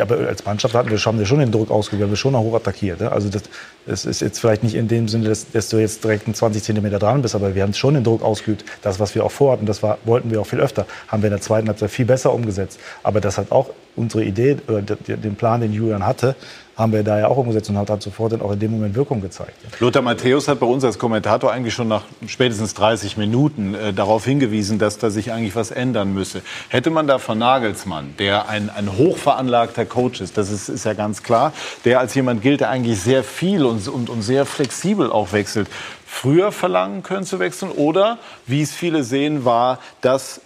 Aber 0.00 0.18
als 0.28 0.44
Mannschaft 0.44 0.74
hatten 0.74 0.90
wir, 0.90 0.98
haben 0.98 1.18
wir 1.18 1.26
schon 1.26 1.40
den 1.40 1.50
Druck 1.50 1.70
ausgeübt, 1.70 2.00
wir 2.00 2.06
haben 2.06 2.16
schon 2.16 2.36
hoch 2.36 2.54
attackiert. 2.54 3.00
Ne? 3.00 3.10
Also 3.10 3.28
das, 3.28 3.42
das, 3.86 4.04
ist 4.04 4.20
jetzt 4.20 4.38
vielleicht 4.38 4.62
nicht 4.62 4.74
in 4.74 4.86
dem 4.86 5.08
Sinne, 5.08 5.28
dass, 5.28 5.50
dass, 5.50 5.68
du 5.68 5.78
jetzt 5.78 6.04
direkt 6.04 6.34
20 6.34 6.62
Zentimeter 6.62 6.98
dran 6.98 7.22
bist, 7.22 7.34
aber 7.34 7.54
wir 7.54 7.62
haben 7.62 7.74
schon 7.74 7.94
den 7.94 8.04
Druck 8.04 8.22
ausgeübt. 8.22 8.64
Das, 8.82 9.00
was 9.00 9.14
wir 9.14 9.24
auch 9.24 9.32
vorhatten, 9.32 9.66
das 9.66 9.82
war, 9.82 9.98
wollten 10.04 10.30
wir 10.30 10.40
auch 10.40 10.46
viel 10.46 10.60
öfter, 10.60 10.86
haben 11.08 11.22
wir 11.22 11.28
in 11.28 11.32
der 11.32 11.40
zweiten 11.40 11.68
Halbzeit 11.68 11.90
viel 11.90 12.06
besser 12.06 12.32
umgesetzt. 12.32 12.78
Aber 13.02 13.20
das 13.20 13.36
hat 13.36 13.50
auch 13.50 13.70
unsere 13.96 14.24
Idee 14.24 14.56
oder 14.68 14.82
den 14.82 15.36
Plan, 15.36 15.60
den 15.60 15.72
Julian 15.72 16.06
hatte, 16.06 16.36
haben 16.76 16.92
wir 16.92 17.02
da 17.02 17.18
ja 17.18 17.28
auch 17.28 17.36
umgesetzt 17.36 17.70
und 17.70 17.78
hat, 17.78 17.90
hat 17.90 18.02
sofort 18.02 18.32
dann 18.32 18.42
auch 18.42 18.52
in 18.52 18.58
dem 18.58 18.72
Moment 18.72 18.94
Wirkung 18.94 19.20
gezeigt. 19.20 19.56
Lothar 19.80 20.02
Matthäus 20.02 20.48
hat 20.48 20.60
bei 20.60 20.66
uns 20.66 20.84
als 20.84 20.98
Kommentator 20.98 21.52
eigentlich 21.52 21.74
schon 21.74 21.88
nach 21.88 22.02
spätestens 22.26 22.74
30 22.74 23.16
Minuten 23.16 23.74
äh, 23.74 23.92
darauf 23.92 24.24
hingewiesen, 24.24 24.78
dass 24.78 24.98
da 24.98 25.10
sich 25.10 25.32
eigentlich 25.32 25.54
was 25.54 25.70
ändern 25.70 26.12
müsse. 26.14 26.42
Hätte 26.68 26.90
man 26.90 27.06
da 27.06 27.18
von 27.18 27.38
Nagelsmann, 27.38 28.14
der 28.18 28.48
ein, 28.48 28.70
ein 28.70 28.96
hochveranlagter 28.96 29.86
Coach 29.86 30.20
ist, 30.20 30.36
das 30.36 30.50
ist, 30.50 30.68
ist 30.68 30.84
ja 30.84 30.94
ganz 30.94 31.22
klar, 31.22 31.52
der 31.84 32.00
als 32.00 32.14
jemand 32.14 32.42
gilt, 32.42 32.60
der 32.60 32.70
eigentlich 32.70 33.00
sehr 33.00 33.22
viel 33.22 33.64
und, 33.64 33.86
und, 33.88 34.10
und 34.10 34.22
sehr 34.22 34.46
flexibel 34.46 35.12
auch 35.12 35.32
wechselt, 35.32 35.68
früher 36.06 36.52
verlangen 36.52 37.02
können 37.02 37.24
zu 37.24 37.38
wechseln 37.38 37.70
oder, 37.70 38.18
wie 38.46 38.62
es 38.62 38.72
viele 38.72 39.04
sehen, 39.04 39.44
war, 39.44 39.78
dass 40.00 40.40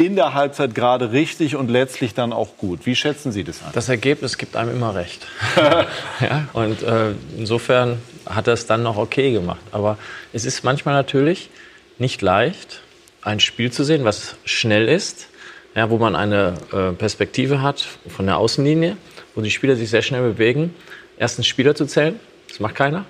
in 0.00 0.16
der 0.16 0.32
Halbzeit 0.32 0.74
gerade 0.74 1.12
richtig 1.12 1.56
und 1.56 1.70
letztlich 1.70 2.14
dann 2.14 2.32
auch 2.32 2.56
gut. 2.56 2.86
Wie 2.86 2.96
schätzen 2.96 3.32
Sie 3.32 3.44
das 3.44 3.62
an? 3.62 3.68
Das 3.74 3.90
Ergebnis 3.90 4.38
gibt 4.38 4.56
einem 4.56 4.70
immer 4.70 4.94
recht. 4.94 5.26
ja, 6.20 6.48
und 6.54 6.82
äh, 6.82 7.12
insofern 7.36 7.98
hat 8.24 8.46
er 8.46 8.54
es 8.54 8.64
dann 8.64 8.82
noch 8.82 8.96
okay 8.96 9.30
gemacht. 9.30 9.60
Aber 9.72 9.98
es 10.32 10.46
ist 10.46 10.64
manchmal 10.64 10.94
natürlich 10.94 11.50
nicht 11.98 12.22
leicht, 12.22 12.80
ein 13.20 13.40
Spiel 13.40 13.70
zu 13.72 13.84
sehen, 13.84 14.04
was 14.04 14.36
schnell 14.46 14.88
ist, 14.88 15.28
ja, 15.74 15.90
wo 15.90 15.98
man 15.98 16.16
eine 16.16 16.54
äh, 16.72 16.92
Perspektive 16.92 17.60
hat 17.60 17.86
von 18.08 18.24
der 18.24 18.38
Außenlinie, 18.38 18.96
wo 19.34 19.42
die 19.42 19.50
Spieler 19.50 19.76
sich 19.76 19.90
sehr 19.90 20.00
schnell 20.00 20.22
bewegen. 20.22 20.74
Erstens 21.18 21.46
Spieler 21.46 21.74
zu 21.74 21.84
zählen, 21.84 22.18
das 22.48 22.58
macht 22.58 22.74
keiner. 22.74 23.04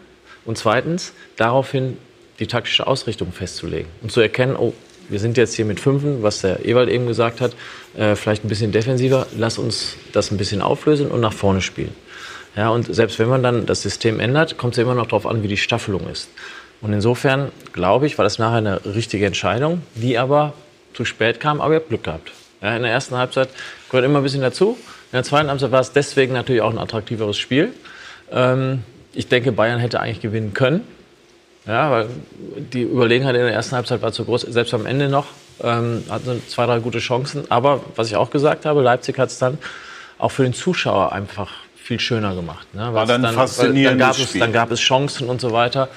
Und 0.45 0.59
zweitens 0.59 1.13
daraufhin 1.37 1.99
die 2.41 2.49
taktische 2.49 2.89
Ausrichtung 2.89 3.31
festzulegen 3.31 3.89
und 4.03 4.11
zu 4.11 4.21
erkennen, 4.21 4.57
oh, 4.57 4.75
wir 5.11 5.19
sind 5.19 5.37
jetzt 5.37 5.55
hier 5.55 5.65
mit 5.65 5.81
Fünfen, 5.81 6.23
was 6.23 6.41
der 6.41 6.65
Ewald 6.65 6.89
eben 6.89 7.07
gesagt 7.07 7.41
hat, 7.41 7.53
äh, 7.97 8.15
vielleicht 8.15 8.45
ein 8.45 8.49
bisschen 8.49 8.73
defensiver. 8.73 9.27
Lass 9.37 9.59
uns 9.59 9.97
das 10.13 10.31
ein 10.31 10.37
bisschen 10.37 10.63
auflösen 10.63 11.11
und 11.11 11.21
nach 11.21 11.33
vorne 11.33 11.61
spielen. 11.61 11.95
Ja, 12.57 12.71
und 12.71 12.93
selbst 12.93 13.19
wenn 13.19 13.29
man 13.29 13.43
dann 13.43 13.67
das 13.67 13.83
System 13.83 14.21
ändert, 14.21 14.57
kommt 14.57 14.75
es 14.75 14.79
ja 14.79 14.85
immer 14.85 14.95
noch 14.95 15.07
darauf 15.07 15.27
an, 15.27 15.43
wie 15.43 15.49
die 15.49 15.57
Staffelung 15.57 16.09
ist. 16.09 16.29
Und 16.81 16.93
insofern, 16.93 17.53
glaube 17.73 18.07
ich, 18.07 18.19
war 18.19 18.25
das 18.25 18.39
nachher 18.39 18.59
eine 18.59 18.85
richtige 18.85 19.27
Entscheidung, 19.27 19.83
die 19.95 20.19
aber 20.19 20.55
zu 20.95 21.05
spät 21.05 21.41
kam, 21.41 21.61
aber 21.61 21.75
ihr 21.75 21.81
habt 21.81 21.89
Glück 21.89 22.05
gehabt. 22.05 22.33
Ja, 22.63 22.77
in 22.77 22.83
der 22.83 22.91
ersten 22.91 23.17
Halbzeit 23.17 23.49
gehört 23.91 24.05
immer 24.05 24.19
ein 24.21 24.23
bisschen 24.23 24.43
dazu. 24.43 24.77
In 25.13 25.17
der 25.17 25.25
zweiten 25.25 25.49
Halbzeit 25.49 25.73
war 25.73 25.81
es 25.81 25.93
deswegen 25.93 26.33
natürlich 26.33 26.63
auch 26.63 26.71
ein 26.71 26.79
attraktiveres 26.79 27.39
Spiel. 27.39 27.73
Ähm, 28.31 28.83
ich 29.13 29.29
denke, 29.29 29.53
Bayern 29.53 29.81
hätte 29.81 30.01
eigentlich 30.01 30.21
gewinnen 30.21 30.55
können. 30.55 30.83
Ja, 31.67 31.91
weil 31.91 32.09
die 32.73 32.83
Überlegenheit 32.83 33.35
in 33.35 33.43
der 33.43 33.53
ersten 33.53 33.77
Halbzeit 33.77 34.03
war 34.03 34.13
zu 34.13 34.25
groß. 34.25 34.43
Selbst 34.43 34.73
am 34.75 34.87
Ende 34.87 35.09
noch 35.09 35.27
ähm, 35.63 36.05
hatten 36.09 36.43
zwei, 36.49 36.67
drei 36.67 36.79
gute 36.79 36.99
Chancen. 36.99 37.45
Aber 37.51 37.83
was 37.97 38.09
ich 38.09 38.17
auch 38.17 38.31
gesagt 38.31 38.65
habe, 38.65 38.83
Leipzig 38.83 39.19
hat 39.19 39.29
es 39.29 39.39
dann 39.39 39.59
auch 40.19 40.31
für 40.31 40.43
den 40.43 40.55
Zuschauer 40.55 41.13
einfach 41.13 41.51
viel 41.77 42.01
schöner 42.01 42.35
gemacht. 42.35 42.73
Ne? 42.75 42.93
War 42.95 43.07
dann, 43.07 43.23
dann 43.23 43.35
faszinierendes 43.35 43.85
dann 43.85 43.99
gab, 43.99 44.19
es, 44.19 44.33
dann 44.33 44.53
gab 44.53 44.71
es 44.71 44.81
Chancen 44.81 45.29
und 45.29 45.41
so 45.41 45.53
weiter. 45.53 45.89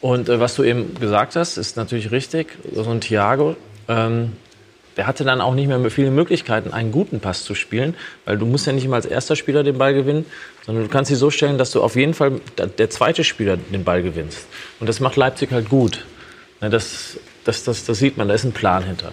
Und 0.00 0.28
äh, 0.28 0.40
was 0.40 0.54
du 0.54 0.64
eben 0.64 0.94
gesagt 0.98 1.36
hast, 1.36 1.56
ist 1.56 1.76
natürlich 1.76 2.10
richtig. 2.10 2.58
So 2.72 2.90
ein 2.90 3.00
Thiago, 3.00 3.56
ähm, 3.88 4.36
der 4.96 5.06
hatte 5.06 5.24
dann 5.24 5.40
auch 5.40 5.54
nicht 5.54 5.68
mehr 5.68 5.90
viele 5.90 6.10
Möglichkeiten, 6.10 6.72
einen 6.72 6.92
guten 6.92 7.20
Pass 7.20 7.44
zu 7.44 7.54
spielen, 7.54 7.94
weil 8.24 8.38
du 8.38 8.46
musst 8.46 8.66
ja 8.66 8.72
nicht 8.72 8.84
immer 8.84 8.96
als 8.96 9.06
erster 9.06 9.36
Spieler 9.36 9.62
den 9.62 9.78
Ball 9.78 9.94
gewinnen, 9.94 10.26
sondern 10.66 10.84
du 10.84 10.90
kannst 10.90 11.08
sie 11.08 11.14
so 11.14 11.30
stellen, 11.30 11.58
dass 11.58 11.70
du 11.70 11.82
auf 11.82 11.96
jeden 11.96 12.14
Fall 12.14 12.40
der 12.78 12.90
zweite 12.90 13.24
Spieler 13.24 13.56
den 13.56 13.84
Ball 13.84 14.02
gewinnst. 14.02 14.46
Und 14.80 14.88
das 14.88 15.00
macht 15.00 15.16
Leipzig 15.16 15.52
halt 15.52 15.68
gut. 15.68 16.04
Das, 16.60 17.18
das, 17.44 17.64
das, 17.64 17.84
das 17.84 17.98
sieht 17.98 18.16
man, 18.16 18.28
da 18.28 18.34
ist 18.34 18.44
ein 18.44 18.52
Plan 18.52 18.84
hinter. 18.84 19.12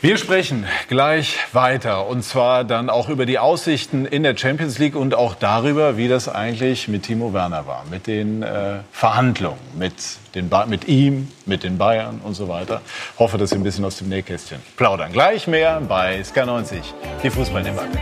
Wir 0.00 0.16
sprechen 0.16 0.64
gleich 0.88 1.38
weiter 1.52 2.06
und 2.06 2.22
zwar 2.22 2.62
dann 2.62 2.88
auch 2.88 3.08
über 3.08 3.26
die 3.26 3.40
Aussichten 3.40 4.06
in 4.06 4.22
der 4.22 4.36
Champions 4.36 4.78
League 4.78 4.94
und 4.94 5.16
auch 5.16 5.34
darüber, 5.34 5.96
wie 5.96 6.06
das 6.06 6.28
eigentlich 6.28 6.86
mit 6.86 7.02
Timo 7.02 7.34
Werner 7.34 7.66
war, 7.66 7.84
mit 7.90 8.06
den 8.06 8.44
äh, 8.44 8.76
Verhandlungen, 8.92 9.58
mit, 9.76 9.94
den 10.36 10.50
mit 10.68 10.86
ihm, 10.86 11.32
mit 11.46 11.64
den 11.64 11.78
Bayern 11.78 12.20
und 12.22 12.34
so 12.34 12.48
weiter. 12.48 12.80
Hoffe, 13.18 13.38
dass 13.38 13.50
Sie 13.50 13.56
ein 13.56 13.64
bisschen 13.64 13.84
aus 13.84 13.96
dem 13.96 14.08
Nähkästchen 14.08 14.60
plaudern. 14.76 15.10
Gleich 15.10 15.48
mehr 15.48 15.80
bei 15.80 16.20
SK90, 16.20 16.76
die 17.24 17.30
Fußballdebatte. 17.30 17.98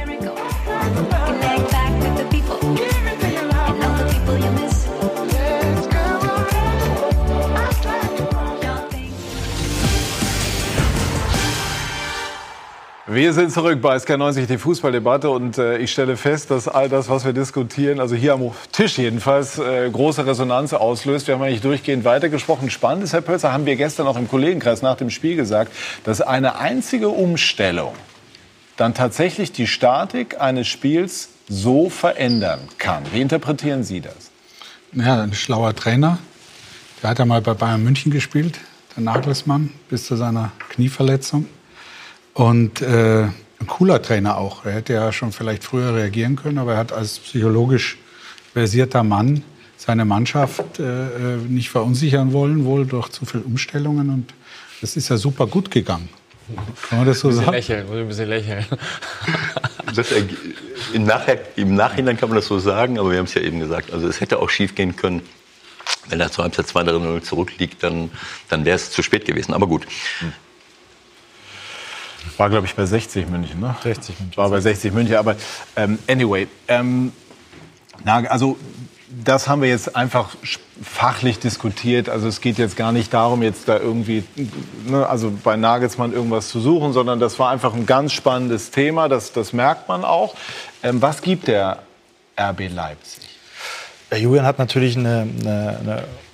Wir 13.08 13.32
sind 13.32 13.52
zurück 13.52 13.80
bei 13.80 13.94
SK90, 13.94 14.46
die 14.46 14.58
Fußballdebatte. 14.58 15.30
Und 15.30 15.58
äh, 15.58 15.78
ich 15.78 15.92
stelle 15.92 16.16
fest, 16.16 16.50
dass 16.50 16.66
all 16.66 16.88
das, 16.88 17.08
was 17.08 17.24
wir 17.24 17.32
diskutieren, 17.32 18.00
also 18.00 18.16
hier 18.16 18.32
am 18.32 18.50
Tisch 18.72 18.98
jedenfalls, 18.98 19.60
äh, 19.60 19.88
große 19.88 20.26
Resonanz 20.26 20.72
auslöst. 20.72 21.28
Wir 21.28 21.36
haben 21.36 21.42
eigentlich 21.42 21.60
durchgehend 21.60 22.04
weitergesprochen. 22.04 22.68
Spannend 22.68 23.04
ist, 23.04 23.12
Herr 23.12 23.20
Pölzer, 23.20 23.52
haben 23.52 23.64
wir 23.64 23.76
gestern 23.76 24.08
auch 24.08 24.16
im 24.16 24.26
Kollegenkreis 24.26 24.82
nach 24.82 24.96
dem 24.96 25.10
Spiel 25.10 25.36
gesagt, 25.36 25.70
dass 26.02 26.20
eine 26.20 26.58
einzige 26.58 27.08
Umstellung 27.08 27.94
dann 28.76 28.92
tatsächlich 28.92 29.52
die 29.52 29.68
Statik 29.68 30.40
eines 30.40 30.66
Spiels 30.66 31.28
so 31.48 31.88
verändern 31.88 32.58
kann. 32.78 33.04
Wie 33.12 33.20
interpretieren 33.20 33.84
Sie 33.84 34.00
das? 34.00 34.32
Ja, 34.92 35.22
ein 35.22 35.32
schlauer 35.32 35.76
Trainer. 35.76 36.18
Der 37.04 37.10
hat 37.10 37.20
ja 37.20 37.24
mal 37.24 37.40
bei 37.40 37.54
Bayern 37.54 37.84
München 37.84 38.10
gespielt, 38.10 38.58
der 38.96 39.04
Nagelsmann, 39.04 39.70
bis 39.88 40.06
zu 40.06 40.16
seiner 40.16 40.50
Knieverletzung. 40.70 41.46
Und 42.36 42.82
äh, 42.82 43.22
ein 43.22 43.66
cooler 43.66 44.02
Trainer 44.02 44.36
auch. 44.36 44.66
Er 44.66 44.72
hätte 44.72 44.92
ja 44.92 45.10
schon 45.10 45.32
vielleicht 45.32 45.64
früher 45.64 45.94
reagieren 45.94 46.36
können, 46.36 46.58
aber 46.58 46.72
er 46.74 46.78
hat 46.78 46.92
als 46.92 47.18
psychologisch 47.18 47.96
versierter 48.52 49.02
Mann 49.02 49.42
seine 49.78 50.04
Mannschaft 50.04 50.78
äh, 50.78 51.06
äh 51.06 51.36
nicht 51.48 51.70
verunsichern 51.70 52.34
wollen, 52.34 52.66
wohl 52.66 52.84
durch 52.84 53.08
zu 53.08 53.24
viele 53.24 53.42
Umstellungen. 53.42 54.10
Und 54.10 54.34
das 54.82 54.98
ist 54.98 55.08
ja 55.08 55.16
super 55.16 55.46
gut 55.46 55.70
gegangen. 55.70 56.10
Kann 56.90 56.98
man 56.98 57.06
das 57.06 57.20
so 57.20 57.30
sagen? 57.30 57.52
Lächeln, 57.52 57.86
muss 57.86 57.96
ein 57.96 58.08
bisschen 58.08 58.28
lächeln. 58.28 58.66
Das, 59.94 60.08
im, 60.92 61.04
Nachher, 61.04 61.40
Im 61.56 61.74
Nachhinein 61.74 62.18
kann 62.18 62.28
man 62.28 62.36
das 62.36 62.46
so 62.48 62.58
sagen, 62.58 62.98
aber 62.98 63.12
wir 63.12 63.18
haben 63.18 63.24
es 63.24 63.32
ja 63.32 63.40
eben 63.40 63.60
gesagt. 63.60 63.94
Also 63.94 64.08
es 64.08 64.20
hätte 64.20 64.40
auch 64.40 64.50
schief 64.50 64.74
gehen 64.74 64.94
können. 64.94 65.22
Wenn 66.10 66.20
er 66.20 66.30
zur 66.30 66.44
Halbzeit 66.44 66.66
2-0 66.66 67.22
zurückliegt, 67.22 67.82
dann, 67.82 68.10
dann 68.50 68.66
wäre 68.66 68.76
es 68.76 68.90
zu 68.90 69.02
spät 69.02 69.24
gewesen. 69.24 69.54
Aber 69.54 69.66
gut. 69.66 69.86
War, 72.36 72.50
glaube 72.50 72.66
ich, 72.66 72.74
bei 72.74 72.86
60 72.86 73.28
München, 73.28 73.60
ne? 73.60 73.74
60 73.82 74.20
München. 74.20 74.36
War 74.36 74.50
bei 74.50 74.60
60 74.60 74.92
München, 74.92 75.16
aber 75.16 75.36
ähm, 75.76 75.98
anyway. 76.08 76.48
Ähm, 76.68 77.12
na, 78.04 78.18
also 78.28 78.56
das 79.24 79.48
haben 79.48 79.62
wir 79.62 79.68
jetzt 79.68 79.96
einfach 79.96 80.36
fachlich 80.82 81.38
diskutiert. 81.38 82.08
Also 82.08 82.28
es 82.28 82.40
geht 82.40 82.58
jetzt 82.58 82.76
gar 82.76 82.92
nicht 82.92 83.14
darum, 83.14 83.42
jetzt 83.42 83.68
da 83.68 83.78
irgendwie, 83.78 84.24
ne, 84.86 85.08
also 85.08 85.32
bei 85.42 85.56
Nagelsmann 85.56 86.12
irgendwas 86.12 86.48
zu 86.48 86.60
suchen, 86.60 86.92
sondern 86.92 87.18
das 87.18 87.38
war 87.38 87.50
einfach 87.50 87.74
ein 87.74 87.86
ganz 87.86 88.12
spannendes 88.12 88.70
Thema. 88.70 89.08
Das, 89.08 89.32
das 89.32 89.52
merkt 89.52 89.88
man 89.88 90.04
auch. 90.04 90.34
Ähm, 90.82 91.00
was 91.00 91.22
gibt 91.22 91.48
der 91.48 91.78
RB 92.38 92.68
Leipzig? 92.72 93.35
Der 94.10 94.20
Julian 94.20 94.46
hat 94.46 94.58
natürlich 94.60 94.96
eine, 94.96 95.26
eine, 95.40 95.78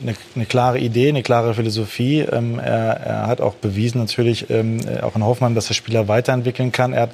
eine, 0.01 0.15
eine, 0.35 0.47
klare 0.47 0.79
Idee, 0.79 1.09
eine 1.09 1.23
klare 1.23 1.55
Philosophie. 1.55 2.21
Ähm, 2.21 2.59
er, 2.59 3.01
er, 3.01 3.27
hat 3.27 3.41
auch 3.41 3.55
bewiesen 3.55 3.99
natürlich, 3.99 4.51
ähm, 4.51 4.81
auch 5.01 5.17
in 5.17 5.25
Hoffmann, 5.25 5.55
dass 5.55 5.69
der 5.69 5.75
Spieler 5.75 6.07
weiterentwickeln 6.07 6.71
kann. 6.71 6.93
Er 6.93 7.03
hat 7.03 7.11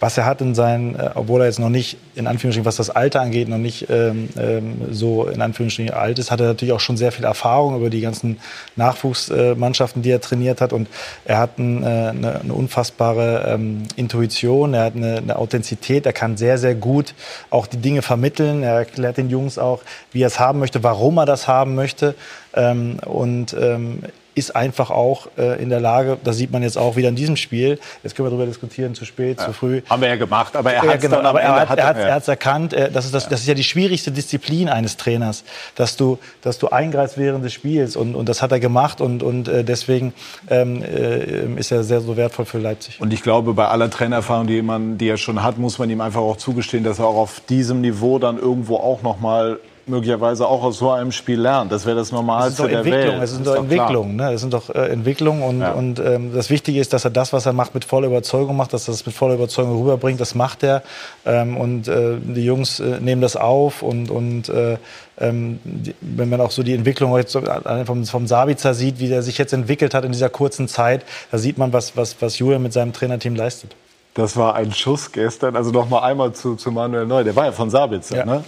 was 0.00 0.16
er 0.16 0.24
hat 0.24 0.40
in 0.40 0.54
seinen, 0.54 0.94
äh, 0.94 1.10
obwohl 1.14 1.42
er 1.42 1.46
jetzt 1.46 1.58
noch 1.58 1.68
nicht, 1.68 1.98
in 2.14 2.26
Anführungsstrichen, 2.26 2.64
was 2.64 2.76
das 2.76 2.88
Alter 2.88 3.20
angeht, 3.20 3.48
noch 3.48 3.58
nicht 3.58 3.88
ähm, 3.90 4.30
ähm, 4.38 4.76
so 4.90 5.26
in 5.26 5.42
Anführungsstrichen 5.42 5.92
alt 5.92 6.18
ist, 6.18 6.30
hat 6.30 6.40
er 6.40 6.46
natürlich 6.46 6.72
auch 6.72 6.80
schon 6.80 6.96
sehr 6.96 7.12
viel 7.12 7.26
Erfahrung 7.26 7.76
über 7.76 7.90
die 7.90 8.00
ganzen 8.00 8.38
Nachwuchsmannschaften, 8.76 10.00
die 10.00 10.10
er 10.10 10.22
trainiert 10.22 10.62
hat. 10.62 10.72
Und 10.72 10.88
er 11.26 11.38
hat 11.38 11.58
ein, 11.58 11.82
äh, 11.82 11.86
eine, 11.86 12.40
eine, 12.40 12.54
unfassbare 12.54 13.44
ähm, 13.46 13.82
Intuition, 13.96 14.72
er 14.72 14.84
hat 14.84 14.96
eine, 14.96 15.18
eine 15.18 15.36
Authentizität, 15.36 16.06
er 16.06 16.14
kann 16.14 16.38
sehr, 16.38 16.56
sehr 16.56 16.74
gut 16.74 17.14
auch 17.50 17.66
die 17.66 17.76
Dinge 17.76 18.00
vermitteln. 18.00 18.62
Er 18.62 18.76
erklärt 18.76 19.18
den 19.18 19.28
Jungs 19.28 19.58
auch, 19.58 19.82
wie 20.12 20.22
er 20.22 20.28
es 20.28 20.40
haben 20.40 20.58
möchte, 20.60 20.82
warum 20.82 21.18
er 21.18 21.26
das 21.26 21.46
haben 21.46 21.74
möchte. 21.74 22.14
Ähm, 22.54 22.98
und 23.04 23.54
ähm, 23.58 24.00
ist 24.34 24.54
einfach 24.54 24.90
auch 24.90 25.28
äh, 25.36 25.62
in 25.62 25.70
der 25.70 25.80
Lage, 25.80 26.18
das 26.22 26.36
sieht 26.36 26.52
man 26.52 26.62
jetzt 26.62 26.78
auch 26.78 26.96
wieder 26.96 27.08
in 27.08 27.16
diesem 27.16 27.36
Spiel, 27.36 27.78
jetzt 28.02 28.14
können 28.14 28.26
wir 28.26 28.30
darüber 28.30 28.46
diskutieren, 28.46 28.94
zu 28.94 29.04
spät, 29.04 29.38
ja. 29.38 29.46
zu 29.46 29.52
früh. 29.52 29.82
Haben 29.88 30.02
wir 30.02 30.08
ja 30.08 30.16
gemacht, 30.16 30.56
aber 30.56 30.72
er 30.72 30.82
hat 30.82 30.96
es 30.96 31.02
ja, 31.02 31.08
genau, 31.08 31.28
aber 31.28 31.40
er 31.40 31.68
hat, 31.68 31.78
er 31.78 31.86
hat, 31.86 31.96
er 31.96 32.14
hat's 32.14 32.28
erkannt, 32.28 32.72
äh, 32.72 32.90
das, 32.90 33.04
ist 33.04 33.14
das, 33.14 33.28
das 33.28 33.40
ist 33.40 33.46
ja 33.46 33.54
die 33.54 33.64
schwierigste 33.64 34.12
Disziplin 34.12 34.68
eines 34.68 34.96
Trainers, 34.96 35.44
dass 35.74 35.96
du, 35.96 36.18
dass 36.42 36.58
du 36.58 36.68
eingreifst 36.68 37.18
während 37.18 37.44
des 37.44 37.52
Spiels 37.52 37.96
und, 37.96 38.14
und 38.14 38.28
das 38.28 38.42
hat 38.42 38.52
er 38.52 38.60
gemacht 38.60 39.00
und, 39.00 39.22
und 39.22 39.48
äh, 39.48 39.64
deswegen 39.64 40.12
ähm, 40.48 40.82
äh, 40.82 41.58
ist 41.58 41.72
er 41.72 41.82
sehr 41.82 42.00
so 42.00 42.16
wertvoll 42.16 42.44
für 42.44 42.58
Leipzig. 42.58 43.00
Und 43.00 43.12
ich 43.12 43.22
glaube, 43.22 43.54
bei 43.54 43.66
aller 43.68 43.90
Trainererfahrung, 43.90 44.46
die, 44.46 44.62
man, 44.62 44.98
die 44.98 45.08
er 45.08 45.16
schon 45.16 45.42
hat, 45.42 45.58
muss 45.58 45.78
man 45.78 45.90
ihm 45.90 46.00
einfach 46.00 46.20
auch 46.20 46.36
zugestehen, 46.36 46.84
dass 46.84 46.98
er 46.98 47.06
auch 47.06 47.16
auf 47.16 47.40
diesem 47.48 47.80
Niveau 47.80 48.18
dann 48.18 48.38
irgendwo 48.38 48.76
auch 48.76 49.02
noch 49.02 49.20
mal 49.20 49.58
möglicherweise 49.90 50.46
auch 50.46 50.62
aus 50.62 50.78
so 50.78 50.90
einem 50.90 51.12
Spiel 51.12 51.40
lernt. 51.40 51.70
Das 51.72 51.84
wäre 51.84 51.96
das 51.96 52.12
Normalste 52.12 52.68
der 52.68 52.84
Welt. 52.84 53.20
Es 53.22 53.32
sind 53.32 53.46
doch 53.46 53.56
Entwicklungen. 53.56 54.16
Ne? 54.16 54.32
Es 54.32 54.40
sind 54.40 54.52
doch 54.52 54.70
äh, 54.70 54.88
Entwicklungen. 54.88 55.42
Und, 55.42 55.60
ja. 55.60 55.72
und 55.72 55.98
ähm, 55.98 56.32
das 56.32 56.48
Wichtige 56.48 56.80
ist, 56.80 56.92
dass 56.92 57.04
er 57.04 57.10
das, 57.10 57.32
was 57.32 57.46
er 57.46 57.52
macht, 57.52 57.74
mit 57.74 57.84
voller 57.84 58.06
Überzeugung 58.06 58.56
macht, 58.56 58.72
dass 58.72 58.88
er 58.88 58.92
das 58.92 59.04
mit 59.04 59.14
voller 59.14 59.34
Überzeugung 59.34 59.82
rüberbringt. 59.82 60.20
Das 60.20 60.34
macht 60.34 60.62
er. 60.62 60.82
Ähm, 61.26 61.56
und 61.56 61.88
äh, 61.88 62.16
die 62.18 62.44
Jungs 62.44 62.80
äh, 62.80 63.00
nehmen 63.00 63.20
das 63.20 63.36
auf. 63.36 63.82
Und, 63.82 64.10
und 64.10 64.48
äh, 64.48 64.78
ähm, 65.18 65.60
die, 65.64 65.94
wenn 66.00 66.28
man 66.28 66.40
auch 66.40 66.50
so 66.50 66.62
die 66.62 66.74
Entwicklung 66.74 67.16
jetzt 67.16 67.38
vom, 67.86 68.06
vom 68.06 68.26
Sabitzer 68.26 68.74
sieht, 68.74 69.00
wie 69.00 69.08
der 69.08 69.22
sich 69.22 69.36
jetzt 69.38 69.52
entwickelt 69.52 69.92
hat 69.92 70.04
in 70.04 70.12
dieser 70.12 70.30
kurzen 70.30 70.68
Zeit, 70.68 71.04
da 71.30 71.38
sieht 71.38 71.58
man, 71.58 71.72
was, 71.72 71.96
was, 71.96 72.16
was 72.20 72.38
Julian 72.38 72.62
mit 72.62 72.72
seinem 72.72 72.92
Trainerteam 72.92 73.34
leistet. 73.34 73.74
Das 74.14 74.36
war 74.36 74.54
ein 74.54 74.72
Schuss 74.72 75.12
gestern. 75.12 75.56
Also 75.56 75.70
noch 75.70 75.88
mal 75.88 76.00
einmal 76.00 76.32
zu, 76.32 76.56
zu 76.56 76.72
Manuel 76.72 77.06
Neu. 77.06 77.24
Der 77.24 77.36
war 77.36 77.46
ja 77.46 77.52
von 77.52 77.70
Sabitzer. 77.70 78.18
Ja. 78.18 78.24
Ne? 78.24 78.44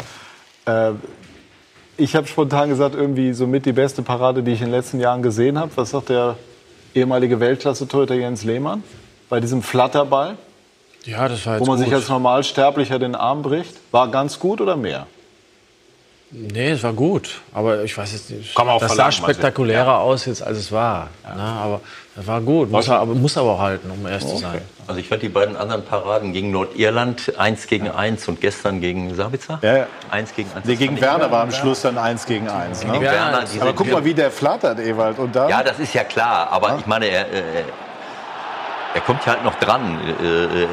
Äh, 0.67 0.93
ich 2.03 2.17
habe 2.17 2.27
spontan 2.27 2.69
gesagt, 2.69 2.95
irgendwie 2.95 3.33
somit 3.33 3.65
die 3.65 3.73
beste 3.73 4.03
Parade, 4.03 4.43
die 4.43 4.53
ich 4.53 4.61
in 4.61 4.67
den 4.67 4.75
letzten 4.75 4.99
Jahren 4.99 5.23
gesehen 5.23 5.59
habe. 5.59 5.71
Was 5.77 5.91
sagt 5.91 6.09
der 6.09 6.37
ehemalige 6.95 7.39
Weltklasse-Torhüter 7.39 8.15
Jens 8.15 8.43
Lehmann 8.43 8.83
bei 9.29 9.39
diesem 9.39 9.63
Flatterball? 9.63 10.37
Ja, 11.05 11.29
das 11.29 11.47
war 11.47 11.55
jetzt 11.55 11.61
Wo 11.63 11.67
man 11.67 11.77
gut. 11.77 11.87
sich 11.87 11.95
als 11.95 12.09
Normalsterblicher 12.09 12.99
den 12.99 13.15
Arm 13.15 13.43
bricht. 13.43 13.75
War 13.93 14.11
ganz 14.11 14.39
gut 14.39 14.61
oder 14.61 14.77
mehr? 14.77 15.07
Nee, 16.31 16.71
es 16.71 16.83
war 16.83 16.93
gut. 16.93 17.41
Aber 17.53 17.85
ich 17.85 17.97
weiß 17.97 18.13
jetzt 18.13 18.31
nicht. 18.31 18.55
Kann 18.55 18.67
man 18.67 18.77
auch 18.77 18.81
das 18.81 18.97
sah 18.97 19.13
spektakulärer 19.13 19.85
ja. 19.85 19.99
aus, 19.99 20.25
jetzt, 20.25 20.43
als 20.43 20.59
es 20.59 20.73
war. 20.73 21.11
Ja. 21.25 21.35
Na, 21.37 21.53
aber 21.61 21.81
das 22.15 22.27
war 22.27 22.41
gut. 22.43 22.71
Muss, 22.71 22.89
er, 22.89 23.01
aber, 23.01 23.15
muss 23.15 23.39
aber 23.39 23.53
auch 23.53 23.61
halten, 23.61 23.91
um 23.91 24.07
erst 24.07 24.27
okay. 24.27 24.35
zu 24.35 24.41
sein. 24.41 24.63
Also 24.87 25.01
ich 25.01 25.09
fand 25.09 25.23
die 25.23 25.29
beiden 25.31 25.57
anderen 25.57 25.85
Paraden 25.85 26.33
gegen 26.33 26.51
Nordirland 26.51 27.39
1 27.39 27.67
gegen 27.67 27.89
1 27.89 28.29
und 28.29 28.41
gestern 28.41 28.81
gegen 28.81 29.15
Sabitzer 29.15 29.59
ja, 29.63 29.77
ja. 29.79 29.87
1 30.11 30.35
gegen 30.35 30.51
1. 30.55 30.67
Nee, 30.67 30.77
gegen 30.77 31.01
Werner 31.01 31.31
war 31.31 31.43
am 31.43 31.51
Schluss 31.51 31.83
dann 31.83 31.97
1 31.97 32.27
gegen 32.27 32.49
1. 32.49 32.85
Ne? 32.85 33.01
Werner, 33.01 33.45
aber 33.61 33.73
guck 33.73 33.91
mal, 33.91 34.05
wie 34.05 34.15
der 34.15 34.31
flattert, 34.31 34.79
Ewald. 34.81 35.19
Und 35.19 35.35
dann? 35.35 35.49
Ja, 35.49 35.63
das 35.63 35.79
ist 35.79 35.95
ja 35.95 36.05
klar. 36.05 36.49
Aber 36.51 36.77
ich 36.79 36.87
meine, 36.87 37.07
er, 37.07 37.33
äh, 37.33 37.65
er 38.95 39.01
kommt 39.01 39.25
ja 39.25 39.33
halt 39.33 39.45
noch 39.45 39.55
dran. 39.55 39.99
Äh, 40.23 40.65
äh 40.65 40.69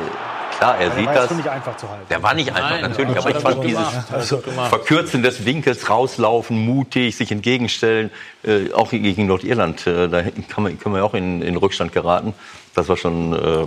klar, 0.60 0.78
er 0.78 0.92
sieht 0.92 1.08
das. 1.08 1.32
nicht 1.32 1.48
einfach 1.48 1.78
zu 1.78 1.90
halten. 1.90 2.06
Der 2.10 2.22
war 2.22 2.34
nicht 2.34 2.50
einfach, 2.50 2.70
Nein, 2.70 2.82
natürlich. 2.82 3.18
Aber 3.18 3.30
ich 3.30 3.38
fand 3.38 3.64
dieses 3.64 4.12
also, 4.12 4.44
Verkürzen 4.70 5.24
des 5.24 5.46
Winkels, 5.46 5.90
rauslaufen, 5.90 6.58
mutig, 6.58 7.16
sich 7.16 7.32
entgegenstellen, 7.32 8.12
äh, 8.44 8.72
auch 8.74 8.92
gegen 8.92 9.26
Nordirland, 9.28 9.88
äh, 9.88 10.08
da 10.08 10.22
kann 10.22 10.64
man, 10.64 10.80
können 10.80 10.96
wir 10.96 11.04
auch 11.04 11.14
in, 11.14 11.42
in 11.42 11.58
Rückstand 11.58 11.92
geraten. 11.92 12.34
Das 12.76 12.88
war 12.90 12.98
schon 12.98 13.34
äh, 13.34 13.66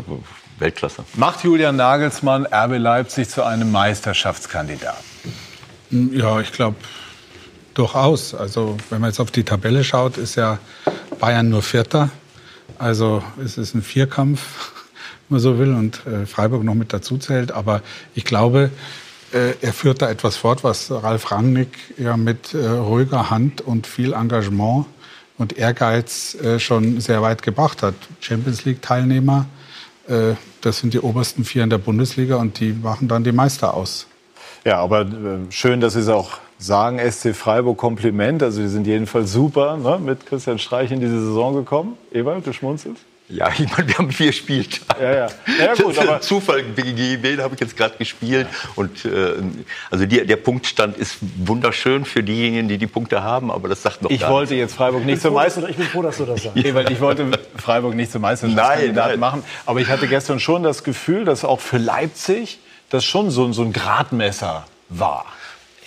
Weltklasse. 0.59 1.05
Macht 1.14 1.43
Julian 1.45 1.76
Nagelsmann 1.76 2.47
RB 2.47 2.78
Leipzig 2.78 3.28
zu 3.28 3.43
einem 3.45 3.72
Meisterschaftskandidaten? 3.72 5.05
Ja, 5.90 6.40
ich 6.40 6.53
glaube 6.53 6.76
durchaus. 7.74 8.34
Also 8.34 8.76
wenn 8.90 9.01
man 9.01 9.11
jetzt 9.11 9.20
auf 9.20 9.30
die 9.30 9.45
Tabelle 9.45 9.84
schaut, 9.84 10.16
ist 10.16 10.36
ja 10.36 10.59
Bayern 11.18 11.49
nur 11.49 11.62
Vierter. 11.62 12.11
Also 12.78 13.22
es 13.45 13.59
ist 13.59 13.74
ein 13.74 13.82
Vierkampf 13.82 14.72
man 15.33 15.41
so 15.41 15.59
will, 15.59 15.74
und 15.74 16.07
äh, 16.07 16.26
Freiburg 16.26 16.62
noch 16.62 16.74
mit 16.74 16.93
dazu 16.93 17.18
zählt. 17.18 17.51
Aber 17.51 17.83
ich 18.14 18.24
glaube, 18.24 18.70
äh, 19.33 19.55
er 19.61 19.72
führt 19.72 20.03
da 20.03 20.11
etwas 20.11 20.37
fort, 20.37 20.62
was 20.62 20.91
Ralf 20.91 21.30
Rangnick 21.30 21.70
ja 21.99 22.16
mit 22.16 22.55
äh, 22.55 22.66
ruhiger 22.66 23.30
Hand 23.30 23.61
und 23.61 23.87
viel 23.87 24.12
Engagement 24.12 24.87
und 25.39 25.59
Ehrgeiz 25.59 26.35
äh, 26.37 26.59
schon 26.59 27.01
sehr 27.01 27.22
weit 27.22 27.43
gebracht 27.43 27.83
hat. 27.83 27.95
Champions 28.20 28.64
League-Teilnehmer, 28.64 29.47
äh, 30.09 30.35
das 30.61 30.78
sind 30.78 30.95
die 30.95 31.01
obersten 31.01 31.45
vier 31.45 31.64
in 31.64 31.70
der 31.70 31.78
Bundesliga 31.78 32.37
und 32.37 32.61
die 32.61 32.72
machen 32.72 33.09
dann 33.09 33.24
die 33.24 33.33
Meister 33.33 33.74
aus. 33.74 34.07
Ja, 34.64 34.78
aber 34.78 35.01
äh, 35.01 35.51
schön, 35.51 35.80
dass 35.80 35.95
Sie 35.95 36.01
es 36.01 36.09
auch 36.09 36.39
sagen, 36.59 36.99
SC 36.99 37.35
Freiburg 37.35 37.78
Kompliment. 37.78 38.43
Also 38.43 38.61
die 38.61 38.68
sind 38.68 38.87
jedenfalls 38.87 39.33
super 39.33 39.76
ne, 39.76 39.99
mit 39.99 40.26
Christian 40.26 40.59
Streich 40.59 40.93
in 40.93 41.01
diese 41.01 41.20
Saison 41.20 41.55
gekommen. 41.55 41.97
Ewald, 42.12 42.47
du 42.47 42.53
schmunzelst? 42.53 43.03
Ja, 43.29 43.51
ich 43.51 43.70
meine, 43.70 43.89
wir 43.89 43.99
haben 43.99 44.11
vier 44.11 44.33
Spieltage. 44.33 45.03
Ja, 45.03 45.12
ja. 45.12 45.29
ja 45.59 45.75
gut, 45.75 45.99
aber 45.99 46.20
Zufall 46.20 46.62
gegen 46.62 47.41
habe 47.41 47.55
ich 47.55 47.61
jetzt 47.61 47.77
gerade 47.77 47.97
gespielt. 47.97 48.47
Ja. 48.51 48.70
Und 48.77 49.05
äh, 49.05 49.35
also 49.91 50.05
die, 50.05 50.27
der 50.27 50.37
Punktstand 50.37 50.99
ist 50.99 51.16
wunderschön 51.37 52.05
für 52.05 52.23
diejenigen, 52.23 52.68
die 52.68 52.79
die 52.79 52.87
Punkte 52.87 53.23
haben, 53.23 53.51
aber 53.51 53.68
das 53.68 53.83
sagt 53.83 54.03
noch 54.03 54.11
Ich 54.11 54.27
wollte 54.29 54.55
jetzt 54.55 54.75
Freiburg 54.75 55.05
nicht 55.05 55.23
zum 55.23 55.35
Meister. 55.35 55.68
Ich 55.68 55.77
bin 55.77 55.87
froh, 55.87 56.03
dass 56.03 56.18
du 56.18 56.27
das 56.27 56.43
sagst. 56.43 56.57
Ja. 56.62 56.91
Ich 56.91 57.01
wollte 57.01 57.27
Freiburg 57.57 57.95
nicht 57.95 58.12
zum 58.12 58.23
Meisterschaftskandidat 58.23 59.16
machen. 59.18 59.43
Aber 59.66 59.81
ich 59.81 59.89
hatte 59.89 60.09
gestern 60.09 60.41
schon 60.41 60.62
das 60.62 60.85
Gefühl, 60.85 61.25
dass 61.25 61.45
auch 61.45 61.61
für 61.61 61.79
Leipzig 61.79 62.59
das 62.91 63.05
schon 63.05 63.31
so, 63.31 63.53
so 63.53 63.62
ein 63.62 63.73
Gradmesser 63.73 64.66
war. 64.89 65.27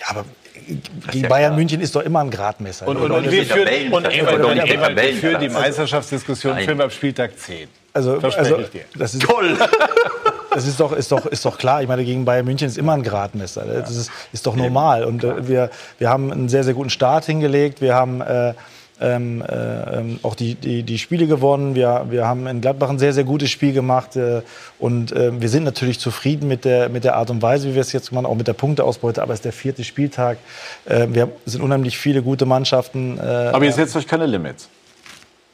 Ja, 0.00 0.06
aber 0.10 0.24
gegen 0.66 1.24
ja 1.24 1.28
Bayern 1.28 1.50
klar. 1.50 1.56
München 1.58 1.80
ist 1.80 1.94
doch 1.94 2.02
immer 2.02 2.20
ein 2.20 2.30
Gradmesser. 2.30 2.88
Und, 2.88 2.96
und, 2.96 3.10
und 3.10 3.30
wir 3.30 3.44
führen, 3.44 3.92
und, 3.92 4.04
wir 4.08 5.14
führen 5.14 5.40
die 5.40 5.48
Meisterschaftsdiskussion 5.48 6.58
führen 6.58 6.78
wir 6.78 6.84
ab 6.84 6.92
Spieltag 6.92 7.38
10. 7.38 7.68
Also, 7.92 8.18
also, 8.18 8.58
ich 8.58 8.70
dir. 8.70 8.84
Das 8.96 9.14
ist 9.14 9.22
Toll! 9.22 9.56
das 10.50 10.66
ist 10.66 10.80
doch, 10.80 10.92
ist, 10.92 11.10
doch, 11.12 11.24
ist 11.26 11.44
doch 11.44 11.56
klar. 11.56 11.82
Ich 11.82 11.88
meine, 11.88 12.04
gegen 12.04 12.24
Bayern 12.24 12.44
München 12.44 12.68
ist 12.68 12.76
immer 12.76 12.92
ein 12.92 13.02
Gradmesser. 13.02 13.64
Das 13.64 13.96
ist, 13.96 14.10
ist 14.32 14.46
doch 14.46 14.56
normal. 14.56 15.04
Und 15.04 15.24
äh, 15.24 15.48
wir, 15.48 15.70
wir 15.98 16.10
haben 16.10 16.30
einen 16.30 16.48
sehr, 16.48 16.64
sehr 16.64 16.74
guten 16.74 16.90
Start 16.90 17.24
hingelegt. 17.24 17.80
Wir 17.80 17.94
haben 17.94 18.20
äh, 18.20 18.54
ähm, 19.00 19.42
äh, 19.42 20.24
auch 20.24 20.34
die, 20.34 20.54
die, 20.54 20.82
die 20.82 20.98
Spiele 20.98 21.26
gewonnen. 21.26 21.74
Wir, 21.74 22.06
wir 22.08 22.26
haben 22.26 22.46
in 22.46 22.60
Gladbach 22.60 22.88
ein 22.88 22.98
sehr, 22.98 23.12
sehr 23.12 23.24
gutes 23.24 23.50
Spiel 23.50 23.72
gemacht. 23.72 24.16
Äh, 24.16 24.42
und 24.78 25.12
äh, 25.12 25.40
wir 25.40 25.48
sind 25.48 25.64
natürlich 25.64 26.00
zufrieden 26.00 26.48
mit 26.48 26.64
der, 26.64 26.88
mit 26.88 27.04
der 27.04 27.16
Art 27.16 27.30
und 27.30 27.42
Weise, 27.42 27.68
wie 27.68 27.74
wir 27.74 27.82
es 27.82 27.92
jetzt 27.92 28.12
machen, 28.12 28.26
auch 28.26 28.34
mit 28.34 28.48
der 28.48 28.54
Punkteausbeute. 28.54 29.22
Aber 29.22 29.32
es 29.32 29.40
ist 29.40 29.44
der 29.44 29.52
vierte 29.52 29.84
Spieltag. 29.84 30.38
Äh, 30.86 31.08
wir 31.10 31.30
sind 31.44 31.62
unheimlich 31.62 31.98
viele 31.98 32.22
gute 32.22 32.46
Mannschaften. 32.46 33.18
Äh, 33.18 33.22
Aber 33.22 33.64
ihr 33.64 33.72
setzt 33.72 33.96
euch 33.96 34.06
keine 34.06 34.26
Limits? 34.26 34.68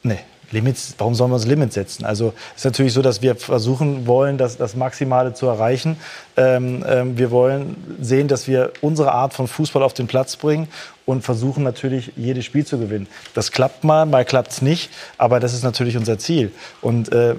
Nee. 0.03 0.19
Limits, 0.53 0.95
warum 0.97 1.15
sollen 1.15 1.31
wir 1.31 1.35
uns 1.35 1.45
Limits 1.45 1.75
setzen? 1.75 2.05
Also 2.05 2.33
es 2.51 2.61
ist 2.61 2.65
natürlich 2.65 2.93
so, 2.93 3.01
dass 3.01 3.21
wir 3.21 3.35
versuchen 3.35 4.07
wollen, 4.07 4.37
das, 4.37 4.57
das 4.57 4.75
Maximale 4.75 5.33
zu 5.33 5.47
erreichen. 5.47 5.97
Ähm, 6.37 6.83
ähm, 6.87 7.17
wir 7.17 7.31
wollen 7.31 7.75
sehen, 7.99 8.27
dass 8.27 8.47
wir 8.47 8.71
unsere 8.81 9.11
Art 9.11 9.33
von 9.33 9.47
Fußball 9.47 9.83
auf 9.83 9.93
den 9.93 10.07
Platz 10.07 10.35
bringen 10.35 10.67
und 11.05 11.21
versuchen 11.23 11.63
natürlich 11.63 12.13
jedes 12.15 12.45
Spiel 12.45 12.65
zu 12.65 12.77
gewinnen. 12.77 13.07
Das 13.33 13.51
klappt 13.51 13.83
mal, 13.83 14.05
mal 14.05 14.23
klappt 14.23 14.51
es 14.51 14.61
nicht, 14.61 14.89
aber 15.17 15.39
das 15.39 15.53
ist 15.53 15.63
natürlich 15.63 15.97
unser 15.97 16.17
Ziel. 16.17 16.51
Und 16.81 17.11
äh, 17.11 17.31
äh 17.31 17.35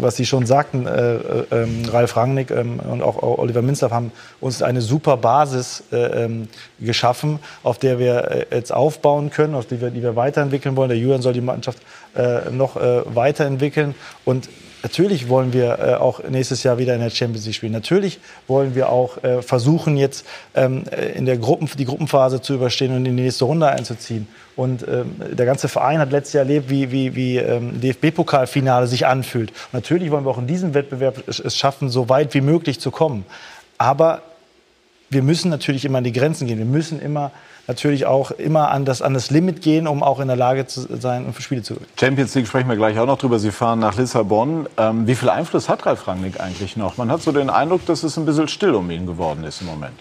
was 0.00 0.16
Sie 0.16 0.26
schon 0.26 0.44
sagten, 0.44 0.86
äh, 0.86 1.14
äh, 1.14 1.44
ähm, 1.50 1.84
Ralf 1.90 2.16
Rangnick 2.16 2.50
ähm, 2.50 2.78
und 2.80 3.02
auch 3.02 3.22
Oliver 3.22 3.62
Minzlaff 3.62 3.92
haben 3.92 4.12
uns 4.40 4.62
eine 4.62 4.82
super 4.82 5.16
Basis 5.16 5.82
äh, 5.92 6.24
ähm, 6.24 6.48
geschaffen, 6.80 7.38
auf 7.62 7.78
der 7.78 7.98
wir 7.98 8.30
äh, 8.30 8.56
jetzt 8.56 8.72
aufbauen 8.72 9.30
können, 9.30 9.54
auf 9.54 9.66
die 9.66 9.80
wir, 9.80 9.90
die 9.90 10.02
wir 10.02 10.16
weiterentwickeln 10.16 10.76
wollen. 10.76 10.90
Der 10.90 10.98
Julian 10.98 11.22
soll 11.22 11.32
die 11.32 11.40
Mannschaft 11.40 11.78
noch 12.50 12.76
weiterentwickeln 12.76 13.94
und 14.24 14.48
Natürlich 14.84 15.30
wollen 15.30 15.54
wir 15.54 15.78
äh, 15.78 15.94
auch 15.94 16.22
nächstes 16.28 16.62
Jahr 16.62 16.76
wieder 16.76 16.94
in 16.94 17.00
der 17.00 17.08
Champions 17.08 17.46
League 17.46 17.54
spielen. 17.54 17.72
Natürlich 17.72 18.20
wollen 18.46 18.74
wir 18.74 18.90
auch 18.90 19.24
äh, 19.24 19.40
versuchen, 19.40 19.96
jetzt 19.96 20.26
ähm, 20.54 20.84
äh, 20.90 21.12
in 21.12 21.24
der 21.24 21.38
Gruppen, 21.38 21.70
die 21.78 21.86
Gruppenphase 21.86 22.42
zu 22.42 22.52
überstehen 22.52 22.90
und 22.90 23.06
in 23.06 23.16
die 23.16 23.22
nächste 23.22 23.46
Runde 23.46 23.66
einzuziehen. 23.66 24.28
Und 24.56 24.86
ähm, 24.86 25.14
der 25.32 25.46
ganze 25.46 25.68
Verein 25.68 26.00
hat 26.00 26.10
letztes 26.10 26.34
Jahr 26.34 26.42
erlebt, 26.42 26.68
wie, 26.68 26.92
wie, 26.92 27.14
wie 27.14 27.38
ähm, 27.38 27.80
DFB-Pokalfinale 27.80 28.86
sich 28.86 29.06
anfühlt. 29.06 29.52
Und 29.52 29.72
natürlich 29.72 30.10
wollen 30.10 30.26
wir 30.26 30.30
auch 30.30 30.38
in 30.38 30.46
diesem 30.46 30.74
Wettbewerb 30.74 31.26
es 31.26 31.56
schaffen, 31.56 31.88
so 31.88 32.10
weit 32.10 32.34
wie 32.34 32.42
möglich 32.42 32.78
zu 32.78 32.90
kommen. 32.90 33.24
Aber 33.78 34.20
wir 35.08 35.22
müssen 35.22 35.48
natürlich 35.48 35.86
immer 35.86 35.96
an 35.96 36.04
die 36.04 36.12
Grenzen 36.12 36.46
gehen. 36.46 36.58
Wir 36.58 36.66
müssen 36.66 37.00
immer 37.00 37.30
natürlich 37.66 38.06
auch 38.06 38.30
immer 38.30 38.70
an 38.70 38.84
das, 38.84 39.02
an 39.02 39.14
das 39.14 39.30
Limit 39.30 39.62
gehen, 39.62 39.86
um 39.86 40.02
auch 40.02 40.20
in 40.20 40.28
der 40.28 40.36
Lage 40.36 40.66
zu 40.66 40.86
sein, 40.98 41.32
für 41.32 41.42
Spiele 41.42 41.62
zu 41.62 41.74
gewinnen. 41.74 41.90
Champions 41.98 42.34
League 42.34 42.46
sprechen 42.46 42.68
wir 42.68 42.76
gleich 42.76 42.98
auch 42.98 43.06
noch 43.06 43.18
drüber. 43.18 43.38
Sie 43.38 43.50
fahren 43.50 43.78
nach 43.78 43.96
Lissabon. 43.96 44.68
Ähm, 44.76 45.06
wie 45.06 45.14
viel 45.14 45.30
Einfluss 45.30 45.68
hat 45.68 45.86
Ralf 45.86 46.06
Rangnick 46.06 46.40
eigentlich 46.40 46.76
noch? 46.76 46.96
Man 46.96 47.10
hat 47.10 47.22
so 47.22 47.32
den 47.32 47.50
Eindruck, 47.50 47.86
dass 47.86 48.02
es 48.02 48.16
ein 48.16 48.26
bisschen 48.26 48.48
still 48.48 48.74
um 48.74 48.90
ihn 48.90 49.06
geworden 49.06 49.44
ist 49.44 49.60
im 49.60 49.66
Moment. 49.66 49.94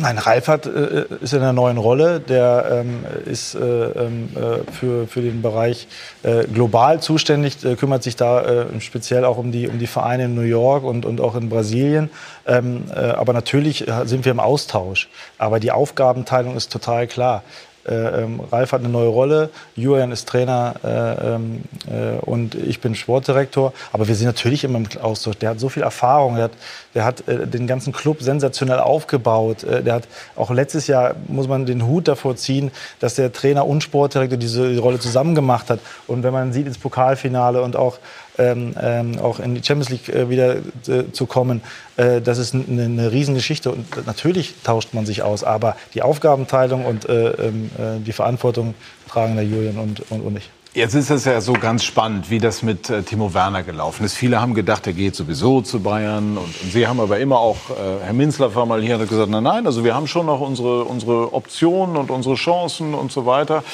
Nein, 0.00 0.16
Ralf 0.18 0.46
hat, 0.46 0.66
äh, 0.66 1.06
ist 1.20 1.32
in 1.32 1.40
einer 1.40 1.52
neuen 1.52 1.76
Rolle. 1.76 2.20
Der 2.20 2.84
ähm, 2.84 3.04
ist 3.24 3.56
äh, 3.56 3.58
ähm, 3.58 4.28
äh, 4.36 4.70
für, 4.72 5.08
für 5.08 5.22
den 5.22 5.42
Bereich 5.42 5.88
äh, 6.22 6.44
global 6.44 7.00
zuständig, 7.00 7.64
äh, 7.64 7.74
kümmert 7.74 8.04
sich 8.04 8.14
da 8.14 8.42
äh, 8.42 8.80
speziell 8.80 9.24
auch 9.24 9.38
um 9.38 9.50
die, 9.50 9.66
um 9.66 9.80
die 9.80 9.88
Vereine 9.88 10.26
in 10.26 10.36
New 10.36 10.42
York 10.42 10.84
und, 10.84 11.04
und 11.04 11.20
auch 11.20 11.34
in 11.34 11.48
Brasilien. 11.48 12.10
Ähm, 12.46 12.84
aber 12.94 13.32
natürlich 13.32 13.84
sind 14.04 14.24
wir 14.24 14.32
im 14.32 14.40
Austausch. 14.40 15.08
Aber 15.36 15.60
die 15.60 15.70
Aufgabenteilung 15.70 16.56
ist 16.56 16.72
total 16.72 17.06
klar. 17.06 17.42
Äh, 17.86 18.22
ähm, 18.22 18.40
Ralf 18.50 18.72
hat 18.72 18.80
eine 18.80 18.88
neue 18.88 19.08
Rolle, 19.08 19.50
Julian 19.76 20.12
ist 20.12 20.28
Trainer 20.28 20.74
äh, 20.84 21.34
ähm, 21.34 21.62
äh, 21.90 22.18
und 22.20 22.54
ich 22.54 22.80
bin 22.80 22.94
Sportdirektor. 22.94 23.72
Aber 23.92 24.08
wir 24.08 24.14
sind 24.14 24.26
natürlich 24.26 24.64
immer 24.64 24.78
im 24.78 24.86
Austausch. 25.00 25.36
Der 25.36 25.50
hat 25.50 25.60
so 25.60 25.68
viel 25.68 25.82
Erfahrung, 25.82 26.34
der 26.34 26.44
hat, 26.44 26.52
der 26.94 27.04
hat 27.04 27.28
äh, 27.28 27.46
den 27.46 27.66
ganzen 27.66 27.92
Club 27.92 28.22
sensationell 28.22 28.80
aufgebaut. 28.80 29.64
Äh, 29.64 29.82
der 29.82 29.94
hat 29.94 30.08
auch 30.36 30.50
letztes 30.50 30.86
Jahr, 30.86 31.14
muss 31.28 31.48
man 31.48 31.66
den 31.66 31.86
Hut 31.86 32.08
davor 32.08 32.36
ziehen, 32.36 32.70
dass 33.00 33.14
der 33.14 33.32
Trainer 33.32 33.66
und 33.66 33.82
Sportdirektor 33.82 34.38
diese 34.38 34.78
Rolle 34.78 34.98
zusammen 34.98 35.34
gemacht 35.34 35.70
hat. 35.70 35.80
Und 36.06 36.22
wenn 36.22 36.32
man 36.32 36.52
sieht 36.52 36.66
ins 36.66 36.78
Pokalfinale 36.78 37.62
und 37.62 37.76
auch 37.76 37.98
ähm, 38.38 38.74
ähm, 38.80 39.18
auch 39.18 39.40
in 39.40 39.54
die 39.54 39.62
Champions 39.62 39.90
League 39.90 40.08
äh, 40.08 40.30
wieder 40.30 40.56
äh, 40.56 41.12
zu 41.12 41.26
kommen, 41.26 41.62
äh, 41.96 42.20
das 42.20 42.38
ist 42.38 42.54
eine, 42.54 42.84
eine 42.84 43.12
Riesengeschichte. 43.12 43.70
Und 43.70 44.06
natürlich 44.06 44.54
tauscht 44.64 44.94
man 44.94 45.06
sich 45.06 45.22
aus, 45.22 45.44
aber 45.44 45.76
die 45.94 46.02
Aufgabenteilung 46.02 46.84
und 46.84 47.08
äh, 47.08 47.30
ähm, 47.30 47.70
äh, 47.78 48.00
die 48.00 48.12
Verantwortung 48.12 48.74
tragen 49.08 49.36
der 49.36 49.44
Julian 49.44 49.78
und, 49.78 50.10
und, 50.10 50.20
und 50.20 50.36
ich. 50.36 50.50
Jetzt 50.74 50.94
ist 50.94 51.10
es 51.10 51.24
ja 51.24 51.40
so 51.40 51.54
ganz 51.54 51.82
spannend, 51.82 52.30
wie 52.30 52.38
das 52.38 52.62
mit 52.62 52.88
äh, 52.90 53.02
Timo 53.02 53.32
Werner 53.32 53.62
gelaufen 53.62 54.04
ist. 54.04 54.14
Viele 54.14 54.40
haben 54.40 54.54
gedacht, 54.54 54.86
er 54.86 54.92
geht 54.92 55.16
sowieso 55.16 55.62
zu 55.62 55.80
Bayern. 55.80 56.36
Und, 56.36 56.44
und 56.44 56.72
Sie 56.72 56.86
haben 56.86 57.00
aber 57.00 57.18
immer 57.18 57.38
auch, 57.38 57.56
äh, 57.70 58.04
Herr 58.04 58.12
Minzler 58.12 58.54
war 58.54 58.66
mal 58.66 58.80
hier 58.82 58.96
und 58.96 59.00
hat 59.02 59.08
gesagt, 59.08 59.30
nein, 59.30 59.42
nein, 59.42 59.66
also 59.66 59.82
wir 59.82 59.94
haben 59.94 60.06
schon 60.06 60.26
noch 60.26 60.40
unsere, 60.40 60.84
unsere 60.84 61.32
Optionen 61.32 61.96
und 61.96 62.10
unsere 62.10 62.34
Chancen 62.34 62.94
und 62.94 63.10
so 63.10 63.24
weiter. 63.24 63.64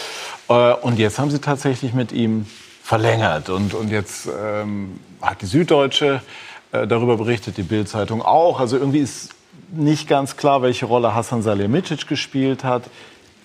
Äh, 0.48 0.72
und 0.74 0.98
jetzt 0.98 1.18
haben 1.18 1.30
Sie 1.30 1.40
tatsächlich 1.40 1.94
mit 1.94 2.12
ihm 2.12 2.46
verlängert. 2.84 3.48
Und, 3.48 3.72
und 3.72 3.90
jetzt 3.90 4.28
ähm, 4.28 5.00
hat 5.22 5.40
die 5.40 5.46
Süddeutsche 5.46 6.20
äh, 6.70 6.86
darüber 6.86 7.16
berichtet, 7.16 7.56
die 7.56 7.62
Bildzeitung 7.62 8.20
auch. 8.20 8.60
Also 8.60 8.76
irgendwie 8.76 8.98
ist 8.98 9.30
nicht 9.72 10.06
ganz 10.06 10.36
klar, 10.36 10.60
welche 10.60 10.84
Rolle 10.84 11.14
Hassan 11.14 11.40
Salihamidzic 11.40 12.06
gespielt 12.06 12.62
hat, 12.62 12.82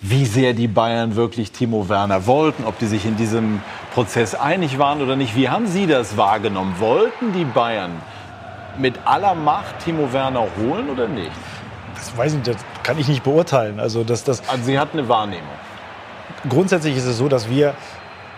wie 0.02 0.26
sehr 0.26 0.52
die 0.52 0.68
Bayern 0.68 1.16
wirklich 1.16 1.52
Timo 1.52 1.88
Werner 1.88 2.26
wollten, 2.26 2.64
ob 2.64 2.78
die 2.78 2.86
sich 2.86 3.06
in 3.06 3.16
diesem 3.16 3.62
Prozess 3.94 4.34
einig 4.34 4.78
waren 4.78 5.00
oder 5.00 5.16
nicht. 5.16 5.34
Wie 5.34 5.48
haben 5.48 5.66
Sie 5.66 5.86
das 5.86 6.18
wahrgenommen? 6.18 6.74
Wollten 6.78 7.32
die 7.32 7.46
Bayern 7.46 7.92
mit 8.78 8.94
aller 9.06 9.34
Macht 9.34 9.78
Timo 9.84 10.12
Werner 10.12 10.46
holen 10.58 10.90
oder 10.90 11.08
nicht? 11.08 11.32
Das 11.94 12.14
weiß 12.14 12.34
ich 12.34 12.42
das 12.42 12.56
kann 12.82 12.98
ich 12.98 13.08
nicht 13.08 13.22
beurteilen. 13.22 13.80
Also, 13.80 14.04
das, 14.04 14.22
das 14.24 14.46
also 14.48 14.64
Sie 14.64 14.78
hatten 14.78 14.98
eine 14.98 15.08
Wahrnehmung. 15.08 15.48
Grundsätzlich 16.48 16.96
ist 16.96 17.04
es 17.04 17.18
so, 17.18 17.28
dass 17.28 17.48
wir 17.50 17.74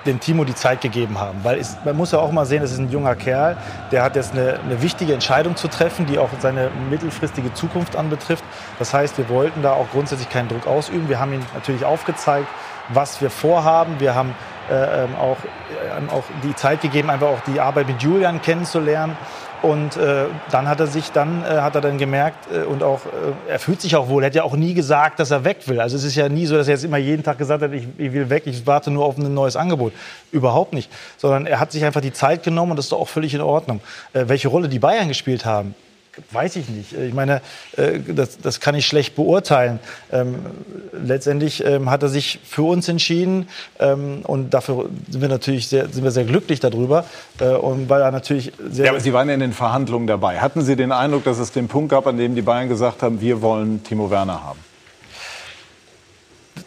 dem 0.06 0.20
Timo 0.20 0.44
die 0.44 0.54
Zeit 0.54 0.80
gegeben 0.80 1.18
haben. 1.18 1.40
Weil 1.42 1.58
es, 1.58 1.76
man 1.84 1.96
muss 1.96 2.12
ja 2.12 2.18
auch 2.18 2.32
mal 2.32 2.46
sehen, 2.46 2.62
das 2.62 2.72
ist 2.72 2.78
ein 2.78 2.90
junger 2.90 3.14
Kerl, 3.14 3.56
der 3.90 4.02
hat 4.02 4.16
jetzt 4.16 4.32
eine, 4.32 4.58
eine, 4.60 4.82
wichtige 4.82 5.14
Entscheidung 5.14 5.56
zu 5.56 5.68
treffen, 5.68 6.06
die 6.06 6.18
auch 6.18 6.30
seine 6.40 6.70
mittelfristige 6.90 7.54
Zukunft 7.54 7.96
anbetrifft. 7.96 8.44
Das 8.78 8.92
heißt, 8.92 9.18
wir 9.18 9.28
wollten 9.28 9.62
da 9.62 9.72
auch 9.72 9.90
grundsätzlich 9.90 10.28
keinen 10.28 10.48
Druck 10.48 10.66
ausüben. 10.66 11.08
Wir 11.08 11.20
haben 11.20 11.32
ihm 11.32 11.42
natürlich 11.54 11.84
aufgezeigt, 11.84 12.48
was 12.88 13.20
wir 13.20 13.30
vorhaben. 13.30 14.00
Wir 14.00 14.14
haben 14.14 14.34
äh, 14.70 15.04
ähm, 15.04 15.14
auch, 15.16 15.38
äh, 15.70 16.12
auch 16.12 16.24
die 16.42 16.54
Zeit 16.54 16.80
gegeben, 16.80 17.10
einfach 17.10 17.28
auch 17.28 17.40
die 17.46 17.60
Arbeit 17.60 17.88
mit 17.88 18.02
Julian 18.02 18.40
kennenzulernen. 18.40 19.16
Und 19.62 19.96
äh, 19.96 20.24
dann 20.50 20.68
hat 20.68 20.80
er 20.80 20.88
sich 20.88 21.12
dann 21.12 21.44
äh, 21.44 21.60
hat 21.60 21.76
er 21.76 21.80
dann 21.80 21.96
gemerkt 21.96 22.52
äh, 22.52 22.64
und 22.64 22.82
auch 22.82 23.06
äh, 23.06 23.52
er 23.52 23.60
fühlt 23.60 23.80
sich 23.80 23.94
auch 23.94 24.08
wohl. 24.08 24.24
Er 24.24 24.26
hat 24.26 24.34
ja 24.34 24.42
auch 24.42 24.56
nie 24.56 24.74
gesagt, 24.74 25.20
dass 25.20 25.30
er 25.30 25.44
weg 25.44 25.58
will. 25.66 25.80
Also 25.80 25.96
es 25.96 26.02
ist 26.02 26.16
ja 26.16 26.28
nie 26.28 26.46
so, 26.46 26.56
dass 26.56 26.66
er 26.66 26.74
jetzt 26.74 26.84
immer 26.84 26.96
jeden 26.96 27.22
Tag 27.22 27.38
gesagt 27.38 27.62
hat, 27.62 27.72
ich, 27.72 27.86
ich 27.96 28.12
will 28.12 28.28
weg, 28.28 28.42
ich 28.46 28.66
warte 28.66 28.90
nur 28.90 29.04
auf 29.04 29.16
ein 29.16 29.32
neues 29.32 29.54
Angebot. 29.54 29.92
Überhaupt 30.32 30.72
nicht. 30.72 30.90
Sondern 31.16 31.46
er 31.46 31.60
hat 31.60 31.70
sich 31.70 31.84
einfach 31.84 32.00
die 32.00 32.12
Zeit 32.12 32.42
genommen 32.42 32.72
und 32.72 32.76
das 32.76 32.86
ist 32.86 32.92
doch 32.92 33.00
auch 33.00 33.08
völlig 33.08 33.34
in 33.34 33.40
Ordnung. 33.40 33.80
Äh, 34.12 34.24
welche 34.26 34.48
Rolle 34.48 34.68
die 34.68 34.80
Bayern 34.80 35.06
gespielt 35.06 35.44
haben, 35.44 35.76
weiß 36.30 36.56
ich 36.56 36.68
nicht. 36.68 36.92
Ich 36.92 37.14
meine, 37.14 37.40
äh, 37.76 37.98
das, 38.00 38.38
das 38.38 38.60
kann 38.60 38.74
ich 38.74 38.86
schlecht 38.86 39.14
beurteilen. 39.14 39.78
Ähm, 40.12 40.34
letztendlich 40.92 41.64
ähm, 41.64 41.90
hat 41.90 42.02
er 42.02 42.08
sich 42.08 42.40
für 42.44 42.62
uns 42.62 42.88
entschieden 42.88 43.48
ähm, 43.78 44.20
und 44.24 44.50
dafür 44.50 44.90
sind 45.08 45.22
wir 45.22 45.28
natürlich 45.28 45.68
sehr, 45.68 45.88
sind 45.88 46.04
wir 46.04 46.10
sehr 46.10 46.24
glücklich 46.24 46.60
darüber. 46.60 47.06
Äh, 47.40 47.48
und 47.48 47.88
weil 47.88 48.02
er 48.02 48.10
natürlich 48.10 48.52
sehr 48.70 48.86
ja, 48.86 48.90
aber 48.90 49.00
Sie 49.00 49.12
waren 49.12 49.28
ja 49.28 49.34
in 49.34 49.40
den 49.40 49.54
Verhandlungen 49.54 50.06
dabei. 50.06 50.40
Hatten 50.40 50.62
Sie 50.62 50.76
den 50.76 50.92
Eindruck, 50.92 51.24
dass 51.24 51.38
es 51.38 51.50
den 51.52 51.68
Punkt 51.68 51.90
gab, 51.90 52.06
an 52.06 52.18
dem 52.18 52.34
die 52.34 52.42
Bayern 52.42 52.68
gesagt 52.68 53.02
haben, 53.02 53.20
wir 53.20 53.40
wollen 53.40 53.82
Timo 53.82 54.10
Werner 54.10 54.44
haben? 54.44 54.58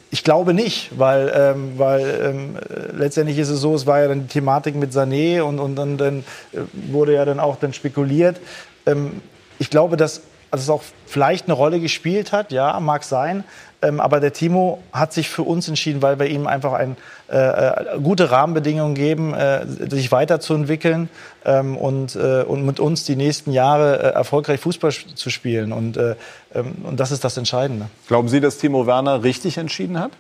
Ich 0.10 0.24
glaube 0.24 0.54
nicht, 0.54 0.98
weil, 0.98 1.32
ähm, 1.36 1.74
weil 1.78 2.22
ähm, 2.24 2.58
letztendlich 2.98 3.38
ist 3.38 3.50
es 3.50 3.60
so, 3.60 3.76
es 3.76 3.86
war 3.86 4.00
ja 4.00 4.08
dann 4.08 4.22
die 4.22 4.28
Thematik 4.28 4.74
mit 4.76 4.92
Sané 4.92 5.42
und, 5.42 5.60
und 5.60 5.76
dann, 5.76 5.98
dann 5.98 6.20
äh, 6.54 6.60
wurde 6.90 7.14
ja 7.14 7.26
dann 7.26 7.40
auch 7.40 7.58
dann 7.58 7.74
spekuliert. 7.74 8.38
Ähm, 8.86 9.22
ich 9.60 9.70
glaube, 9.70 9.98
dass 9.98 10.22
es 10.52 10.70
auch 10.70 10.84
vielleicht 11.06 11.46
eine 11.46 11.54
Rolle 11.54 11.80
gespielt 11.80 12.32
hat, 12.32 12.52
ja, 12.52 12.80
mag 12.80 13.04
sein. 13.04 13.44
Ähm, 13.82 14.00
aber 14.00 14.20
der 14.20 14.34
Timo 14.34 14.82
hat 14.92 15.14
sich 15.14 15.30
für 15.30 15.44
uns 15.44 15.68
entschieden, 15.68 16.02
weil 16.02 16.18
wir 16.18 16.28
ihm 16.28 16.48
einfach 16.48 16.74
ein, 16.74 16.96
äh, 17.30 17.38
äh, 17.38 18.00
gute 18.02 18.32
Rahmenbedingungen 18.32 18.96
geben, 18.96 19.34
äh, 19.34 19.66
sich 19.90 20.12
weiterzuentwickeln 20.12 21.10
ähm, 21.44 21.78
und, 21.78 22.16
äh, 22.16 22.44
und 22.44 22.66
mit 22.66 22.80
uns 22.80 23.04
die 23.04 23.16
nächsten 23.16 23.52
Jahre 23.52 24.00
äh, 24.00 24.14
erfolgreich 24.14 24.60
Fußball 24.62 24.92
zu 24.92 25.30
spielen. 25.30 25.72
Und, 25.72 25.98
äh, 25.98 26.16
ähm, 26.54 26.76
und 26.84 27.00
das 27.00 27.12
ist 27.12 27.24
das 27.24 27.38
Entscheidende. 27.38 27.88
Glauben 28.08 28.30
Sie, 28.30 28.40
dass 28.40 28.58
Timo 28.58 28.88
Werner 28.88 29.24
richtig 29.24 29.58
entschieden 29.58 30.00
hat? 30.00 30.12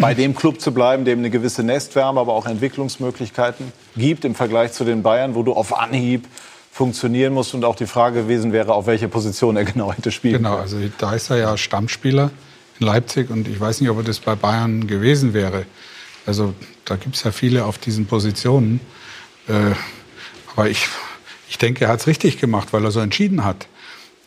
bei 0.00 0.12
dem 0.12 0.34
Club 0.34 0.60
zu 0.60 0.74
bleiben, 0.74 1.06
dem 1.06 1.20
eine 1.20 1.30
gewisse 1.30 1.62
Nestwärme, 1.62 2.20
aber 2.20 2.34
auch 2.34 2.44
Entwicklungsmöglichkeiten 2.44 3.72
gibt 3.96 4.26
im 4.26 4.34
Vergleich 4.34 4.72
zu 4.72 4.84
den 4.84 5.02
Bayern, 5.02 5.34
wo 5.34 5.42
du 5.42 5.54
auf 5.54 5.74
Anhieb 5.74 6.28
funktionieren 6.78 7.34
muss 7.34 7.54
und 7.54 7.64
auch 7.64 7.74
die 7.74 7.88
Frage 7.88 8.22
gewesen 8.22 8.52
wäre, 8.52 8.72
auf 8.72 8.86
welche 8.86 9.08
Position 9.08 9.56
er 9.56 9.64
genau 9.64 9.92
hätte 9.92 10.12
spielen 10.12 10.44
Genau, 10.44 10.58
also 10.58 10.78
da 10.98 11.12
ist 11.12 11.28
er 11.28 11.38
ja 11.38 11.56
Stammspieler 11.56 12.30
in 12.78 12.86
Leipzig 12.86 13.30
und 13.30 13.48
ich 13.48 13.58
weiß 13.58 13.80
nicht, 13.80 13.90
ob 13.90 13.96
er 13.96 14.04
das 14.04 14.20
bei 14.20 14.36
Bayern 14.36 14.86
gewesen 14.86 15.34
wäre. 15.34 15.66
Also 16.24 16.54
da 16.84 16.94
gibt 16.94 17.16
es 17.16 17.24
ja 17.24 17.32
viele 17.32 17.64
auf 17.64 17.78
diesen 17.78 18.06
Positionen. 18.06 18.78
Äh, 19.48 19.72
aber 20.54 20.70
ich, 20.70 20.86
ich 21.48 21.58
denke, 21.58 21.86
er 21.86 21.90
hat 21.90 21.98
es 21.98 22.06
richtig 22.06 22.38
gemacht, 22.38 22.72
weil 22.72 22.84
er 22.84 22.92
so 22.92 23.00
entschieden 23.00 23.44
hat. 23.44 23.66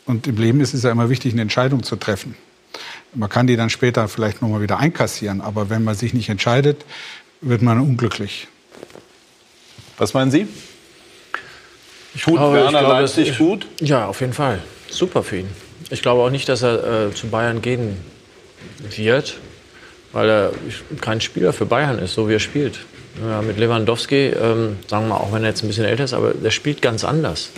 Und 0.04 0.26
im 0.26 0.36
Leben 0.36 0.60
ist 0.60 0.74
es 0.74 0.82
ja 0.82 0.90
immer 0.90 1.08
wichtig, 1.08 1.32
eine 1.32 1.40
Entscheidung 1.40 1.82
zu 1.82 1.96
treffen. 1.96 2.36
Man 3.14 3.30
kann 3.30 3.46
die 3.46 3.56
dann 3.56 3.70
später 3.70 4.08
vielleicht 4.08 4.42
nochmal 4.42 4.60
wieder 4.60 4.78
einkassieren, 4.78 5.40
aber 5.40 5.70
wenn 5.70 5.84
man 5.84 5.94
sich 5.94 6.12
nicht 6.12 6.28
entscheidet, 6.28 6.84
wird 7.40 7.62
man 7.62 7.80
unglücklich. 7.80 8.46
Was 9.96 10.12
meinen 10.12 10.30
Sie? 10.30 10.46
Ich 12.14 12.22
Tut 12.22 12.34
glaube, 12.34 12.56
Werner 12.56 12.80
glaube, 12.80 12.94
Leipzig 13.00 13.30
es- 13.30 13.38
gut? 13.38 13.66
Ja, 13.80 14.06
auf 14.06 14.20
jeden 14.20 14.32
Fall. 14.32 14.58
Super 14.90 15.22
für 15.22 15.38
ihn. 15.38 15.48
Ich 15.90 16.02
glaube 16.02 16.22
auch 16.22 16.30
nicht, 16.30 16.48
dass 16.48 16.62
er 16.62 17.08
äh, 17.08 17.14
zu 17.14 17.28
Bayern 17.28 17.62
gehen 17.62 17.96
wird, 18.96 19.34
weil 20.12 20.28
er 20.28 20.50
kein 21.00 21.20
Spieler 21.20 21.52
für 21.52 21.64
Bayern 21.66 21.98
ist, 21.98 22.14
so 22.14 22.28
wie 22.28 22.34
er 22.34 22.40
spielt. 22.40 22.78
Ja, 23.22 23.42
mit 23.42 23.58
Lewandowski, 23.58 24.28
ähm, 24.28 24.76
sagen 24.88 25.04
wir 25.04 25.14
mal, 25.14 25.16
auch 25.16 25.32
wenn 25.32 25.42
er 25.42 25.50
jetzt 25.50 25.62
ein 25.62 25.68
bisschen 25.68 25.84
älter 25.84 26.04
ist, 26.04 26.14
aber 26.14 26.32
der 26.32 26.50
spielt 26.50 26.80
ganz 26.82 27.04
anders. 27.04 27.50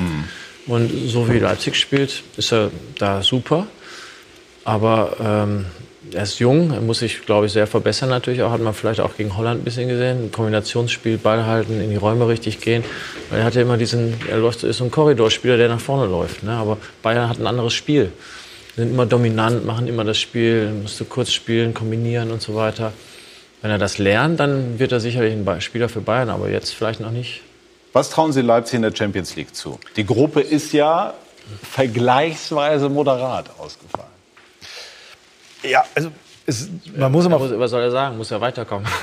Und 0.67 0.91
so 1.09 1.29
wie 1.33 1.39
Leipzig 1.39 1.77
spielt, 1.77 2.23
ist 2.37 2.53
er 2.53 2.71
da 2.99 3.23
super. 3.23 3.67
Aber 4.65 5.17
ähm, 5.21 5.67
er 6.15 6.23
ist 6.23 6.39
jung, 6.39 6.73
er 6.73 6.81
muss 6.81 7.01
sich, 7.01 7.27
glaube 7.27 7.47
ich, 7.47 7.53
sehr 7.53 7.67
verbessern 7.67 8.09
natürlich 8.09 8.43
auch. 8.43 8.51
Hat 8.51 8.61
man 8.61 8.75
vielleicht 8.75 9.01
auch 9.01 9.17
gegen 9.17 9.37
Holland 9.37 9.61
ein 9.61 9.65
bisschen 9.65 9.89
gesehen. 9.89 10.31
Kombinationsspiel, 10.33 11.19
Ball 11.19 11.45
halten, 11.47 11.81
in 11.81 11.91
die 11.91 11.97
Räume 11.97 12.29
richtig 12.29 12.61
gehen. 12.61 12.85
Weil 13.31 13.41
er 13.41 13.45
hat 13.45 13.55
ja 13.55 13.63
immer 13.63 13.77
diesen, 13.77 14.15
er 14.31 14.39
läuft, 14.39 14.63
ist 14.63 14.79
so 14.79 14.85
ein 14.85 14.91
Korridorspieler, 14.91 15.57
der 15.57 15.69
nach 15.69 15.81
vorne 15.81 16.07
läuft. 16.11 16.43
Ne? 16.43 16.53
Aber 16.53 16.79
Bayern 17.03 17.29
hat 17.29 17.39
ein 17.39 17.47
anderes 17.47 17.75
Spiel. 17.75 18.13
Sind 18.77 18.91
immer 18.91 19.07
dominant, 19.07 19.65
machen 19.65 19.87
immer 19.87 20.05
das 20.05 20.19
Spiel, 20.19 20.71
musst 20.83 20.99
du 20.99 21.05
kurz 21.05 21.33
spielen, 21.33 21.75
kombinieren 21.75 22.31
und 22.31 22.43
so 22.43 22.55
weiter. 22.55 22.93
Wenn 23.63 23.71
er 23.71 23.79
das 23.79 23.99
lernt, 23.99 24.41
dann 24.41 24.79
wird 24.79 24.93
er 24.93 25.01
sicherlich 25.01 25.33
ein 25.33 25.61
Spieler 25.61 25.89
für 25.89 26.01
Bayern, 26.01 26.31
aber 26.31 26.51
jetzt 26.51 26.75
vielleicht 26.75 27.01
noch 27.01 27.13
nicht. 27.13 27.41
Was 27.93 28.11
trauen 28.11 28.33
Sie 28.33 28.41
Leipzig 28.41 28.75
in 28.75 28.83
der 28.83 28.95
Champions 28.95 29.37
League 29.37 29.55
zu? 29.55 29.79
Die 29.97 30.05
Gruppe 30.05 30.41
ist 30.41 30.73
ja 30.73 31.15
vergleichsweise 31.63 32.89
moderat 32.89 33.51
ausgefallen. 33.59 34.14
Ja, 35.69 35.85
also 35.95 36.11
es, 36.47 36.69
man 36.95 37.11
muss 37.11 37.25
immer 37.25 37.41
was 37.41 37.71
soll 37.71 37.83
er 37.83 37.91
sagen? 37.91 38.19
Muss 38.19 38.31
er 38.31 38.41
weiterkommen? 38.41 38.87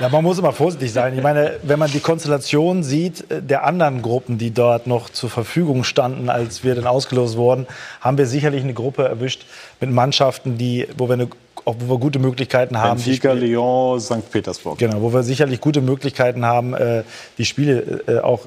Ja, 0.00 0.10
man 0.10 0.22
muss 0.22 0.38
immer 0.38 0.52
vorsichtig 0.52 0.92
sein. 0.92 1.16
Ich 1.16 1.22
meine, 1.22 1.58
wenn 1.62 1.78
man 1.78 1.90
die 1.90 2.00
Konstellation 2.00 2.82
sieht 2.82 3.30
äh, 3.30 3.40
der 3.40 3.64
anderen 3.64 4.02
Gruppen, 4.02 4.36
die 4.36 4.50
dort 4.50 4.86
noch 4.86 5.08
zur 5.08 5.30
Verfügung 5.30 5.84
standen, 5.84 6.28
als 6.28 6.64
wir 6.64 6.74
dann 6.74 6.86
ausgelost 6.86 7.36
wurden, 7.36 7.66
haben 8.00 8.18
wir 8.18 8.26
sicherlich 8.26 8.62
eine 8.62 8.74
Gruppe 8.74 9.04
erwischt 9.04 9.46
mit 9.80 9.90
Mannschaften, 9.90 10.58
die, 10.58 10.86
wo 10.98 11.08
wir, 11.08 11.14
eine, 11.14 11.28
auch, 11.64 11.76
wo 11.78 11.94
wir 11.94 11.98
gute 11.98 12.18
Möglichkeiten 12.18 12.78
haben. 12.78 12.98
die 12.98 13.04
Benfica, 13.04 13.32
Lyon, 13.32 14.00
St. 14.00 14.30
Petersburg. 14.30 14.78
Genau, 14.78 15.00
wo 15.00 15.12
wir 15.14 15.22
sicherlich 15.22 15.60
gute 15.60 15.80
Möglichkeiten 15.80 16.44
haben, 16.44 16.74
äh, 16.74 17.04
die 17.38 17.46
Spiele 17.46 18.02
äh, 18.06 18.18
auch 18.18 18.42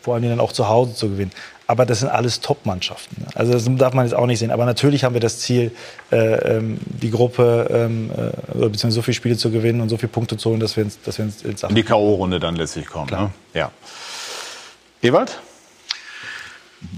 vor 0.00 0.14
allem 0.14 0.28
dann 0.28 0.40
auch 0.40 0.52
zu 0.52 0.68
Hause 0.68 0.94
zu 0.94 1.08
gewinnen. 1.08 1.32
Aber 1.66 1.86
das 1.86 2.00
sind 2.00 2.08
alles 2.10 2.40
Top-Mannschaften. 2.40 3.26
Also 3.34 3.52
das 3.52 3.64
darf 3.78 3.94
man 3.94 4.04
jetzt 4.04 4.14
auch 4.14 4.26
nicht 4.26 4.38
sehen. 4.38 4.50
Aber 4.50 4.66
natürlich 4.66 5.02
haben 5.02 5.14
wir 5.14 5.20
das 5.20 5.38
Ziel, 5.40 5.72
äh, 6.12 6.56
ähm, 6.56 6.78
die 6.84 7.10
Gruppe 7.10 7.68
ähm, 7.70 8.10
äh, 8.10 8.52
beziehungsweise 8.52 8.90
so 8.90 9.02
viele 9.02 9.14
Spiele 9.14 9.36
zu 9.36 9.50
gewinnen 9.50 9.80
und 9.80 9.88
so 9.88 9.96
viele 9.96 10.08
Punkte 10.08 10.36
zu 10.36 10.50
holen, 10.50 10.60
dass 10.60 10.76
wir 10.76 10.84
uns, 10.84 11.00
dass 11.02 11.16
wir 11.16 11.24
ins 11.24 11.62
In 11.62 11.74
die 11.74 11.82
K.O.-Runde 11.82 12.38
dann 12.38 12.56
letztlich 12.56 12.86
kommen. 12.86 13.10
Ne? 13.10 13.30
Ja. 13.54 13.70
Ewald? 15.00 15.40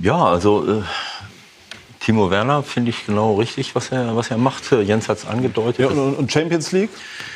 Ja, 0.03 0.25
also 0.25 0.81
äh, 0.81 0.83
Timo 2.01 2.31
Werner 2.31 2.65
finde 2.65 2.91
ich 2.91 3.07
genau 3.07 3.35
richtig, 3.35 3.75
was 3.77 3.93
er, 3.93 4.17
was 4.17 4.31
er 4.31 4.39
macht. 4.39 4.71
Jens 4.73 5.09
hat 5.09 5.19
es 5.19 5.27
angedeutet. 5.27 5.79
Ja, 5.79 5.87
und, 5.89 6.15
und 6.15 6.33
Champions 6.33 6.73
League? 6.73 6.91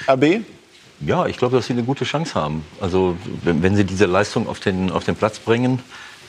RB? 0.09 0.43
Ja, 1.01 1.27
ich 1.27 1.39
glaube, 1.39 1.57
dass 1.57 1.66
sie 1.66 1.73
eine 1.73 1.82
gute 1.82 2.05
Chance 2.05 2.35
haben. 2.35 2.65
Also 2.81 3.16
wenn, 3.43 3.62
wenn 3.62 3.74
sie 3.74 3.85
diese 3.85 4.07
Leistung 4.07 4.48
auf 4.48 4.61
den, 4.61 4.90
auf 4.90 5.05
den 5.05 5.16
Platz 5.16 5.39
bringen, 5.39 5.81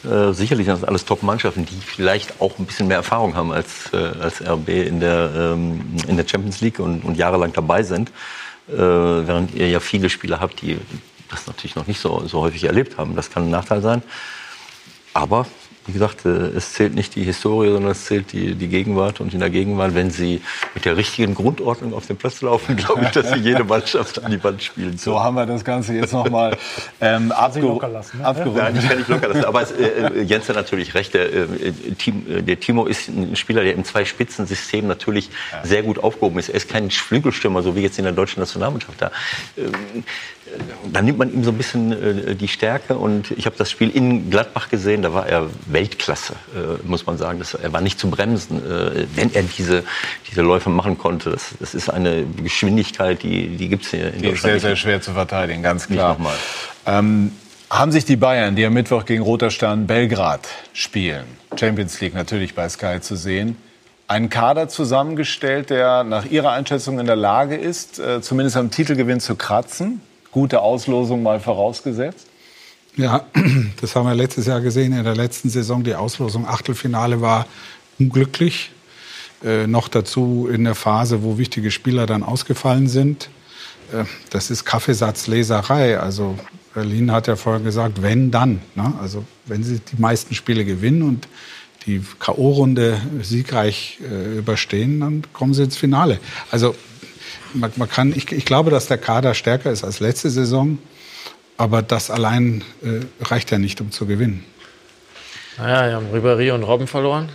äh, 0.04 0.34
sicherlich 0.34 0.66
sind 0.66 0.82
das 0.82 0.84
alles 0.84 1.06
Top-Mannschaften, 1.06 1.66
die 1.66 1.76
vielleicht 1.76 2.42
auch 2.42 2.58
ein 2.58 2.66
bisschen 2.66 2.88
mehr 2.88 2.98
Erfahrung 2.98 3.36
haben 3.36 3.52
als, 3.52 3.92
äh, 3.94 3.98
als 3.98 4.42
RB 4.42 4.70
in 4.70 5.00
der, 5.00 5.32
ähm, 5.36 5.82
in 6.08 6.18
der 6.18 6.28
Champions 6.28 6.62
League 6.62 6.80
und, 6.80 7.04
und 7.04 7.18
jahrelang 7.18 7.54
dabei 7.54 7.84
sind. 7.84 8.10
Äh, 8.70 8.78
während 8.78 9.54
ihr 9.54 9.70
ja 9.70 9.80
viele 9.80 10.10
Spieler 10.10 10.40
habt, 10.40 10.62
die 10.62 10.78
das 11.30 11.48
natürlich 11.48 11.76
noch 11.76 11.88
nicht 11.88 12.00
so, 12.00 12.26
so 12.28 12.42
häufig 12.42 12.64
erlebt 12.64 12.98
haben. 12.98 13.16
Das 13.16 13.30
kann 13.30 13.44
ein 13.44 13.50
Nachteil 13.50 13.82
sein. 13.82 14.04
Aber 15.14 15.46
wie 15.88 15.94
gesagt, 15.94 16.26
äh, 16.26 16.30
es 16.30 16.74
zählt 16.74 16.94
nicht 16.94 17.16
die 17.16 17.24
Historie, 17.24 17.72
sondern 17.72 17.92
es 17.92 18.06
zählt 18.06 18.34
die, 18.34 18.54
die 18.54 18.68
Gegenwart. 18.68 19.20
Und 19.20 19.34
in 19.34 19.40
der 19.40 19.50
Gegenwart, 19.50 19.96
wenn 19.96 20.12
Sie 20.12 20.42
mit 20.76 20.86
der 20.86 20.96
richtigen 20.96 21.34
Grundordnung 21.34 21.94
auf 21.94 22.06
den 22.06 22.18
Platz 22.18 22.42
laufen, 22.42 22.76
glaube 22.78 23.04
ich, 23.04 23.12
dass 23.12 23.32
Sie 23.32 23.40
jede 23.40 23.64
Mannschaft 23.64 24.24
an 24.24 24.32
die 24.32 24.44
Wand 24.44 24.62
spielen. 24.62 24.98
So 24.98 25.20
haben 25.20 25.36
wir 25.36 25.46
das 25.46 25.64
Ganze 25.64 25.94
jetzt 25.94 26.14
nochmal 26.14 26.56
ähm, 27.00 27.32
abge 27.32 27.62
locker 27.62 27.88
lassen, 27.88 28.20
ne? 28.20 28.26
abgerundet. 28.26 28.64
Nein, 28.64 28.76
ich 28.78 28.88
kann 28.88 28.98
nicht 29.00 29.10
locker 29.10 29.28
lassen. 29.30 29.46
Aber 29.46 29.62
es, 29.62 29.72
äh, 29.72 29.86
äh, 29.86 30.22
Jens 30.22 30.48
hat 30.50 30.56
natürlich 30.56 30.94
recht. 30.94 31.14
Der, 31.16 31.34
äh, 31.34 31.48
Tim, 31.98 32.26
äh, 32.30 32.42
der 32.44 32.60
Timo 32.60 32.86
ist 32.86 33.08
ein 33.10 33.36
Spieler, 33.36 33.64
der 33.64 33.74
im 33.74 33.84
Zwei-Spitzen-System 33.84 34.88
natürlich 34.88 35.30
sehr 35.64 35.82
gut 35.82 36.04
aufgehoben 36.04 36.38
ist. 36.38 36.50
Er 36.50 36.56
ist 36.56 36.70
kein 36.70 36.92
Flügelstürmer, 36.92 37.64
so 37.64 37.76
wie 37.76 37.82
jetzt 37.82 37.98
in 37.98 38.04
der 38.04 38.14
deutschen 38.14 38.40
Nationalmannschaft. 38.40 39.02
Da, 39.02 39.12
ähm, 39.58 40.04
äh, 40.52 40.92
da 40.92 41.02
nimmt 41.02 41.18
man 41.18 41.34
ihm 41.34 41.44
so 41.44 41.52
ein 41.52 41.58
bisschen 41.58 41.92
äh, 41.92 42.36
die 42.36 42.48
Stärke. 42.48 42.96
Und 42.96 43.32
ich 43.32 43.46
habe 43.46 43.56
das 43.58 43.72
Spiel 43.72 43.90
in 43.90 44.30
Gladbach 44.30 44.70
gesehen. 44.70 45.02
Da 45.02 45.14
war 45.14 45.28
er 45.28 45.48
Weltklasse, 45.68 46.34
äh, 46.56 46.88
muss 46.88 47.06
man 47.06 47.18
sagen. 47.18 47.40
Das, 47.40 47.54
er 47.54 47.72
war 47.74 47.82
nicht 47.82 48.00
zu 48.00 48.10
bremsen, 48.10 48.58
äh, 48.58 49.06
wenn 49.16 49.34
er 49.34 49.44
diese, 49.44 49.84
diese 50.30 50.42
Läufe 50.42 50.70
machen 50.70 50.98
konnte. 50.98 51.32
Das, 51.32 51.54
das 51.60 51.74
ist 51.74 51.90
eine 51.90 52.26
Geschwindigkeit, 52.26 53.24
die, 53.24 53.56
die 53.56 53.70
gibt 53.70 53.86
es 53.86 53.92
hier 53.92 54.14
in 54.14 54.22
Die 54.22 54.28
ist 54.28 54.32
Deutschland 54.34 54.42
sehr, 54.42 54.54
nicht. 54.54 54.62
sehr 54.64 54.76
schwer 54.76 55.02
zu 55.02 55.12
verteidigen, 55.12 55.64
ganz 55.64 55.88
klar. 55.88 56.14
nochmal. 56.14 56.36
Ähm, 56.86 57.32
haben 57.70 57.92
sich 57.92 58.04
die 58.04 58.18
Bayern, 58.18 58.56
die 58.56 58.66
am 58.66 58.74
Mittwoch 58.74 59.06
gegen 59.06 59.24
Roter 59.24 59.50
Stern 59.50 59.88
Belgrad 59.88 60.48
spielen, 60.74 61.24
Champions 61.58 62.02
League 62.02 62.14
natürlich 62.14 62.54
bei 62.54 62.68
Sky 62.68 63.00
zu 63.00 63.16
sehen, 63.16 63.56
einen 64.10 64.30
Kader 64.30 64.68
zusammengestellt, 64.68 65.70
der 65.70 66.04
nach 66.04 66.26
Ihrer 66.26 66.52
Einschätzung 66.52 67.00
in 67.00 67.06
der 67.06 67.16
Lage 67.16 67.56
ist, 67.56 68.02
zumindest 68.20 68.58
am 68.58 68.72
Titelgewinn 68.72 69.22
zu 69.22 69.36
kratzen? 69.36 70.02
Gute 70.32 70.62
Auslosung 70.62 71.24
mal 71.24 71.40
vorausgesetzt. 71.40 72.28
Ja, 72.96 73.26
das 73.82 73.96
haben 73.96 74.08
wir 74.08 74.16
letztes 74.16 74.46
Jahr 74.46 74.62
gesehen 74.62 74.94
in 74.94 75.04
der 75.04 75.16
letzten 75.16 75.50
Saison. 75.50 75.84
Die 75.84 75.96
Auslosung 75.96 76.48
Achtelfinale 76.48 77.22
war 77.22 77.48
unglücklich. 78.00 78.72
Äh, 79.44 79.68
noch 79.68 79.88
dazu 79.88 80.48
in 80.52 80.64
der 80.64 80.76
Phase, 80.76 81.24
wo 81.24 81.38
wichtige 81.38 81.72
Spieler 81.72 82.06
dann 82.06 82.24
ausgefallen 82.24 82.88
sind. 82.88 83.30
Äh, 83.92 84.06
das 84.30 84.52
ist 84.52 84.66
Kaffeesatzleserei. 84.66 86.00
Also 86.00 86.38
Berlin 86.74 87.12
hat 87.12 87.28
ja 87.28 87.36
vorher 87.36 87.62
gesagt, 87.62 88.02
wenn 88.02 88.32
dann. 88.32 88.62
Ne? 88.76 88.94
Also 89.02 89.26
wenn 89.46 89.64
sie 89.64 89.80
die 89.80 90.00
meisten 90.00 90.36
Spiele 90.36 90.64
gewinnen 90.64 91.02
und 91.02 91.28
die 91.88 92.02
K.O.-Runde 92.20 92.98
siegreich 93.24 94.00
äh, 94.02 94.38
überstehen, 94.38 95.00
dann 95.00 95.24
kommen 95.34 95.54
sie 95.54 95.64
ins 95.64 95.78
Finale. 95.78 96.20
Also 96.52 96.76
man, 97.54 97.72
man 97.76 97.90
kann, 97.90 98.14
ich, 98.16 98.32
ich 98.32 98.46
glaube, 98.46 98.72
dass 98.72 98.88
der 98.88 98.98
Kader 98.98 99.34
stärker 99.34 99.72
ist 99.72 99.84
als 99.84 100.00
letzte 100.00 100.30
Saison. 100.30 100.78
Aber 101.58 101.82
das 101.82 102.10
allein 102.10 102.64
äh, 102.82 103.02
reicht 103.24 103.52
ja 103.52 103.60
nicht, 103.60 103.82
um 103.82 103.92
zu 103.92 104.08
gewinnen. 104.08 104.44
Naja, 105.58 105.88
wir 105.88 105.96
haben 105.96 106.08
Ribéry 106.12 106.52
und 106.54 106.64
Robben 106.64 106.88
verloren. 106.88 107.30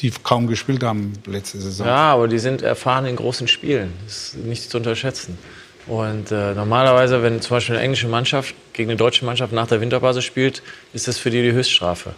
Die 0.00 0.12
kaum 0.22 0.46
gespielt 0.46 0.82
haben 0.82 1.14
letzte 1.26 1.58
Saison. 1.58 1.86
Ja, 1.86 2.12
aber 2.12 2.28
die 2.28 2.38
sind 2.38 2.62
erfahren 2.62 3.06
in 3.06 3.16
großen 3.16 3.48
Spielen. 3.48 3.92
Das 4.04 4.34
ist 4.34 4.36
nicht 4.36 4.70
zu 4.70 4.76
unterschätzen. 4.76 5.38
Und 5.86 6.30
äh, 6.30 6.54
normalerweise, 6.54 7.22
wenn 7.22 7.40
zum 7.40 7.56
Beispiel 7.56 7.76
eine 7.76 7.84
englische 7.84 8.06
Mannschaft 8.06 8.54
gegen 8.74 8.90
eine 8.90 8.98
deutsche 8.98 9.24
Mannschaft 9.24 9.52
nach 9.52 9.66
der 9.66 9.80
Winterpause 9.80 10.20
spielt, 10.20 10.62
ist 10.92 11.08
das 11.08 11.16
für 11.16 11.30
die 11.30 11.42
die 11.42 11.52
Höchststrafe. 11.52 12.12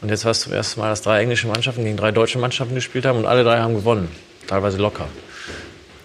Und 0.00 0.10
jetzt 0.10 0.24
war 0.24 0.30
es 0.30 0.40
zum 0.40 0.52
ersten 0.52 0.80
Mal, 0.80 0.90
dass 0.90 1.02
drei 1.02 1.20
englische 1.20 1.48
Mannschaften 1.48 1.82
gegen 1.82 1.96
drei 1.96 2.12
deutsche 2.12 2.38
Mannschaften 2.38 2.76
gespielt 2.76 3.04
haben 3.04 3.18
und 3.18 3.26
alle 3.26 3.42
drei 3.42 3.58
haben 3.58 3.74
gewonnen. 3.74 4.08
Teilweise 4.46 4.78
locker. 4.78 5.08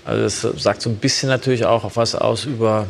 Also 0.06 0.24
das 0.24 0.64
sagt 0.64 0.82
so 0.82 0.90
ein 0.90 0.98
bisschen 0.98 1.30
natürlich 1.30 1.66
auch 1.66 1.90
was 1.96 2.16
aus 2.16 2.46
über 2.46 2.88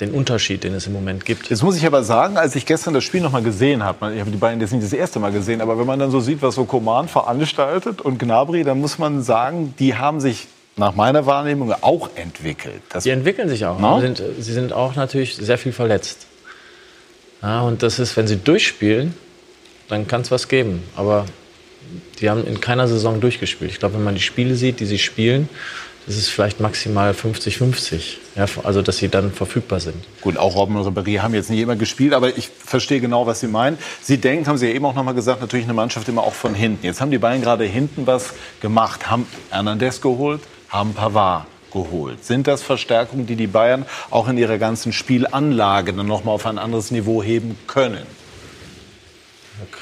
den 0.00 0.10
Unterschied, 0.10 0.64
den 0.64 0.74
es 0.74 0.86
im 0.86 0.92
Moment 0.92 1.24
gibt. 1.24 1.48
Jetzt 1.48 1.62
muss 1.62 1.76
ich 1.76 1.86
aber 1.86 2.02
sagen, 2.02 2.36
als 2.36 2.54
ich 2.54 2.66
gestern 2.66 2.92
das 2.92 3.04
Spiel 3.04 3.22
noch 3.22 3.32
mal 3.32 3.42
gesehen 3.42 3.82
habe, 3.82 4.12
ich 4.12 4.20
habe 4.20 4.30
die 4.30 4.36
beiden 4.36 4.60
jetzt 4.60 4.72
nicht 4.72 4.84
das 4.84 4.92
erste 4.92 5.18
Mal 5.18 5.32
gesehen, 5.32 5.60
aber 5.62 5.78
wenn 5.78 5.86
man 5.86 5.98
dann 5.98 6.10
so 6.10 6.20
sieht, 6.20 6.42
was 6.42 6.54
so 6.54 6.64
Koman 6.64 7.08
veranstaltet 7.08 8.02
und 8.02 8.18
Gnabry, 8.18 8.62
dann 8.64 8.78
muss 8.78 8.98
man 8.98 9.22
sagen, 9.22 9.74
die 9.78 9.96
haben 9.96 10.20
sich 10.20 10.48
nach 10.76 10.94
meiner 10.94 11.24
Wahrnehmung 11.24 11.72
auch 11.80 12.10
entwickelt. 12.16 12.82
Das 12.90 13.04
Die 13.04 13.10
entwickeln 13.10 13.48
sich 13.48 13.64
auch. 13.64 13.78
No? 13.78 14.00
Sind, 14.00 14.22
sie 14.38 14.52
sind 14.52 14.74
auch 14.74 14.94
natürlich 14.94 15.36
sehr 15.36 15.56
viel 15.56 15.72
verletzt. 15.72 16.26
Ja, 17.42 17.62
und 17.62 17.82
das 17.82 17.98
ist, 17.98 18.16
wenn 18.18 18.26
sie 18.26 18.36
durchspielen, 18.36 19.14
dann 19.88 20.06
kann 20.06 20.20
es 20.20 20.30
was 20.30 20.48
geben. 20.48 20.82
Aber 20.96 21.24
die 22.20 22.28
haben 22.28 22.46
in 22.46 22.60
keiner 22.60 22.88
Saison 22.88 23.20
durchgespielt. 23.20 23.70
Ich 23.70 23.78
glaube, 23.78 23.94
wenn 23.94 24.04
man 24.04 24.14
die 24.14 24.20
Spiele 24.20 24.54
sieht, 24.56 24.80
die 24.80 24.86
sie 24.86 24.98
spielen, 24.98 25.48
ist 26.14 26.28
vielleicht 26.28 26.60
maximal 26.60 27.10
50-50. 27.12 28.18
Ja, 28.36 28.46
also, 28.62 28.80
dass 28.80 28.98
sie 28.98 29.08
dann 29.08 29.32
verfügbar 29.32 29.80
sind. 29.80 29.96
Gut, 30.20 30.36
auch 30.36 30.54
Robben 30.54 30.76
und 30.76 30.86
Ribéry 30.86 31.18
haben 31.18 31.34
jetzt 31.34 31.50
nicht 31.50 31.60
immer 31.60 31.74
gespielt, 31.74 32.12
aber 32.12 32.36
ich 32.36 32.48
verstehe 32.48 33.00
genau, 33.00 33.26
was 33.26 33.40
Sie 33.40 33.48
meinen. 33.48 33.76
Sie 34.00 34.18
denken, 34.18 34.46
haben 34.46 34.56
Sie 34.56 34.68
ja 34.68 34.74
eben 34.74 34.84
auch 34.84 34.94
noch 34.94 35.02
mal 35.02 35.14
gesagt, 35.14 35.40
natürlich 35.40 35.66
eine 35.66 35.74
Mannschaft 35.74 36.08
immer 36.08 36.22
auch 36.22 36.34
von 36.34 36.54
hinten. 36.54 36.86
Jetzt 36.86 37.00
haben 37.00 37.10
die 37.10 37.18
Bayern 37.18 37.42
gerade 37.42 37.64
hinten 37.64 38.06
was 38.06 38.34
gemacht, 38.60 39.10
haben 39.10 39.26
Hernandez 39.50 40.00
geholt, 40.00 40.42
haben 40.68 40.94
Pavard 40.94 41.46
geholt. 41.72 42.24
Sind 42.24 42.46
das 42.46 42.62
Verstärkungen, 42.62 43.26
die 43.26 43.34
die 43.34 43.48
Bayern 43.48 43.84
auch 44.10 44.28
in 44.28 44.38
ihrer 44.38 44.58
ganzen 44.58 44.92
Spielanlage 44.92 45.92
dann 45.92 46.06
noch 46.06 46.22
mal 46.22 46.32
auf 46.32 46.46
ein 46.46 46.58
anderes 46.58 46.92
Niveau 46.92 47.20
heben 47.20 47.58
können? 47.66 48.06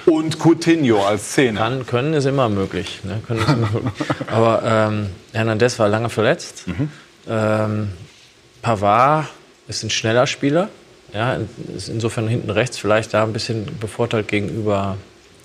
Und 0.06 0.38
Coutinho 0.38 1.04
als 1.06 1.32
Zehner. 1.32 1.60
Kann, 1.60 1.86
können 1.86 2.14
ist 2.14 2.24
immer 2.26 2.48
möglich. 2.48 3.00
Ne? 3.04 3.20
Können 3.26 3.40
ist 3.40 3.48
immer 3.48 3.70
möglich. 3.70 3.92
Aber 4.28 4.62
ähm, 4.64 5.06
Hernandez 5.32 5.78
war 5.78 5.88
lange 5.88 6.08
verletzt. 6.10 6.64
Mhm. 6.66 6.88
Ähm, 7.28 7.88
Pavard 8.62 9.28
ist 9.68 9.82
ein 9.82 9.90
schneller 9.90 10.26
Spieler. 10.26 10.68
Ja, 11.12 11.38
ist 11.76 11.88
insofern 11.88 12.26
hinten 12.28 12.50
rechts 12.50 12.76
vielleicht 12.78 13.14
da 13.14 13.22
ein 13.22 13.32
bisschen 13.32 13.66
bevorteilt 13.78 14.26
gegenüber 14.28 14.96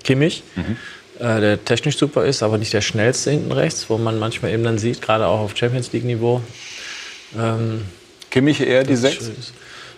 Kimmich, 0.04 0.42
Mhm. 0.56 0.78
äh, 1.20 1.40
der 1.40 1.64
technisch 1.66 1.98
super 1.98 2.26
ist, 2.26 2.42
aber 2.42 2.58
nicht 2.58 2.74
der 2.74 2.82
schnellste 2.82 3.30
hinten 3.32 3.52
rechts, 3.52 3.90
wo 3.90 3.98
man 3.98 4.18
manchmal 4.18 4.52
eben 4.52 4.64
dann 4.64 4.78
sieht, 4.80 5.02
gerade 5.02 5.28
auch 5.28 5.40
auf 5.42 5.56
Champions 5.56 5.92
League 5.94 6.06
Niveau. 6.06 6.42
Ähm, 7.38 7.82
Kimmich 8.32 8.62
eher 8.62 8.84
die 8.84 8.96
Sechs? 8.96 9.28
ist. 9.28 9.54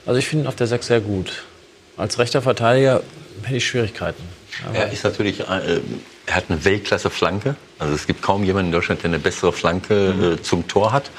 Also 0.06 0.18
ich 0.20 0.28
finde 0.28 0.46
ihn 0.46 0.48
auf 0.48 0.56
der 0.56 0.68
6 0.68 0.88
sehr 0.88 1.00
gut. 1.02 1.44
Als 1.98 2.18
rechter 2.20 2.42
Verteidiger 2.42 3.02
hätte 3.44 3.58
ich 3.58 3.68
Schwierigkeiten. 3.68 4.24
Aber 4.66 4.76
Er 4.76 4.92
ist 4.92 5.04
natürlich, 5.04 5.40
äh, 5.42 5.80
er 6.26 6.36
hat 6.36 6.46
eine 6.50 6.64
Weltklasse-Flanke. 6.64 7.56
Also 7.80 7.96
es 7.96 8.06
gibt 8.08 8.22
kaum 8.22 8.44
jemanden 8.44 8.68
in 8.68 8.74
Deutschland, 8.74 9.02
der 9.04 9.10
eine 9.10 9.20
bessere 9.20 9.52
Flanke 9.54 10.14
Mhm. 10.16 10.24
äh, 10.34 10.42
zum 10.42 10.68
Tor 10.68 10.92
hat. 10.92 11.10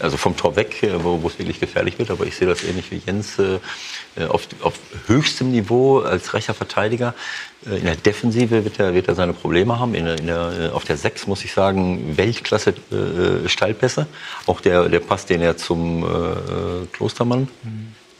Also 0.00 0.16
vom 0.16 0.36
Tor 0.36 0.54
weg, 0.56 0.82
äh, 0.82 1.02
wo, 1.02 1.22
wo 1.22 1.28
es 1.28 1.38
wirklich 1.38 1.58
gefährlich 1.60 1.98
wird. 1.98 2.10
Aber 2.10 2.24
ich 2.24 2.36
sehe 2.36 2.46
das 2.46 2.62
ähnlich 2.64 2.90
wie 2.90 3.02
Jens 3.04 3.38
äh, 3.38 3.58
äh, 4.16 4.26
auf, 4.26 4.46
auf 4.62 4.74
höchstem 5.06 5.50
Niveau 5.50 5.98
als 6.00 6.34
rechter 6.34 6.54
Verteidiger. 6.54 7.14
Äh, 7.66 7.76
in 7.78 7.84
der 7.84 7.96
Defensive 7.96 8.64
wird 8.64 8.78
er, 8.78 8.94
wird 8.94 9.08
er 9.08 9.14
seine 9.16 9.32
Probleme 9.32 9.78
haben. 9.78 9.94
In 9.94 10.04
der, 10.06 10.18
in 10.18 10.26
der, 10.26 10.52
äh, 10.60 10.68
auf 10.70 10.84
der 10.84 10.96
6 10.96 11.26
muss 11.26 11.44
ich 11.44 11.52
sagen, 11.52 12.16
Weltklasse 12.16 12.70
äh, 12.92 13.48
Steilpässe. 13.48 14.06
Auch 14.46 14.60
der, 14.60 14.88
der 14.88 15.00
Pass, 15.00 15.26
den 15.26 15.42
er 15.42 15.56
zum 15.56 16.04
äh, 16.04 16.06
äh, 16.06 16.86
Klostermann 16.92 17.48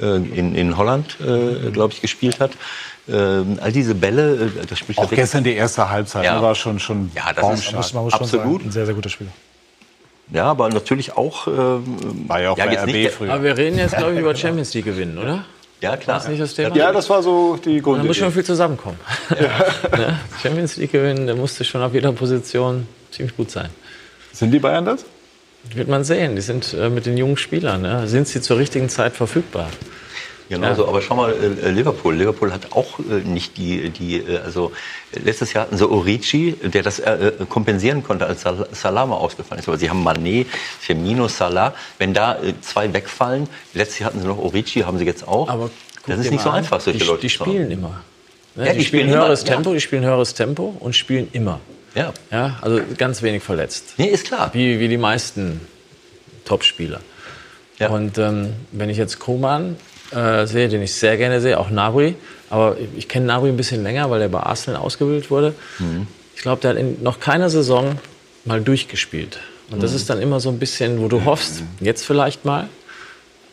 äh, 0.00 0.04
in, 0.16 0.54
in 0.56 0.76
Holland, 0.76 1.16
äh, 1.20 1.70
glaube 1.70 1.94
ich, 1.94 2.00
gespielt 2.02 2.40
hat. 2.40 2.52
Ähm, 3.10 3.58
all 3.62 3.72
diese 3.72 3.94
Bälle, 3.94 4.50
äh, 4.62 4.66
das 4.68 4.78
spielt 4.78 4.98
Auch 4.98 5.10
er 5.10 5.16
gestern 5.16 5.42
die 5.44 5.54
erste 5.54 5.88
Halbzeit 5.88 6.24
Ja. 6.24 6.36
ne, 6.36 6.42
war 6.42 6.54
schon, 6.54 6.78
schon 6.78 7.10
Ja, 7.14 7.32
das 7.34 7.60
ist- 7.60 7.72
muss- 7.74 7.92
man 7.94 8.04
muss 8.04 8.12
schon 8.12 8.20
Absolut. 8.22 8.44
sagen, 8.58 8.68
Ein 8.68 8.72
sehr, 8.72 8.84
sehr 8.86 8.94
guter 8.94 9.08
Spieler. 9.08 9.30
Ja, 10.30 10.44
aber 10.44 10.68
natürlich 10.68 11.16
auch. 11.16 11.46
Ähm, 11.46 12.26
war 12.28 12.40
ja 12.42 12.50
auch 12.50 12.56
bei 12.58 12.66
jetzt 12.70 12.82
RB 12.82 12.92
nicht 12.92 13.10
früher. 13.12 13.32
Aber 13.32 13.42
wir 13.42 13.56
reden 13.56 13.78
jetzt, 13.78 13.96
glaube 13.96 14.12
ich, 14.12 14.18
über 14.20 14.36
Champions 14.36 14.74
League 14.74 14.84
gewinnen, 14.84 15.16
oder? 15.16 15.44
Ja, 15.80 15.96
klar. 15.96 16.16
War 16.16 16.20
das 16.22 16.28
nicht 16.28 16.42
das 16.42 16.54
Thema? 16.54 16.76
Ja, 16.76 16.92
das 16.92 17.08
war 17.08 17.22
so 17.22 17.56
die 17.56 17.70
Da 17.70 17.74
muss 17.76 17.82
Grundidee. 17.84 18.14
schon 18.14 18.32
viel 18.32 18.44
zusammenkommen. 18.44 18.98
ne? 19.96 20.18
Champions 20.42 20.76
League 20.76 20.92
gewinnen, 20.92 21.26
da 21.26 21.34
musste 21.34 21.64
schon 21.64 21.80
auf 21.82 21.94
jeder 21.94 22.12
Position 22.12 22.86
ziemlich 23.10 23.34
gut 23.36 23.50
sein. 23.50 23.70
Sind 24.32 24.50
die 24.50 24.58
Bayern 24.58 24.84
das? 24.84 25.04
Wird 25.74 25.88
man 25.88 26.04
sehen. 26.04 26.36
Die 26.36 26.42
sind 26.42 26.74
äh, 26.74 26.90
mit 26.90 27.06
den 27.06 27.16
jungen 27.16 27.36
Spielern. 27.36 27.82
Ne? 27.82 28.06
Sind 28.06 28.28
sie 28.28 28.40
zur 28.42 28.58
richtigen 28.58 28.88
Zeit 28.88 29.14
verfügbar? 29.16 29.68
Genau 30.48 30.74
so, 30.74 30.88
aber 30.88 31.02
schau 31.02 31.14
mal, 31.14 31.32
äh, 31.32 31.70
Liverpool. 31.70 32.14
Liverpool 32.14 32.52
hat 32.52 32.72
auch 32.72 32.98
äh, 33.00 33.20
nicht 33.28 33.58
die, 33.58 33.90
die 33.90 34.16
äh, 34.16 34.38
also 34.38 34.72
äh, 35.12 35.18
letztes 35.18 35.52
Jahr 35.52 35.64
hatten 35.64 35.76
sie 35.76 35.86
Orici, 35.86 36.54
der 36.62 36.82
das 36.82 37.00
äh, 37.00 37.10
äh, 37.12 37.32
kompensieren 37.48 38.02
konnte, 38.02 38.26
als 38.26 38.42
Sal- 38.42 38.66
Salah 38.72 39.04
mal 39.04 39.16
ausgefallen 39.16 39.60
ist. 39.60 39.68
Aber 39.68 39.76
sie 39.76 39.90
haben 39.90 40.06
Mané, 40.06 40.46
Firmino, 40.80 41.28
Salah. 41.28 41.74
Wenn 41.98 42.14
da 42.14 42.36
äh, 42.42 42.54
zwei 42.62 42.92
wegfallen, 42.94 43.46
letztes 43.74 43.98
Jahr 43.98 44.10
hatten 44.10 44.22
sie 44.22 44.26
noch 44.26 44.38
Orici, 44.38 44.80
haben 44.80 44.98
sie 44.98 45.04
jetzt 45.04 45.28
auch. 45.28 45.48
Aber 45.50 45.70
das 46.06 46.20
ist 46.20 46.30
nicht 46.30 46.42
so 46.42 46.48
an, 46.48 46.56
einfach, 46.56 46.80
solche 46.80 47.00
die, 47.00 47.04
Leute 47.04 47.20
Die 47.20 47.28
spielen 47.28 47.70
immer. 47.70 48.00
Ne? 48.54 48.66
Ja, 48.66 48.72
die, 48.72 48.78
die 48.78 48.84
spielen 48.86 49.08
spielen 49.08 49.20
höheres 49.20 49.42
immer, 49.42 49.50
ja. 49.50 49.54
Tempo, 49.56 49.72
die 49.74 49.80
spielen 49.80 50.04
höheres 50.04 50.32
Tempo 50.34 50.76
und 50.80 50.96
spielen 50.96 51.28
immer. 51.32 51.60
Ja. 51.94 52.14
Ja, 52.30 52.58
also 52.62 52.80
ganz 52.96 53.20
wenig 53.22 53.42
verletzt. 53.42 53.94
Nee, 53.98 54.06
ist 54.06 54.24
klar. 54.26 54.50
Wie, 54.54 54.80
wie 54.80 54.88
die 54.88 54.96
meisten 54.98 55.60
Topspieler. 56.46 57.00
Und 57.90 58.18
ähm, 58.18 58.54
wenn 58.72 58.90
ich 58.90 58.96
jetzt 58.96 59.18
Koman 59.20 59.76
äh, 60.10 60.46
sehe, 60.46 60.68
den 60.68 60.82
ich 60.82 60.94
sehr 60.94 61.16
gerne 61.16 61.40
sehe, 61.40 61.58
auch 61.58 61.70
Nabri, 61.70 62.14
aber 62.50 62.76
ich, 62.96 63.08
kenne 63.08 63.26
Nabri 63.26 63.48
ein 63.50 63.56
bisschen 63.56 63.82
länger, 63.82 64.10
weil 64.10 64.22
er 64.22 64.28
bei 64.28 64.40
Arsenal 64.40 64.80
ausgebildet 64.80 65.30
wurde. 65.30 65.54
Mhm. 65.78 66.06
Ich 66.34 66.42
glaube, 66.42 66.60
der 66.62 66.70
hat 66.70 66.76
in 66.78 67.02
noch 67.02 67.20
keiner 67.20 67.50
Saison 67.50 67.98
mal 68.44 68.60
durchgespielt. 68.60 69.38
Und 69.70 69.82
das 69.82 69.90
Mhm. 69.90 69.96
ist 69.96 70.10
dann 70.10 70.22
immer 70.22 70.40
so 70.40 70.48
ein 70.48 70.58
bisschen, 70.58 71.00
wo 71.00 71.08
du 71.08 71.24
hoffst, 71.24 71.62
jetzt 71.80 72.04
vielleicht 72.06 72.44
mal. 72.44 72.68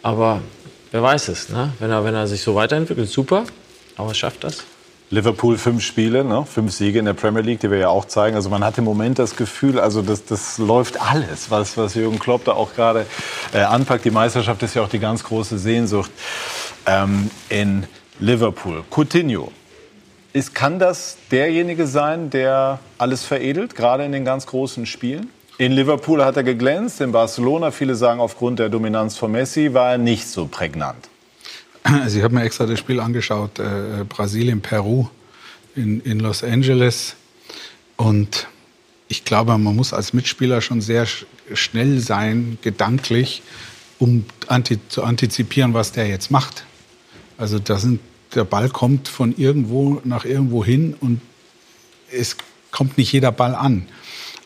Aber 0.01 0.41
wer 0.91 1.01
weiß 1.03 1.27
es, 1.29 1.49
ne? 1.49 1.73
wenn, 1.79 1.91
er, 1.91 2.05
wenn 2.05 2.13
er 2.15 2.27
sich 2.27 2.41
so 2.41 2.55
weiterentwickelt, 2.55 3.09
super. 3.09 3.43
Aber 3.97 4.13
schafft 4.13 4.43
das? 4.43 4.63
Liverpool 5.11 5.57
fünf 5.57 5.83
Spiele, 5.83 6.23
ne? 6.23 6.45
fünf 6.45 6.73
Siege 6.73 6.99
in 6.99 7.05
der 7.05 7.13
Premier 7.13 7.41
League, 7.41 7.59
die 7.59 7.69
wir 7.69 7.77
ja 7.77 7.89
auch 7.89 8.05
zeigen. 8.05 8.35
Also 8.35 8.49
man 8.49 8.63
hat 8.63 8.77
im 8.77 8.83
Moment 8.83 9.19
das 9.19 9.35
Gefühl, 9.35 9.79
also 9.79 10.01
das, 10.01 10.25
das 10.25 10.57
läuft 10.57 10.99
alles, 10.99 11.51
was, 11.51 11.77
was 11.77 11.93
Jürgen 11.93 12.17
Klopp 12.17 12.45
da 12.45 12.53
auch 12.53 12.73
gerade 12.73 13.05
äh, 13.53 13.59
anpackt. 13.59 14.03
Die 14.03 14.11
Meisterschaft 14.11 14.63
ist 14.63 14.73
ja 14.73 14.81
auch 14.81 14.89
die 14.89 14.99
ganz 14.99 15.23
große 15.23 15.59
Sehnsucht 15.59 16.11
ähm, 16.87 17.29
in 17.49 17.85
Liverpool. 18.19 18.83
Coutinho, 18.89 19.51
ist, 20.33 20.55
kann 20.55 20.79
das 20.79 21.17
derjenige 21.31 21.87
sein, 21.87 22.29
der 22.29 22.79
alles 22.97 23.23
veredelt, 23.23 23.75
gerade 23.75 24.03
in 24.05 24.11
den 24.11 24.25
ganz 24.25 24.47
großen 24.47 24.85
Spielen? 24.85 25.29
In 25.57 25.71
Liverpool 25.71 26.25
hat 26.25 26.35
er 26.35 26.43
geglänzt, 26.43 26.99
in 26.99 27.13
Barcelona, 27.13 27.71
viele 27.71 27.95
sagen 27.95 28.19
aufgrund 28.19 28.59
der 28.59 28.67
Dominanz 28.67 29.17
von 29.17 29.31
Messi, 29.31 29.73
war 29.73 29.91
er 29.91 29.97
nicht 29.97 30.27
so 30.27 30.47
prägnant. 30.47 31.09
Also 32.03 32.17
ich 32.17 32.23
habe 32.23 32.33
mir 32.33 32.43
extra 32.43 32.65
das 32.65 32.79
Spiel 32.79 32.99
angeschaut, 32.99 33.59
äh, 33.59 34.03
Brasilien, 34.09 34.61
Peru 34.61 35.07
in, 35.75 36.01
in 36.01 36.19
Los 36.19 36.43
Angeles. 36.43 37.15
Und 37.95 38.47
ich 39.07 39.23
glaube, 39.23 39.57
man 39.57 39.75
muss 39.75 39.93
als 39.93 40.13
Mitspieler 40.13 40.61
schon 40.61 40.81
sehr 40.81 41.05
sch 41.05 41.25
schnell 41.53 41.99
sein, 41.99 42.57
gedanklich, 42.63 43.43
um 43.99 44.25
anti 44.47 44.79
zu 44.89 45.03
antizipieren, 45.03 45.75
was 45.75 45.91
der 45.91 46.07
jetzt 46.07 46.31
macht. 46.31 46.65
Also 47.37 47.59
da 47.59 47.77
sind, 47.77 47.99
der 48.33 48.45
Ball 48.45 48.69
kommt 48.69 49.07
von 49.07 49.37
irgendwo 49.37 50.01
nach 50.03 50.25
irgendwo 50.25 50.65
hin 50.65 50.95
und 50.99 51.21
es 52.11 52.35
kommt 52.71 52.97
nicht 52.97 53.11
jeder 53.11 53.31
Ball 53.31 53.53
an. 53.53 53.87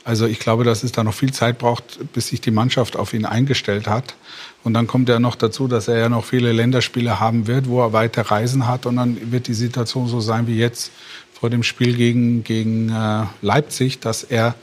Also 0.04 0.26
ich 0.26 0.40
glaube, 0.40 0.66
dass 0.66 0.84
es 0.84 0.92
da 0.92 1.06
noch 1.06 1.14
viel 1.14 1.32
Zeit 1.32 1.58
braucht, 1.58 2.00
bis 2.12 2.28
sich 2.28 2.42
die 2.42 2.52
Mannschaft 2.52 2.98
auf 2.98 3.14
ihn 3.14 3.26
eingestellt 3.26 3.88
hat. 3.88 4.16
Und 4.64 4.74
dann 4.74 4.88
kommt 4.88 5.08
ja 5.10 5.20
noch 5.20 5.36
dazu, 5.36 5.68
dass 5.68 5.88
er 5.88 5.98
ja 5.98 6.10
noch 6.10 6.26
viele 6.26 6.52
Länderspiele 6.52 7.20
haben 7.20 7.48
wird, 7.48 7.70
wo 7.70 7.82
er 7.82 7.94
weite 7.94 8.30
Reisen 8.30 8.68
hat. 8.68 8.86
Und 8.86 8.98
dann 8.98 9.32
wird 9.32 9.48
die 9.48 9.54
Situation 9.54 10.08
so 10.08 10.20
sein 10.20 10.48
wie 10.48 10.58
jetzt 10.58 10.92
vor 11.32 11.50
dem 11.50 11.64
Spiel 11.64 11.96
gegen, 11.96 12.44
gegen 12.44 12.90
äh, 12.90 13.26
Leipzig, 13.42 14.00
dass 14.00 14.24
er 14.24 14.56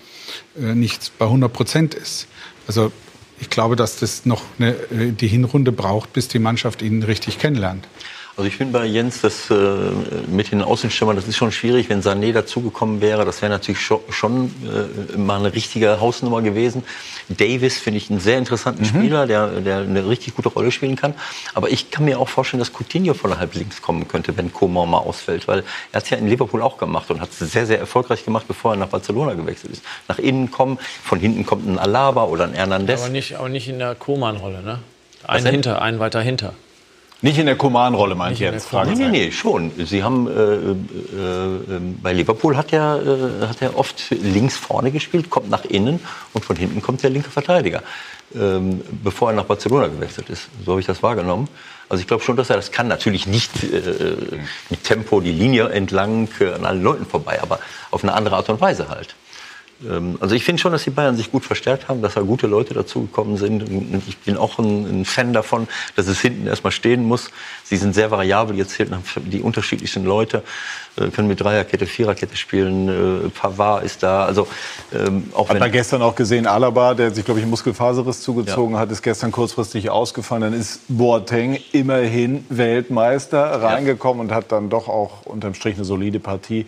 äh, 0.60 0.74
nicht 0.74 1.12
bei 1.18 1.24
100 1.24 1.50
Prozent 1.50 1.94
ist. 1.94 2.26
Also 2.66 2.92
ich 3.40 3.48
glaube, 3.48 3.76
dass 3.76 3.98
das 3.98 4.26
noch 4.26 4.42
eine, 4.58 4.72
äh, 4.90 5.12
die 5.12 5.28
Hinrunde 5.28 5.72
braucht, 5.72 6.12
bis 6.12 6.28
die 6.28 6.38
Mannschaft 6.38 6.82
ihn 6.82 7.02
richtig 7.02 7.38
kennenlernt. 7.38 7.88
Also 8.36 8.48
ich 8.48 8.56
finde 8.56 8.78
bei 8.78 8.84
Jens, 8.84 9.22
das 9.22 9.50
äh, 9.50 9.54
mit 10.26 10.52
den 10.52 10.60
Außenstürmern, 10.60 11.16
das 11.16 11.26
ist 11.26 11.36
schon 11.36 11.52
schwierig, 11.52 11.88
wenn 11.88 12.02
Sané 12.02 12.34
dazugekommen 12.34 13.00
wäre. 13.00 13.24
Das 13.24 13.40
wäre 13.40 13.50
natürlich 13.50 13.80
schon, 13.80 14.00
schon 14.10 14.52
äh, 15.14 15.16
mal 15.16 15.38
eine 15.38 15.54
richtige 15.54 16.00
Hausnummer 16.00 16.42
gewesen. 16.42 16.82
Davis 17.30 17.78
finde 17.78 17.96
ich 17.96 18.10
einen 18.10 18.20
sehr 18.20 18.36
interessanten 18.36 18.84
Spieler, 18.84 19.26
der, 19.26 19.46
der 19.62 19.78
eine 19.78 20.06
richtig 20.06 20.34
gute 20.34 20.50
Rolle 20.50 20.70
spielen 20.70 20.96
kann. 20.96 21.14
Aber 21.54 21.70
ich 21.70 21.90
kann 21.90 22.04
mir 22.04 22.20
auch 22.20 22.28
vorstellen, 22.28 22.58
dass 22.58 22.72
Coutinho 22.74 23.14
von 23.14 23.38
halb 23.38 23.54
links 23.54 23.80
kommen 23.80 24.06
könnte, 24.06 24.36
wenn 24.36 24.52
Coman 24.52 24.90
mal 24.90 24.98
ausfällt. 24.98 25.48
Weil 25.48 25.60
er 25.92 25.96
hat 25.96 26.04
es 26.04 26.10
ja 26.10 26.18
in 26.18 26.28
Liverpool 26.28 26.60
auch 26.60 26.76
gemacht 26.76 27.10
und 27.10 27.22
hat 27.22 27.30
es 27.30 27.38
sehr, 27.38 27.64
sehr 27.64 27.78
erfolgreich 27.78 28.22
gemacht, 28.22 28.46
bevor 28.46 28.74
er 28.74 28.76
nach 28.76 28.88
Barcelona 28.88 29.32
gewechselt 29.32 29.72
ist. 29.72 29.82
Nach 30.08 30.18
innen 30.18 30.50
kommen, 30.50 30.78
von 31.02 31.18
hinten 31.18 31.46
kommt 31.46 31.66
ein 31.66 31.78
Alaba 31.78 32.24
oder 32.24 32.44
ein 32.44 32.52
Hernandez. 32.52 33.00
Aber 33.00 33.08
nicht, 33.08 33.36
aber 33.36 33.48
nicht 33.48 33.66
in 33.66 33.78
der 33.78 33.94
Koman-Rolle, 33.94 34.62
ne? 34.62 34.80
Was 35.22 35.36
Ein 35.36 35.44
denn? 35.44 35.52
hinter, 35.54 35.80
ein 35.80 35.98
weiter 36.00 36.20
hinter. 36.20 36.52
Nicht 37.22 37.38
in 37.38 37.46
der 37.46 37.56
Koman-Rolle, 37.56 38.14
meine 38.14 38.34
ich 38.34 38.40
jetzt. 38.40 38.70
Nee, 38.72 38.94
nee, 38.94 39.08
nee, 39.08 39.30
schon. 39.32 39.72
Sie 39.78 40.02
haben, 40.02 40.28
äh, 40.28 40.32
äh, 40.32 40.70
äh, 40.70 41.80
bei 42.02 42.12
Liverpool 42.12 42.56
hat 42.56 42.72
er, 42.74 43.00
äh, 43.42 43.46
hat 43.46 43.62
er 43.62 43.78
oft 43.78 44.10
links 44.10 44.56
vorne 44.56 44.90
gespielt, 44.90 45.30
kommt 45.30 45.48
nach 45.48 45.64
innen 45.64 46.00
und 46.34 46.44
von 46.44 46.56
hinten 46.56 46.82
kommt 46.82 47.02
der 47.02 47.10
linke 47.10 47.30
Verteidiger, 47.30 47.82
ähm, 48.34 48.82
bevor 49.02 49.30
er 49.30 49.36
nach 49.36 49.44
Barcelona 49.44 49.86
gewechselt 49.86 50.28
ist. 50.28 50.48
So 50.64 50.72
habe 50.72 50.80
ich 50.80 50.86
das 50.86 51.02
wahrgenommen. 51.02 51.48
Also 51.88 52.02
ich 52.02 52.06
glaube 52.06 52.22
schon, 52.22 52.36
dass 52.36 52.50
er 52.50 52.56
das 52.56 52.70
kann. 52.70 52.86
Natürlich 52.88 53.26
nicht 53.26 53.64
äh, 53.64 54.16
mit 54.68 54.84
Tempo 54.84 55.20
die 55.20 55.32
Linie 55.32 55.70
entlang 55.70 56.28
äh, 56.40 56.52
an 56.52 56.66
allen 56.66 56.82
Leuten 56.82 57.06
vorbei, 57.06 57.40
aber 57.40 57.60
auf 57.90 58.02
eine 58.02 58.12
andere 58.12 58.36
Art 58.36 58.50
und 58.50 58.60
Weise 58.60 58.90
halt. 58.90 59.14
Ähm, 59.84 60.16
Also 60.20 60.34
ich 60.34 60.44
finde 60.44 60.60
schon, 60.60 60.72
dass 60.72 60.84
die 60.84 60.90
Bayern 60.90 61.16
sich 61.16 61.30
gut 61.30 61.44
verstärkt 61.44 61.88
haben, 61.88 62.02
dass 62.02 62.14
da 62.14 62.22
gute 62.22 62.46
Leute 62.46 62.74
dazugekommen 62.74 63.36
sind. 63.36 63.64
Ich 64.08 64.18
bin 64.18 64.36
auch 64.36 64.58
ein 64.58 65.04
Fan 65.04 65.32
davon, 65.32 65.68
dass 65.96 66.06
es 66.06 66.20
hinten 66.20 66.46
erstmal 66.46 66.72
stehen 66.72 67.04
muss. 67.04 67.30
Sie 67.68 67.76
sind 67.76 67.94
sehr 67.94 68.10
variabel 68.10 68.56
jetzt 68.56 68.74
hier 68.74 68.86
die 69.16 69.40
unterschiedlichsten 69.40 70.04
Leute 70.04 70.42
äh, 70.96 71.08
können 71.08 71.28
mit 71.28 71.40
Dreierkette, 71.40 71.86
Viererkette 71.86 72.36
spielen. 72.36 72.88
Äh, 73.26 73.28
Pavard 73.28 73.84
ist 73.84 74.02
da. 74.02 74.24
Also 74.24 74.46
ähm, 74.94 75.30
auch 75.34 75.48
Hat 75.48 75.58
man 75.58 75.72
gestern 75.72 76.02
auch 76.02 76.14
gesehen, 76.14 76.46
Alaba, 76.46 76.94
der 76.94 77.10
sich, 77.10 77.24
glaube 77.24 77.40
ich, 77.40 77.44
einen 77.44 77.50
Muskelfaserriss 77.50 78.22
zugezogen 78.22 78.78
hat, 78.78 78.90
ist 78.90 79.02
gestern 79.02 79.32
kurzfristig 79.32 79.90
ausgefallen. 79.90 80.42
Dann 80.42 80.52
ist 80.54 80.80
Boateng 80.88 81.58
immerhin 81.72 82.44
Weltmeister 82.48 83.62
reingekommen 83.62 84.28
und 84.28 84.32
hat 84.32 84.52
dann 84.52 84.70
doch 84.70 84.88
auch 84.88 85.26
unterm 85.26 85.54
Strich 85.54 85.76
eine 85.76 85.84
solide 85.84 86.20
Partie 86.20 86.66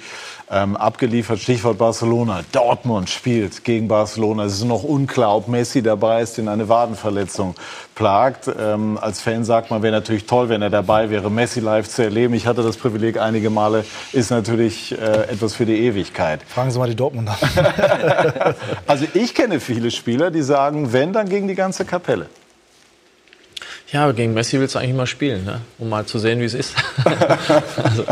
ähm, 0.50 0.76
abgeliefert. 0.76 1.38
Stichwort 1.38 1.78
Barcelona, 1.78 2.42
Dortmund. 2.52 2.88
Dortmund 2.88 3.10
spielt 3.10 3.64
gegen 3.64 3.88
Barcelona. 3.88 4.44
Es 4.44 4.54
ist 4.54 4.64
noch 4.64 4.82
unklar, 4.82 5.36
ob 5.36 5.48
Messi 5.48 5.82
dabei 5.82 6.22
ist, 6.22 6.38
den 6.38 6.48
eine 6.48 6.68
Wadenverletzung 6.68 7.54
plagt. 7.94 8.50
Ähm, 8.58 8.98
als 9.00 9.20
Fan 9.20 9.44
sagt 9.44 9.70
man, 9.70 9.82
wäre 9.82 9.92
natürlich 9.92 10.26
toll, 10.26 10.48
wenn 10.48 10.62
er 10.62 10.70
dabei 10.70 10.87
wäre, 10.88 11.30
Messi 11.30 11.60
live 11.60 11.88
zu 11.88 12.02
erleben. 12.02 12.34
Ich 12.34 12.46
hatte 12.46 12.62
das 12.62 12.76
Privileg 12.76 13.18
einige 13.18 13.50
Male, 13.50 13.84
ist 14.12 14.30
natürlich 14.30 14.92
äh, 14.92 15.28
etwas 15.28 15.54
für 15.54 15.66
die 15.66 15.78
Ewigkeit. 15.86 16.40
Fragen 16.48 16.70
Sie 16.70 16.78
mal 16.78 16.88
die 16.88 16.96
Dortmunder. 16.96 17.38
also 18.86 19.06
ich 19.14 19.34
kenne 19.34 19.60
viele 19.60 19.90
Spieler, 19.90 20.30
die 20.30 20.42
sagen, 20.42 20.92
wenn, 20.92 21.12
dann 21.12 21.28
gegen 21.28 21.46
die 21.46 21.54
ganze 21.54 21.84
Kapelle. 21.84 22.26
Ja, 23.92 24.04
aber 24.04 24.12
gegen 24.12 24.34
Messi 24.34 24.58
willst 24.58 24.74
du 24.74 24.78
eigentlich 24.78 24.96
mal 24.96 25.06
spielen, 25.06 25.44
ne? 25.44 25.60
um 25.78 25.88
mal 25.88 26.04
zu 26.04 26.18
sehen, 26.18 26.40
wie 26.40 26.44
es 26.44 26.54
ist. 26.54 26.74
also, 27.82 28.04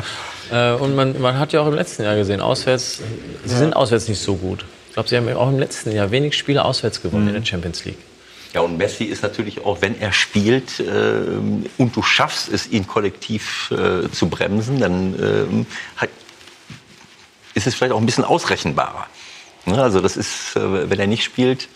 äh, 0.51 0.73
und 0.73 0.94
man, 0.94 1.20
man 1.20 1.39
hat 1.39 1.53
ja 1.53 1.61
auch 1.61 1.66
im 1.66 1.74
letzten 1.74 2.03
Jahr 2.03 2.16
gesehen, 2.16 2.40
auswärts, 2.40 3.01
sie 3.44 3.53
ja. 3.53 3.59
sind 3.59 3.77
auswärts 3.77 4.09
nicht 4.09 4.20
so 4.20 4.36
gut. 4.36 4.65
Ich 4.89 4.94
glaube, 4.94 5.09
sie 5.09 5.16
haben 5.16 5.31
auch 5.35 5.48
im 5.48 5.59
letzten 5.59 5.93
Jahr 5.93 6.11
wenig 6.11 6.36
Spiele 6.36 6.65
auswärts 6.65 7.03
gewonnen 7.03 7.24
mhm. 7.24 7.28
in 7.28 7.35
der 7.35 7.44
Champions 7.44 7.85
League. 7.85 7.98
Ja, 8.57 8.62
und 8.62 8.78
Messi 8.78 9.05
ist 9.05 9.23
natürlich 9.23 9.65
auch, 9.65 9.83
wenn 9.83 10.01
er 10.01 10.12
spielt 10.12 10.81
äh, 10.81 10.83
und 11.77 11.95
du 11.95 12.03
schaffst 12.03 12.49
es, 12.51 12.66
ihn 12.69 12.87
kollektiv 12.87 13.70
äh, 13.70 14.11
zu 14.11 14.28
bremsen, 14.28 14.81
dann 14.81 15.15
äh, 15.15 16.01
hat, 16.01 16.09
ist 17.55 17.66
es 17.66 17.74
vielleicht 17.74 17.93
auch 17.93 18.01
ein 18.01 18.07
bisschen 18.07 18.24
ausrechenbarer. 18.24 19.07
Ne? 19.66 19.81
Also 19.81 20.01
das 20.01 20.16
ist, 20.16 20.57
äh, 20.57 20.91
wenn 20.91 20.99
er 20.99 21.07
nicht 21.07 21.23
spielt, 21.23 21.69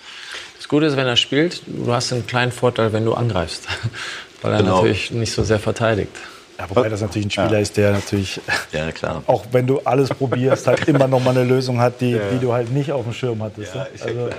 Gute 0.70 0.86
ist, 0.86 0.96
wenn 0.96 1.08
er 1.08 1.16
spielt, 1.16 1.62
du 1.66 1.92
hast 1.92 2.12
einen 2.12 2.28
kleinen 2.28 2.52
Vorteil, 2.52 2.92
wenn 2.92 3.04
du 3.04 3.14
angreifst. 3.14 3.66
Weil 4.42 4.52
er 4.52 4.58
genau. 4.58 4.76
natürlich 4.76 5.10
nicht 5.10 5.32
so 5.32 5.42
sehr 5.42 5.58
verteidigt. 5.58 6.12
Ja, 6.60 6.70
wobei 6.70 6.88
das 6.88 7.00
natürlich 7.00 7.26
ein 7.26 7.30
Spieler 7.32 7.54
ja. 7.54 7.58
ist, 7.58 7.76
der 7.76 7.90
natürlich, 7.90 8.40
ja, 8.72 8.92
klar. 8.92 9.24
auch 9.26 9.46
wenn 9.50 9.66
du 9.66 9.80
alles 9.80 10.10
probierst, 10.10 10.68
halt 10.68 10.86
immer 10.86 11.08
noch 11.08 11.18
mal 11.24 11.32
eine 11.32 11.42
Lösung 11.42 11.80
hat, 11.80 12.00
die, 12.00 12.12
ja. 12.12 12.20
die 12.32 12.38
du 12.38 12.52
halt 12.52 12.70
nicht 12.70 12.92
auf 12.92 13.02
dem 13.02 13.12
Schirm 13.12 13.42
hattest. 13.42 13.74
Ja, 13.74 13.88
also, 14.00 14.30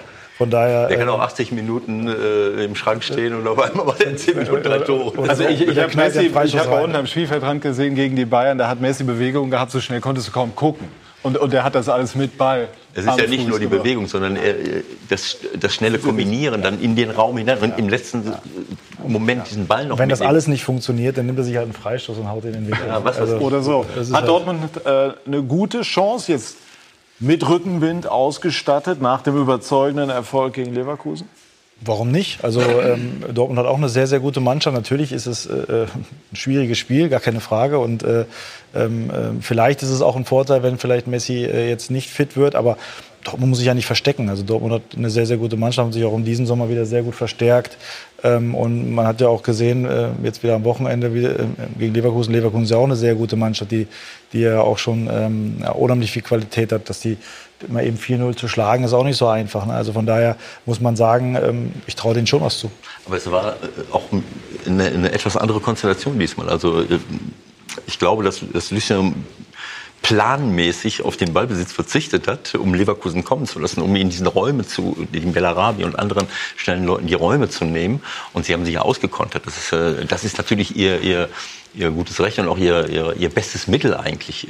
von 0.42 0.50
daher, 0.50 0.88
der 0.88 0.98
kann 0.98 1.08
auch 1.08 1.20
80 1.20 1.52
Minuten 1.52 2.08
äh, 2.08 2.66
im 2.66 2.74
Schrank 2.74 3.04
stehen 3.04 3.36
und 3.36 3.48
auf 3.48 3.60
einmal 3.60 3.86
mal 3.86 4.02
in 4.02 4.18
10 4.18 4.40
Minuten 4.40 4.64
drei 4.64 4.80
Tore. 4.80 5.30
Also 5.30 5.44
ich, 5.44 5.62
ich 5.62 5.78
habe 5.78 5.96
Messi, 5.96 6.32
ich 6.46 6.58
habe 6.58 6.68
bei 6.68 6.84
unten 6.84 6.96
am 6.96 7.06
Spielfeldrand 7.06 7.62
gesehen 7.62 7.94
gegen 7.94 8.16
die 8.16 8.26
Bayern, 8.26 8.58
da 8.58 8.68
hat 8.68 8.82
Messi 8.82 9.04
Bewegung 9.04 9.52
gehabt, 9.52 9.70
so 9.72 9.80
schnell 9.80 10.02
konntest 10.02 10.30
du 10.30 10.32
kaum 10.32 10.56
gucken. 10.56 10.88
Und, 11.22 11.38
und 11.38 11.54
er 11.54 11.64
hat 11.64 11.76
das 11.76 11.90
alles 11.90 12.16
mit 12.16 12.40
Ball. 12.40 12.70
Es 12.96 13.06
ist 13.06 13.20
ja 13.20 13.28
nicht 13.28 13.42
Fuß 13.42 13.50
nur 13.50 13.60
die 13.60 13.66
gemacht. 13.66 13.84
Bewegung, 13.84 14.08
sondern 14.08 14.36
das, 15.10 15.38
das 15.60 15.76
schnelle 15.76 16.00
Kombinieren 16.00 16.64
dann 16.64 16.82
in 16.82 16.96
den 16.96 17.12
Raum 17.12 17.38
hinein 17.38 17.60
und 17.60 17.78
im 17.78 17.88
letzten 17.88 18.34
Moment 19.06 19.48
diesen 19.48 19.68
Ball 19.68 19.86
noch 19.86 20.00
Wenn 20.00 20.10
das 20.10 20.22
alles 20.22 20.48
nicht 20.48 20.64
funktioniert, 20.64 21.20
dann 21.20 21.28
nimmt 21.28 21.38
er 21.38 21.44
sich 21.44 21.56
halt 21.56 21.66
einen 21.66 21.74
Freistoß 21.74 22.18
und 22.18 22.28
haut 22.28 22.46
ihn 22.46 22.56
in 22.56 22.66
den. 22.66 22.74
Ja, 22.88 23.00
also, 23.04 23.38
oder 23.38 23.62
so. 23.62 23.86
Hat 23.86 24.12
halt 24.12 24.28
Dortmund 24.28 24.60
äh, 24.84 25.12
eine 25.28 25.44
gute 25.44 25.82
Chance 25.82 26.32
jetzt 26.32 26.58
mit 27.22 27.48
Rückenwind 27.48 28.08
ausgestattet 28.08 29.02
nach 29.02 29.22
dem 29.22 29.38
überzeugenden 29.38 30.10
Erfolg 30.10 30.54
gegen 30.54 30.74
Leverkusen? 30.74 31.30
Warum 31.84 32.12
nicht? 32.12 32.44
Also 32.44 32.62
ähm, 32.62 33.24
Dortmund 33.34 33.60
hat 33.60 33.66
auch 33.66 33.78
eine 33.78 33.90
sehr, 33.90 34.06
sehr 34.06 34.20
gute 34.20 34.40
Mannschaft. 34.40 34.76
Natürlich 34.76 35.12
ist 35.12 35.26
es 35.26 35.48
äh, 35.48 35.88
ein 36.32 36.36
schwieriges 36.36 36.78
Spiel, 36.78 37.10
gar 37.10 37.20
keine 37.20 37.40
Frage. 37.40 37.80
Und 37.80 38.04
äh, 38.04 38.26
ähm, 38.76 39.10
äh, 39.10 39.42
vielleicht 39.42 39.82
ist 39.82 39.90
es 39.90 40.04
auch 40.04 40.16
ein 40.16 40.26
Vorteil, 40.26 40.62
wenn 40.62 40.78
vielleicht 40.78 41.08
Messi 41.08 41.44
äh, 41.44 41.70
jetzt 41.70 41.90
nicht 41.90 42.12
fit 42.12 42.38
wird. 42.38 42.54
Aber 42.54 42.78
Dortmund 43.24 43.50
muss 43.50 43.60
sich 43.60 43.68
ja 43.68 43.74
nicht 43.74 43.86
verstecken. 43.86 44.30
Also 44.30 44.44
Dortmund 44.44 44.74
hat 44.74 44.82
eine 44.98 45.10
sehr, 45.10 45.26
sehr 45.26 45.38
gute 45.38 45.58
Mannschaft 45.58 45.86
und 45.86 45.94
sich 45.94 46.04
auch 46.04 46.16
in 46.16 46.26
diesem 46.26 46.46
Sommer 46.46 46.70
wieder 46.70 46.86
sehr 46.86 47.04
gut 47.04 47.16
verstärkt. 47.16 47.78
Ähm, 48.24 48.56
und 48.56 48.94
man 48.94 49.08
hat 49.08 49.22
ja 49.22 49.28
auch 49.28 49.44
gesehen, 49.44 49.86
äh, 49.86 50.10
jetzt 50.24 50.44
wieder 50.44 50.56
am 50.56 50.64
Wochenende 50.64 51.08
äh, 51.08 51.46
gegen 51.78 51.94
Leverkusen. 51.94 52.34
Leverkusen 52.34 52.64
ist 52.64 52.72
ja 52.72 52.78
auch 52.78 52.86
eine 52.86 52.96
sehr 52.96 53.16
gute 53.16 53.36
Mannschaft, 53.36 53.72
die, 53.72 53.88
die 54.34 54.42
ja 54.42 54.62
auch 54.62 54.78
schon 54.78 55.10
ähm, 55.12 55.64
unheimlich 55.74 56.12
viel 56.12 56.22
Qualität 56.22 56.72
hat, 56.72 56.90
dass 56.90 57.00
die 57.00 57.18
immer 57.68 57.84
eben 57.84 57.98
4-0 57.98 58.36
zu 58.36 58.48
schlagen, 58.48 58.84
ist 58.84 58.94
auch 58.94 59.04
nicht 59.04 59.18
so 59.18 59.28
einfach. 59.28 59.66
Ne? 59.66 59.74
Also 59.74 59.94
von 59.94 60.06
daher 60.06 60.36
muss 60.66 60.80
man 60.80 60.96
sagen, 60.96 61.36
ähm, 61.36 61.72
ich 61.86 61.96
traue 61.96 62.14
denen 62.14 62.28
schon 62.28 62.42
was 62.42 62.58
zu. 62.58 62.72
Aber 63.06 63.18
es 63.18 63.30
war 63.30 63.54
äh, 63.54 63.56
auch 63.92 64.04
eine, 64.66 64.86
eine 64.86 65.12
etwas 65.12 65.38
andere 65.38 65.60
Konstellation 65.60 66.18
diesmal. 66.18 66.50
Also 66.50 66.84
ich 67.86 68.00
glaube, 68.00 68.24
dass, 68.24 68.42
dass 68.52 68.72
Lucien 68.72 69.14
planmäßig 70.02 71.04
auf 71.04 71.18
den 71.18 71.34
Ballbesitz 71.34 71.72
verzichtet 71.72 72.28
hat, 72.28 72.56
um 72.56 72.74
Leverkusen 72.74 73.24
kommen 73.24 73.46
zu 73.46 73.60
lassen, 73.60 73.82
um 73.82 73.96
in 73.96 74.10
diesen 74.10 74.28
Räume 74.28 74.66
zu, 74.66 75.08
den 75.14 75.34
Bellarabi 75.34 75.84
und 75.84 75.98
anderen 75.98 76.28
schnellen 76.56 76.86
Leuten 76.86 77.08
die 77.08 77.14
Räume 77.14 77.50
zu 77.50 77.66
nehmen. 77.66 78.02
Und 78.34 78.46
sie 78.46 78.54
haben 78.54 78.66
sich 78.66 78.74
ja 78.74 78.82
ausgekontert. 78.82 79.46
Das 79.46 79.58
ist, 79.58 79.74
äh, 79.74 80.06
das 80.06 80.24
ist 80.24 80.38
natürlich 80.38 80.76
ihr, 80.76 81.02
ihr, 81.02 81.30
ihr 81.74 81.92
gutes 81.92 82.20
Recht 82.20 82.40
und 82.40 82.48
auch 82.48 82.58
ihr, 82.58 82.90
ihr, 82.90 83.16
ihr 83.18 83.30
bestes 83.30 83.68
Mittel 83.68 83.96
eigentlich. 83.96 84.50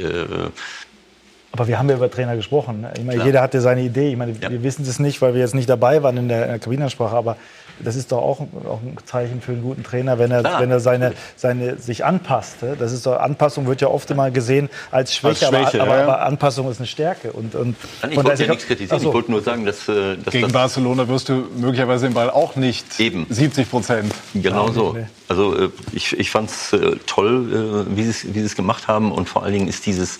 Aber 1.51 1.67
wir 1.67 1.77
haben 1.77 1.89
ja 1.89 1.95
über 1.95 2.09
Trainer 2.09 2.35
gesprochen. 2.35 2.85
Ich 2.97 3.03
meine, 3.03 3.23
jeder 3.25 3.41
hatte 3.41 3.59
seine 3.59 3.81
Idee. 3.81 4.11
Ich 4.11 4.17
meine, 4.17 4.33
ja. 4.39 4.49
wir 4.49 4.63
wissen 4.63 4.83
es 4.87 4.99
nicht, 4.99 5.21
weil 5.21 5.33
wir 5.33 5.41
jetzt 5.41 5.53
nicht 5.53 5.69
dabei 5.69 6.01
waren 6.01 6.15
in 6.17 6.29
der, 6.29 6.43
in 6.43 6.49
der 6.49 6.59
Kabinenansprache. 6.59 7.15
Aber 7.15 7.35
das 7.83 7.95
ist 7.95 8.11
doch 8.11 8.19
auch, 8.19 8.39
auch 8.39 8.79
ein 8.81 8.95
Zeichen 9.05 9.41
für 9.41 9.51
einen 9.51 9.61
guten 9.61 9.83
Trainer, 9.83 10.19
wenn 10.19 10.31
er, 10.31 10.43
wenn 10.59 10.71
er 10.71 10.79
seine, 10.79 11.13
seine, 11.35 11.77
sich 11.77 12.05
anpasst. 12.05 12.57
Das 12.79 12.91
ist 12.91 13.05
doch, 13.05 13.19
Anpassung 13.19 13.67
wird 13.67 13.81
ja 13.81 13.87
oft 13.87 14.09
immer 14.11 14.31
gesehen 14.31 14.69
als 14.91 15.15
Schwäche, 15.15 15.47
als 15.47 15.55
Schwäche 15.55 15.81
aber, 15.81 15.97
ja. 15.97 16.03
aber, 16.03 16.21
Anpassung 16.21 16.69
ist 16.69 16.79
eine 16.79 16.87
Stärke. 16.87 17.33
Und, 17.33 17.55
und 17.55 17.75
ich 18.09 18.15
wollte 18.15 18.43
ja 18.43 18.49
nichts 18.49 18.67
kritisieren, 18.67 18.99
so. 18.99 19.09
ich 19.09 19.13
wollte 19.13 19.31
nur 19.31 19.41
sagen, 19.41 19.65
dass, 19.65 19.87
äh, 19.87 20.17
dass 20.17 20.31
Gegen 20.31 20.51
Barcelona 20.51 21.07
wirst 21.07 21.29
du 21.29 21.47
möglicherweise 21.55 22.07
den 22.07 22.13
Ball 22.13 22.29
auch 22.29 22.55
nicht 22.55 22.99
Eben. 22.99 23.25
70 23.29 23.69
Prozent. 23.69 24.13
Genau 24.33 24.71
so. 24.71 24.95
Also 25.31 25.55
äh, 25.55 25.69
ich, 25.93 26.19
ich 26.19 26.29
fand 26.29 26.49
es 26.49 26.73
äh, 26.73 26.97
toll, 27.05 27.85
wie 27.89 28.03
sie 28.03 28.35
wie 28.35 28.41
es 28.41 28.55
gemacht 28.57 28.89
haben 28.89 29.13
und 29.13 29.29
vor 29.29 29.43
allen 29.43 29.53
Dingen 29.53 29.69
ist 29.69 29.85
dieses, 29.85 30.19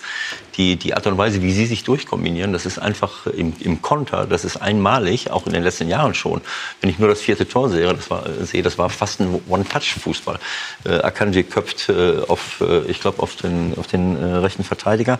die, 0.56 0.76
die 0.76 0.94
Art 0.94 1.06
und 1.06 1.18
Weise, 1.18 1.42
wie 1.42 1.52
sie 1.52 1.66
sich 1.66 1.84
durchkombinieren, 1.84 2.54
das 2.54 2.64
ist 2.64 2.78
einfach 2.78 3.26
im, 3.26 3.52
im 3.60 3.82
Konter, 3.82 4.26
das 4.26 4.46
ist 4.46 4.56
einmalig, 4.56 5.30
auch 5.30 5.46
in 5.46 5.52
den 5.52 5.62
letzten 5.62 5.88
Jahren 5.88 6.14
schon. 6.14 6.40
Wenn 6.80 6.88
ich 6.88 6.98
nur 6.98 7.10
das 7.10 7.20
vierte 7.20 7.46
Tor 7.46 7.68
sehe, 7.68 7.92
das 7.92 8.08
war, 8.08 8.24
sehe, 8.42 8.62
das 8.62 8.78
war 8.78 8.88
fast 8.88 9.20
ein 9.20 9.38
One-Touch-Fußball. 9.48 10.38
Äh, 10.84 10.94
Akanji 11.00 11.42
köpft 11.44 11.90
äh, 11.90 12.20
auf, 12.26 12.62
äh, 12.62 12.90
ich 12.90 13.00
glaube, 13.00 13.22
auf 13.22 13.36
den, 13.36 13.74
auf 13.76 13.86
den 13.88 14.16
äh, 14.16 14.36
rechten 14.36 14.64
Verteidiger, 14.64 15.18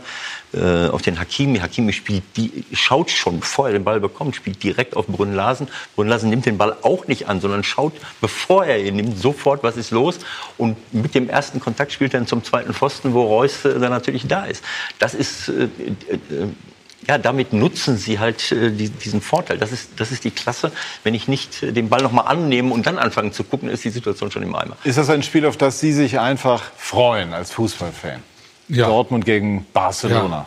äh, 0.55 0.89
auf 0.89 1.03
den 1.03 1.19
Hakimi. 1.19 1.59
Hakimi 1.59 1.93
spielt 1.93 2.25
die, 2.37 2.65
schaut 2.73 3.11
schon, 3.11 3.41
bevor 3.41 3.69
er 3.69 3.73
den 3.73 3.85
Ball 3.85 4.01
bekommt, 4.01 4.37
spielt 4.37 4.63
direkt 4.63 4.97
auf 4.97 5.07
Brunn-Larsen. 5.07 5.69
Brunn-Larsen 5.95 6.31
nimmt 6.31 6.47
den 6.47 6.59
Ball 6.59 6.77
auch 6.83 7.07
nicht 7.07 7.29
an, 7.29 7.41
sondern 7.41 7.65
schaut, 7.65 7.95
bevor 8.21 8.65
er 8.65 8.79
ihn 8.85 8.97
nimmt, 8.97 9.19
sofort, 9.19 9.63
was 9.63 9.77
ist 9.77 9.91
los. 9.91 10.19
Und 10.59 10.77
mit 10.93 11.15
dem 11.15 11.29
ersten 11.29 11.61
Kontakt 11.61 11.93
spielt 11.93 12.15
er 12.15 12.21
dann 12.21 12.27
zum 12.27 12.45
zweiten 12.45 12.75
Pfosten, 12.75 13.15
wo 13.15 13.23
Reus 13.23 13.65
äh, 13.65 13.79
dann 13.79 13.91
natürlich 13.91 14.27
da 14.27 14.45
ist. 14.45 14.63
Das 14.99 15.15
ist 15.15 15.49
äh, 15.49 15.65
äh, 15.65 16.49
ja, 17.09 17.19
damit 17.19 17.53
nutzen 17.53 17.97
sie 17.97 18.19
halt 18.19 18.53
äh, 18.53 18.71
die, 18.71 18.89
diesen 18.89 19.21
Vorteil. 19.21 19.59
Das 19.59 19.73
ist, 19.73 19.91
das 19.97 20.13
ist 20.13 20.25
die 20.25 20.31
Klasse. 20.31 20.71
Wenn 21.03 21.15
ich 21.15 21.29
nicht 21.29 21.63
den 21.63 21.89
Ball 21.89 22.03
noch 22.03 22.13
mal 22.13 22.23
annehme 22.23 22.73
und 22.73 22.87
dann 22.87 22.99
anfange 22.99 23.33
zu 23.33 23.45
gucken, 23.45 23.69
ist 23.69 23.85
die 23.85 23.91
Situation 23.91 24.31
schon 24.31 24.43
im 24.43 24.55
Eimer. 24.55 24.77
Ist 24.85 24.99
das 24.99 25.11
ein 25.11 25.23
Spiel, 25.23 25.47
auf 25.47 25.57
das 25.57 25.81
Sie 25.81 25.93
sich 25.93 26.21
einfach 26.21 26.63
freuen 26.77 27.33
als 27.33 27.53
Fußballfan? 27.53 28.23
Ja. 28.69 28.87
Dortmund 28.87 29.25
gegen 29.25 29.67
Barcelona. 29.73 30.47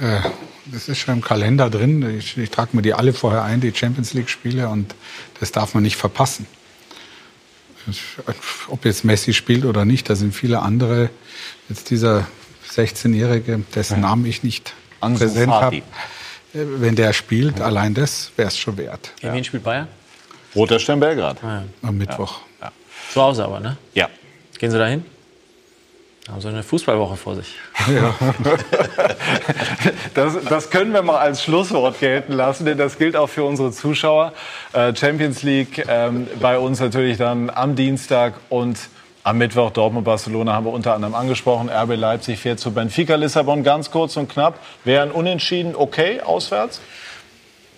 Ja. 0.00 0.18
Äh, 0.18 0.20
das 0.66 0.88
ist 0.88 0.98
schon 0.98 1.14
im 1.14 1.20
Kalender 1.20 1.70
drin. 1.70 2.18
Ich, 2.18 2.36
ich 2.36 2.50
trage 2.50 2.76
mir 2.76 2.82
die 2.82 2.94
alle 2.94 3.12
vorher 3.12 3.42
ein, 3.42 3.60
die 3.60 3.72
Champions 3.74 4.12
League-Spiele, 4.12 4.68
und 4.68 4.94
das 5.40 5.52
darf 5.52 5.74
man 5.74 5.82
nicht 5.82 5.96
verpassen. 5.96 6.46
Ob 8.68 8.84
jetzt 8.84 9.04
Messi 9.04 9.32
spielt 9.32 9.64
oder 9.64 9.84
nicht, 9.84 10.08
da 10.10 10.14
sind 10.14 10.34
viele 10.34 10.60
andere. 10.60 11.10
Jetzt 11.68 11.90
dieser 11.90 12.26
16-Jährige, 12.72 13.62
dessen 13.74 13.94
ja. 13.94 14.08
Namen 14.08 14.26
ich 14.26 14.42
nicht 14.42 14.74
Ansu 15.00 15.24
präsent 15.24 15.52
habe. 15.52 15.82
Wenn 16.52 16.96
der 16.96 17.12
spielt, 17.12 17.60
allein 17.60 17.94
das 17.94 18.32
wäre 18.36 18.48
es 18.48 18.58
schon 18.58 18.76
wert. 18.76 19.12
Gegen 19.20 19.34
wen 19.34 19.44
spielt 19.44 19.62
Bayern? 19.64 19.88
Roter 20.54 20.80
Stern 20.80 21.00
Belgrad. 21.00 21.42
Ah, 21.44 21.62
ja. 21.62 21.88
Am 21.88 21.96
Mittwoch. 21.96 22.40
Ja. 22.60 22.72
Zu 23.12 23.22
Hause 23.22 23.44
aber, 23.44 23.60
ne? 23.60 23.76
Ja. 23.94 24.08
Gehen 24.58 24.70
Sie 24.70 24.78
da 24.78 24.86
hin? 24.86 25.04
Haben 26.28 26.40
Sie 26.40 26.48
eine 26.48 26.62
Fußballwoche 26.62 27.16
vor 27.16 27.34
sich. 27.34 27.54
Ja. 27.92 28.14
das, 30.14 30.36
das, 30.48 30.70
können 30.70 30.92
wir 30.92 31.02
mal 31.02 31.18
als 31.18 31.42
Schlusswort 31.42 31.98
gelten 31.98 32.34
lassen, 32.34 32.66
denn 32.66 32.76
das 32.78 32.98
gilt 32.98 33.16
auch 33.16 33.28
für 33.28 33.44
unsere 33.44 33.72
Zuschauer. 33.72 34.32
Äh, 34.72 34.94
Champions 34.94 35.42
League 35.42 35.84
ähm, 35.88 36.28
bei 36.40 36.58
uns 36.58 36.78
natürlich 36.78 37.16
dann 37.16 37.50
am 37.50 37.74
Dienstag 37.74 38.34
und 38.50 38.78
am 39.22 39.38
Mittwoch 39.38 39.70
Dortmund-Barcelona 39.70 40.52
haben 40.52 40.66
wir 40.66 40.72
unter 40.72 40.94
anderem 40.94 41.14
angesprochen. 41.14 41.68
RB 41.68 41.96
Leipzig 41.96 42.38
fährt 42.38 42.58
zu 42.58 42.72
Benfica 42.72 43.16
Lissabon 43.16 43.62
ganz 43.62 43.90
kurz 43.90 44.16
und 44.16 44.28
knapp. 44.28 44.58
Wären 44.84 45.10
Unentschieden 45.10 45.74
okay 45.74 46.20
auswärts? 46.20 46.80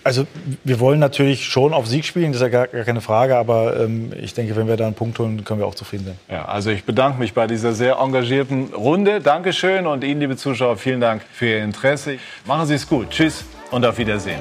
Also 0.05 0.27
wir 0.65 0.81
wollen 0.81 0.99
natürlich 0.99 1.47
schon 1.47 1.73
auf 1.73 1.87
Sieg 1.87 2.05
spielen, 2.05 2.33
das 2.33 2.37
ist 2.37 2.43
ja 2.43 2.49
gar, 2.49 2.66
gar 2.66 2.85
keine 2.85 3.01
Frage. 3.01 3.37
Aber 3.37 3.79
ähm, 3.81 4.12
ich 4.20 4.35
denke, 4.35 4.57
wenn 4.57 4.69
wir 4.69 4.77
da 4.77 4.87
einen 4.87 4.95
Punkt 4.95 5.19
holen, 5.19 5.45
können 5.45 5.61
wir 5.61 5.66
auch 5.66 5.74
zufrieden 5.74 6.05
sein. 6.07 6.19
Ja, 6.31 6.45
also 6.47 6.70
ich 6.70 6.85
bedanke 6.85 7.19
mich 7.19 7.35
bei 7.35 7.47
dieser 7.47 7.73
sehr 7.73 7.97
engagierten 7.97 8.74
Runde. 8.74 9.20
Dankeschön 9.20 9.87
und 9.87 10.05
Ihnen, 10.05 10.20
liebe 10.20 10.37
Zuschauer, 10.37 10.77
vielen 10.77 11.01
Dank 11.01 11.23
für 11.33 11.47
Ihr 11.47 11.62
Interesse. 11.62 12.19
Machen 12.47 12.66
Sie 12.66 12.74
es 12.74 12.89
gut. 12.89 13.11
Tschüss 13.11 13.45
und 13.70 13.85
auf 13.85 13.99
Wiedersehen. 13.99 14.41